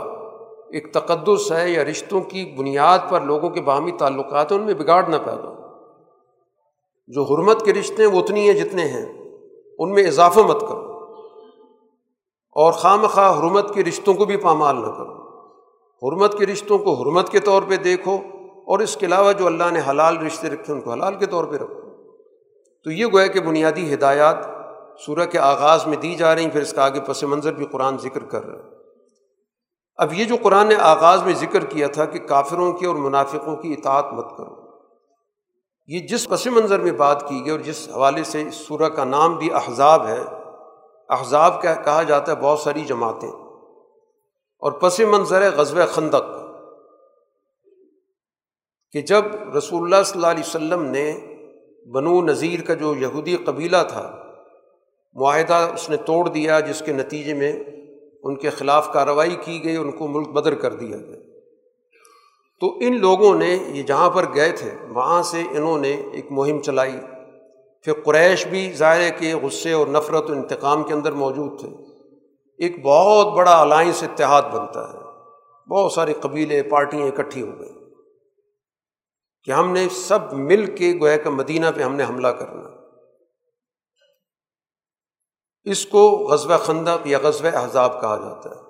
ایک 0.71 0.93
تقدس 0.93 1.53
ہے 1.53 1.71
یا 1.71 1.85
رشتوں 1.85 2.21
کی 2.21 2.55
بنیاد 2.59 2.99
پر 3.11 3.21
لوگوں 3.21 3.51
کے 3.51 3.61
باہمی 3.61 3.91
تعلقات 3.91 4.53
ہیں، 4.53 4.59
ان 4.59 4.65
میں 4.65 4.75
بگاڑ 4.75 5.03
نہ 5.03 5.17
پیدا 5.17 5.49
ہو۔ 5.49 5.55
جو 7.07 7.23
حرمت 7.23 7.65
کے 7.65 7.73
رشتے 7.73 8.03
ہیں 8.03 8.11
وہ 8.11 8.21
اتنی 8.21 8.51
ہیں 8.51 8.61
جتنے 8.61 8.83
ہیں، 8.83 9.07
ان 9.79 9.93
میں 9.93 10.07
اضافہ 10.07 10.41
مت 10.41 10.61
کرو۔ 10.61 10.97
اور 12.53 12.73
خواہ 12.73 12.97
مخواہ 12.97 13.39
حرمت 13.39 13.75
کے 13.75 13.85
رشتوں 13.85 14.15
کو 14.15 14.25
بھی 14.25 14.37
پامال 14.37 14.77
نہ 14.77 14.87
کرو۔ 14.87 15.16
حرمت 16.03 16.39
کے 16.39 16.47
رشتوں 16.47 16.79
کو 16.79 16.95
حرمت 16.95 17.29
کے 17.29 17.41
طور 17.41 17.63
پہ 17.69 17.77
دیکھو 17.77 18.19
اور 18.67 18.79
اس 18.79 18.97
کے 18.97 19.07
علاوہ 19.07 19.33
جو 19.33 19.47
اللہ 19.47 19.65
نے 19.73 19.81
حلال 19.91 20.19
رشتے 20.19 20.51
رکھے 20.51 20.73
ان 20.73 20.81
کو 20.81 20.93
حلال 20.93 21.15
کے 21.15 21.27
طور 21.27 21.45
پہ 21.45 21.57
رکھو۔ 21.57 21.81
تو 22.85 22.91
یہ 22.91 23.07
گویا 23.07 23.27
کہ 23.27 23.41
بنیادی 23.41 23.95
ہدایات 23.95 24.37
سورہ 25.01 25.25
کے 25.25 25.39
آغاز 25.39 25.87
میں 25.87 25.97
دی 25.97 26.15
جا 26.15 26.35
رہی 26.35 26.45
ہیں، 26.45 26.51
پھر 26.51 26.63
اس 26.63 26.73
کا 26.73 26.85
آگے 26.85 27.01
پس 27.01 27.23
منظر 27.23 27.53
بھی 27.53 27.67
قرآن 27.67 27.99
ذکر 27.99 28.25
کر 28.25 28.47
رہا 28.47 28.59
ہے۔ 28.59 28.77
اب 29.97 30.13
یہ 30.13 30.25
جو 30.25 30.37
قرآن 30.43 30.67
نے 30.67 30.75
آغاز 30.75 31.23
میں 31.23 31.35
ذکر 31.35 31.65
کیا 31.65 31.87
تھا 31.87 32.05
کہ 32.05 32.19
کافروں 32.19 32.73
کی 32.73 32.87
اور 32.87 32.95
منافقوں 32.95 33.57
کی 33.57 33.73
اطاعت 33.73 34.13
مت 34.13 34.37
کرو۔ 34.37 34.67
یہ 35.87 35.99
جس 35.99 36.29
پس 36.29 36.47
منظر 36.47 36.79
میں 36.79 36.93
بات 36.93 37.29
کی 37.29 37.41
گئی 37.41 37.51
اور 37.51 37.61
جس 37.61 37.89
حوالے 37.95 38.25
سے 38.25 38.43
اس 38.43 38.55
سورہ 38.55 38.89
کا 38.89 39.05
نام 39.05 39.37
بھی 39.37 39.53
احزاب 39.53 40.07
ہے، 40.07 40.21
احزاب 41.09 41.63
کا 41.63 41.75
کہا 41.75 42.03
جاتا 42.03 42.33
ہے 42.33 42.37
بہت 42.37 42.59
ساری 42.59 42.81
جماعتیں۔ 42.81 43.46
اور 44.59 44.73
پس 44.73 45.01
منظر 45.01 45.43
ہے 45.43 45.49
غزب 45.49 45.89
خندق۔ 45.89 46.47
کہ 48.93 49.03
جب 49.03 49.25
رسول 49.57 49.83
اللہ 49.83 50.03
صلی 50.05 50.19
اللہ 50.19 50.27
علیہ 50.27 50.43
وسلم 50.47 50.83
نے 50.83 51.21
بنو 51.93 52.23
نذیر 52.23 52.61
کا 52.63 52.75
جو 52.75 52.95
یہودی 52.95 53.37
قبیلہ 53.37 53.77
تھا، 53.89 54.33
معاہدہ 55.15 55.71
اس 55.75 55.91
نے 55.91 55.97
توڑ 55.97 56.29
دیا، 56.29 56.61
جس 56.61 56.83
کے 56.87 56.93
نتیجے 56.93 57.35
میں 57.35 57.53
ان 58.23 58.37
کے 58.37 58.51
خلاف 58.51 58.93
کارروائی 58.93 59.37
کی 59.45 59.65
گئی، 59.65 59.77
ان 59.77 59.93
کو 59.93 60.07
ملک 60.07 60.29
بدر 60.29 60.55
کر 60.55 60.75
دیا 60.75 60.97
گیا۔ 60.97 61.17
تو 62.61 62.79
ان 62.81 63.01
لوگوں 63.01 63.35
نے 63.35 63.59
یہ 63.69 63.83
جہاں 63.83 64.11
پر 64.11 64.35
گئے 64.35 64.53
تھے، 64.53 64.71
وہاں 64.89 65.23
سے 65.23 65.41
انہوں 65.51 65.79
نے 65.79 66.03
ایک 66.13 66.27
مہم 66.31 66.63
چلائی۔ 66.63 66.97
پھر 67.83 67.93
قریش 67.93 68.47
بھی 68.47 68.73
ظاہر 68.73 69.11
کے 69.11 69.35
غصے 69.35 69.73
اور 69.73 69.87
نفرت 69.87 70.31
و 70.31 70.33
انتقام 70.33 70.83
کے 70.83 70.95
اندر 70.95 71.13
موجود 71.13 71.61
تھے۔ 71.61 71.86
ایک 72.59 72.83
بہت 72.83 73.35
بڑا 73.37 73.61
الائنس 73.61 74.03
اتحاد 74.03 74.43
بنتا 74.43 74.93
ہے۔ 74.93 74.99
بہت 75.71 75.93
سارے 75.93 76.13
قبیلے، 76.13 76.63
پارٹیاں 76.63 77.07
اکٹھی 77.07 77.43
ہو 77.43 77.59
گئی 77.59 77.73
کہ 79.45 79.51
ہم 79.51 79.73
نے 79.73 79.89
سب 79.89 80.19
مل 80.33 80.77
کے 80.77 80.95
گویا 81.01 81.17
کہ 81.17 81.31
مدینہ 81.31 81.67
پہ 81.75 81.83
ہم 81.83 81.95
نے 81.95 82.05
حملہ 82.05 82.29
کرنا۔ 82.29 82.71
اس 85.65 85.87
کو 85.87 86.09
غزوہ 86.09 86.57
خندق 86.57 87.07
یا 87.07 87.19
غزوہ 87.23 87.57
احزاب 87.57 88.01
کہا 88.01 88.17
جاتا 88.17 88.51
ہے۔ 88.51 88.61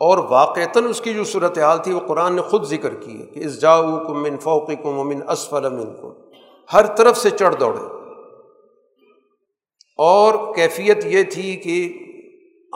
اور 0.00 0.18
واقعتاً 0.18 0.84
اس 0.84 1.00
کی 1.00 1.14
جو 1.14 1.24
صورت 1.24 1.58
حال 1.58 1.78
تھی، 1.78 1.92
وہ 1.92 2.00
قرآن 2.06 2.34
نے 2.34 2.42
خود 2.42 2.64
ذکر 2.64 2.94
کی 2.94 3.20
ہے 3.20 3.26
کہ 3.26 3.40
اس 3.40 3.60
جاؤ 3.60 3.82
کم 3.82 4.22
من 4.22 4.36
فوقی 4.36 4.76
کم 4.76 5.00
امن 5.00 5.30
اسفل 5.30 5.66
امن 5.66 5.96
کو 5.96 6.30
ہر 6.72 6.96
طرف 6.96 7.18
سے 7.18 7.30
چڑھ 7.30 7.56
دوڑے۔ 7.60 7.96
اور 9.98 10.54
کیفیت 10.54 11.04
یہ 11.04 11.22
تھی 11.22 11.56
کہ 11.56 12.05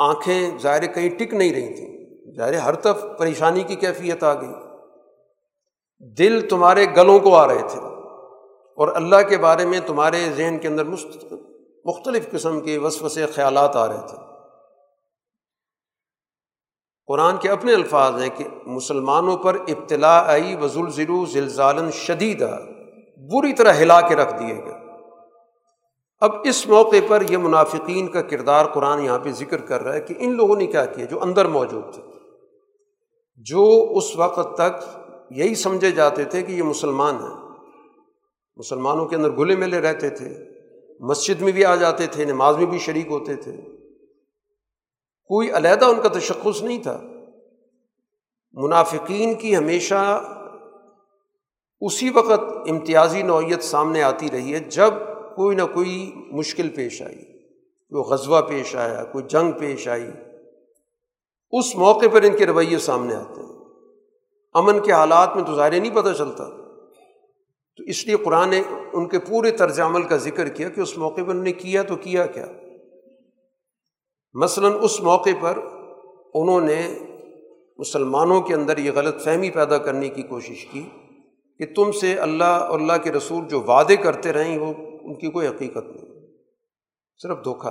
آنکھیں 0.01 0.59
ظاہر 0.59 0.87
کہیں 0.87 1.11
ٹک 1.11 1.35
نہیں 1.35 1.53
رہی 1.53 1.75
تھیں۔ 1.75 1.91
ظاہر 2.37 2.55
ہر 2.55 2.75
طرف 2.75 3.05
پریشانی 3.19 3.63
کی 3.63 3.77
کیفیت 3.77 4.23
آ 4.23 4.35
گئی۔ 4.35 4.53
دل 6.19 6.49
تمہارے 6.49 6.87
گلوں 6.97 7.19
کو 7.19 7.37
آ 7.37 7.49
رہے 7.49 7.69
تھے 7.69 7.79
اور 8.77 8.97
اللہ 8.97 9.17
کے 9.29 9.39
بارے 9.39 9.67
میں 9.67 9.81
تمہارے 9.87 10.25
ذہن 10.37 10.59
کے 10.63 10.69
اندر 10.69 10.85
مختلف 11.85 12.31
قسم 12.31 12.61
کے 12.61 12.79
وسوسے، 12.79 13.27
خیالات 13.27 13.77
آ 13.77 13.89
رہے 13.89 14.09
تھے۔ 14.09 14.17
قرآن 17.07 17.37
کے 17.37 17.51
اپنے 17.51 17.75
الفاظ 17.75 18.23
ہیں 18.23 18.31
کہ 18.37 18.45
مسلمانوں 18.67 19.37
پر 19.37 19.55
ابتلا 19.55 20.19
آئی 20.33 20.57
وزول 20.57 20.91
ضرو 20.91 21.27
زلزالن 21.27 21.91
شدید 21.91 22.43
بری 23.33 23.53
طرح 23.53 23.73
ہلا 23.73 24.01
کے 24.01 24.17
رکھ 24.17 24.35
دیے 24.39 24.55
گئے۔ 24.55 24.80
اب 26.21 26.31
اس 26.45 26.67
موقع 26.67 26.97
پر 27.09 27.23
یہ 27.31 27.37
منافقین 27.37 28.09
کا 28.09 28.23
کردار 28.23 28.67
قرآن 28.67 29.05
یہاں 29.05 29.19
پہ 29.19 29.31
ذکر 29.33 29.61
کر 29.61 29.83
رہا 29.83 29.95
ہے 29.95 30.01
کہ 30.01 30.15
ان 30.19 30.37
لوگوں 30.37 30.57
نے 30.57 30.67
کیا 30.67 30.85
کیا 30.85 31.05
جو 31.05 31.23
اندر 31.23 31.47
موجود 31.47 31.95
تھے، 31.95 32.03
جو 33.37 33.93
اس 33.97 34.17
وقت 34.17 34.55
تک 34.55 34.99
یہی 35.31 35.55
سمجھے 35.55 35.91
جاتے 35.91 36.25
تھے 36.25 36.43
کہ 36.43 36.53
یہ 36.53 36.63
مسلمان 36.63 37.15
ہیں۔ 37.15 37.51
مسلمانوں 38.57 39.07
کے 39.07 39.17
اندر 39.17 39.31
گلے 39.31 39.57
ملے 39.57 39.81
رہتے 39.81 40.11
تھے، 40.11 40.39
مسجد 41.01 41.43
میں 41.43 41.53
بھی 41.53 41.65
آ 41.65 41.75
جاتے 41.75 42.07
تھے، 42.07 42.25
نماز 42.25 42.57
میں 42.57 42.67
بھی 42.67 42.79
شریک 42.79 43.07
ہوتے 43.07 43.35
تھے۔ 43.35 43.53
کوئی 45.25 45.51
علیحدہ 45.51 45.85
ان 45.85 46.01
کا 46.03 46.09
تشخص 46.09 46.63
نہیں 46.63 46.83
تھا۔ 46.83 47.01
منافقین 48.53 49.35
کی 49.35 49.57
ہمیشہ 49.57 50.23
اسی 51.81 52.11
وقت 52.11 52.71
امتیازی 52.71 53.23
نوعیت 53.23 53.63
سامنے 53.63 54.03
آتی 54.03 54.31
رہی 54.31 54.55
ہے 54.55 54.59
جب 54.59 54.95
کوئی 55.37 55.57
نہ 55.57 55.63
کوئی 55.75 56.13
مشکل 56.15 56.69
پیش 56.69 57.03
آئی۔ 57.03 57.39
کوئی 57.89 58.13
غزوہ 58.13 58.41
پیش 58.41 58.77
آیا، 58.77 59.05
کوئی 59.05 59.25
جنگ 59.29 59.53
پیش 59.53 59.89
آئی۔ 59.89 60.11
اس 61.53 61.77
موقع 61.77 62.07
پر 62.13 62.23
ان 62.23 62.37
کے 62.37 62.47
رویے 62.47 62.79
سامنے 62.79 63.15
آتے 63.15 63.41
ہیں۔ 63.41 63.49
امن 64.55 64.81
کے 64.81 64.93
حالات 64.93 65.37
میں 65.37 65.45
تو 65.45 65.55
ظاہر 65.55 65.81
نہیں 65.81 65.95
پتہ 65.95 66.13
چلتا۔ 66.19 66.45
تو 67.77 67.83
اس 67.87 68.07
لیے 68.07 68.17
قرآن 68.17 68.51
نے 68.51 68.63
ان 68.93 69.09
کے 69.09 69.19
پورے 69.19 69.51
طرز 69.51 69.81
عمل 69.81 70.03
کا 70.03 70.17
ذکر 70.17 70.49
کیا 70.49 70.69
کہ 70.69 70.81
اس 70.81 70.99
موقع 70.99 71.21
پر 71.21 71.29
انہوں 71.29 71.45
نے 71.45 71.53
کیا 71.53 71.83
تو 71.83 71.97
کیا 71.97 72.27
کیا۔ 72.27 72.47
مثلاً 74.35 74.73
اس 74.83 75.01
موقع 75.01 75.31
پر 75.41 75.59
انہوں 76.35 76.61
نے 76.61 76.99
مسلمانوں 77.79 78.41
کے 78.41 78.55
اندر 78.55 78.79
یہ 78.79 78.91
غلط 78.95 79.23
فہمی 79.23 79.51
پیدا 79.51 79.79
کرنے 79.79 80.09
کی 80.09 80.23
کوشش 80.23 80.67
کی 80.67 80.83
کہ 81.59 81.67
تم 81.77 81.93
سے 81.93 82.15
اللہ 82.15 82.45
اور 82.45 82.81
اللہ 82.81 82.93
کے 83.03 83.13
رسول 83.13 83.49
جو 83.49 83.61
وعدے 83.61 83.97
کرتے 83.97 84.33
رہیں 84.33 84.59
وہ 84.59 84.73
ان 85.05 85.15
کی 85.15 85.31
کوئی 85.31 85.47
حقیقت 85.47 85.85
نہیں۔ 85.87 86.09
صرف 87.21 87.45
دھوکھا 87.45 87.71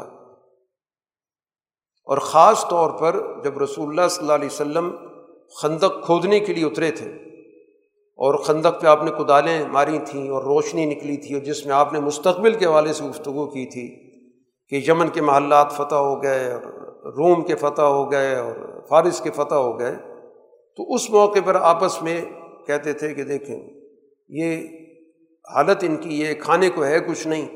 اور 2.08 2.18
خاص 2.18 2.66
طور 2.70 2.90
پر 3.00 3.42
جب 3.44 3.58
رسول 3.58 3.90
اللہ 3.90 4.08
صلی 4.08 4.24
اللہ 4.24 4.34
علیہ 4.34 4.50
وسلم 4.52 4.96
خندق 5.62 6.06
کھودنے 6.06 6.40
کے 6.40 6.54
لیے 6.54 6.66
اترے 6.66 6.92
تھے 6.92 7.12
اور 8.20 8.36
خندق 8.36 8.82
پہ 8.82 8.88
آپ 8.88 9.04
نے 9.04 9.12
کدالیں 9.12 9.68
ماری 9.68 10.00
تھیں 10.00 10.30
اور 10.30 10.44
روشنی 10.44 10.86
نکلی 10.86 11.18
تھی 11.18 11.34
اور 11.36 11.42
جس 11.42 11.66
میں 11.66 11.76
آپ 11.76 11.94
نے 11.94 12.00
مستقبل 12.00 12.54
کے 12.54 12.66
حوالے 12.66 12.94
سے 12.94 13.04
گفتگو 13.04 13.46
کی 13.48 13.66
تھی 13.66 13.88
کہ 14.70 14.92
یمن 14.92 15.10
کے 15.10 15.22
محلات 15.22 15.72
فتح 15.72 15.96
ہو 15.96 16.24
گئے 16.24 16.52
اور 16.52 16.62
روم 17.14 17.44
کے 17.44 17.56
فتح 17.56 17.82
ہو 17.82 18.12
گئے 18.12 18.36
اور 18.36 18.82
فارس 18.90 19.22
کے 19.22 19.32
فتح 19.32 19.56
ہو 19.56 19.80
گئے، 19.80 19.96
تو 20.76 20.94
اس 20.94 21.10
موقع 21.10 21.40
پر 21.46 21.56
آپس 21.56 22.02
میں 22.02 22.22
کہتے 22.68 22.94
تھے 22.94 23.14
کہ 23.14 23.24
دیکھیں، 23.24 23.70
یہ 24.30 24.68
حالت 25.54 25.78
ان 25.82 25.96
کی 25.98 26.22
یہ 26.22 26.34
کھانے 26.34 26.70
کو 26.70 26.86
ہے 26.86 27.00
کچھ 27.00 27.28
نہیں 27.28 27.48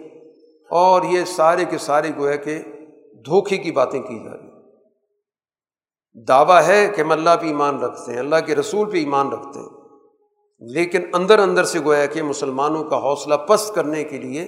اور 0.70 1.02
یہ 1.02 1.26
سارے 1.26 1.65
کے 1.65 1.78
سارے 1.78 2.07
جو 2.07 2.30
ہے 2.30 2.38
کہ 2.38 2.60
دھوکے 3.26 3.57
کی 3.57 3.72
باتیں 3.72 4.02
کی 4.02 4.20
جا 4.24 4.32
رہی 4.32 4.53
دعویٰ 6.28 6.61
ہے 6.68 6.91
کہ 6.95 7.02
ہم 7.02 7.11
اللہ 7.11 7.30
پہ 7.41 7.45
ایمان 7.45 7.80
رکھتے 7.80 8.11
ہیں، 8.11 8.20
اللہ 8.20 8.36
کے 8.45 8.56
رسول 8.56 8.91
پہ 8.91 8.98
ایمان 8.98 9.32
رکھتے 9.32 9.60
ہیں۔ 9.60 9.70
لیکن 10.60 11.02
اندر 11.14 11.40
اندر 11.40 11.64
سے 11.64 11.80
گویا 11.80 12.06
کہ 12.06 12.22
مسلمانوں 12.22 12.84
کا 12.84 12.98
حوصلہ 12.98 13.36
پست 13.36 13.76
کرنے 13.76 14.03
کے 14.03 14.18
لیے 14.18 14.48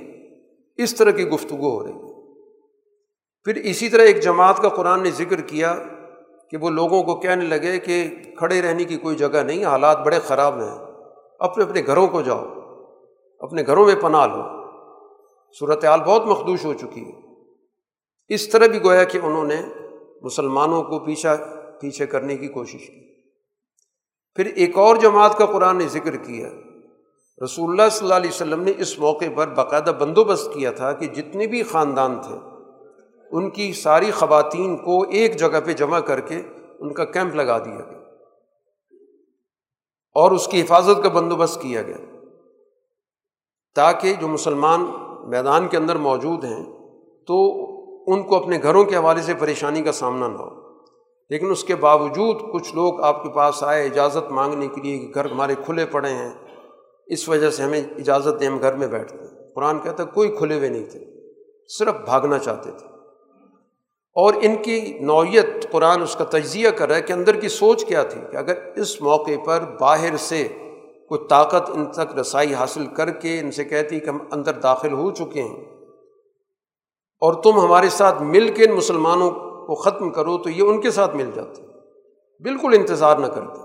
اس 0.77 0.95
طرح 0.95 1.11
کی 1.11 1.27
گفتگو 1.27 1.77
ہو 1.77 1.83
رہی 1.83 1.91
ہے۔ 1.91 2.33
پھر 3.43 3.55
اسی 3.55 3.89
طرح 3.89 4.01
ایک 4.01 4.19
جماعت 4.19 4.57
کا 4.57 4.69
قرآن 4.69 5.03
نے 5.03 5.11
ذکر 5.11 5.41
کیا 5.41 5.75
کہ 6.51 6.57
وہ 6.57 6.69
لوگوں 6.69 7.03
کو 7.03 7.15
کہنے 7.15 7.45
لگے 7.45 7.79
کہ 7.79 8.09
کھڑے 8.37 8.61
رہنے 8.61 8.83
کی 8.83 8.97
کوئی 8.97 9.15
جگہ 9.15 9.43
نہیں، 9.43 9.65
حالات 9.65 10.05
بڑے 10.05 10.19
خراب 10.19 10.59
ہیں، 10.59 10.77
اپنے 11.39 11.63
اپنے 11.63 11.81
گھروں 11.85 12.07
کو 12.07 12.21
جاؤ۔ 12.21 12.54
اپنے 13.39 13.63
گھروں 13.65 13.85
میں 13.85 13.95
پناہ 13.95 14.27
لو۔ 14.27 14.43
صورت 15.59 15.85
حال 15.85 15.99
بہت 15.99 16.25
مخدوش 16.25 16.65
ہو 16.65 16.73
چکی 16.73 17.05
ہے۔ 17.05 17.43
اس 18.27 18.49
طرح 18.49 18.67
بھی 18.67 18.83
گویا 18.83 19.03
کہ 19.03 19.19
انہوں 19.23 19.43
نے 19.43 19.61
مسلمانوں 20.21 20.83
کو 20.83 20.99
پیچھا، 20.99 21.35
پیچھے 21.79 22.05
کرنے 22.05 22.37
کی 22.37 22.47
کوشش 22.47 22.87
کی۔ 22.87 23.21
پھر 24.35 24.45
ایک 24.45 24.77
اور 24.77 24.95
جماعت 24.95 25.37
کا 25.37 25.45
قرآن 25.45 25.77
نے 25.77 25.87
ذکر 25.87 26.17
کیا۔ 26.17 26.49
رسول 27.43 27.69
اللہ 27.69 27.89
صلی 27.91 28.05
اللہ 28.05 28.13
علیہ 28.13 28.29
وسلم 28.29 28.63
نے 28.63 28.71
اس 28.77 28.99
موقع 28.99 29.25
پر 29.35 29.47
باقاعدہ 29.47 29.91
بندوبست 29.99 30.53
کیا 30.53 30.71
تھا 30.71 30.91
کہ 30.91 31.05
جتنے 31.05 31.47
بھی 31.47 31.63
خاندان 31.63 32.21
تھے، 32.21 32.35
ان 33.31 33.49
کی 33.49 33.73
ساری 33.73 34.11
خواتین 34.11 34.77
کو 34.77 35.01
ایک 35.01 35.35
جگہ 35.35 35.59
پہ 35.65 35.73
جمع 35.73 35.99
کر 35.99 36.19
کے 36.19 36.41
ان 36.79 36.93
کا 36.93 37.05
کیمپ 37.05 37.35
لگا 37.35 37.57
دیا 37.57 37.75
گیا۔ 37.75 38.01
اور 40.13 40.31
اس 40.31 40.47
کی 40.47 40.61
حفاظت 40.61 41.03
کا 41.03 41.09
بندوبست 41.09 41.61
کیا 41.61 41.81
گیا۔ 41.81 42.14
تاکہ 43.75 44.13
جو 44.13 44.27
مسلمان 44.27 44.85
میدان 45.23 45.67
کے 45.67 45.77
اندر 45.77 45.95
موجود 45.95 46.43
ہیں، 46.43 46.65
تو 47.27 47.65
ان 48.13 48.23
کو 48.23 48.35
اپنے 48.35 48.59
گھروں 48.63 48.83
کے 48.83 48.95
حوالے 48.95 49.21
سے 49.21 49.33
پریشانی 49.33 49.81
کا 49.81 49.91
سامنا 49.91 50.27
نہ 50.27 50.37
ہو۔ 50.37 50.65
لیکن 51.29 51.51
اس 51.51 51.63
کے 51.63 51.75
باوجود 51.75 52.35
کچھ 52.53 52.75
لوگ 52.75 53.01
آپ 53.01 53.23
کے 53.23 53.29
پاس 53.29 53.63
آئے 53.63 53.85
اجازت 53.85 54.31
مانگنے 54.31 54.67
کے 54.67 54.81
لیے 54.81 54.97
کہ 54.97 55.11
گھر 55.13 55.31
ہمارے 55.31 55.55
کھلے 55.65 55.85
پڑے 55.85 56.09
ہیں، 56.09 56.33
اس 57.07 57.29
وجہ 57.29 57.49
سے 57.49 57.63
ہمیں 57.63 57.81
اجازت 57.97 58.39
دیں 58.39 58.47
ہم 58.47 58.61
گھر 58.61 58.73
میں 58.73 58.87
بیٹھتے 58.87 59.17
ہیں۔ 59.17 59.53
قرآن 59.55 59.79
کہتا 59.79 60.03
ہے، 60.03 60.07
کوئی 60.13 60.29
کھلے 60.29 60.57
ہوئے 60.57 60.69
نہیں 60.69 60.85
تھے، 60.85 60.99
صرف 61.67 61.95
بھاگنا 62.05 62.37
چاہتے 62.37 62.71
تھے۔ 62.71 62.85
اور 64.15 64.33
ان 64.41 64.55
کی 64.55 64.97
نوعیت 65.01 65.71
قرآن 65.71 66.01
اس 66.01 66.15
کا 66.15 66.23
تجزیہ 66.23 66.69
کر 66.69 66.87
رہا 66.87 66.95
ہے 66.95 67.01
کہ 67.01 67.13
اندر 67.13 67.35
کی 67.35 67.47
سوچ 67.47 67.85
کیا 67.85 68.03
تھی، 68.03 68.21
کہ 68.31 68.37
اگر 68.37 68.53
اس 68.75 69.01
موقع 69.01 69.31
پر 69.45 69.63
باہر 69.79 70.17
سے 70.17 70.47
کوئی 71.09 71.27
طاقت 71.29 71.69
ان 71.69 71.85
تک 71.85 72.19
رسائی 72.19 72.53
حاصل 72.53 72.85
کر 72.85 73.11
کے 73.11 73.39
ان 73.39 73.51
سے 73.51 73.63
کہتی 73.63 73.99
کہ 73.99 74.09
ہم 74.09 74.17
اندر 74.31 74.51
داخل 74.53 74.93
ہو 74.93 75.11
چکے 75.11 75.43
ہیں۔ 75.43 75.65
اور 77.21 77.43
تم 77.43 77.59
ہمارے 77.59 77.89
ساتھ 77.89 78.21
مل 78.21 78.53
کے 78.53 78.65
ان 78.65 78.75
مسلمانوں 78.75 79.31
کو 79.31 79.75
ختم 79.75 80.09
کرو 80.09 80.37
تو 80.37 80.49
یہ 80.49 80.63
ان 80.63 80.81
کے 80.81 80.91
ساتھ 80.91 81.15
مل 81.15 81.31
جاتے۔ 81.35 81.61
بالکل 82.43 82.73
انتظار 82.73 83.17
نہ 83.17 83.25
کرتے۔ 83.25 83.59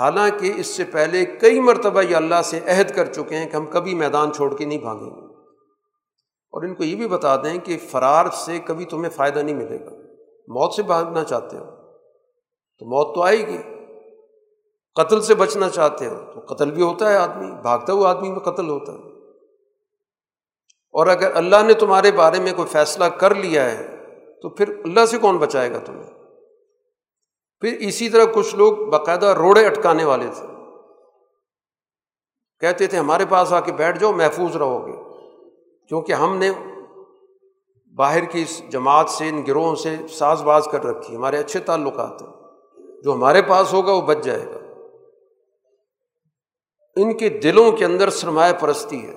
حالانکہ 0.00 0.52
اس 0.56 0.66
سے 0.66 0.84
پہلے 0.84 1.24
کئی 1.24 1.60
مرتبہ 1.60 2.00
یہ 2.00 2.16
اللہ 2.16 2.42
سے 2.44 2.60
عہد 2.66 2.90
کر 2.90 3.12
چکے 3.12 3.36
ہیں 3.36 3.50
کہ 3.50 3.56
ہم 3.56 3.66
کبھی 3.66 3.94
میدان 3.94 4.32
چھوڑ 4.32 4.56
کے 4.56 4.64
نہیں 4.64 4.78
بھاگیں 4.78 5.10
گے۔ 5.10 5.34
اور 6.52 6.62
ان 6.62 6.74
کو 6.74 6.84
یہ 6.84 6.96
بھی 6.96 7.08
بتا 7.08 7.36
دیں 7.36 7.58
کہ 7.58 7.78
فرار 7.90 8.26
سے 8.32 8.58
کبھی 8.58 8.84
تمہیں 8.84 9.10
فائدہ 9.10 9.38
نہیں 9.38 9.56
ملے 9.56 9.80
گا۔ 9.80 9.90
موت 10.48 10.74
سے 10.74 10.82
بھاگنا 10.82 11.24
چاہتے 11.24 11.56
ہو 11.56 11.64
تو 12.78 12.86
موت 12.86 13.14
تو 13.14 13.22
آئے 13.22 13.38
گی۔ 13.38 13.73
قتل 14.94 15.20
سے 15.20 15.34
بچنا 15.34 15.68
چاہتے 15.68 16.06
ہو 16.06 16.20
تو 16.34 16.54
قتل 16.54 16.70
بھی 16.70 16.82
ہوتا 16.82 17.10
ہے 17.10 17.16
آدمی، 17.16 17.50
بھاگتا 17.50 17.92
ہوا 17.92 18.10
آدمی 18.10 18.28
میں 18.28 18.40
قتل 18.40 18.68
ہوتا 18.68 18.92
ہے۔ 18.92 19.14
اور 20.92 21.06
اگر 21.06 21.36
اللہ 21.36 21.56
نے 21.66 21.74
تمہارے 21.74 22.12
بارے 22.12 22.40
میں 22.40 22.52
کوئی 22.56 22.68
فیصلہ 22.68 23.04
کر 23.04 23.34
لیا 23.34 23.70
ہے 23.70 23.96
تو 24.42 24.48
پھر 24.48 24.68
اللہ 24.84 25.06
سے 25.06 25.18
کون 25.18 25.38
بچائے 25.38 25.70
گا 25.70 25.78
تمہیں؟ 25.78 26.10
پھر 27.60 27.76
اسی 27.80 28.08
طرح 28.08 28.24
کچھ 28.34 28.56
لوگ 28.56 28.76
باقاعدہ 28.76 29.26
روڑے 29.26 29.66
اٹکانے 29.66 30.04
والے 30.04 30.26
تھے۔ 30.34 30.46
کہتے 32.60 32.86
تھے، 32.86 32.98
ہمارے 32.98 33.24
پاس 33.28 33.52
آ 33.52 33.60
کے 33.60 33.72
بیٹھ 33.72 33.98
جاؤ، 33.98 34.12
محفوظ 34.12 34.56
رہو 34.56 34.86
گے۔ 34.86 34.92
کیونکہ 35.88 36.12
ہم 36.12 36.36
نے 36.36 36.50
باہر 37.94 38.24
کی 38.24 38.42
اس 38.42 38.62
جماعت 38.68 39.10
سے، 39.10 39.28
ان 39.28 39.42
گروہوں 39.46 39.74
سے 39.74 39.96
ساز 40.10 40.42
باز 40.42 40.68
کر 40.72 40.84
رکھی، 40.84 41.16
ہمارے 41.16 41.38
اچھے 41.38 41.60
تعلقات 41.60 42.22
ہیں۔ 42.22 42.30
جو 43.02 43.12
ہمارے 43.12 43.42
پاس 43.42 43.72
ہوگا، 43.72 43.92
وہ 43.92 44.00
بچ 44.00 44.18
جائے 44.22 44.46
گا۔ 44.46 44.63
ان 46.96 47.16
کے 47.16 47.28
دلوں 47.28 47.72
کے 47.72 47.84
اندر 47.84 48.10
سرمایہ 48.10 48.52
پرستی 48.52 49.06
ہے۔ 49.06 49.14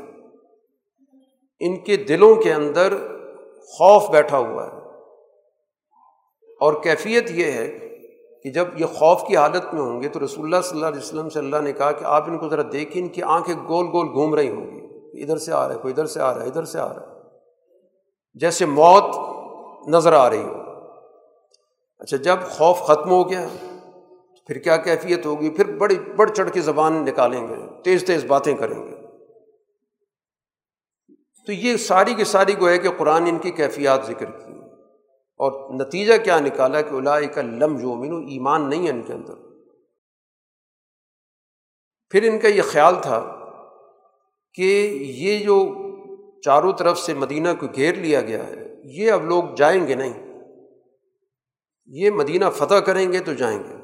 ان 1.60 1.78
کے 1.78 1.98
دلوں 1.98 2.36
کے 2.36 2.54
اندر 2.54 2.94
خوف 3.60 4.10
بیٹھا 4.10 4.38
ہوا 4.38 4.68
ہے۔ 4.68 4.78
اور 6.60 6.74
کیفیت 6.84 7.32
یہ 7.32 7.52
ہے 7.52 7.80
کہ 8.44 8.52
جب 8.52 8.66
یہ 8.78 8.86
خوف 8.86 9.28
کی 9.28 9.38
حالت 9.38 9.74
میں 9.74 9.82
ہوں 9.82 10.02
گے 10.02 10.08
تو 10.08 10.26
رسول 10.26 10.45
اللہ 10.45 10.62
صلی 10.64 10.78
اللہ 10.78 10.88
علیہ 10.88 10.99
وسلم 10.99 11.30
سے 11.30 11.40
اللہ 11.40 11.58
نے 11.58 11.74
کہا 11.74 11.91
کہ 11.91 12.04
آپ 12.04 12.24
ان 12.24 12.38
کو 12.38 12.49
ذرا 12.49 12.62
دیکھیں، 12.72 13.02
ان 13.02 13.08
کی 13.08 13.24
آنکھیں 13.24 13.56
گول 13.56 13.86
گول 13.88 14.08
گھوم 14.14 14.36
رہی 14.36 14.49
ہوں 14.49 14.66
گی۔ 14.68 15.24
ادھر 15.24 15.38
سے 15.38 15.54
آ 15.54 15.68
رہا 15.68 15.76
ہے، 15.76 15.80
کوئی 15.80 15.91
ادھر 15.91 16.06
سے 16.06 16.22
آ 16.22 16.34
رہا 16.34 16.41
ہے، 16.41 16.48
ادھر 16.48 16.66
سے 16.66 16.80
آ 16.80 16.94
رہا 16.94 17.02
ہے۔ 17.02 17.08
جیسے 18.34 18.66
موت 18.66 19.04
نظر 19.88 20.14
آ 20.14 20.30
رہی 20.30 20.44
ہو۔ 20.44 20.54
اچھا 21.99 22.18
جب 22.18 22.38
خوف 22.49 22.80
ختم 22.82 23.10
ہو 23.10 23.30
گیا 23.30 23.48
پھر 24.48 24.57
کیا 24.57 24.78
کیفیت 24.78 25.26
ہوگی؟ 25.26 25.49
پھر 25.49 25.78
بڑی 25.78 25.95
بڑھ 26.15 26.32
چڑھ 26.32 26.52
کے 26.52 26.61
زبان 26.61 26.94
نکالیں 26.94 27.48
گے، 27.48 27.84
تیز 27.84 28.06
تیز 28.06 28.26
باتیں 28.26 28.56
کریں 28.56 28.88
گے۔ 28.88 28.95
تو 31.45 31.52
یہ 31.52 31.78
ساری 31.78 32.14
کی 32.14 32.24
ساری 32.24 32.53
کو 32.53 32.69
ہے 32.69 32.78
کہ 32.78 32.90
قرآن 32.98 33.24
ان 33.24 33.38
کی 33.38 33.52
کیفیات 33.52 34.06
ذکر 34.07 34.26
کی۔ 34.26 34.53
اور 35.38 35.74
نتیجہ 35.74 36.14
کیا 36.24 36.40
نکالا 36.40 36.82
کہ 36.82 36.95
الا 36.95 37.22
کا 37.22 37.41
لم 37.41 37.78
یومن 37.80 38.28
ایمان 38.30 38.69
نہیں 38.69 38.86
ہے 38.86 38.91
ان 38.91 39.02
کے 39.02 39.14
اندر۔ 39.14 39.34
پھر 42.10 42.34
ان 42.34 42.40
کا 42.40 42.48
یہ 42.48 42.61
خیال 42.61 42.95
تھا 43.02 43.34
کہ 44.53 44.90
یہ 45.02 45.45
جو 45.45 45.74
چاروں 46.41 46.74
طرف 46.74 46.99
سے 46.99 47.14
مدینہ 47.14 47.49
کو 47.60 47.68
گھیر 47.76 47.95
لیا 47.95 48.22
گیا 48.22 48.48
ہے، 48.48 48.76
یہ 48.84 49.11
اب 49.11 49.26
لوگ 49.26 49.44
جائیں 49.57 49.88
گے 49.88 49.95
نہیں۔ 49.95 50.44
یہ 51.86 52.11
مدینہ 52.11 52.45
فتح 52.56 52.76
کریں 52.76 53.11
گے 53.11 53.19
تو 53.19 53.34
جائیں 53.34 53.60
گے۔ 53.60 53.77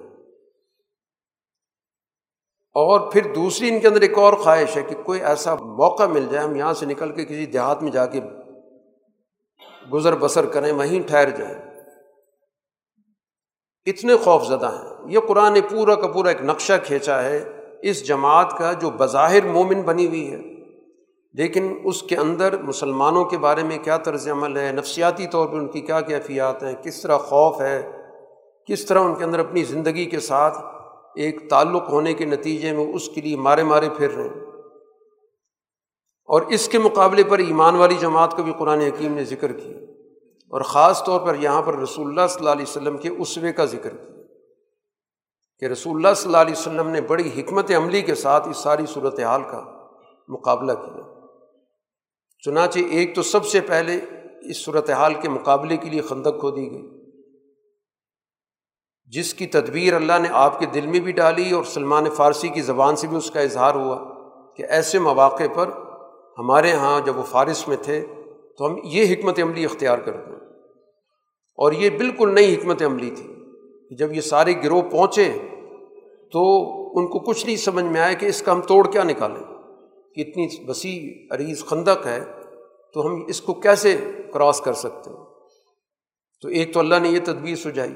اور 2.74 3.12
پھر 3.12 3.34
دوسری 3.36 3.70
ان 3.70 3.80
کے 3.80 3.88
اندر 3.88 4.02
ایک 4.02 4.18
اور 4.18 4.34
خواہش 4.34 4.78
ہے 4.78 4.84
کہ 4.84 4.96
کوئی 4.96 5.22
ایسا 5.22 5.56
موقع 5.56 6.04
مل 6.04 6.28
جائے، 6.32 6.48
ہم 6.48 6.56
یہاں 6.56 6.74
سے 6.74 6.86
نکل 6.86 7.12
کے 7.12 7.26
کسی 7.26 7.46
دیہات 7.46 7.84
میں 7.84 7.92
جا 7.92 8.06
کے 8.06 8.20
گزر 9.94 10.16
بسر 10.16 10.46
کریں، 10.46 10.72
وہیں 10.72 11.08
ٹھہر 11.08 11.30
جائیں۔ 11.30 11.56
اتنے 13.86 14.18
خوف 14.18 14.48
زدہ 14.48 14.66
ہیں۔ 14.66 15.14
یہ 15.14 15.20
قرآن 15.20 15.54
نے 15.54 15.62
پورا 15.62 15.96
کا 15.96 16.08
پورا 16.08 16.30
ایک 16.30 16.42
نقشہ 16.42 16.74
کھینچا 16.84 17.24
ہے 17.24 17.46
اس 17.82 18.08
جماعت 18.08 18.58
کا 18.58 18.74
جو 18.74 18.90
بظاہر 18.90 19.46
مومن 19.46 19.82
بنی 19.82 20.08
ہوئی 20.08 20.32
ہے۔ 20.32 20.42
لیکن 21.34 21.80
اس 21.84 22.02
کے 22.02 22.16
اندر 22.16 22.62
مسلمانوں 22.62 23.26
کے 23.26 23.38
بارے 23.38 23.64
میں 23.64 23.78
کیا 23.78 23.98
طرز 23.98 24.30
عمل 24.30 24.58
ہے، 24.58 24.72
نفسیاتی 24.72 25.28
طور 25.28 25.48
پہ 25.48 25.56
ان 25.56 25.68
کی 25.68 25.82
کیا 25.82 26.02
کیفیات 26.02 26.64
ہیں، 26.64 26.74
کس 26.84 27.02
طرح 27.02 27.18
خوف 27.18 27.62
ہے، 27.62 27.92
کس 28.68 28.86
طرح 28.86 29.00
ان 29.00 29.16
کے 29.16 29.24
اندر 29.24 29.40
اپنی 29.40 29.64
زندگی 29.64 30.06
کے 30.06 30.20
ساتھ 30.20 30.58
ایک 31.16 31.50
تعلق 31.50 31.90
ہونے 31.90 32.14
کے 32.14 32.26
نتیجے 32.26 32.72
میں 32.72 32.94
اس 32.94 33.10
کے 33.10 33.22
لیے 33.22 33.38
مارے 33.38 33.64
مارے 33.64 33.90
پھر 33.98 34.12
رہے 34.12 34.24
ہیں۔ 34.24 34.42
اور 36.26 36.42
اس 36.42 36.68
کے 36.68 36.80
مقابلے 36.80 37.24
پر 37.24 37.38
ایمان 37.38 37.76
والی 37.76 37.96
جماعت 37.96 38.38
کا 38.38 38.44
بھی 38.44 38.54
قرآن 38.60 38.82
حکیم 38.82 39.14
نے 39.14 39.24
ذکر 39.24 39.52
کیا۔ 39.52 39.78
اور 40.50 40.62
خاص 40.62 41.04
طور 41.04 41.28
پر 41.28 41.36
یہاں 41.36 41.62
پر 41.62 41.78
رسول 41.78 42.08
اللہ 42.08 42.28
صلی 42.30 42.40
اللہ 42.40 42.50
علیہ 42.50 42.66
وسلم 42.68 42.98
کے 42.98 43.10
اسوے 43.10 43.54
کا 43.54 43.66
ذکر 43.66 43.90
کیا۔ 43.90 44.24
کہ 45.60 45.66
رسول 45.66 45.96
اللہ 45.96 46.14
صلی 46.16 46.26
اللہ 46.26 46.38
علیہ 46.38 46.54
وسلم 46.58 46.88
نے 46.88 47.02
بڑی 47.02 47.30
حکمت 47.38 47.72
عملی 47.72 48.02
کے 48.02 48.16
ساتھ 48.16 48.50
اس 48.50 48.58
ساری 48.58 48.86
صورت 48.86 49.20
حال 49.20 49.42
کا 49.44 49.88
مقابلہ 50.28 50.72
کیا۔ 50.72 51.20
چنانچہ 52.46 52.80
ایک 52.80 53.16
تو 53.16 53.22
سب 53.22 53.46
سے 53.46 53.62
پہلے 53.62 54.00
اس 54.50 54.58
صورت 54.58 54.90
حال 54.90 55.14
کے 55.14 55.30
مقابلے 55.30 55.78
کے 55.78 55.90
لیے 55.90 56.02
خندق 56.02 56.40
کھو 56.40 56.52
دی 56.52 56.72
گئی۔ 56.72 57.03
جس 59.06 59.34
کی 59.34 59.46
تدبیر 59.46 59.94
اللہ 59.94 60.14
نے 60.22 60.30
آپ 60.32 60.60
کے 60.60 60.66
دل 60.66 60.88
میں 60.88 61.00
بھی 61.00 61.12
ڈالی 61.12 61.52
اور 61.52 61.64
سلمان 61.64 62.10
فارسی 62.10 62.48
کی 62.48 62.62
زبان 62.62 62.96
سے 62.96 63.08
بھی 63.08 63.18
اس 63.18 63.32
کا 63.32 63.40
اظہار 63.40 63.76
ہوا 63.76 64.04
کہ 64.54 64.64
ایسے 64.64 65.00
مواقع 65.00 65.44
پر 65.56 65.70
ہمارے 66.38 66.70
یہاں 66.70 67.02
جب 67.02 67.18
وہ 67.18 67.24
فارس 67.24 67.68
میں 67.68 67.78
تھے 67.82 68.06
تو 68.58 68.68
ہم 68.68 68.76
یہ 68.84 69.14
حکمت 69.14 69.40
عملی 69.42 69.66
اختیار 69.66 69.98
کرتے 69.98 70.32
ہیں۔ 70.32 70.40
اور 71.56 71.72
یہ 71.72 71.90
بالکل 71.90 72.34
نئی 72.34 72.56
حکمت 72.56 72.84
عملی 72.84 73.12
تھی 73.12 73.34
جب 73.96 74.14
یہ 74.14 74.22
سارے 74.22 74.54
گروہ 74.64 74.82
پہنچے 74.82 75.32
تو 76.32 76.64
ان 77.00 77.08
کو 77.08 77.20
کچھ 77.20 77.46
نہیں 77.46 77.56
سمجھ 77.56 77.86
میں 77.86 78.02
آیا 78.02 78.14
کہ 78.14 78.26
اس 78.26 78.42
کا 78.42 78.52
ہم 78.52 78.62
توڑ 78.62 78.92
کیا 78.92 79.04
نکالیں۔ 79.04 79.54
کہ 80.16 80.22
اتنی 80.22 80.48
وسیع 80.68 81.10
عریض 81.36 81.66
خندق 81.66 82.08
ہے 82.08 82.24
تو 82.94 83.08
ہم 83.08 83.24
اس 83.28 83.42
کو 83.42 83.54
کیسے 83.54 83.98
کراس 84.34 84.62
کر 84.62 84.74
سکتے 84.74 85.10
ہیں؟ 85.10 85.18
تو 86.42 86.48
ایک 86.48 86.74
تو 86.74 86.80
اللہ 86.80 86.96
نے 87.02 87.10
یہ 87.10 87.20
تدبیر 87.24 87.56
سجائی 87.56 87.94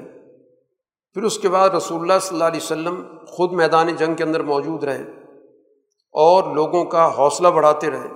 پھر 1.18 1.26
اس 1.26 1.38
کے 1.38 1.48
بعد 1.48 1.70
رسول 1.70 2.00
اللہ 2.00 2.18
صلی 2.22 2.34
اللہ 2.34 2.44
علیہ 2.44 2.60
وسلم 2.62 3.02
خود 3.28 3.52
میدان 3.52 3.96
جنگ 3.96 4.14
کے 4.14 4.24
اندر 4.24 4.42
موجود 4.42 4.84
رہے 4.84 5.02
اور 6.14 6.54
لوگوں 6.54 6.84
کا 6.84 7.18
حوصلہ 7.18 7.48
بڑھاتے 7.48 7.90
رہے۔ 7.90 8.08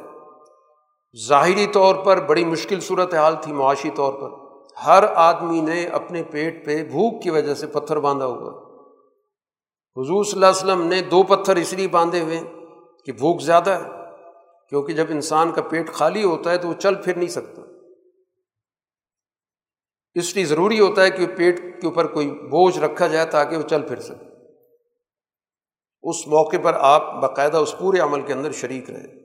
ظاہری 1.29 1.67
طور 1.67 1.95
پر 1.95 2.21
بڑی 2.21 2.45
مشکل 2.45 2.81
صورت 2.81 3.15
حال 3.15 3.35
تھی 3.43 3.53
معاشی 3.53 3.91
طور 3.91 4.13
پر۔ 4.13 4.29
ہر 4.87 5.05
آدمی 5.15 5.61
نے 5.61 5.87
اپنے 5.87 6.23
پیٹ 6.23 6.67
پہ 6.67 6.83
بھوک 6.85 7.23
کی 7.23 7.31
وجہ 7.31 7.55
سے 7.55 7.67
پتھر 7.67 7.99
باندھا 7.99 8.27
ہوا۔ 8.27 8.53
حضور 9.97 10.25
صلی 10.25 10.33
اللہ 10.33 10.47
علیہ 10.47 10.65
وسلم 10.65 10.87
نے 10.87 11.01
دو 11.01 11.23
پتھر 11.23 11.57
اس 11.57 11.73
لیے 11.73 11.89
باندھے 11.89 12.21
ہوئے 12.21 12.41
کہ 13.05 13.13
بھوک 13.13 13.43
زیادہ 13.43 13.71
ہے، 13.71 13.91
کیونکہ 14.69 14.93
جب 14.93 15.07
انسان 15.09 15.53
کا 15.53 15.63
پیٹ 15.63 15.93
خالی 15.93 16.25
ہوتا 16.25 16.51
ہے 16.51 16.59
تو 16.59 16.69
وہ 16.69 16.75
چل 16.75 16.95
پھر 16.95 17.17
نہیں 17.17 17.29
سکتا۔ 17.29 17.62
اس 20.15 20.37
لیے 20.37 20.45
ضروری 20.45 20.81
ہوتا 20.81 21.03
ہے 21.03 21.11
کہ 21.11 21.27
پیٹ 21.27 21.81
کے 21.81 21.87
اوپر 21.87 22.07
کوئی 22.07 22.31
بوجھ 22.31 22.79
رکھا 22.79 23.07
جائے 23.07 23.27
تاکہ 23.27 23.57
وہ 23.57 23.63
چل 23.63 23.83
پھر 23.83 24.01
سکے۔ 24.01 24.33
اس 26.03 26.27
موقع 26.27 26.57
پر 26.63 26.75
آپ 26.75 27.23
باقاعدہ 27.23 27.57
اس 27.57 27.75
پورے 27.79 27.99
عمل 27.99 28.21
کے 28.21 28.33
اندر 28.33 28.53
شریک 28.53 28.91
رہے 28.91 29.23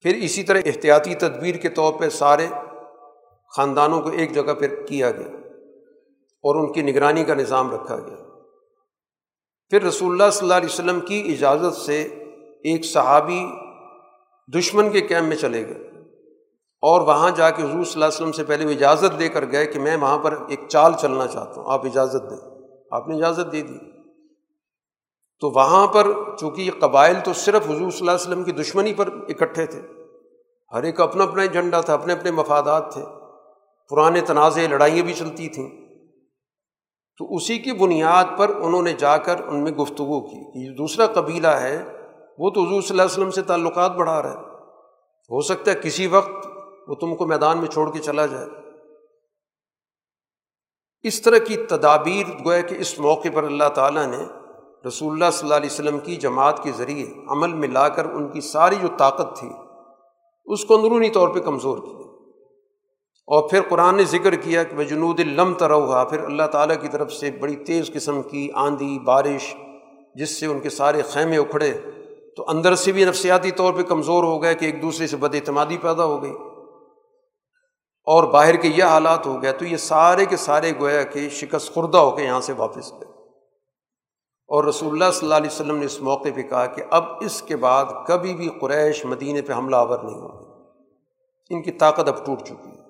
پھر 0.00 0.14
اسی 0.14 0.42
طرح 0.42 0.60
احتیاطی 0.64 1.14
تدبیر 1.14 1.54
کے 1.54 1.68
طور 1.68 1.92
پہ 2.00 2.08
سارے 2.08 2.46
خاندانوں 3.56 4.00
کو 4.00 4.10
ایک 4.10 4.34
جگہ 4.34 4.54
پہ 4.54 4.68
کیا 4.88 5.10
گیا 5.10 5.28
اور 6.42 6.56
ان 6.56 6.72
کی 6.72 6.82
نگرانی 6.82 7.24
کا 7.24 7.34
نظام 7.34 7.70
رکھا 7.70 7.96
گیا۔ 7.96 8.16
پھر 9.68 9.82
رسول 9.82 10.10
اللہ 10.10 10.30
صلی 10.30 10.44
اللہ 10.44 10.54
علیہ 10.54 10.68
وسلم 10.68 11.00
کی 11.00 11.32
اجازت 11.32 11.76
سے 11.76 12.02
ایک 12.64 12.84
صحابی 12.84 13.46
دشمن 14.58 14.90
کے 14.90 15.00
کیمپ 15.00 15.28
میں 15.28 15.36
چلے 15.36 15.68
گئے۔ 15.68 15.87
اور 16.80 17.00
وہاں 17.00 17.30
جا 17.30 17.50
کے 17.50 17.62
حضور 17.62 17.84
صلی 17.84 17.92
اللہ 17.94 18.04
علیہ 18.04 18.14
وسلم 18.14 18.32
سے 18.32 18.44
پہلے 18.44 18.64
وہ 18.64 18.70
اجازت 18.70 19.18
دے 19.18 19.28
کر 19.28 19.52
گئے 19.52 19.66
کہ 19.66 19.80
میں 19.80 19.96
وہاں 19.96 20.18
پر 20.18 20.34
ایک 20.48 20.60
چال 20.68 20.92
چلنا 21.00 21.26
چاہتا 21.26 21.60
ہوں، 21.60 21.72
آپ 21.72 21.84
اجازت 21.84 22.30
دیں۔ 22.30 22.50
آپ 22.90 23.08
نے 23.08 23.14
اجازت 23.14 23.52
دے 23.52 23.62
دی۔ 23.62 23.78
تو 25.40 25.50
وہاں 25.50 25.86
پر 25.86 26.06
چونکہ 26.38 26.62
یہ 26.62 26.70
قبائل 26.80 27.16
تو 27.24 27.32
صرف 27.32 27.64
حضور 27.64 27.90
صلی 27.90 27.98
اللہ 28.00 28.10
علیہ 28.10 28.20
وسلم 28.20 28.44
کی 28.44 28.52
دشمنی 28.52 28.94
پر 28.94 29.08
اکٹھے 29.28 29.66
تھے، 29.66 29.82
ہر 30.72 30.82
ایک 30.82 31.00
اپنا 31.00 31.24
اپنا 31.24 31.42
ایجنڈا 31.42 31.80
تھا، 31.80 31.94
اپنے 31.94 32.12
اپنے 32.12 32.30
مفادات 32.30 32.92
تھے، 32.92 33.02
پرانے 33.90 34.20
تنازع 34.20 34.60
لڑائیاں 34.70 35.04
بھی 35.04 35.12
چلتی 35.12 35.48
تھیں۔ 35.48 35.70
تو 37.18 37.34
اسی 37.34 37.58
کی 37.58 37.72
بنیاد 37.72 38.24
پر 38.38 38.50
انہوں 38.56 38.82
نے 38.82 38.92
جا 38.92 39.16
کر 39.16 39.36
ان 39.48 39.64
میں 39.64 39.72
گفتگو 39.72 40.20
کی 40.20 40.68
کہ 40.68 40.76
دوسرا 40.76 41.06
قبیلہ 41.06 41.48
ہے، 41.48 41.84
وہ 42.38 42.50
تو 42.50 42.60
حضور 42.62 42.80
صلی 42.80 42.90
اللہ 42.90 43.02
علیہ 43.02 43.12
وسلم 43.12 43.30
سے 43.30 43.42
تعلقات 43.42 43.90
بڑھا 43.90 44.22
رہا 44.22 44.30
ہے۔ 44.30 44.48
ہو 45.30 45.40
سکتا 45.40 45.70
ہے 45.70 45.76
کسی 45.82 46.06
وقت 46.06 46.47
وہ 46.88 46.94
تم 46.94 47.14
کو 47.14 47.26
میدان 47.26 47.58
میں 47.58 47.68
چھوڑ 47.68 47.90
کے 47.90 47.98
چلا 47.98 48.26
جائے۔ 48.26 48.46
اس 51.02 51.22
طرح 51.22 51.38
کی 51.38 51.56
تدابیر 51.56 52.44
گویا 52.44 52.60
کہ 52.60 52.74
اس 52.74 52.98
موقع 52.98 53.28
پر 53.34 53.44
اللہ 53.44 53.68
تعالیٰ 53.74 54.06
نے 54.06 54.24
رسول 54.88 55.12
اللہ 55.12 55.24
صلی 55.32 55.46
اللہ 55.46 55.54
علیہ 55.54 55.70
وسلم 55.72 55.98
کی 55.98 56.16
جماعت 56.16 56.62
کے 56.62 56.72
ذریعے 56.72 57.06
عمل 57.28 57.52
میں 57.52 57.68
لا 57.68 57.88
کر 57.88 58.04
ان 58.04 58.28
کی 58.28 58.40
ساری 58.40 58.74
جو 58.82 58.88
طاقت 58.98 59.38
تھی، 59.38 59.48
اس 60.44 60.64
کو 60.64 60.76
اندرونی 60.76 61.10
طور 61.10 61.28
پہ 61.28 61.40
کمزور 61.40 61.78
کیا۔ 61.78 61.98
اور 63.26 63.48
پھر 63.48 63.60
قرآن 63.68 63.96
نے 63.96 64.04
ذکر 64.04 64.34
کیا 64.34 64.62
کہ 64.62 64.76
وہ 64.76 64.82
جنود 64.82 65.20
الم 65.20 65.54
تروا 65.54 66.04
پھر 66.04 66.24
اللہ 66.24 66.42
تعالیٰ 66.42 66.80
کی 66.80 66.88
طرف 66.88 67.12
سے 67.12 67.30
بڑی 67.30 67.56
تیز 67.56 67.90
قسم 67.94 68.22
کی 68.22 68.50
آندھی، 68.54 68.98
بارش، 68.98 69.54
جس 70.14 70.40
سے 70.40 70.46
ان 70.46 70.60
کے 70.60 70.70
سارے 70.70 71.02
خیمے 71.02 71.38
اکھڑے۔ 71.38 71.80
تو 72.36 72.44
اندر 72.48 72.74
سے 72.74 72.92
بھی 72.92 73.04
نفسیاتی 73.04 73.50
طور 73.50 73.72
پہ 73.72 73.82
کمزور 73.82 74.24
ہو 74.24 74.42
گئے 74.42 74.54
کہ 74.54 74.64
ایک 74.64 74.82
دوسرے 74.82 75.06
سے 75.06 75.16
بد 75.16 75.34
اعتمادی 75.34 75.78
پیدا 75.78 76.04
ہو 76.04 76.22
گئی۔ 76.22 76.32
اور 78.08 78.24
باہر 78.24 78.56
کے 78.56 78.68
یہ 78.68 78.84
حالات 78.84 79.26
ہو 79.26 79.42
گیا 79.42 79.52
تو 79.52 79.64
یہ 79.64 79.76
سارے 79.76 80.26
کے 80.26 80.36
سارے 80.36 80.72
گویا 80.80 81.02
کہ 81.02 81.28
شکست 81.28 81.74
خوردہ 81.74 81.98
ہو 81.98 82.16
کے 82.16 82.24
یہاں 82.24 82.40
سے 82.40 82.52
واپس 82.52 82.92
گئے۔ 82.92 83.08
اور 84.48 84.64
رسول 84.64 84.90
اللہ 84.92 85.12
صلی 85.12 85.26
اللہ 85.26 85.34
علیہ 85.34 85.50
وسلم 85.50 85.76
نے 85.76 85.86
اس 85.86 86.00
موقع 86.00 86.28
پہ 86.34 86.42
کہا 86.42 86.66
کہ 86.66 86.82
اب 86.90 87.04
اس 87.20 87.42
کے 87.42 87.56
بعد 87.56 87.84
کبھی 88.06 88.34
بھی 88.34 88.48
قریش 88.60 89.04
مدینہ 89.04 89.38
پہ 89.46 89.52
حملہ 89.52 89.76
آور 89.76 89.98
نہیں 89.98 90.14
ہوگی 90.14 90.74
ان 91.50 91.62
کی 91.62 91.70
طاقت 91.70 92.08
اب 92.08 92.26
ٹوٹ 92.26 92.42
چکی 92.42 92.70
ہے۔ 92.70 92.82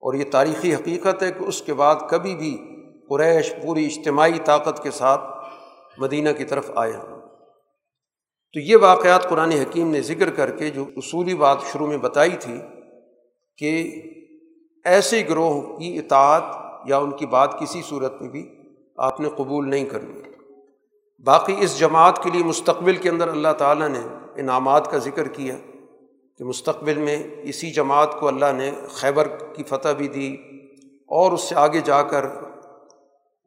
اور 0.00 0.14
یہ 0.14 0.24
تاریخی 0.32 0.74
حقیقت 0.74 1.22
ہے 1.22 1.32
کہ 1.32 1.44
اس 1.44 1.62
کے 1.62 1.74
بعد 1.74 1.96
کبھی 2.10 2.36
بھی 2.36 2.64
قریش 3.08 3.52
پوری 3.62 3.86
اجتماعی 3.86 4.38
طاقت 4.44 4.82
کے 4.82 4.90
ساتھ 4.90 5.20
مدینہ 5.98 6.28
کی 6.30 6.44
طرف 6.44 6.70
آئے 6.74 6.92
ہیں 6.92 7.18
تو 8.52 8.60
یہ 8.60 8.76
واقعات 8.76 9.28
قرآن 9.28 9.52
حکیم 9.52 9.90
نے 9.90 10.02
ذکر 10.02 10.30
کر 10.30 10.50
کے 10.50 10.70
جو 10.70 10.84
اصولی 10.96 11.34
بات 11.34 11.58
شروع 11.72 11.86
میں 11.86 11.96
بتائی 11.96 12.36
تھی 12.40 12.60
کہ 13.58 14.02
ایسے 14.84 15.22
گروہ 15.28 15.78
کی 15.78 15.98
اطاعت 15.98 16.42
یا 16.84 16.98
ان 16.98 17.10
کی 17.10 17.26
بات 17.26 17.60
کسی 17.60 17.82
صورت 17.88 18.22
میں 18.22 18.30
بھی 18.30 18.54
آپ 18.96 19.20
نے 19.20 19.28
قبول 19.36 19.70
نہیں 19.70 19.84
کرنی۔ 19.84 20.20
باقی 21.24 21.56
اس 21.58 21.78
جماعت 21.78 22.22
کے 22.22 22.30
لیے 22.30 22.44
مستقبل 22.44 22.96
کے 22.96 23.08
اندر 23.08 23.28
اللہ 23.28 23.52
تعالیٰ 23.58 23.88
نے 23.88 24.00
انعامات 24.36 24.90
کا 24.90 24.98
ذکر 24.98 25.28
کیا 25.28 25.56
کہ 26.38 26.44
مستقبل 26.44 26.98
میں 26.98 27.22
اسی 27.42 27.70
جماعت 27.70 28.20
کو 28.20 28.28
اللہ 28.28 28.52
نے 28.56 28.70
خیبر 28.88 29.28
کی 29.28 29.62
فتح 29.62 29.88
بھی 29.88 30.08
دی 30.08 30.36
اور 31.08 31.32
اس 31.32 31.40
سے 31.40 31.54
آگے 31.54 31.80
جا 31.80 32.02
کر 32.02 32.24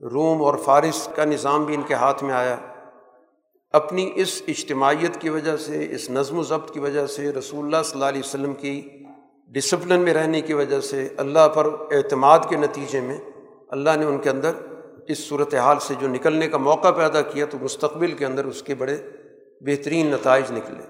روم 0.02 0.44
اور 0.44 0.56
فارس 0.56 1.10
کا 1.16 1.26
نظام 1.26 1.64
بھی 1.64 1.76
ان 1.76 1.82
کے 1.82 1.94
ہاتھ 1.94 2.24
میں 2.24 2.34
آیا۔ 2.34 2.56
اپنی 3.72 4.12
اس 4.16 4.41
اجتماعیت 4.48 5.22
کی 5.22 5.30
وجہ 5.30 5.57
سے، 5.57 5.88
اس 5.91 6.10
نظم 6.10 6.40
و 6.40 6.44
ضبط 6.44 6.72
کی 6.72 6.80
وجہ 6.80 7.07
سے 7.07 7.32
رسول 7.32 7.66
اللہ 7.66 7.84
صلی 7.84 7.94
اللہ 7.94 8.06
علیہ 8.06 8.22
وسلم 8.26 8.53
کی 8.53 8.82
ڈسپلن 9.47 9.99
میں 9.99 10.13
رہنے 10.13 10.41
کی 10.41 10.53
وجہ 10.53 10.80
سے 10.80 11.09
اللہ 11.17 11.47
پر 11.53 11.65
اعتماد 11.91 12.39
کے 12.49 12.55
نتیجے 12.55 13.01
میں 13.01 13.17
اللہ 13.69 13.89
نے 13.99 14.05
ان 14.05 14.17
کے 14.17 14.30
اندر 14.30 14.51
اس 15.07 15.19
صورت 15.19 15.53
حال 15.53 15.80
سے 15.80 15.93
جو 15.99 16.07
نکلنے 16.07 16.47
کا 16.47 16.57
موقع 16.57 16.91
پیدا 16.91 17.22
کیا 17.22 17.45
تو 17.45 17.57
مستقبل 17.61 18.11
کے 18.11 18.26
اندر 18.26 18.45
اس 18.45 18.63
کے 18.63 18.76
بڑے 18.76 18.97
بہترین 19.61 20.07
نتائج 20.07 20.51
نکلے۔ 20.51 20.84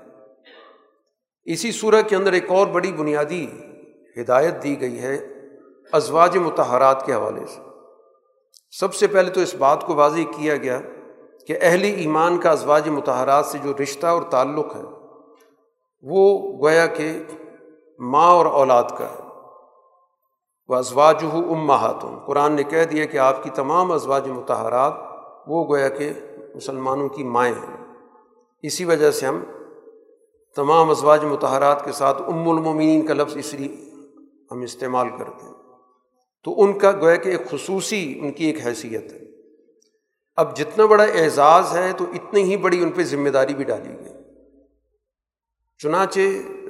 اسی 1.43 1.71
صورت 1.71 2.09
کے 2.09 2.15
اندر 2.15 2.33
ایک 2.33 2.51
اور 2.51 2.67
بڑی 2.67 2.91
بنیادی 2.91 3.47
ہدایت 4.21 4.63
دی 4.63 4.81
گئی 4.81 4.99
ہے 4.99 5.27
ازواج 5.91 6.37
متحرات 6.37 7.05
کے 7.05 7.13
حوالے 7.13 7.45
سے۔ 7.45 7.61
سب 8.71 8.95
سے 8.95 9.07
پہلے 9.07 9.31
تو 9.31 9.41
اس 9.41 9.55
بات 9.55 9.83
کو 9.83 9.95
واضح 9.95 10.21
کیا 10.37 10.57
گیا 10.57 10.81
کہ 11.47 11.57
اہل 11.61 11.83
ایمان 11.83 12.37
کا 12.37 12.51
ازواج 12.51 12.89
متحرات 12.89 13.45
سے 13.45 13.57
جو 13.63 13.73
رشتہ 13.83 14.07
اور 14.07 14.21
تعلق 14.21 14.75
ہے 14.75 14.81
وہ 16.01 16.53
گویا 16.61 16.87
کہ 16.87 17.11
ماں 17.99 18.31
اور 18.31 18.45
اولاد 18.45 18.83
کا 18.97 19.05
ہے۔ 19.05 19.25
وہ 20.67 20.75
ازواج 20.75 21.23
ہو 21.23 21.53
ام 21.53 21.71
قرآن 22.25 22.51
نے 22.51 22.63
کہہ 22.63 22.83
دیا 22.83 23.05
کہ 23.05 23.17
آپ 23.17 23.43
کی 23.43 23.49
تمام 23.49 23.91
ازواج 23.91 24.27
متحرات، 24.27 24.93
وہ 25.47 25.67
گویا 25.67 25.89
کہ 25.89 26.13
مسلمانوں 26.55 27.09
کی 27.09 27.23
مائیں 27.23 27.55
ہیں۔ 27.55 27.93
اسی 28.61 28.85
وجہ 28.85 29.11
سے 29.11 29.25
ہم 29.25 29.43
تمام 30.55 30.89
ازواج 30.89 31.25
متحرات 31.25 31.85
کے 31.85 31.91
ساتھ 31.91 32.21
ام 32.21 32.49
المومنین 32.49 33.05
کا 33.05 33.13
لفظ 33.13 33.37
اس 33.37 33.53
لیے 33.53 33.91
ہم 34.51 34.61
استعمال 34.61 35.09
کرتے 35.09 35.45
ہیں۔ 35.45 35.53
تو 36.43 36.61
ان 36.61 36.77
کا 36.77 36.91
گویا 36.91 37.15
کہ 37.15 37.29
ایک 37.29 37.49
خصوصی 37.51 38.19
ان 38.19 38.31
کی 38.31 38.45
ایک 38.45 38.67
حیثیت 38.67 39.13
ہے۔ 39.13 39.19
اب 40.35 40.57
جتنا 40.57 40.85
بڑا 40.85 41.03
اعزاز 41.03 41.77
ہے 41.77 41.93
تو 41.97 42.05
اتنی 42.13 42.43
ہی 42.43 42.57
بڑی 42.57 42.83
ان 42.83 42.91
پہ 42.91 43.03
ذمہ 43.03 43.29
داری 43.29 43.53
بھی 43.53 43.63
ڈالی 43.63 43.89
گئی۔ 43.89 44.13
چنانچہ 45.77 46.19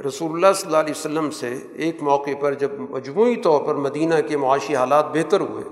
رسول 0.08 0.32
اللہ 0.32 0.54
صلی 0.56 0.68
اللہ 0.68 0.78
علیہ 0.78 0.94
وسلم 0.98 1.30
سے 1.30 1.58
ایک 1.76 2.04
موقع 2.04 2.30
پر 2.40 2.54
جب 2.54 2.72
مجموعی 2.90 3.36
طور 3.36 3.64
پر 3.64 3.76
مدینہ 3.76 4.16
کے 4.28 4.38
معاشی 4.38 4.76
حالات 4.76 5.06
بہتر 5.06 5.40
ہوئے، 5.40 5.64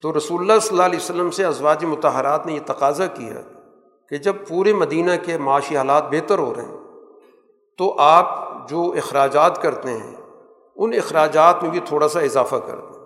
تو 0.00 0.16
رسول 0.16 0.40
اللہ 0.40 0.60
صلی 0.60 0.70
اللہ 0.70 0.82
علیہ 0.82 0.98
وسلم 0.98 1.30
سے 1.30 1.44
ازواج 1.44 1.84
متحرات 1.84 2.46
نے 2.46 2.52
یہ 2.52 2.60
تقاضا 2.66 3.06
کیا 3.06 3.34
کہ 4.08 4.16
جب 4.16 4.36
پورے 4.48 4.72
مدینہ 4.72 5.10
کے 5.26 5.38
معاشی 5.38 5.76
حالات 5.76 6.04
بہتر 6.10 6.38
ہو 6.38 6.54
رہے 6.54 6.64
ہیں، 6.64 6.78
تو 7.78 7.98
آپ 7.98 8.48
جو 8.68 8.94
اخراجات 8.96 9.62
کرتے 9.62 9.88
ہیں، 9.88 10.16
ان 10.76 10.92
اخراجات 10.92 11.62
میں 11.62 11.70
بھی 11.70 11.80
تھوڑا 11.80 12.08
سا 12.08 12.20
اضافہ 12.20 12.56
کر 12.56 12.76
دیں۔ 12.76 12.98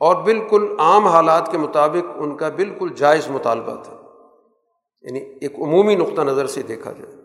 اور 0.00 0.22
بالکل 0.22 0.74
عام 0.78 1.06
حالات 1.06 1.52
کے 1.52 1.58
مطابق 1.58 2.10
ان 2.16 2.36
کا 2.36 2.48
بالکل 2.48 2.88
جائز 2.94 3.28
مطالبہ 3.28 3.82
تھا۔ 3.82 3.96
یعنی 5.02 5.18
ایک 5.18 5.54
عمومی 5.58 5.94
نقطہ 5.94 6.20
نظر 6.20 6.46
سے 6.46 6.62
دیکھا 6.62 6.92
جائے۔ 6.92 7.21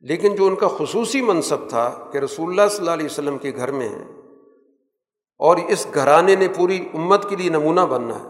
لیکن 0.00 0.34
جو 0.34 0.46
ان 0.46 0.56
کا 0.56 0.68
خصوصی 0.68 1.22
منصب 1.22 1.68
تھا 1.68 2.08
کہ 2.12 2.18
رسول 2.18 2.48
اللہ 2.50 2.68
صلی 2.68 2.78
اللہ 2.78 2.90
علیہ 2.90 3.06
وسلم 3.06 3.38
کے 3.38 3.52
گھر 3.56 3.70
میں 3.70 3.88
ہیں 3.88 4.04
اور 5.38 5.56
اس 5.56 5.86
گھرانے 5.94 6.36
نے 6.36 6.48
پوری 6.56 6.88
امت 6.94 7.28
کے 7.28 7.36
لیے 7.36 7.50
نمونہ 7.50 7.80
بننا 7.80 8.18
ہے، 8.18 8.28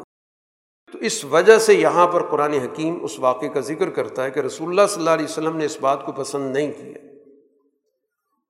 تو 0.93 0.99
اس 0.99 1.25
وجہ 1.25 1.59
سے 1.59 1.75
یہاں 1.75 2.07
پر 2.07 2.23
قرآن 2.27 2.53
حکیم 2.53 3.05
اس 3.05 3.19
واقعے 3.19 3.49
کا 3.49 3.61
ذکر 3.61 3.91
کرتا 3.91 4.25
ہے 4.25 4.31
کہ 4.31 4.41
رسول 4.41 4.69
اللہ 4.69 4.87
صلی 4.87 5.01
اللہ 5.01 5.11
علیہ 5.11 5.25
وسلم 5.25 5.57
نے 5.57 5.65
اس 5.65 5.81
بات 5.81 6.07
کو 6.07 6.13
پسند 6.13 6.57
نہیں 6.57 6.73
کیا۔ 6.73 7.09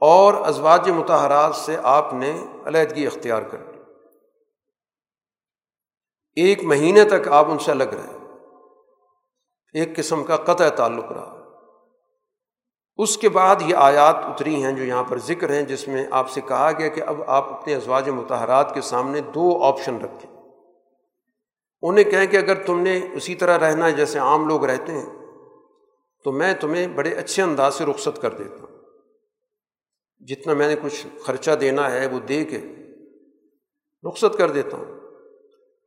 اور 0.00 0.34
ازواج 0.34 0.90
متحرات 0.90 1.56
سے 1.56 1.76
آپ 1.82 2.14
نے 2.14 2.46
علیحدگی 2.64 3.06
اختیار 3.06 3.42
کر 3.42 3.58
لی۔ 3.58 3.78
ایک 6.42 6.64
مہینے 6.64 7.04
تک 7.04 7.28
آپ 7.28 7.50
ان 7.50 7.58
سے 7.58 7.70
الگ 7.70 7.84
رہے۔ 7.84 8.18
ایک 9.74 9.96
قسم 9.96 10.24
کا 10.24 10.36
قطع 10.36 10.68
تعلق 10.68 11.12
رہا۔ 11.12 11.37
اس 12.98 13.18
کے 13.18 13.28
بعد 13.28 13.56
یہ 13.62 13.74
آیات 13.74 14.16
اتری 14.16 14.64
ہیں 14.64 14.72
جو 14.72 14.84
یہاں 14.84 15.04
پر 15.04 15.18
ذکر 15.18 15.50
ہیں، 15.52 15.62
جس 15.62 15.88
میں 15.88 16.06
آپ 16.10 16.30
سے 16.30 16.40
کہا 16.40 16.70
گیا 16.78 16.88
کہ 16.88 17.02
اب 17.06 17.22
آپ 17.26 17.52
اپنے 17.52 17.74
ازواج 17.74 18.08
متحرات 18.08 18.74
کے 18.74 18.80
سامنے 18.80 19.20
دو 19.20 19.62
آپشن 19.62 19.96
رکھیں۔ 20.00 20.42
انہیں 21.82 22.04
کہیں 22.04 22.26
کہ 22.26 22.36
اگر 22.36 22.54
تم 22.54 22.80
نے 22.80 23.00
اسی 23.12 23.34
طرح 23.34 23.58
رہنا 23.58 23.86
ہے 23.86 23.92
جیسے 23.92 24.18
عام 24.18 24.48
لوگ 24.48 24.64
رہتے 24.64 24.92
ہیں، 24.92 25.06
تو 26.24 26.32
میں 26.32 26.54
تمہیں 26.54 26.86
بڑے 26.86 27.10
اچھے 27.10 27.42
انداز 27.42 27.74
سے 27.74 27.84
رخصت 27.84 28.22
کر 28.22 28.30
دیتا 28.30 28.56
ہوں۔ 28.60 28.78
جتنا 30.26 30.52
میں 30.52 30.68
نے 30.68 30.74
کچھ 30.82 31.06
خرچہ 31.22 31.50
دینا 31.50 31.90
ہے 31.90 32.06
وہ 32.06 32.20
دے 32.20 32.44
کے 32.44 32.58
رخصت 34.08 34.38
کر 34.38 34.50
دیتا 34.50 34.76
ہوں۔ 34.76 35.00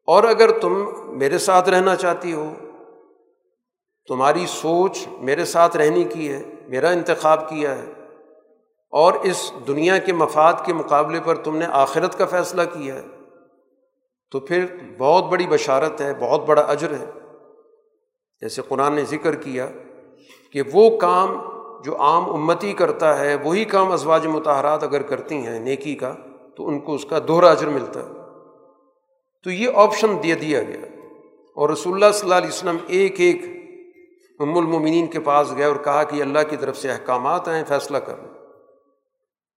اور 0.07 0.23
اگر 0.23 0.59
تم 0.59 0.85
میرے 1.17 1.37
ساتھ 1.37 1.69
رہنا 1.69 1.95
چاہتی 1.95 2.33
ہو، 2.33 2.53
تمہاری 4.07 4.45
سوچ 4.47 5.07
میرے 5.19 5.45
ساتھ 5.45 5.77
رہنے 5.77 6.03
کی 6.03 6.31
ہے 6.31 6.43
میرا 6.71 6.89
انتخاب 6.89 7.49
کیا 7.49 7.75
ہے 7.75 7.85
اور 8.89 9.13
اس 9.13 9.51
دنیا 9.67 9.97
کے 9.97 10.13
مفاد 10.13 10.53
کے 10.65 10.73
مقابلے 10.73 11.19
پر 11.25 11.35
تم 11.35 11.57
نے 11.57 11.65
آخرت 11.65 12.17
کا 12.17 12.25
فیصلہ 12.25 12.61
کیا 12.73 12.95
ہے، 12.95 13.01
تو 14.31 14.39
پھر 14.39 14.65
بہت 14.97 15.25
بڑی 15.25 15.47
بشارت 15.47 16.01
ہے، 16.01 16.13
بہت 16.19 16.45
بڑا 16.45 16.61
اجر 16.61 16.91
ہے۔ 16.91 17.05
جیسے 18.41 18.61
قرآن 18.67 18.93
نے 18.93 19.05
ذکر 19.05 19.35
کیا 19.35 19.67
کہ 20.53 20.61
وہ 20.73 20.97
کام 20.97 21.41
جو 21.83 22.01
عام 22.01 22.33
امتی 22.33 22.73
کرتا 22.73 23.19
ہے، 23.19 23.35
وہی 23.35 23.65
کام 23.65 23.91
ازواج 23.91 24.27
متحرات 24.27 24.83
اگر 24.83 25.01
کرتی 25.01 25.35
ہیں 25.35 25.59
نیکی 25.59 25.95
کا، 25.95 26.13
تو 26.57 26.67
ان 26.67 26.79
کو 26.79 26.93
اس 26.93 27.05
کا 27.05 27.19
دوہرا 27.27 27.51
اجر 27.51 27.67
ملتا 27.67 27.99
ہے۔ 27.99 28.13
تو 29.43 29.51
یہ 29.51 29.69
آپشن 29.75 30.23
دے 30.23 30.35
دیا 30.35 30.63
گیا۔ 30.63 30.81
اور 31.55 31.69
رسول 31.69 31.93
اللہ 31.93 32.13
صلی 32.13 32.23
اللہ 32.23 32.35
علیہ 32.35 32.47
وسلم 32.47 32.77
ایک 32.87 33.19
ایک 33.19 33.60
ام 34.41 34.57
المومنین 34.57 35.07
کے 35.07 35.19
پاس 35.19 35.53
گئے 35.57 35.65
اور 35.65 35.75
کہا 35.75 36.03
کہ 36.03 36.21
اللہ 36.21 36.39
کی 36.49 36.57
طرف 36.57 36.77
سے 36.77 36.91
احکامات 36.91 37.47
آئیں 37.47 37.63
فیصلہ 37.67 37.97
کر 37.97 38.13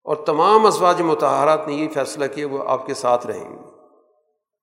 اور 0.04 0.16
تمام 0.16 0.66
ازواج 0.66 1.02
متحرات 1.02 1.68
نے 1.68 1.74
یہ 1.74 1.88
فیصلہ 1.88 2.24
کیا، 2.34 2.48
وہ 2.48 2.64
آپ 2.66 2.86
کے 2.86 2.94
ساتھ 2.94 3.26
رہیں 3.26 3.50
گے۔ 3.50 3.56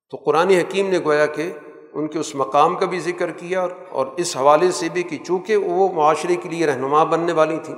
تو 0.10 0.18
قرآن 0.18 0.50
حکیم 0.50 0.90
نے 0.90 1.00
گویا 1.00 1.26
کہ 1.26 1.54
ان 1.94 2.08
کے 2.08 2.20
اس 2.20 2.36
مقام 2.36 2.76
کا 2.76 2.86
بھی 2.86 3.00
ذکر 3.00 3.32
کیا 3.32 3.68
اور 3.90 4.08
اس 4.18 4.38
حوالے 4.38 4.72
سے 4.72 4.90
بھی 4.94 5.04
کہ 5.04 5.18
چونکہ 5.26 5.58
وہ 5.58 5.90
معاشرے 5.94 6.36
کے 6.36 6.50
لیے 6.50 6.66
رہنما 6.66 7.04
بننے 7.04 7.34
والی 7.34 7.58
تھیں، 7.64 7.76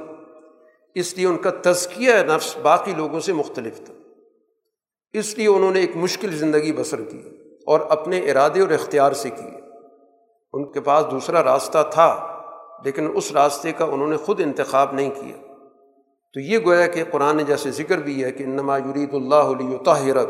اس 0.96 1.18
لیے 1.18 1.28
ان 1.28 1.38
کا 1.38 1.50
تزکیہ 1.62 2.14
نفس 2.14 2.58
باقی 2.58 2.94
لوگوں 2.98 3.20
سے 3.20 3.34
مختلف 3.34 3.86
تھا۔ 3.86 3.94
اس 5.14 5.38
لیے 5.38 5.48
انہوں 5.48 5.72
نے 5.72 5.80
ایک 5.80 5.92
مشکل 5.96 6.32
زندگی 6.32 6.74
بسر 6.74 7.02
کی 7.02 7.22
اور 7.68 7.80
اپنے 7.90 8.32
ارادے 8.32 8.62
اور 8.62 8.70
اختیار 8.70 9.12
سے 9.12 9.30
کی۔ 9.30 9.48
ان 10.54 10.72
کے 10.72 10.82
پاس 10.82 11.06
دوسرا 11.12 11.44
راستہ 11.44 11.78
تھا۔ 11.92 12.33
لیکن 12.84 13.10
اس 13.14 13.32
راستے 13.32 13.72
کا 13.72 13.86
انہوں 13.86 14.08
نے 14.08 14.18
خود 14.18 14.42
انتخاب 14.42 14.94
نہیں 14.94 15.10
کیا۔ 15.10 15.54
تو 16.34 16.40
یہ 16.40 16.58
گویا 16.66 16.88
کہ 16.88 17.04
قرآن 17.12 17.38
نے 17.38 17.44
جیسے 17.44 17.72
ذکر 17.72 17.98
بھی 17.98 18.24
ہے 18.24 18.32
کہ 18.32 18.44
انما 18.44 18.78
یرید 18.78 19.14
اللہ 19.14 19.36
علیہ 19.36 19.78
طاہرہ 19.78 20.26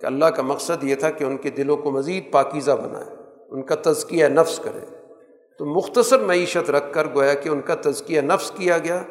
کہ 0.00 0.06
اللہ 0.06 0.24
کا 0.24 0.42
مقصد 0.42 0.84
یہ 0.84 0.94
تھا 0.94 1.10
کہ 1.10 1.24
ان 1.24 1.36
کے 1.36 1.50
دلوں 1.50 1.76
کو 1.76 1.90
مزید 1.90 2.32
پاکیزہ 2.32 2.70
بنائے، 2.70 3.16
ان 3.50 3.62
کا 3.62 3.74
تزکیہ 3.74 4.26
نفس 4.26 4.58
کرے۔ 4.58 4.86
تو 5.58 5.66
مختصر 5.66 6.18
معیشت 6.18 6.70
رکھ 6.70 6.92
کر 6.92 7.06
گویا 7.14 7.34
کہ 7.34 7.48
ان 7.48 7.60
کا 7.60 7.74
تزکیہ 7.74 8.20
نفس 8.20 8.50
کیا 8.50 8.78
گیا 8.78 9.02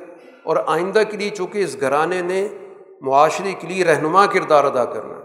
اور 0.44 0.58
آئندہ 0.66 1.02
کے 1.12 1.18
لیے 1.18 1.30
چونکہ 1.30 1.64
اس 1.64 1.78
گھرانے 1.82 2.22
نے 2.22 2.48
معاشرے 3.02 3.54
کے 3.60 3.68
لیے 3.68 3.86
رہنما 3.86 4.26
کردار 4.26 4.64
ادا 4.64 4.86
کرنا۔ 4.86 5.20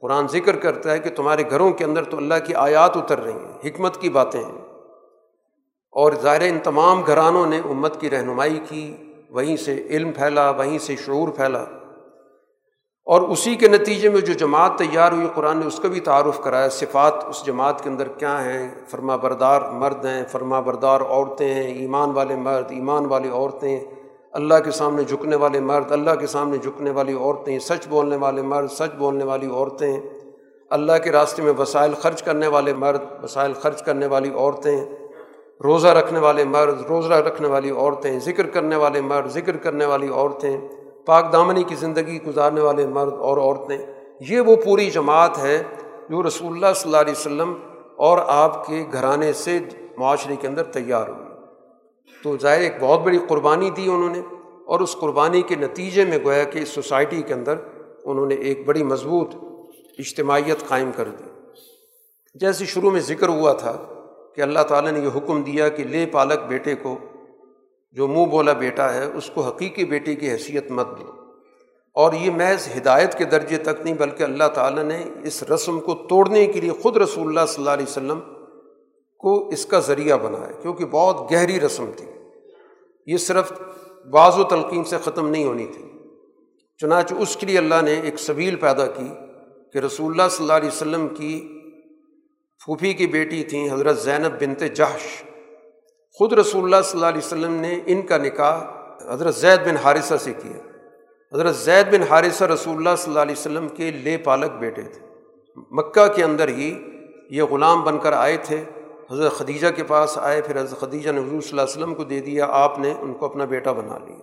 قرآن 0.00 0.28
ذکر 0.28 0.56
کرتا 0.56 0.92
ہے 0.92 0.98
کہ 0.98 1.10
تمہارے 1.10 1.42
گھروں 1.50 1.70
کے 1.70 1.84
اندر 1.84 2.04
تو 2.04 2.16
اللہ 2.16 2.34
کی 2.44 2.54
آیات 2.54 2.96
اتر 2.96 3.18
رہی 3.18 3.32
ہیں، 3.32 3.58
حکمت 3.64 3.96
کی 3.96 4.08
باتیں 4.08 4.44
ہیں۔ 4.44 4.59
اور 5.92 6.12
ظاہر 6.22 6.40
ان 6.40 6.58
تمام 6.58 7.02
گھرانوں 7.06 7.46
نے 7.46 7.60
امت 7.70 8.00
کی 8.00 8.10
رہنمائی 8.10 8.60
کی، 8.68 8.96
وہیں 9.30 9.56
سے 9.56 9.86
علم 9.90 10.12
پھیلا، 10.12 10.50
وہیں 10.50 10.78
سے 10.78 10.96
شعور 10.96 11.28
پھیلا۔ 11.28 11.64
اور 13.04 13.20
اسی 13.20 13.54
کے 13.54 13.68
نتیجے 13.68 14.08
میں 14.08 14.20
جو 14.20 14.32
جماعت 14.32 14.78
تیار 14.78 15.12
ہوئی، 15.12 15.28
قرآن 15.34 15.56
نے 15.56 15.66
اس 15.66 15.80
کا 15.82 15.88
بھی 15.88 16.00
تعارف 16.00 16.40
کرایا، 16.40 16.68
صفات 16.68 17.24
اس 17.24 17.46
جماعت 17.46 17.82
کے 17.82 17.90
اندر 17.90 18.08
کیا 18.08 18.44
ہیں؟ 18.44 18.68
فرما 18.88 19.16
بردار 19.16 19.62
مرد 19.62 20.04
ہیں، 20.04 20.24
فرما 20.28 20.60
بردار 20.60 21.00
عورتیں 21.00 21.54
ہیں، 21.54 21.74
ایمان 21.74 22.10
والے 22.10 22.36
مرد، 22.36 22.64
ایمان 22.70 23.06
والی 23.06 23.28
عورتیں 23.28 23.80
اللہ 24.32 24.54
کے 24.64 24.70
سامنے 24.70 25.04
جھکنے 25.04 25.36
والے 25.36 25.60
مرد، 25.60 25.92
اللہ 25.92 26.10
کے 26.10 26.26
سامنے 26.26 26.58
جھکنے 26.58 26.90
والی 26.90 27.14
عورتیں 27.14 27.58
سچ 27.58 27.88
بولنے 27.88 28.16
والے 28.16 28.42
مرد، 28.42 28.70
سچ 28.70 28.94
بولنے 28.98 29.24
والی 29.24 29.46
عورتیں 29.46 30.00
اللہ 30.70 30.92
کے 31.04 31.12
راستے 31.12 31.42
میں 31.42 31.52
وسائل 31.58 31.94
خرچ 31.94 32.22
کرنے 32.22 32.46
والے 32.46 32.72
مرد، 32.72 33.00
وسائل 33.22 33.52
خرچ 33.52 33.82
کرنے 33.82 34.06
والی 34.06 34.30
عورتیں 34.34 34.84
روزہ 35.64 35.88
رکھنے 35.88 36.18
والے 36.18 36.44
مرد، 36.44 36.80
روزہ 36.88 37.12
رکھنے 37.12 37.48
والی 37.48 37.70
عورتیں، 37.70 38.18
ذکر 38.18 38.46
کرنے 38.46 38.76
والے 38.76 39.00
مرد، 39.00 39.28
ذکر 39.28 39.56
کرنے 39.56 39.84
والی 39.84 40.08
عورتیں، 40.08 40.56
پاک 41.06 41.32
دامنی 41.32 41.62
کی 41.62 41.74
زندگی 41.74 42.22
گزارنے 42.22 42.60
والے 42.60 42.86
مرد 42.86 43.12
اور 43.12 43.38
عورتیں، 43.38 43.78
یہ 44.20 44.40
وہ 44.40 44.56
پوری 44.56 44.90
جماعت 44.90 45.38
ہے 45.38 45.62
جو 46.08 46.22
رسول 46.22 46.52
اللہ 46.52 46.72
صلی 46.76 46.88
اللہ 46.90 47.00
علیہ 47.00 47.12
وسلم 47.12 47.54
اور 47.96 48.18
آپ 48.26 48.66
کے 48.66 48.84
گھرانے 48.92 49.32
سے 49.32 49.58
معاشرے 49.98 50.36
کے 50.36 50.48
اندر 50.48 50.62
تیار 50.62 51.08
ہوئی 51.08 51.28
تو 52.22 52.36
ظاہر 52.36 52.60
ایک 52.60 52.72
بہت 52.80 53.00
بڑی 53.00 53.18
قربانی 53.28 53.70
دی 53.70 53.86
انہوں 53.88 54.10
نے 54.10 54.20
اور 54.66 54.80
اس 54.80 54.96
قربانی 55.00 55.42
کے 55.42 55.54
نتیجے 55.54 56.04
میں 56.04 56.18
گویا 56.24 56.44
کہ 56.44 56.58
اس 56.58 56.68
سوسائٹی 56.68 57.22
کے 57.22 57.34
اندر 57.34 57.54
انہوں 58.04 58.26
نے 58.26 58.34
ایک 58.34 58.66
بڑی 58.66 58.82
مضبوط 58.82 59.34
اجتماعیت 59.98 60.68
قائم 60.68 60.90
کر 60.96 61.08
دی۔ 61.08 61.24
جیسے 62.34 62.66
شروع 62.66 62.90
میں 62.90 63.00
ذکر 63.00 63.28
ہوا 63.28 63.52
تھا 63.52 63.76
کہ 64.36 64.40
اللہ 64.40 64.60
تعالیٰ 64.60 64.92
نے 64.92 65.00
یہ 65.00 65.16
حکم 65.16 65.42
دیا 65.42 65.68
کہ 65.68 65.84
لے 65.84 66.06
پالک 66.06 66.46
بیٹے 66.48 66.74
کو، 66.74 66.98
جو 67.92 68.08
منہ 68.08 68.26
بولا 68.26 68.52
بیٹا 68.52 68.94
ہے، 68.94 69.04
اس 69.04 69.30
کو 69.34 69.40
حقیقی 69.40 69.84
بیٹے 69.84 70.14
کی 70.14 70.30
حیثیت 70.30 70.70
مت 70.70 70.86
دو۔ 71.00 71.12
اور 71.94 72.12
یہ 72.12 72.30
محض 72.30 72.68
ہدایت 72.76 73.18
کے 73.18 73.24
درجے 73.24 73.56
تک 73.56 73.80
نہیں، 73.84 73.94
بلکہ 73.94 74.22
اللہ 74.22 74.48
تعالیٰ 74.54 74.82
نے 74.82 75.04
اس 75.24 75.42
رسم 75.42 75.80
کو 75.80 75.94
توڑنے 75.94 76.46
کے 76.46 76.60
لیے 76.60 76.70
خود 76.70 76.96
رسول 76.96 77.26
اللہ 77.26 77.46
صلی 77.48 77.54
اللہ 77.58 77.70
علیہ 77.70 77.86
وسلم 77.88 78.20
کو 79.18 79.48
اس 79.48 79.66
کا 79.66 79.78
ذریعہ 79.78 80.16
بنایا، 80.16 80.52
کیونکہ 80.62 80.84
بہت 80.84 81.32
گہری 81.32 81.60
رسم 81.60 81.90
تھی۔ 81.96 82.06
یہ 83.06 83.16
صرف 83.16 83.52
بعض 84.10 84.38
و 84.38 84.44
تلقین 84.44 84.84
سے 84.84 84.96
ختم 85.04 85.28
نہیں 85.28 85.44
ہونی 85.44 85.66
تھی۔ 85.66 85.84
چنانچہ 86.78 87.14
اس 87.14 87.36
کے 87.36 87.46
لیے 87.46 87.58
اللہ 87.58 87.74
نے 87.82 88.00
ایک 88.00 88.18
سبیل 88.18 88.56
پیدا 88.56 88.86
کی 88.86 89.08
کہ 89.72 89.78
رسول 89.78 90.10
اللہ 90.10 90.28
صلی 90.30 90.44
اللہ 90.44 90.52
علیہ 90.52 90.68
وسلم 90.68 91.08
کی 91.08 91.59
پھوپھی 92.64 92.92
کی 92.92 93.06
بیٹی 93.06 93.44
تھیں 93.44 93.72
حضرت 93.72 93.98
زینب 93.98 94.42
بنت 94.42 94.62
جہش 94.74 95.22
خود 96.18 96.32
رسول 96.32 96.64
اللہ 96.64 96.76
صلی 96.84 96.98
اللہ 96.98 97.06
علیہ 97.06 97.18
وسلم 97.18 97.52
نے 97.52 97.80
ان 97.86 98.02
کا 98.02 98.16
نکاح 98.16 98.60
حضرت 99.12 99.36
زید 99.36 99.60
بن 99.60 99.76
حارثہ 99.76 100.14
سے 100.20 100.32
کیا۔ 100.32 100.58
حضرت 101.34 101.56
زید 101.56 101.86
بن 101.92 102.02
حارثہ 102.02 102.44
رسول 102.44 102.76
اللہ 102.76 102.96
صلی 102.98 103.10
اللہ 103.10 103.22
علیہ 103.22 103.32
وسلم 103.32 103.68
کے 103.68 103.90
لے 103.90 104.16
پالک 104.16 104.50
بیٹے 104.50 104.82
تھے۔ 104.82 105.00
مکہ 105.70 106.06
کے 106.08 106.24
اندر 106.24 106.48
ہی 106.48 106.78
یہ 107.30 107.42
غلام 107.42 107.84
بن 107.84 107.98
کر 107.98 108.12
آئے 108.12 108.36
تھے۔ 108.42 108.64
حضرت 109.10 109.32
خدیجہ 109.32 109.68
کے 109.76 109.84
پاس 109.84 110.18
آئے، 110.18 110.42
پھر 110.42 110.60
حضرت 110.60 110.80
خدیجہ 110.80 111.10
نے 111.10 111.20
حضور 111.20 111.40
صلی 111.40 111.50
اللہ 111.50 111.62
علیہ 111.62 111.72
وسلم 111.72 111.94
کو 111.94 112.04
دے 112.04 112.20
دیا، 112.20 112.46
آپ 112.50 112.78
نے 112.78 112.94
ان 113.00 113.14
کو 113.14 113.26
اپنا 113.26 113.44
بیٹا 113.44 113.72
بنا 113.72 113.98
لیا۔ 113.98 114.18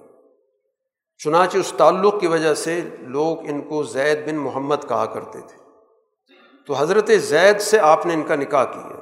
چنانچہ 1.17 1.57
اس 1.57 1.73
تعلق 1.77 2.19
کی 2.19 2.27
وجہ 2.27 2.53
سے 2.53 2.81
لوگ 2.99 3.37
ان 3.41 3.61
کو 3.61 3.83
زید 3.83 4.29
بن 4.29 4.35
محمد 4.35 4.75
کہا 4.89 5.05
کرتے 5.05 5.39
تھے۔ 5.39 5.66
تو 6.67 6.73
حضرت 6.73 7.07
زید 7.07 7.59
سے 7.59 7.79
آپ 7.79 8.05
نے 8.05 8.13
ان 8.13 8.23
کا 8.23 8.35
نکاح 8.35 8.63
کیا۔ 8.63 8.99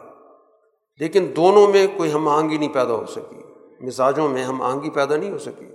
لیکن 0.99 1.31
دونوں 1.35 1.67
میں 1.67 1.87
کوئی 1.97 2.13
ہم 2.13 2.27
آہنگی 2.27 2.57
نہیں 2.57 2.73
پیدا 2.73 2.93
ہو 2.93 3.05
سکی۔ 3.05 3.43
مزاجوں 3.85 4.29
میں 4.29 4.43
ہم 4.43 4.61
آہنگی 4.61 4.89
پیدا 4.89 5.15
نہیں 5.15 5.31
ہو 5.31 5.37
سکی۔ 5.37 5.65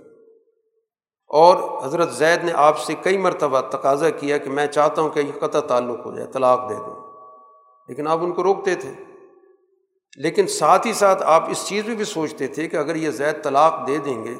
اور 1.27 1.85
حضرت 1.85 2.11
زید 2.11 2.43
نے 2.43 2.51
آپ 2.55 2.79
سے 2.79 2.93
کئی 3.03 3.17
مرتبہ 3.17 3.61
تقاضا 3.61 4.09
کیا 4.09 4.37
کہ 4.37 4.49
میں 4.49 4.67
چاہتا 4.67 5.01
ہوں 5.01 5.09
کہ 5.09 5.19
یہ 5.19 5.39
قطع 5.39 5.59
تعلق 5.59 6.05
ہو 6.05 6.15
جائے، 6.15 6.31
طلاق 6.31 6.69
دے 6.69 6.75
دوں 6.75 6.95
لیکن 7.87 8.07
آپ 8.07 8.19
ان 8.21 8.31
کو 8.31 8.43
روکتے 8.43 8.75
تھے۔ 8.75 8.91
لیکن 10.17 10.47
ساتھ 10.47 10.87
ہی 10.87 10.93
ساتھ 10.93 11.23
آپ 11.25 11.49
اس 11.49 11.67
چیز 11.67 11.87
میں 11.87 11.95
بھی 11.95 12.05
سوچتے 12.05 12.47
تھے 12.47 12.67
کہ 12.67 12.75
اگر 12.77 12.95
یہ 12.95 13.09
زید 13.09 13.43
طلاق 13.43 13.87
دے 13.87 13.97
دیں 13.97 14.25
گے 14.25 14.35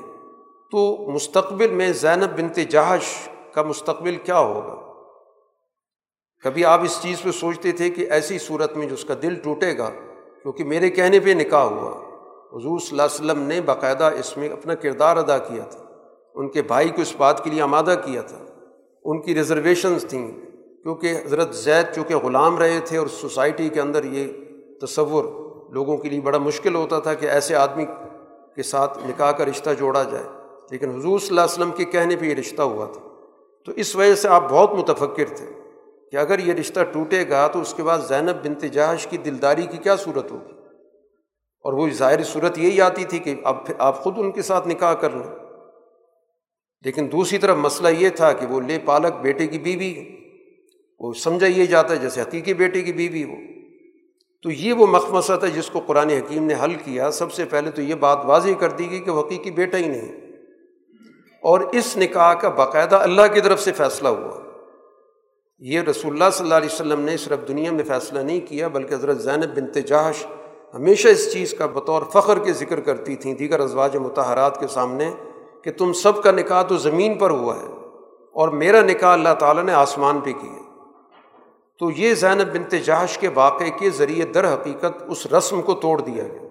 تو 0.72 1.12
مستقبل 1.12 1.72
میں 1.72 1.94
زینب 1.94 2.38
بنت 2.38 2.56
جہش 2.56 3.30
کا 3.54 3.62
مستقبل 3.62 4.16
کیا 4.16 4.40
ہوگا۔ 4.40 4.91
کبھی 6.44 6.66
آپ 6.66 6.82
اس 6.84 7.00
چیز 7.02 7.22
پہ 7.22 7.32
سوچتے 7.32 7.72
تھے 7.72 7.90
کہ 7.90 8.08
ایسی 8.10 8.40
صورت 8.40 8.78
میں 8.78 8.88
جو 8.88 8.94
اس 8.94 9.06
کا 9.06 9.14
دل 9.22 9.36
ٹوٹے 9.36 9.78
گا، 9.78 9.90
کیونکہ 10.42 10.64
میرے 10.64 10.90
کہنے 10.90 11.20
پہ 11.20 11.30
نکاح 11.30 11.64
ہوا۔ 11.64 11.92
حضور 12.54 12.80
صلی 12.80 12.88
اللہ 12.92 13.02
علیہ 13.02 13.32
وسلم 13.32 13.44
نے 13.44 13.62
باقاعدہ 13.62 14.04
اس 14.04 14.38
میں 14.38 14.50
اپنا 14.50 14.76
کردار 14.76 15.18
ادا 15.18 15.38
کیا 15.38 15.64
تھا۔ 15.64 15.86
ان 16.36 16.50
کے 16.50 16.62
بھائی 16.62 16.90
کو 16.90 17.02
اس 17.02 17.14
بات 17.18 17.44
کے 17.44 17.50
لیے 17.50 17.62
آمادہ 17.62 17.96
کیا 18.06 18.22
تھا۔ 18.22 18.38
ان 19.04 19.22
کی 19.22 19.36
ریزرویشنز 19.36 20.06
تھیں، 20.10 20.32
کیونکہ 20.84 21.16
حضرت 21.26 21.56
زید 21.56 21.86
چونکہ 21.96 22.16
غلام 22.16 22.58
رہے 22.58 22.80
تھے 22.86 22.98
اور 22.98 23.08
سوسائٹی 23.08 23.70
کے 23.70 23.82
اندر 23.82 24.04
یہ 24.04 24.28
تصور 24.86 25.24
لوگوں 25.72 25.98
کے 25.98 26.10
لیے 26.10 26.22
بڑا 26.22 26.38
مشکل 26.38 26.76
ہوتا 26.76 27.00
تھا 27.00 27.14
کہ 27.14 27.26
ایسے 27.26 27.56
آدمی 27.56 27.86
کے 28.56 28.64
ساتھ 28.64 28.98
نکاح 29.08 29.32
کا 29.32 29.46
رشتہ 29.46 29.70
جوڑا 29.80 30.04
جائے۔ 30.04 30.26
لیکن 30.72 30.90
حضور 30.90 31.20
صلی 31.20 31.28
اللہ 31.30 31.42
علیہ 31.42 31.54
وسلم 31.54 31.72
کے 31.72 31.86
کہنے 31.86 32.16
پہ 32.16 32.26
یہ 32.26 32.36
رشتہ 32.36 32.62
ہوا 32.62 32.86
تھا۔ 32.86 33.02
تو 33.66 33.72
اس 33.76 33.96
وجہ 33.96 34.16
سے 34.16 34.28
آپ 34.28 34.44
بہت 34.50 34.74
متفکر 34.74 35.26
تھے۔ 35.36 35.61
کہ 36.12 36.18
اگر 36.18 36.40
یہ 36.40 36.54
رشتہ 36.54 36.80
ٹوٹے 36.84 37.30
گا 37.30 37.48
تو 37.48 37.62
اس 37.62 37.74
کے 37.74 37.84
بعد 37.84 38.00
زینب 38.00 38.46
بنت 38.46 38.62
جہش 38.62 39.08
کی 39.08 39.18
دلداری 39.18 39.66
کی 39.72 39.78
کیا 39.78 39.96
صورت 39.96 40.32
ہوگی؟ 40.32 40.54
اور 41.64 41.74
وہ 41.74 41.90
ظاہری 41.90 42.24
صورت 42.24 42.58
یہی 42.58 42.82
آتی 42.82 43.06
تھی 43.06 43.20
کہ 43.20 43.36
اب 43.44 43.56
آپ 43.78 44.04
خود 44.04 44.14
ان 44.18 44.32
کے 44.32 44.42
ساتھ 44.42 44.68
نکاح 44.68 44.94
کر 44.94 45.10
لیں۔ 45.10 45.36
لیکن 46.86 47.12
دوسری 47.12 47.38
طرف 47.38 47.58
مسئلہ 47.58 47.88
یہ 47.88 48.10
تھا 48.10 48.34
کہ 48.34 48.46
وہ 48.46 48.62
لے 48.62 48.78
پالک 48.86 49.14
بیٹے 49.22 49.48
کی 49.48 49.60
بیوی 49.60 50.06
وہ 51.00 51.14
سمجھا 51.14 51.48
یہ 51.48 51.66
جاتا 51.66 51.94
ہے 51.94 52.00
جیسے 52.00 52.22
حقیقی 52.22 52.54
بیٹے 52.54 52.82
کی 52.82 52.94
بیوی 52.94 53.24
ہو۔ 53.24 53.36
تو 54.44 54.52
یہ 54.52 54.74
وہ 54.74 54.88
مخمصت 54.88 55.44
ہے 55.44 55.50
جس 55.50 55.70
کو 55.70 55.80
قرآن 55.80 56.10
حکیم 56.10 56.44
نے 56.44 56.54
حل 56.64 56.76
کیا۔ 56.76 57.12
سب 57.12 57.32
سے 57.32 57.46
پہلے 57.46 57.72
تو 57.72 57.82
یہ 57.82 57.96
بات 57.96 58.20
واضح 58.24 58.50
کر 58.60 58.72
دی 58.72 58.92
گئی 58.92 59.00
کہ 59.00 59.12
وہ 59.12 59.28
حقیقی 59.28 59.52
بیٹا 59.52 59.78
ہی 59.78 59.88
نہیں 59.88 60.12
اور 61.42 61.60
اس 61.60 61.98
نکاح 61.98 62.34
کا 62.34 62.50
باقاعدہ 62.50 62.96
اللہ 62.96 63.22
کی 63.34 63.42
طرف 63.42 63.60
سے 63.60 63.72
فیصلہ 63.72 64.08
ہوا۔ 64.08 64.51
یہ 65.62 65.82
رسول 65.82 66.14
اللہ 66.14 66.30
صلی 66.34 66.44
اللہ 66.46 66.56
علیہ 66.56 66.70
وسلم 66.74 67.02
نے 67.02 67.18
صرف 67.18 67.48
دنیا 67.48 67.72
میں 67.72 67.84
فیصلہ 67.84 68.20
نہیں 68.20 68.40
کیا، 68.48 68.68
بلکہ 68.68 68.94
حضرت 68.96 69.22
زینب 69.22 69.58
بنت 69.58 69.76
جہش 69.88 70.26
ہمیشہ 70.74 71.08
اس 71.08 71.32
چیز 71.34 71.54
کا 71.54 71.66
بطور 71.66 72.02
فخر 72.14 72.40
کے 72.40 72.54
ذکر 72.54 72.80
کرتی 72.80 73.16
تھیں، 73.16 73.34
دیگر 73.34 73.60
ازواج 73.60 73.98
متحرات 73.98 74.60
کے 74.60 74.68
سامنے 74.68 75.12
کہ 75.64 75.72
تم 75.72 75.94
سب 75.94 76.24
کا 76.24 76.32
نکاح 76.32 76.62
تو 76.62 76.78
زمین 76.78 77.18
پر 77.18 77.30
ہوا 77.30 77.56
ہے 77.56 77.68
اور 78.36 78.50
میرا 78.50 78.82
نکاح 78.82 79.14
اللہ 79.14 79.34
تعالیٰ 79.40 79.64
نے 79.64 79.74
آسمان 79.74 80.20
پہ 80.20 80.32
کیا 80.32 80.60
تو 81.80 81.92
یہ 81.92 82.14
زینب 82.14 82.54
بنت 82.54 82.76
جہش 82.86 83.18
کے 83.18 83.30
واقعے 83.34 83.70
کے 83.70 83.90
ذریعے 83.90 84.26
در 84.26 84.54
حقیقت 84.54 85.04
اس 85.08 85.26
رسم 85.26 85.62
کو 85.62 85.74
توڑ 85.74 86.02
دیا 86.02 86.24
گیا۔ 86.24 86.48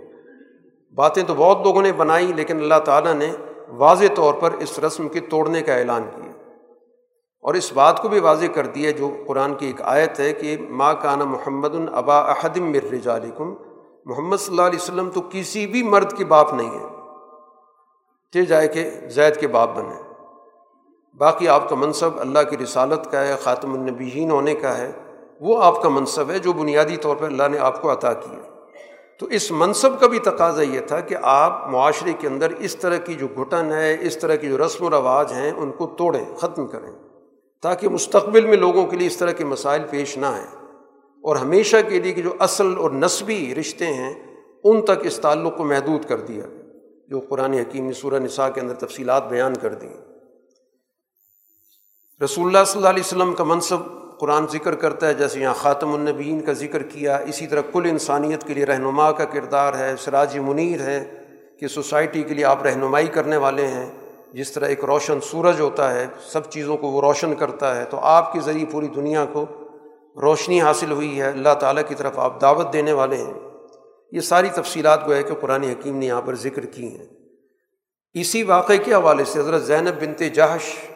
باتیں 0.95 1.23
تو 1.23 1.35
بہت 1.35 1.59
لوگوں 1.65 1.83
نے 1.83 1.93
بنائی، 1.93 2.33
لیکن 2.37 2.61
اللہ 2.61 2.79
تعالیٰ 2.85 3.15
نے 3.15 3.33
واضح 3.69 4.15
طور 4.15 4.35
پر 4.35 4.53
اس 4.53 4.79
رسم 4.79 5.09
کے 5.09 5.21
توڑنے 5.21 5.63
کا 5.63 5.75
اعلان 5.75 6.03
کیا۔ 6.17 6.30
اور 7.41 7.55
اس 7.55 7.73
بات 7.73 8.03
کو 8.03 8.09
بھی 8.09 8.21
واضح 8.21 8.47
کر 8.47 8.67
دیا 8.67 8.91
جو 8.91 9.11
قرآن 9.27 9.55
کی 9.55 9.67
ایک 9.67 9.83
آیت 9.83 10.21
ہے 10.21 10.33
کہ 10.33 10.57
ماں 10.71 10.95
کانا 11.03 11.25
محمد 11.25 11.75
البا 11.75 12.19
احدم 12.19 12.71
مر 12.71 12.93
رجالکم 12.93 13.55
محمد 14.05 14.37
صلی 14.37 14.55
اللہ 14.55 14.67
علیہ 14.67 14.79
وسلم 14.83 15.11
تو 15.11 15.21
کسی 15.31 15.67
بھی 15.67 15.83
مرد 15.83 16.17
کے 16.17 16.25
باپ 16.25 16.55
نہیں 16.55 16.71
ہے۔ 16.71 16.87
چل 18.33 18.45
جائے 18.45 18.69
کہ 18.69 18.91
زید 19.09 19.37
کے 19.37 19.49
باپ 19.49 19.71
بنے۔ 19.75 20.03
باقی 21.19 21.49
آپ 21.49 21.69
کا 21.69 21.77
منصب 21.77 22.11
اللہ 22.21 22.39
کی 22.51 22.57
رسالت 22.59 23.11
کا 23.11 23.21
ہے، 23.21 23.35
خاتم 23.43 23.73
النبیین 23.73 24.31
ہونے 24.31 24.55
کا 24.55 24.79
ہے۔ 24.79 24.93
وہ 25.41 25.63
آپ 25.63 25.83
کا 25.83 25.89
منصب 25.89 26.31
ہے 26.31 26.39
جو 26.39 26.53
بنیادی 26.53 26.97
طور 26.97 27.17
پر 27.17 27.25
اللہ 27.25 27.49
نے 27.51 27.59
آپ 27.59 27.83
کو 27.83 27.93
عطا 27.93 28.13
کیا 28.13 28.39
تو 29.19 29.27
اس 29.27 29.51
منصب 29.51 30.01
کا 30.01 30.07
بھی 30.07 30.19
تقاضا 30.19 30.63
یہ 30.63 30.81
تھا 30.81 31.01
کہ 31.01 31.17
آپ 31.23 31.69
معاشرے 31.69 32.13
کے 32.13 32.29
اندر 32.29 32.51
اس 32.51 32.77
طرح 32.77 32.97
کی 32.97 33.15
جو 33.15 33.27
گھٹن 33.37 33.73
ہے، 33.73 33.97
اس 34.01 34.19
طرح 34.19 34.35
کی 34.35 34.49
جو 34.49 34.67
رسم 34.67 34.85
و 34.85 34.91
رواج 34.91 35.33
ہیں، 35.33 35.53
ان 35.57 35.71
کو 35.71 35.87
توڑیں، 35.87 36.37
ختم 36.37 36.67
کریں۔ 36.67 37.10
تاکہ 37.63 37.89
مستقبل 37.89 38.47
میں 38.47 38.57
لوگوں 38.57 38.87
کے 38.87 38.97
لیے 38.97 39.07
اس 39.07 39.17
طرح 39.17 39.33
کے 39.33 39.45
مسائل 39.45 39.83
پیش 39.91 40.17
نہ 40.17 40.27
آئیں۔ 40.27 40.47
اور 41.23 41.37
ہمیشہ 41.37 41.77
کے 41.89 42.01
لیے 42.01 42.13
کہ 42.13 42.23
جو 42.23 42.35
اصل 42.39 42.77
اور 42.79 42.91
نصبی 42.91 43.55
رشتے 43.61 43.87
ہیں، 43.87 44.15
ان 44.65 44.83
تک 44.83 45.07
اس 45.07 45.17
تعلق 45.17 45.57
کو 45.57 45.65
محدود 45.65 46.05
کر 46.05 46.21
دیا۔ 46.21 46.45
جو 47.09 47.21
قرآن 47.21 47.53
حکیم 47.53 47.87
نے 47.87 47.93
سورہ 47.93 48.15
نساء 48.15 48.49
کے 48.49 48.61
اندر 48.61 48.75
تفصیلات 48.75 49.29
بیان 49.29 49.55
کر 49.55 49.75
دیں۔ 49.75 49.93
رسول 52.25 52.47
اللہ 52.47 52.65
صلی 52.67 52.79
اللہ 52.79 52.89
علیہ 52.89 53.03
وسلم 53.07 53.35
کا 53.35 53.45
منصب 53.45 53.79
قرآن 54.19 54.47
ذکر 54.53 54.75
کرتا 54.75 55.09
ہے، 55.09 55.15
جیسے 55.15 55.41
یہاں 55.41 55.55
خاتم 55.55 55.93
النبین 55.93 56.41
کا 56.41 56.53
ذکر 56.53 56.83
کیا۔ 56.83 57.17
اسی 57.17 57.47
طرح 57.47 57.61
کل 57.73 57.87
انسانیت 57.91 58.47
کے 58.47 58.55
لیے 58.55 58.67
رہنما 58.67 59.13
کا 59.13 59.25
کردار 59.25 59.75
ہے۔ 59.75 59.95
سراج 59.99 60.39
منیر 60.39 60.81
ہے 60.81 61.25
کہ 61.61 61.69
سوسائٹی 61.69 62.23
کے 62.23 62.35
لیے 62.35 62.45
آپ 62.45 62.63
رہنمائی 62.63 63.07
کرنے 63.07 63.37
والے 63.37 63.67
ہیں۔ 63.67 64.00
جس 64.33 64.53
طرح 64.53 64.67
ایک 64.67 64.85
روشن 64.85 65.19
سورج 65.21 65.61
ہوتا 65.61 65.95
ہے، 65.95 66.07
سب 66.21 66.51
چیزوں 66.51 66.77
کو 66.77 66.87
وہ 66.87 67.01
روشن 67.01 67.35
کرتا 67.35 67.77
ہے، 67.77 67.85
تو 67.85 67.99
آپ 68.01 68.33
کے 68.33 68.41
ذریعے 68.41 68.65
پوری 68.73 68.87
دنیا 68.87 69.27
کو 69.33 69.47
روشنی 70.23 70.61
حاصل 70.61 70.93
ہوئی 70.93 71.21
ہے۔ 71.21 71.29
اللہ 71.29 71.55
تعالیٰ 71.61 71.83
کی 71.89 71.95
طرف 71.95 72.19
آپ 72.19 72.41
دعوت 72.41 72.73
دینے 72.73 72.93
والے 72.93 73.17
ہیں۔ 73.17 73.35
یہ 74.13 74.21
ساری 74.21 74.49
تفصیلات 74.55 75.07
گویا 75.07 75.23
کہ 75.23 75.35
قرآن 75.41 75.63
حکیم 75.63 75.97
نے 75.97 76.07
یہاں 76.07 76.23
پر 76.23 76.35
ذکر 76.35 76.67
کی 76.67 76.99
ہیں۔ 76.99 77.07
اسی 78.15 78.43
واقعے 78.43 78.79
کے 78.79 78.95
حوالے 78.95 79.25
سے 79.25 79.41
حضرت 79.41 79.63
زینب 79.63 80.01
بنت 80.01 80.23
جہش 80.35 80.91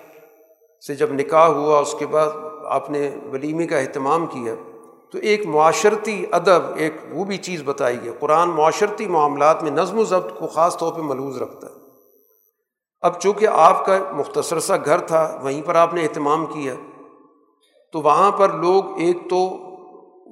سے 0.86 0.94
جب 0.94 1.12
نکاح 1.12 1.46
ہوا، 1.46 1.78
اس 1.78 1.94
کے 1.98 2.06
بعد 2.06 2.28
آپ 2.64 2.90
نے 2.90 3.10
ولیمے 3.32 3.66
کا 3.66 3.78
اہتمام 3.78 4.26
کیا، 4.26 4.54
تو 5.12 5.18
ایک 5.18 5.46
معاشرتی 5.46 6.24
ادب، 6.32 6.62
ایک 6.76 6.94
وہ 7.10 7.24
بھی 7.24 7.36
چیز 7.36 7.62
بتائی 7.64 7.98
گئی۔ 8.04 8.12
قرآن 8.20 8.48
معاشرتی 8.48 9.06
معاملات 9.06 9.62
میں 9.62 9.70
نظم 9.70 9.98
و 9.98 10.04
ضبط 10.04 10.38
کو 10.38 10.46
خاص 10.46 10.76
طور 10.76 10.92
پہ 10.92 11.00
ملوز 11.00 11.42
رکھتا 11.42 11.66
ہے۔ 11.66 11.73
اب 13.04 13.20
چونکہ 13.20 13.46
آپ 13.46 13.86
کا 13.86 13.98
مختصر 14.12 14.58
سا 14.58 14.76
گھر 14.76 14.98
تھا، 14.98 15.38
وہیں 15.42 15.62
پر 15.62 15.74
آپ 15.74 15.94
نے 15.94 16.02
اہتمام 16.02 16.46
کیا، 16.46 16.74
تو 17.92 18.00
وہاں 18.00 18.30
پر 18.30 18.52
لوگ 18.52 19.00
ایک 19.00 19.16
تو 19.30 19.58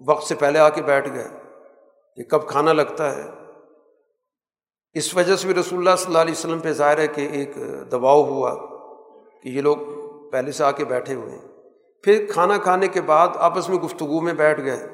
وقت 0.07 0.25
سے 0.25 0.35
پہلے 0.35 0.59
آ 0.59 0.69
کے 0.69 0.83
بیٹھ 0.83 1.13
گئے 1.13 1.29
کہ 2.17 2.23
کب 2.23 2.49
کھانا 2.49 2.73
لگتا 2.73 3.17
ہے۔ 3.17 3.23
اس 4.93 5.17
وجہ 5.17 5.37
سے 5.37 5.47
بھی 5.47 5.55
رسول 5.55 5.79
اللہ 5.79 5.97
صلی 5.97 6.07
اللہ 6.07 6.19
علیہ 6.19 6.33
وسلم 6.33 6.59
پہ 6.59 6.73
ظاہر 6.73 6.99
ہے 6.99 7.07
کہ 7.07 7.29
ایک 7.33 7.57
دباؤ 7.93 8.23
ہوا 8.23 8.55
کہ 9.43 9.49
یہ 9.49 9.61
لوگ 9.61 9.77
پہلے 10.31 10.53
سے 10.53 10.65
آ 10.65 10.71
کے 10.71 10.85
بیٹھے 10.85 11.15
ہوئے 11.15 11.33
ہیں۔ 11.33 11.49
پھر 12.03 12.27
کھانا 12.33 12.57
کھانے 12.57 12.89
کے 12.89 13.01
بعد 13.01 13.29
آپس 13.35 13.69
میں 13.69 13.79
گفتگو 13.79 14.21
میں 14.21 14.35
بیٹھ 14.35 14.61
گئے۔ 14.61 14.89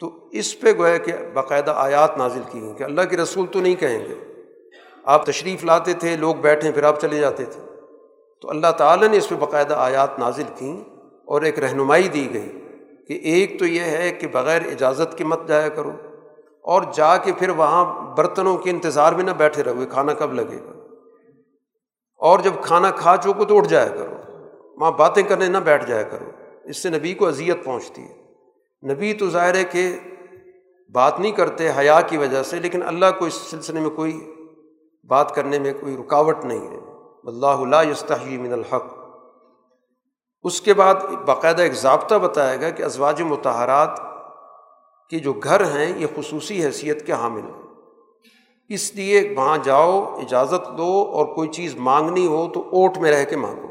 تو 0.00 0.28
اس 0.32 0.60
پہ 0.60 0.72
گویا 0.78 0.96
کہ 0.96 1.12
باقاعدہ 1.34 1.72
آیات 1.76 2.18
نازل 2.18 2.42
کی 2.50 2.66
ہیں 2.66 2.74
کہ 2.74 2.84
اللہ 2.84 3.02
کے 3.02 3.16
رسول 3.16 3.46
تو 3.46 3.60
نہیں 3.60 3.74
کہیں 3.74 3.98
گے۔ 3.98 4.35
آپ 5.06 5.26
تشریف 5.26 5.64
لاتے 5.64 5.92
تھے، 5.92 6.16
لوگ 6.16 6.34
بیٹھیں 6.34 6.72
پھر 6.72 6.82
آپ 6.82 7.00
چلے 7.00 7.18
جاتے 7.18 7.44
تھے۔ 7.44 7.60
تو 8.42 8.50
اللہ 8.50 8.66
تعالیٰ 8.78 9.08
نے 9.08 9.16
اس 9.16 9.28
پہ 9.28 9.34
باقاعدہ 9.34 9.74
آیات 9.74 10.18
نازل 10.18 10.42
کیں 10.58 10.80
اور 11.24 11.42
ایک 11.42 11.58
رہنمائی 11.58 12.08
دی 12.08 12.34
گئی 12.34 12.48
کہ 13.08 13.12
ایک 13.12 13.58
تو 13.58 13.66
یہ 13.66 13.80
ہے 13.80 14.10
کہ 14.10 14.26
بغیر 14.26 14.62
اجازت 14.66 15.18
کے 15.18 15.24
مت 15.24 15.48
جایا 15.48 15.68
کرو 15.68 15.90
اور 16.62 16.82
جا 16.94 17.16
کے 17.16 17.32
پھر 17.32 17.48
وہاں 17.48 18.14
برتنوں 18.16 18.56
کے 18.56 18.70
انتظار 18.70 19.12
میں 19.12 19.24
نہ 19.24 19.30
بیٹھے 19.30 19.64
رہو 19.64 19.84
کھانا 19.90 20.14
کب 20.14 20.32
لگے 20.32 20.56
گا؟ 20.56 20.72
اور 22.18 22.38
جب 22.38 22.52
کھانا 22.62 22.90
کھا 22.90 23.16
چکو 23.16 23.44
تو 23.44 23.56
اٹھ 23.56 23.68
جایا 23.68 23.88
کرو، 23.88 24.16
وہاں 24.80 24.92
باتیں 24.92 25.22
کرنے 25.22 25.46
نہ 25.46 25.58
بیٹھ 25.58 25.86
جایا 25.86 26.02
کرو، 26.02 26.30
اس 26.64 26.82
سے 26.82 26.88
نبی 26.88 27.14
کو 27.14 27.26
اذیت 27.26 27.64
پہنچتی 27.64 28.02
ہے۔ 28.02 28.14
نبی 28.92 29.12
تو 29.12 29.30
ظاہر 29.30 29.54
ہے 29.54 29.64
کہ 29.64 29.96
بات 30.92 31.20
نہیں 31.20 31.32
کرتے، 31.32 31.70
حیا 31.78 32.00
کی 32.00 32.16
وجہ 32.16 32.42
سے، 32.42 32.58
لیکن 32.58 32.82
اللہ 32.82 33.06
کو 33.18 33.24
اس 33.24 33.34
سلسلے 33.34 33.80
میں 33.80 33.90
کوئی 33.90 34.32
بات 35.06 35.34
کرنے 35.34 35.58
میں 35.58 35.72
کوئی 35.80 35.96
رکاوٹ 35.96 36.44
نہیں 36.44 36.70
ہے۔ 36.70 36.78
اللہ 37.24 37.46
اللہ 37.46 37.90
یستحی 37.90 38.38
من 38.38 38.52
الحق۔ 38.52 38.84
اس 40.42 40.60
کے 40.60 40.74
بعد 40.74 40.94
باقاعدہ 41.26 41.62
ایک 41.62 41.72
ضابطہ 41.72 42.14
بتایا 42.14 42.56
گیا 42.56 42.70
کہ 42.70 42.82
ازواج 42.82 43.22
متحرات 43.22 44.00
کے 45.10 45.18
جو 45.18 45.32
گھر 45.32 45.60
ہیں، 45.60 45.98
یہ 45.98 46.06
خصوصی 46.16 46.64
حیثیت 46.64 47.06
کے 47.06 47.12
حامل 47.12 47.40
ہیں۔ 47.40 47.62
اس 48.68 48.94
لیے 48.94 49.34
وہاں 49.36 49.58
جاؤ، 49.62 50.14
اجازت 50.16 50.78
دو 50.78 51.10
اور 51.12 51.26
کوئی 51.26 51.48
چیز 51.48 51.76
مانگنی 51.76 52.26
ہو 52.26 52.48
تو 52.54 52.60
اوٹ 52.60 52.98
میں 52.98 53.12
رہ 53.12 53.24
کے 53.24 53.36
مانگو۔ 53.36 53.66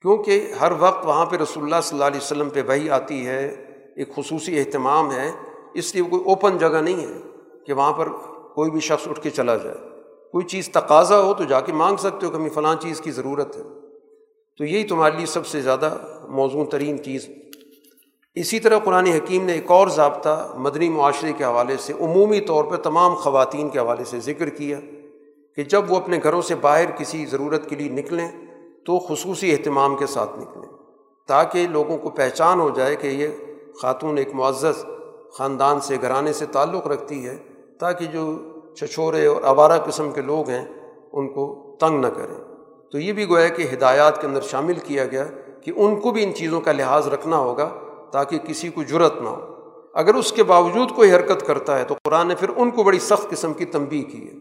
کیونکہ 0.00 0.52
ہر 0.60 0.72
وقت 0.78 1.06
وہاں 1.06 1.26
پہ 1.26 1.36
رسول 1.36 1.64
اللہ 1.64 1.76
صلی 1.82 1.96
اللہ 1.96 2.06
علیہ 2.06 2.20
وسلم 2.20 2.50
پہ 2.50 2.62
وہی 2.68 2.90
آتی 2.90 3.26
ہے، 3.26 3.48
ایک 3.96 4.14
خصوصی 4.14 4.58
اہتمام 4.58 5.12
ہے۔ 5.12 5.30
اس 5.74 5.94
لیے 5.94 6.04
کوئی 6.04 6.24
اوپن 6.24 6.58
جگہ 6.58 6.78
نہیں 6.82 7.06
ہے 7.06 7.20
کہ 7.66 7.72
وہاں 7.72 7.92
پر 7.92 8.08
کوئی 8.54 8.70
بھی 8.70 8.80
شخص 8.80 9.08
اٹھ 9.08 9.20
کے 9.20 9.30
چلا 9.30 9.56
جائے۔ 9.56 9.97
کوئی 10.32 10.46
چیز 10.46 10.68
تقاضا 10.68 11.20
ہو 11.20 11.34
تو 11.34 11.44
جا 11.44 11.60
کے 11.60 11.72
مانگ 11.72 11.96
سکتے 11.96 12.26
ہو 12.26 12.30
کہ 12.30 12.36
ہمیں 12.36 12.50
فلاں 12.50 12.76
چیز 12.80 13.00
کی 13.00 13.10
ضرورت 13.10 13.56
ہے۔ 13.56 13.62
تو 14.58 14.64
یہی 14.64 14.84
تمہارے 14.84 15.16
لیے 15.16 15.26
سب 15.26 15.46
سے 15.46 15.60
زیادہ 15.60 15.96
موزوں 16.28 16.64
ترین 16.64 17.02
چیز۔ 17.02 17.28
اسی 18.34 18.60
طرح 18.60 18.78
قرآن 18.78 19.06
حکیم 19.06 19.44
نے 19.44 19.52
ایک 19.52 19.70
اور 19.70 19.88
ضابطہ 19.88 20.52
مدنی 20.54 20.88
معاشرے 20.88 21.32
کے 21.32 21.44
حوالے 21.44 21.76
سے 21.76 21.92
عمومی 22.00 22.40
طور 22.40 22.64
پہ 22.64 22.76
تمام 22.76 23.14
خواتین 23.14 23.68
کے 23.68 23.78
حوالے 23.78 24.04
سے 24.04 24.20
ذکر 24.20 24.48
کیا 24.48 24.80
کہ 25.56 25.64
جب 25.64 25.92
وہ 25.92 25.96
اپنے 25.96 26.18
گھروں 26.22 26.42
سے 26.42 26.54
باہر 26.54 26.90
کسی 26.90 27.26
ضرورت 27.26 27.70
کے 27.70 27.76
لیے 27.76 27.88
نکلیں 27.88 28.28
تو 28.86 28.98
خصوصی 28.98 29.52
اہتمام 29.52 29.96
کے 29.96 30.06
ساتھ 30.06 30.38
نکلیں 30.38 30.68
تاکہ 31.26 31.66
لوگوں 31.68 31.98
کو 31.98 32.10
پہچان 32.10 32.60
ہو 32.60 32.70
جائے 32.70 32.96
کہ 32.96 33.06
یہ 33.06 33.28
خاتون 33.82 34.18
ایک 34.18 34.34
معزز 34.34 34.84
خاندان 35.32 35.80
سے 35.80 35.96
گھرانے 36.02 36.32
سے 36.32 36.46
تعلق 36.46 36.86
رکھتی 36.86 37.26
ہے 37.26 37.36
تاکہ 37.78 38.04
جو 38.04 38.47
چھچورے 38.78 39.26
اور 39.26 39.42
آوارہ 39.42 39.78
قسم 39.78 40.12
کے 40.12 40.20
لوگ 40.20 40.48
ہیں، 40.48 40.64
ان 41.12 41.28
کو 41.28 41.76
تنگ 41.80 42.00
نہ 42.00 42.06
کریں۔ 42.06 42.44
تو 42.92 42.98
یہ 42.98 43.12
بھی 43.12 43.28
گویا 43.28 43.48
کہ 43.48 43.66
ہدایات 43.72 44.20
کے 44.20 44.26
اندر 44.26 44.40
شامل 44.40 44.74
کیا 44.74 45.06
گیا 45.06 45.24
کہ 45.62 45.72
ان 45.76 46.00
کو 46.00 46.10
بھی 46.10 46.24
ان 46.24 46.34
چیزوں 46.34 46.60
کا 46.60 46.72
لحاظ 46.72 47.08
رکھنا 47.08 47.36
ہوگا 47.36 47.70
تاکہ 48.12 48.38
کسی 48.38 48.68
کو 48.68 48.82
جرت 48.82 49.22
نہ 49.22 49.28
ہو۔ 49.28 49.54
اگر 49.94 50.14
اس 50.14 50.32
کے 50.32 50.42
باوجود 50.42 50.90
کوئی 50.90 51.12
حرکت 51.12 51.46
کرتا 51.46 51.78
ہے 51.78 51.84
تو 51.84 51.94
قرآن 52.04 52.28
نے 52.28 52.34
پھر 52.34 52.48
ان 52.56 52.70
کو 52.70 52.82
بڑی 52.82 52.98
سخت 52.98 53.30
قسم 53.30 53.52
کی 53.52 53.64
تنبیہ 53.64 54.02
کی 54.02 54.28
ہے 54.28 54.32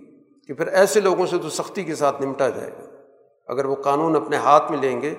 کہ 0.48 0.54
پھر 0.54 0.68
ایسے 0.68 1.00
لوگوں 1.00 1.26
سے 1.26 1.38
تو 1.38 1.50
سختی 1.50 1.84
کے 1.84 1.96
ساتھ 1.96 2.22
نمٹا 2.22 2.50
جائے 2.50 2.72
گا۔ 2.72 2.84
اگر 3.48 3.66
وہ 3.66 3.76
قانون 3.76 4.16
اپنے 4.16 4.38
ہاتھ 4.38 4.72
میں 4.72 4.80
لیں 4.80 5.02
گے 5.02 5.14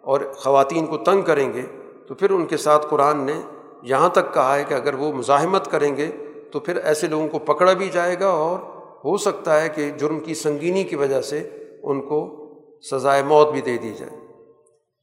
اور 0.00 0.20
خواتین 0.36 0.86
کو 0.86 0.96
تنگ 0.96 1.22
کریں 1.22 1.52
گے 1.52 1.62
تو 2.08 2.14
پھر 2.14 2.30
ان 2.30 2.46
کے 2.46 2.56
ساتھ 2.56 2.86
قرآن 2.90 3.16
نے 3.16 3.40
یہاں 3.82 4.08
تک 4.08 4.34
کہا 4.34 4.56
ہے 4.56 4.64
کہ 4.68 4.74
اگر 4.74 4.94
وہ 4.94 5.12
مزاحمت 5.12 5.70
کریں 5.70 5.96
گے 5.96 6.10
تو 6.52 6.60
پھر 6.60 6.76
ایسے 6.76 7.06
لوگوں 7.06 7.28
کو 7.28 7.38
پکڑا 7.38 7.72
بھی 7.72 7.88
جائے 7.88 8.16
گا 8.20 8.26
اور 8.26 8.58
ہو 9.04 9.16
سکتا 9.16 9.62
ہے 9.62 9.68
کہ 9.68 9.90
جرم 9.90 10.20
کی 10.20 10.34
سنگینی 10.34 10.84
کی 10.84 10.96
وجہ 10.96 11.20
سے 11.20 11.48
ان 11.82 12.00
کو 12.00 12.36
سزائے 12.90 13.22
موت 13.22 13.48
بھی 13.48 13.60
دے 13.60 13.78
دی 13.78 13.92
جائے۔ 13.98 14.16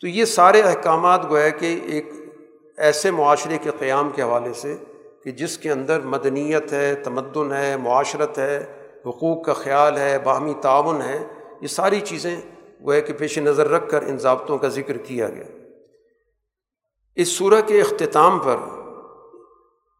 تو 0.01 0.07
یہ 0.07 0.25
سارے 0.25 0.61
احکامات 0.61 1.29
گویا 1.29 1.49
کہ 1.49 1.79
ایک 1.85 2.11
ایسے 2.77 3.11
معاشرے 3.11 3.57
کے 3.61 3.69
قیام 3.79 4.09
کے 4.09 4.21
حوالے 4.21 4.53
سے 4.53 4.75
کہ 5.23 5.31
جس 5.31 5.57
کے 5.57 5.71
اندر 5.71 5.99
مدنیت 5.99 6.73
ہے، 6.73 6.95
تمدن 6.95 7.53
ہے، 7.53 7.77
معاشرت 7.77 8.39
ہے، 8.39 8.65
حقوق 9.05 9.45
کا 9.45 9.53
خیال 9.53 9.97
ہے، 9.97 10.19
باہمی 10.19 10.53
تعاون 10.61 11.01
ہے، 11.01 11.27
یہ 11.61 11.67
ساری 11.67 11.99
چیزیں 11.99 12.35
گویا 12.83 12.99
کہ 12.99 13.13
پیش 13.13 13.37
نظر 13.37 13.69
رکھ 13.69 13.89
کر 13.89 14.01
ان 14.01 14.17
ضابطوں 14.17 14.57
کا 14.57 14.67
ذکر 14.67 14.97
کیا 14.97 15.29
گیا۔ 15.29 15.45
اس 17.15 17.27
صورح 17.27 17.59
کے 17.59 17.81
اختتام 17.81 18.39
پر 18.39 18.55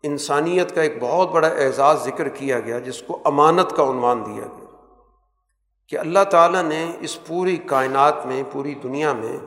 انسانیت 0.04 0.76
کا 0.76 0.82
ایک 0.82 0.94
بہت 1.00 1.32
بڑا 1.32 1.48
اعزاز 1.48 2.04
ذکر 2.04 2.30
کیا 2.30 2.60
گیا، 2.60 2.80
جس 2.80 3.02
کو 3.02 3.20
امانت 3.26 3.76
کا 3.76 3.84
عنوان 3.84 4.26
دیا 4.26 4.44
گیا۔ 4.44 4.66
کہ 5.90 5.98
اللہ 5.98 6.20
تعالیٰ 6.32 6.64
نے 6.64 6.92
اس 7.00 7.26
پوری 7.28 7.58
کائنات 7.58 8.26
میں، 8.26 8.44
پوری 8.52 8.74
دنیا 8.74 9.14
میں 9.14 9.38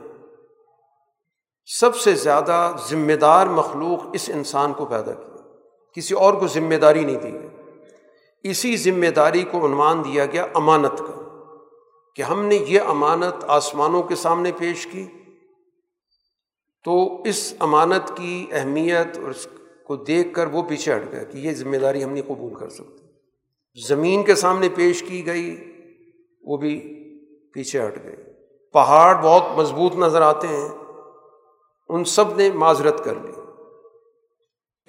سب 1.65 1.95
سے 1.95 2.13
زیادہ 2.13 2.71
ذمہ 2.89 3.13
دار 3.13 3.47
مخلوق 3.47 3.99
اس 4.13 4.29
انسان 4.33 4.73
کو 4.73 4.85
پیدا 4.85 5.11
کیا۔ 5.11 5.37
کسی 5.95 6.13
اور 6.13 6.33
کو 6.33 6.47
ذمہ 6.47 6.75
داری 6.75 7.03
نہیں 7.03 7.15
دی 7.15 7.33
گئی۔ 7.33 7.47
اسی 8.43 8.77
ذمہ 8.77 9.07
داری 9.07 9.43
کو 9.43 9.65
عنوان 9.65 10.03
دیا 10.03 10.25
گیا 10.25 10.47
امانت 10.53 10.99
کا۔ 10.99 11.21
کہ 12.15 12.21
ہم 12.21 12.45
نے 12.45 12.55
یہ 12.55 12.79
امانت 12.81 13.45
آسمانوں 13.47 14.03
کے 14.03 14.15
سامنے 14.15 14.51
پیش 14.57 14.87
کی 14.87 15.07
تو 16.83 17.21
اس 17.21 17.53
امانت 17.59 18.17
کی 18.17 18.47
اہمیت 18.51 19.17
اور 19.17 19.29
اس 19.29 19.47
کو 19.91 20.03
دیکھ 20.03 20.33
کر 20.33 20.47
وہ 20.47 20.61
پیچھے 20.61 20.95
ہٹ 20.95 21.11
گیا 21.11 21.23
کہ 21.23 21.37
یہ 21.37 21.53
ذمہ 21.53 21.77
داری 21.77 22.03
ہم 22.03 22.09
نہیں 22.09 22.23
قبول 22.27 22.53
کر 22.53 22.69
سکتے۔ 22.69 23.07
زمین 23.87 24.23
کے 24.23 24.35
سامنے 24.35 24.69
پیش 24.69 25.03
کی 25.03 25.25
گئی، 25.25 25.71
وہ 26.41 26.57
بھی 26.57 26.79
پیچھے 27.53 27.87
ہٹ 27.87 28.03
گئے۔ 28.03 28.15
پہاڑ 28.73 29.15
بہت 29.23 29.57
مضبوط 29.57 29.95
نظر 29.95 30.21
آتے 30.21 30.47
ہیں، 30.47 30.69
ان 31.89 32.03
سب 32.03 32.35
نے 32.35 32.51
معذرت 32.51 33.03
کر 33.03 33.13
لی۔ 33.15 33.31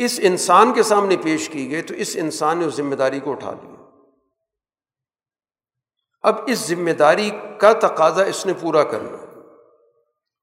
اس 0.04 0.20
انسان 0.22 0.72
کے 0.72 0.82
سامنے 0.82 1.16
پیش 1.22 1.48
کی 1.48 1.70
گئی 1.70 1.82
تو 1.82 1.94
اس 1.94 2.16
انسان 2.20 2.58
نے 2.58 2.64
اس 2.64 2.74
ذمہ 2.74 2.94
داری 2.94 3.20
کو 3.20 3.30
اٹھا 3.32 3.52
لیا۔ 3.52 3.84
اب 6.22 6.34
اس 6.46 6.58
ذمہ 6.58 6.90
داری 6.90 7.30
کا 7.58 7.72
تقاضا 7.72 8.22
اس 8.22 8.46
نے 8.46 8.52
پورا 8.60 8.84
کرنا۔ 8.84 9.40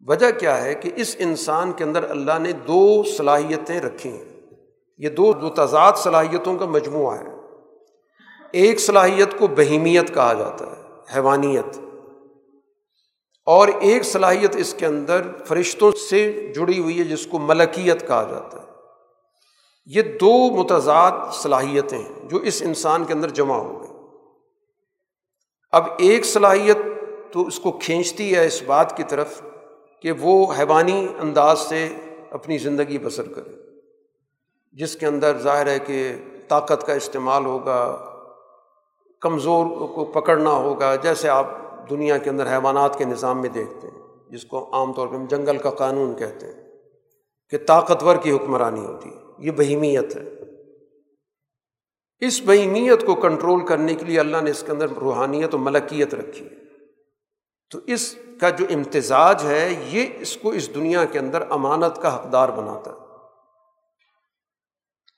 وجہ 0.07 0.31
کیا 0.40 0.64
ہے 0.64 0.76
کہ 0.76 0.91
اس 0.95 1.15
انسان 1.19 1.73
کے 1.73 1.84
اندر 1.84 2.10
اللہ 2.10 2.40
نے 2.40 2.52
دو 2.52 3.03
صلاحیتیں 3.03 3.81
رکھی 3.81 4.10
ہیں۔ 4.10 4.38
یہ 4.99 5.09
دو 5.09 5.34
دو 5.34 5.49
تضاد 5.49 5.93
صلاحیتوں 5.95 6.57
کا 6.57 6.65
مجموعہ 6.65 7.19
ہے۔ 7.19 7.26
ایک 8.51 8.80
صلاحیت 8.80 9.39
کو 9.39 9.47
بہیمیت 9.47 10.13
کہا 10.13 10.34
جاتا 10.34 10.65
ہے، 10.65 10.81
حیوانیت۔ 11.15 11.80
اور 13.45 13.67
ایک 13.67 14.03
صلاحیت 14.03 14.55
اس 14.55 14.73
کے 14.73 14.85
اندر 14.85 15.21
فرشتوں 15.45 15.91
سے 15.91 16.53
جڑی 16.55 16.80
ہوئی 16.80 16.99
ہے، 16.99 17.03
جس 17.03 17.27
کو 17.27 17.39
ملکیت 17.39 18.07
کہا 18.07 18.23
جاتا 18.31 18.57
ہے۔ 18.57 18.69
یہ 19.85 20.01
دو 20.01 20.63
متضاد 20.63 21.11
صلاحیتیں 21.34 21.97
ہیں 21.97 22.30
جو 22.30 22.38
اس 22.38 22.61
انسان 22.65 23.03
کے 23.03 23.13
اندر 23.13 23.30
جمع 23.30 23.55
ہو 23.55 23.81
گئی 23.81 23.89
اب 25.71 25.84
ایک 25.97 26.26
صلاحیت 26.26 26.77
تو 27.31 27.47
اس 27.47 27.59
کو 27.59 27.71
کھینچتی 27.71 28.35
ہے 28.35 28.45
اس 28.45 28.63
بات 28.63 28.97
کی 28.97 29.03
طرف 29.03 29.41
کہ 30.01 30.11
وہ 30.11 30.53
حیوانی 30.59 31.07
انداز 31.19 31.59
سے 31.59 31.89
اپنی 32.31 32.57
زندگی 32.57 32.97
بسر 32.97 33.27
کرے۔ 33.27 33.68
جس 34.80 34.95
کے 34.95 35.06
اندر 35.06 35.38
ظاہر 35.38 35.68
ہے 35.68 35.80
کہ 35.80 36.15
طاقت 36.47 36.88
کا 36.88 36.93
استعمال 36.93 37.45
ہوگا، 37.45 38.06
کمزور 39.22 39.65
کو 39.88 40.06
پکڑنا 40.06 40.49
ہوگا، 40.49 40.95
جیسے 40.95 41.30
آپ 41.30 41.47
دنیا 41.89 42.18
کے 42.18 42.30
اندر 42.30 42.47
حیوانات 42.47 42.97
کے 42.97 43.06
نظام 43.06 43.41
میں 43.41 43.49
دیکھتے 43.49 43.88
ہیں، 43.88 44.30
جس 44.30 44.45
کو 44.45 44.69
عام 44.73 44.93
طور 44.93 45.07
پہ 45.07 45.15
ہم 45.15 45.26
جنگل 45.26 45.57
کا 45.57 45.69
قانون 45.69 46.15
کہتے 46.15 46.45
ہیں 46.45 46.64
کہ 47.49 47.57
طاقتور 47.57 48.15
کی 48.15 48.31
حکمرانی 48.31 48.85
ہوتی 48.85 49.10
ہے، 49.10 49.15
یہ 49.39 49.51
بہیمیت 49.51 50.15
ہے۔ 50.15 50.23
اس 52.19 52.41
بہیمیت 52.45 53.06
کو 53.06 53.15
کنٹرول 53.15 53.65
کرنے 53.65 53.93
کے 53.93 54.06
لیے 54.06 54.19
اللہ 54.19 54.38
نے 54.41 54.51
اس 54.51 54.64
کے 54.65 54.72
اندر 54.72 54.88
روحانیت 54.89 55.56
و 55.56 55.57
ملکیت 55.57 56.14
رکھی 56.14 56.45
ہے۔ 56.45 56.56
تو 57.72 57.80
اس 57.88 58.15
کا 58.41 58.49
جو 58.49 58.65
امتزاج 58.69 59.43
ہے، 59.43 59.85
یہ 59.88 60.06
اس 60.19 60.38
کو 60.38 60.49
اس 60.49 60.76
دنیا 60.76 61.06
کے 61.06 61.19
اندر 61.19 61.43
امانت 61.49 62.01
کا 62.01 62.15
حقدار 62.15 62.49
بناتا 62.49 62.91
ہے۔ 62.91 63.09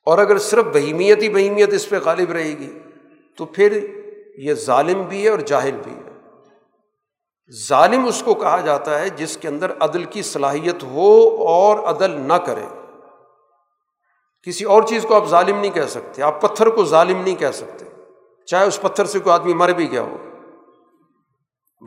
اور 0.05 0.17
اگر 0.17 0.37
صرف 0.37 0.65
بہیمیت 0.65 1.21
ہی 1.21 1.29
بہیمیت 1.29 1.73
اس 1.73 1.89
پہ 1.89 1.95
غالب 2.05 2.31
رہے 2.31 2.49
گی، 2.49 2.79
تو 3.37 3.45
پھر 3.45 3.87
یہ 4.37 4.53
ظالم 4.53 5.01
بھی 5.01 5.23
ہے 5.23 5.29
اور 5.29 5.39
جاہل 5.39 5.79
بھی 5.83 5.91
ہے۔ 5.91 6.11
ظالم 7.67 8.05
اس 8.05 8.23
کو 8.25 8.33
کہا 8.33 8.61
جاتا 8.61 9.01
ہے 9.01 9.09
جس 9.09 9.37
کے 9.37 9.47
اندر 9.47 9.71
عدل 9.79 10.03
کی 10.03 10.21
صلاحیت 10.21 10.83
ہو 10.83 11.37
اور 11.47 11.79
عدل 11.79 12.11
نہ 12.11 12.33
کرے۔ 12.33 12.65
کسی 14.43 14.63
اور 14.63 14.83
چیز 14.83 15.05
کو 15.07 15.15
آپ 15.15 15.27
ظالم 15.27 15.59
نہیں 15.59 15.71
کہہ 15.71 15.81
سکتے، 15.81 16.21
آپ 16.21 16.41
پتھر 16.41 16.69
کو 16.69 16.85
ظالم 16.85 17.21
نہیں 17.21 17.35
کہہ 17.35 17.51
سکتے۔ 17.53 17.85
چاہے 18.45 18.67
اس 18.67 18.81
پتھر 18.81 19.05
سے 19.05 19.19
کوئی 19.19 19.33
آدمی 19.33 19.53
مر 19.53 19.69
بھی 19.69 19.91
گیا 19.91 20.01
ہو۔ 20.01 20.17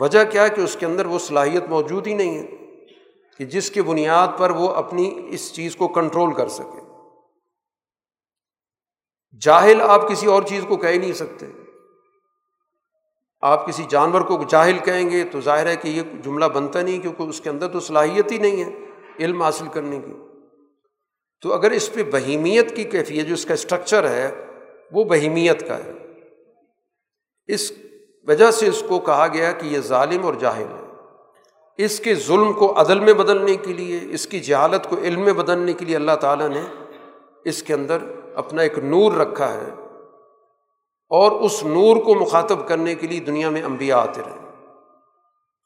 وجہ 0.01 0.24
کیا 0.24 0.49
کہ 0.49 0.61
اس 0.61 0.77
کے 0.81 0.86
اندر 0.86 1.07
وہ 1.07 1.19
صلاحیت 1.19 1.65
موجود 1.69 2.07
ہی 2.07 2.15
نہیں 2.15 2.39
ہے 2.39 2.47
کہ 3.39 3.45
جس 3.45 3.70
کی 3.70 3.82
بنیاد 3.82 4.28
پر 4.39 4.51
وہ 4.51 4.69
اپنی 4.69 5.27
اس 5.28 5.53
چیز 5.53 5.77
کو 5.77 5.89
کنٹرول 5.89 6.35
کر 6.35 6.49
سکے۔ 6.49 6.84
جاہل 9.40 9.81
آپ 9.81 10.09
کسی 10.09 10.27
اور 10.27 10.43
چیز 10.43 10.65
کو 10.69 10.77
کہہ 10.77 10.89
نہیں 10.89 11.12
سکتے۔ 11.12 11.47
آپ 13.40 13.66
کسی 13.66 13.85
جانور 13.89 14.20
کو 14.20 14.43
جاہل 14.48 14.78
کہیں 14.78 15.11
گے 15.11 15.24
تو 15.24 15.40
ظاہر 15.40 15.66
ہے 15.66 15.77
کہ 15.77 15.89
یہ 15.89 16.02
جملہ 16.24 16.44
بنتا 16.44 16.82
نہیں 16.82 16.98
کیونکہ 16.98 17.23
اس 17.23 17.40
کے 17.40 17.51
اندر 17.51 17.69
تو 17.69 17.81
صلاحیت 17.81 18.32
ہی 18.32 18.39
نہیں 18.39 18.65
ہے 18.65 18.70
علم 19.20 19.43
حاصل 19.43 19.69
کرنے 19.69 20.01
کی۔ 20.06 20.12
تو 21.43 21.52
اگر 21.52 21.70
اس 21.70 21.93
پہ 21.93 22.02
بہیمیت 22.02 22.77
کی 22.77 22.85
کیفیت، 22.85 23.27
جو 23.27 23.35
اس 23.35 23.47
کا 23.47 23.55
اسٹرکچر 23.55 24.09
ہے، 24.09 24.47
وہ 24.93 25.05
بہیمیت 25.05 25.69
کا 25.69 25.78
ہے۔ 25.78 25.93
اس 27.47 27.73
وجہ 28.28 28.51
سے 28.51 28.69
اس 28.69 28.82
کو 28.89 28.98
کہا 28.98 29.27
گیا 29.32 29.52
کہ 29.52 29.66
یہ 29.66 29.78
ظالم 29.78 30.27
اور 30.27 30.35
جاہل 30.35 30.66
ہے۔ 30.70 30.85
اس 31.85 32.01
کے 32.01 32.15
ظلم 32.15 32.52
کو 32.52 32.81
عدل 32.81 33.01
میں 33.01 33.12
بدلنے 33.12 33.56
کے 33.56 33.73
لیے، 33.73 34.01
اس 34.11 34.27
کی 34.27 34.40
جہالت 34.40 34.90
کو 34.90 34.97
علم 34.98 35.20
میں 35.20 35.32
بدلنے 35.32 35.73
کے 35.73 35.85
لیے 35.85 35.97
اللہ 35.97 36.12
تعالیٰ 36.12 36.48
نے 36.48 36.62
اس 37.44 37.62
کے 37.62 37.74
اندر 37.74 37.98
اپنا 38.35 38.62
ایک 38.62 38.78
نور 38.78 39.12
رکھا 39.12 39.55
ہے 39.55 39.70
اور 41.09 41.32
اس 41.32 41.62
نور 41.62 41.97
کو 41.97 42.15
مخاطب 42.15 42.69
کرنے 42.69 42.94
کے 42.94 43.06
لیے 43.06 43.20
دنیا 43.20 43.51
میں 43.51 43.62
انبیاء 43.62 43.98
آتے 43.98 44.23
رہے۔ 44.23 44.44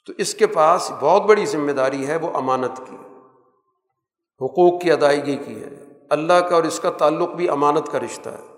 تو 0.06 0.12
اس 0.18 0.34
کے 0.34 0.46
پاس 0.46 0.92
بہت 1.00 1.22
بڑی 1.22 1.46
ذمہ 1.46 1.72
داری 1.72 2.06
ہے 2.06 2.16
وہ 2.16 2.30
امانت 2.34 2.76
کی۔ 2.76 2.96
حقوق 4.40 4.82
کی 4.82 4.92
ادائیگی 4.92 5.36
کی 5.36 5.64
ہے۔ 5.64 5.84
اللہ 6.10 6.32
کا 6.32 6.54
اور 6.54 6.62
اس 6.62 6.80
کا 6.80 6.90
تعلق 6.90 7.28
بھی 7.28 7.48
امانت 7.48 7.92
کا 7.92 7.98
رشتہ 7.98 8.28
ہے۔ 8.28 8.54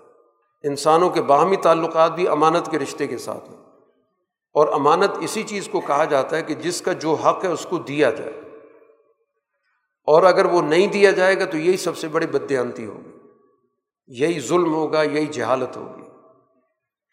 انسانوں 0.63 1.09
کے 1.09 1.21
باہمی 1.21 1.55
تعلقات 1.55 2.11
بھی 2.11 2.27
امانت 2.27 2.71
کے 2.71 2.79
رشتے 2.79 3.07
کے 3.07 3.17
ساتھ 3.17 3.49
ہیں۔ 3.49 3.57
اور 4.53 4.67
امانت 4.73 5.17
اسی 5.19 5.43
چیز 5.43 5.69
کو 5.71 5.81
کہا 5.81 6.03
جاتا 6.03 6.37
ہے 6.37 6.43
کہ 6.43 6.53
جس 6.53 6.81
کا 6.81 6.93
جو 6.93 7.13
حق 7.13 7.43
ہے 7.43 7.49
اس 7.49 7.67
کو 7.69 7.77
دیا 7.77 8.09
جائے۔ 8.09 8.41
اور 10.05 10.23
اگر 10.23 10.45
وہ 10.45 10.61
نہیں 10.61 10.87
دیا 10.87 11.11
جائے 11.11 11.39
گا 11.39 11.45
تو 11.45 11.57
یہی 11.57 11.77
سب 11.77 11.97
سے 11.97 12.07
بڑی 12.07 12.27
بدیانتی 12.27 12.85
ہوگی 12.85 13.20
یہی 14.19 14.39
ظلم 14.39 14.73
ہوگا، 14.73 15.01
یہی 15.01 15.25
جہالت 15.25 15.77
ہوگی۔ 15.77 16.01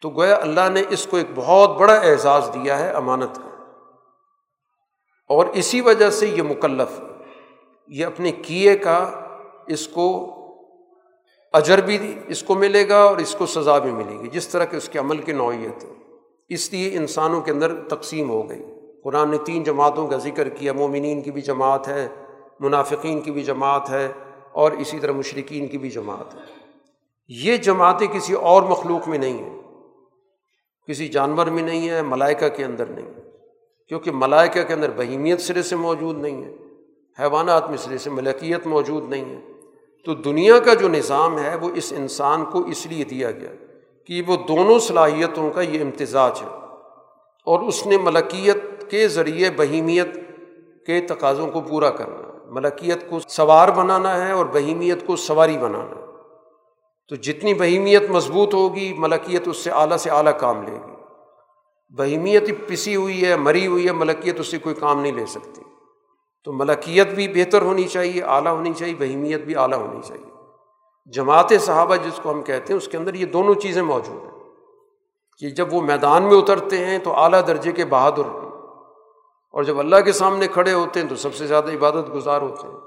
تو 0.02 0.10
گویا 0.10 0.36
اللہ 0.36 0.68
نے 0.72 0.82
اس 0.88 1.06
کو 1.06 1.16
ایک 1.16 1.26
بہت 1.34 1.78
بڑا 1.78 1.94
اعزاز 1.94 2.50
دیا 2.54 2.78
ہے 2.78 2.90
امانت 2.90 3.36
کا۔ 3.36 3.48
اور 5.28 5.46
اسی 5.46 5.80
وجہ 5.80 6.10
سے 6.10 6.26
یہ 6.28 6.42
مکلف، 6.42 7.00
یہ 7.88 8.06
اپنے 8.06 8.32
کیے 8.32 8.76
کا 8.76 9.10
اس 9.66 9.88
کو 9.88 10.34
اجر 11.52 11.78
بھی، 11.78 12.18
اس 12.26 12.42
کو 12.42 12.54
ملے 12.54 12.88
گا 12.88 12.96
اور 12.96 13.16
اس 13.16 13.34
کو 13.38 13.46
سزا 13.46 13.78
بھی 13.78 13.90
ملے 13.90 14.18
گی، 14.18 14.28
جس 14.28 14.48
طرح 14.48 14.64
کہ 14.64 14.76
اس 14.76 14.88
کے 14.88 14.98
عمل 14.98 15.18
کی 15.18 15.32
نوعیت۔ 15.32 15.84
ہے 15.84 15.90
اس 16.48 16.72
لیے 16.72 16.96
انسانوں 16.96 17.40
کے 17.40 17.50
اندر 17.50 17.82
تقسیم 17.88 18.30
ہو 18.30 18.48
گئی۔ 18.48 18.64
قرآن 19.04 19.30
نے 19.30 19.38
تین 19.44 19.62
جماعتوں 19.62 20.08
کا 20.08 20.16
ذکر 20.16 20.48
کیا، 20.48 20.72
مومنین 20.72 21.22
کی 21.22 21.30
بھی 21.30 21.42
جماعت 21.42 21.88
ہے، 21.88 22.08
منافقین 22.60 23.20
کی 23.20 23.30
بھی 23.30 23.42
جماعت 23.42 23.90
ہے، 23.90 24.12
اور 24.52 24.72
اسی 24.72 24.98
طرح 24.98 25.12
مشرقین 25.12 25.66
کی 25.66 25.78
بھی 25.78 25.90
جماعت 25.90 26.34
ہے۔ 26.34 26.57
یہ 27.28 27.56
جماعتیں 27.56 28.06
کسی 28.06 28.32
اور 28.32 28.62
مخلوق 28.62 29.08
میں 29.08 29.18
نہیں 29.18 29.38
ہیں، 29.38 29.60
کسی 30.88 31.08
جانور 31.08 31.46
میں 31.46 31.62
نہیں 31.62 31.88
ہے 31.88 32.02
ملائکہ 32.02 32.48
کے 32.48 32.64
اندر 32.64 32.86
نہیں 32.86 33.06
کیونکہ 33.88 34.10
ملائکہ 34.14 34.62
کے 34.62 34.74
اندر 34.74 34.90
بہیمیت 34.96 35.40
سرے 35.40 35.62
سے 35.62 35.76
موجود 35.76 36.18
نہیں 36.18 36.44
ہے 36.44 36.54
حیوانات 37.20 37.68
میں 37.68 37.78
سرے 37.78 37.98
سے 37.98 38.10
ملکیت 38.10 38.66
موجود 38.66 39.10
نہیں 39.10 39.24
ہے 39.24 39.40
تو 40.04 40.14
دنیا 40.14 40.58
کا 40.58 40.74
جو 40.74 40.88
نظام 40.88 41.38
ہے، 41.38 41.56
وہ 41.56 41.70
اس 41.74 41.92
انسان 41.96 42.44
کو 42.44 42.58
اس 42.58 42.86
لیے 42.86 43.04
دیا 43.04 43.30
گیا 43.30 43.50
کہ 44.06 44.22
وہ 44.26 44.36
دونوں 44.48 44.78
صلاحیتوں 44.78 45.50
کا 45.50 45.60
یہ 45.60 45.80
امتزاج 45.80 46.42
ہے۔ 46.42 46.48
اور 47.44 47.60
اس 47.60 47.86
نے 47.86 47.98
ملکیت 47.98 48.90
کے 48.90 49.08
ذریعے 49.08 49.50
بہیمیت 49.56 50.14
کے 50.86 51.00
تقاضوں 51.00 51.50
کو 51.50 51.60
پورا 51.60 51.90
کرنا 51.90 52.18
ہے، 52.18 52.38
ملکیت 52.46 53.10
کو 53.10 53.18
سوار 53.28 53.68
بنانا 53.68 54.26
ہے 54.26 54.32
اور 54.32 54.46
بہیمیت 54.46 55.06
کو 55.06 55.16
سواری 55.16 55.58
بنانا 55.58 56.00
ہے۔ 56.00 56.07
تو 57.08 57.16
جتنی 57.16 57.54
بہیمیت 57.54 58.10
مضبوط 58.10 58.54
ہوگی، 58.54 58.94
ملکیت 58.98 59.48
اس 59.48 59.56
سے 59.56 59.70
اعلیٰ 59.70 59.96
سے 59.96 60.10
اعلیٰ 60.10 60.38
کام 60.38 60.62
لے 60.62 60.72
گی۔ 60.72 60.92
بہیمیت 61.96 62.68
پسی 62.68 62.96
ہوئی 62.96 63.24
ہے، 63.24 63.36
مری 63.36 63.66
ہوئی 63.66 63.86
ہے، 63.86 63.92
ملکیت 63.92 64.40
اس 64.40 64.46
سے 64.46 64.58
کوئی 64.58 64.74
کام 64.74 65.00
نہیں 65.00 65.12
لے 65.12 65.26
سکتی۔ 65.26 65.62
تو 66.44 66.52
ملکیت 66.52 67.08
بھی 67.08 67.28
بہتر 67.28 67.62
ہونی 67.62 67.82
چاہیے، 67.82 68.22
اعلیٰ 68.22 68.52
ہونی 68.52 68.72
چاہیے، 68.72 68.94
بہیمیت 68.98 69.40
بھی 69.40 69.56
اعلیٰ 69.56 69.78
ہونی 69.78 70.00
چاہیے۔ 70.02 70.30
جماعت 71.12 71.52
صحابہ 71.60 71.96
جس 71.96 72.20
کو 72.22 72.30
ہم 72.30 72.42
کہتے 72.42 72.72
ہیں، 72.72 72.78
اس 72.78 72.88
کے 72.88 72.96
اندر 72.96 73.14
یہ 73.14 73.26
دونوں 73.26 73.54
چیزیں 73.54 73.82
موجود 73.82 74.22
ہیں۔ 74.22 74.38
کہ 75.38 75.50
جب 75.50 75.74
وہ 75.74 75.80
میدان 75.80 76.22
میں 76.22 76.34
اترتے 76.34 76.84
ہیں 76.84 76.98
تو 76.98 77.14
اعلیٰ 77.14 77.46
درجے 77.46 77.72
کے 77.72 77.84
بہادر 77.84 78.24
ہیں۔ 78.24 78.48
اور 79.52 79.62
جب 79.62 79.78
اللہ 79.78 79.96
کے 79.96 80.12
سامنے 80.12 80.46
کھڑے 80.46 80.72
ہوتے 80.72 81.00
ہیں 81.00 81.08
تو 81.08 81.16
سب 81.16 81.34
سے 81.34 81.46
زیادہ 81.46 81.72
عبادت 81.72 82.14
گزار 82.14 82.40
ہوتے 82.40 82.68
ہیں۔ 82.68 82.78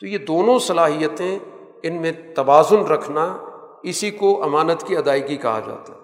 تو 0.00 0.06
یہ 0.06 0.18
دونوں 0.18 0.58
صلاحیتیں 0.58 1.38
ان 1.82 2.02
میں 2.02 2.12
توازن 2.36 2.80
رکھنا 2.80 3.36
اسی 3.82 4.10
کو 4.10 4.42
امانت 4.42 4.86
کی 4.86 4.96
ادائیگی 4.96 5.36
کہا 5.36 5.60
جاتا 5.60 5.92
ہے۔ 5.92 5.98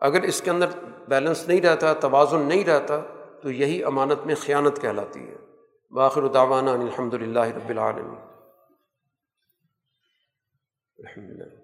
اگر 0.00 0.22
اس 0.22 0.40
کے 0.40 0.50
اندر 0.50 0.66
بیلنس 1.08 1.48
نہیں 1.48 1.60
رہتا، 1.60 1.92
توازن 1.92 2.40
نہیں 2.40 2.64
رہتا، 2.64 3.00
تو 3.42 3.50
یہی 3.50 3.84
امانت 3.84 4.26
میں 4.26 4.34
خیانت 4.34 4.80
کہلاتی 4.80 5.20
ہے۔ 5.20 5.36
باخر 5.90 6.26
داوانہ 6.26 6.70
الحمد 6.70 7.14
للہ 7.14 7.40
رب 7.40 7.68
العالمین۔ 7.68 8.20
الحمد 10.98 11.30
للہ 11.30 11.57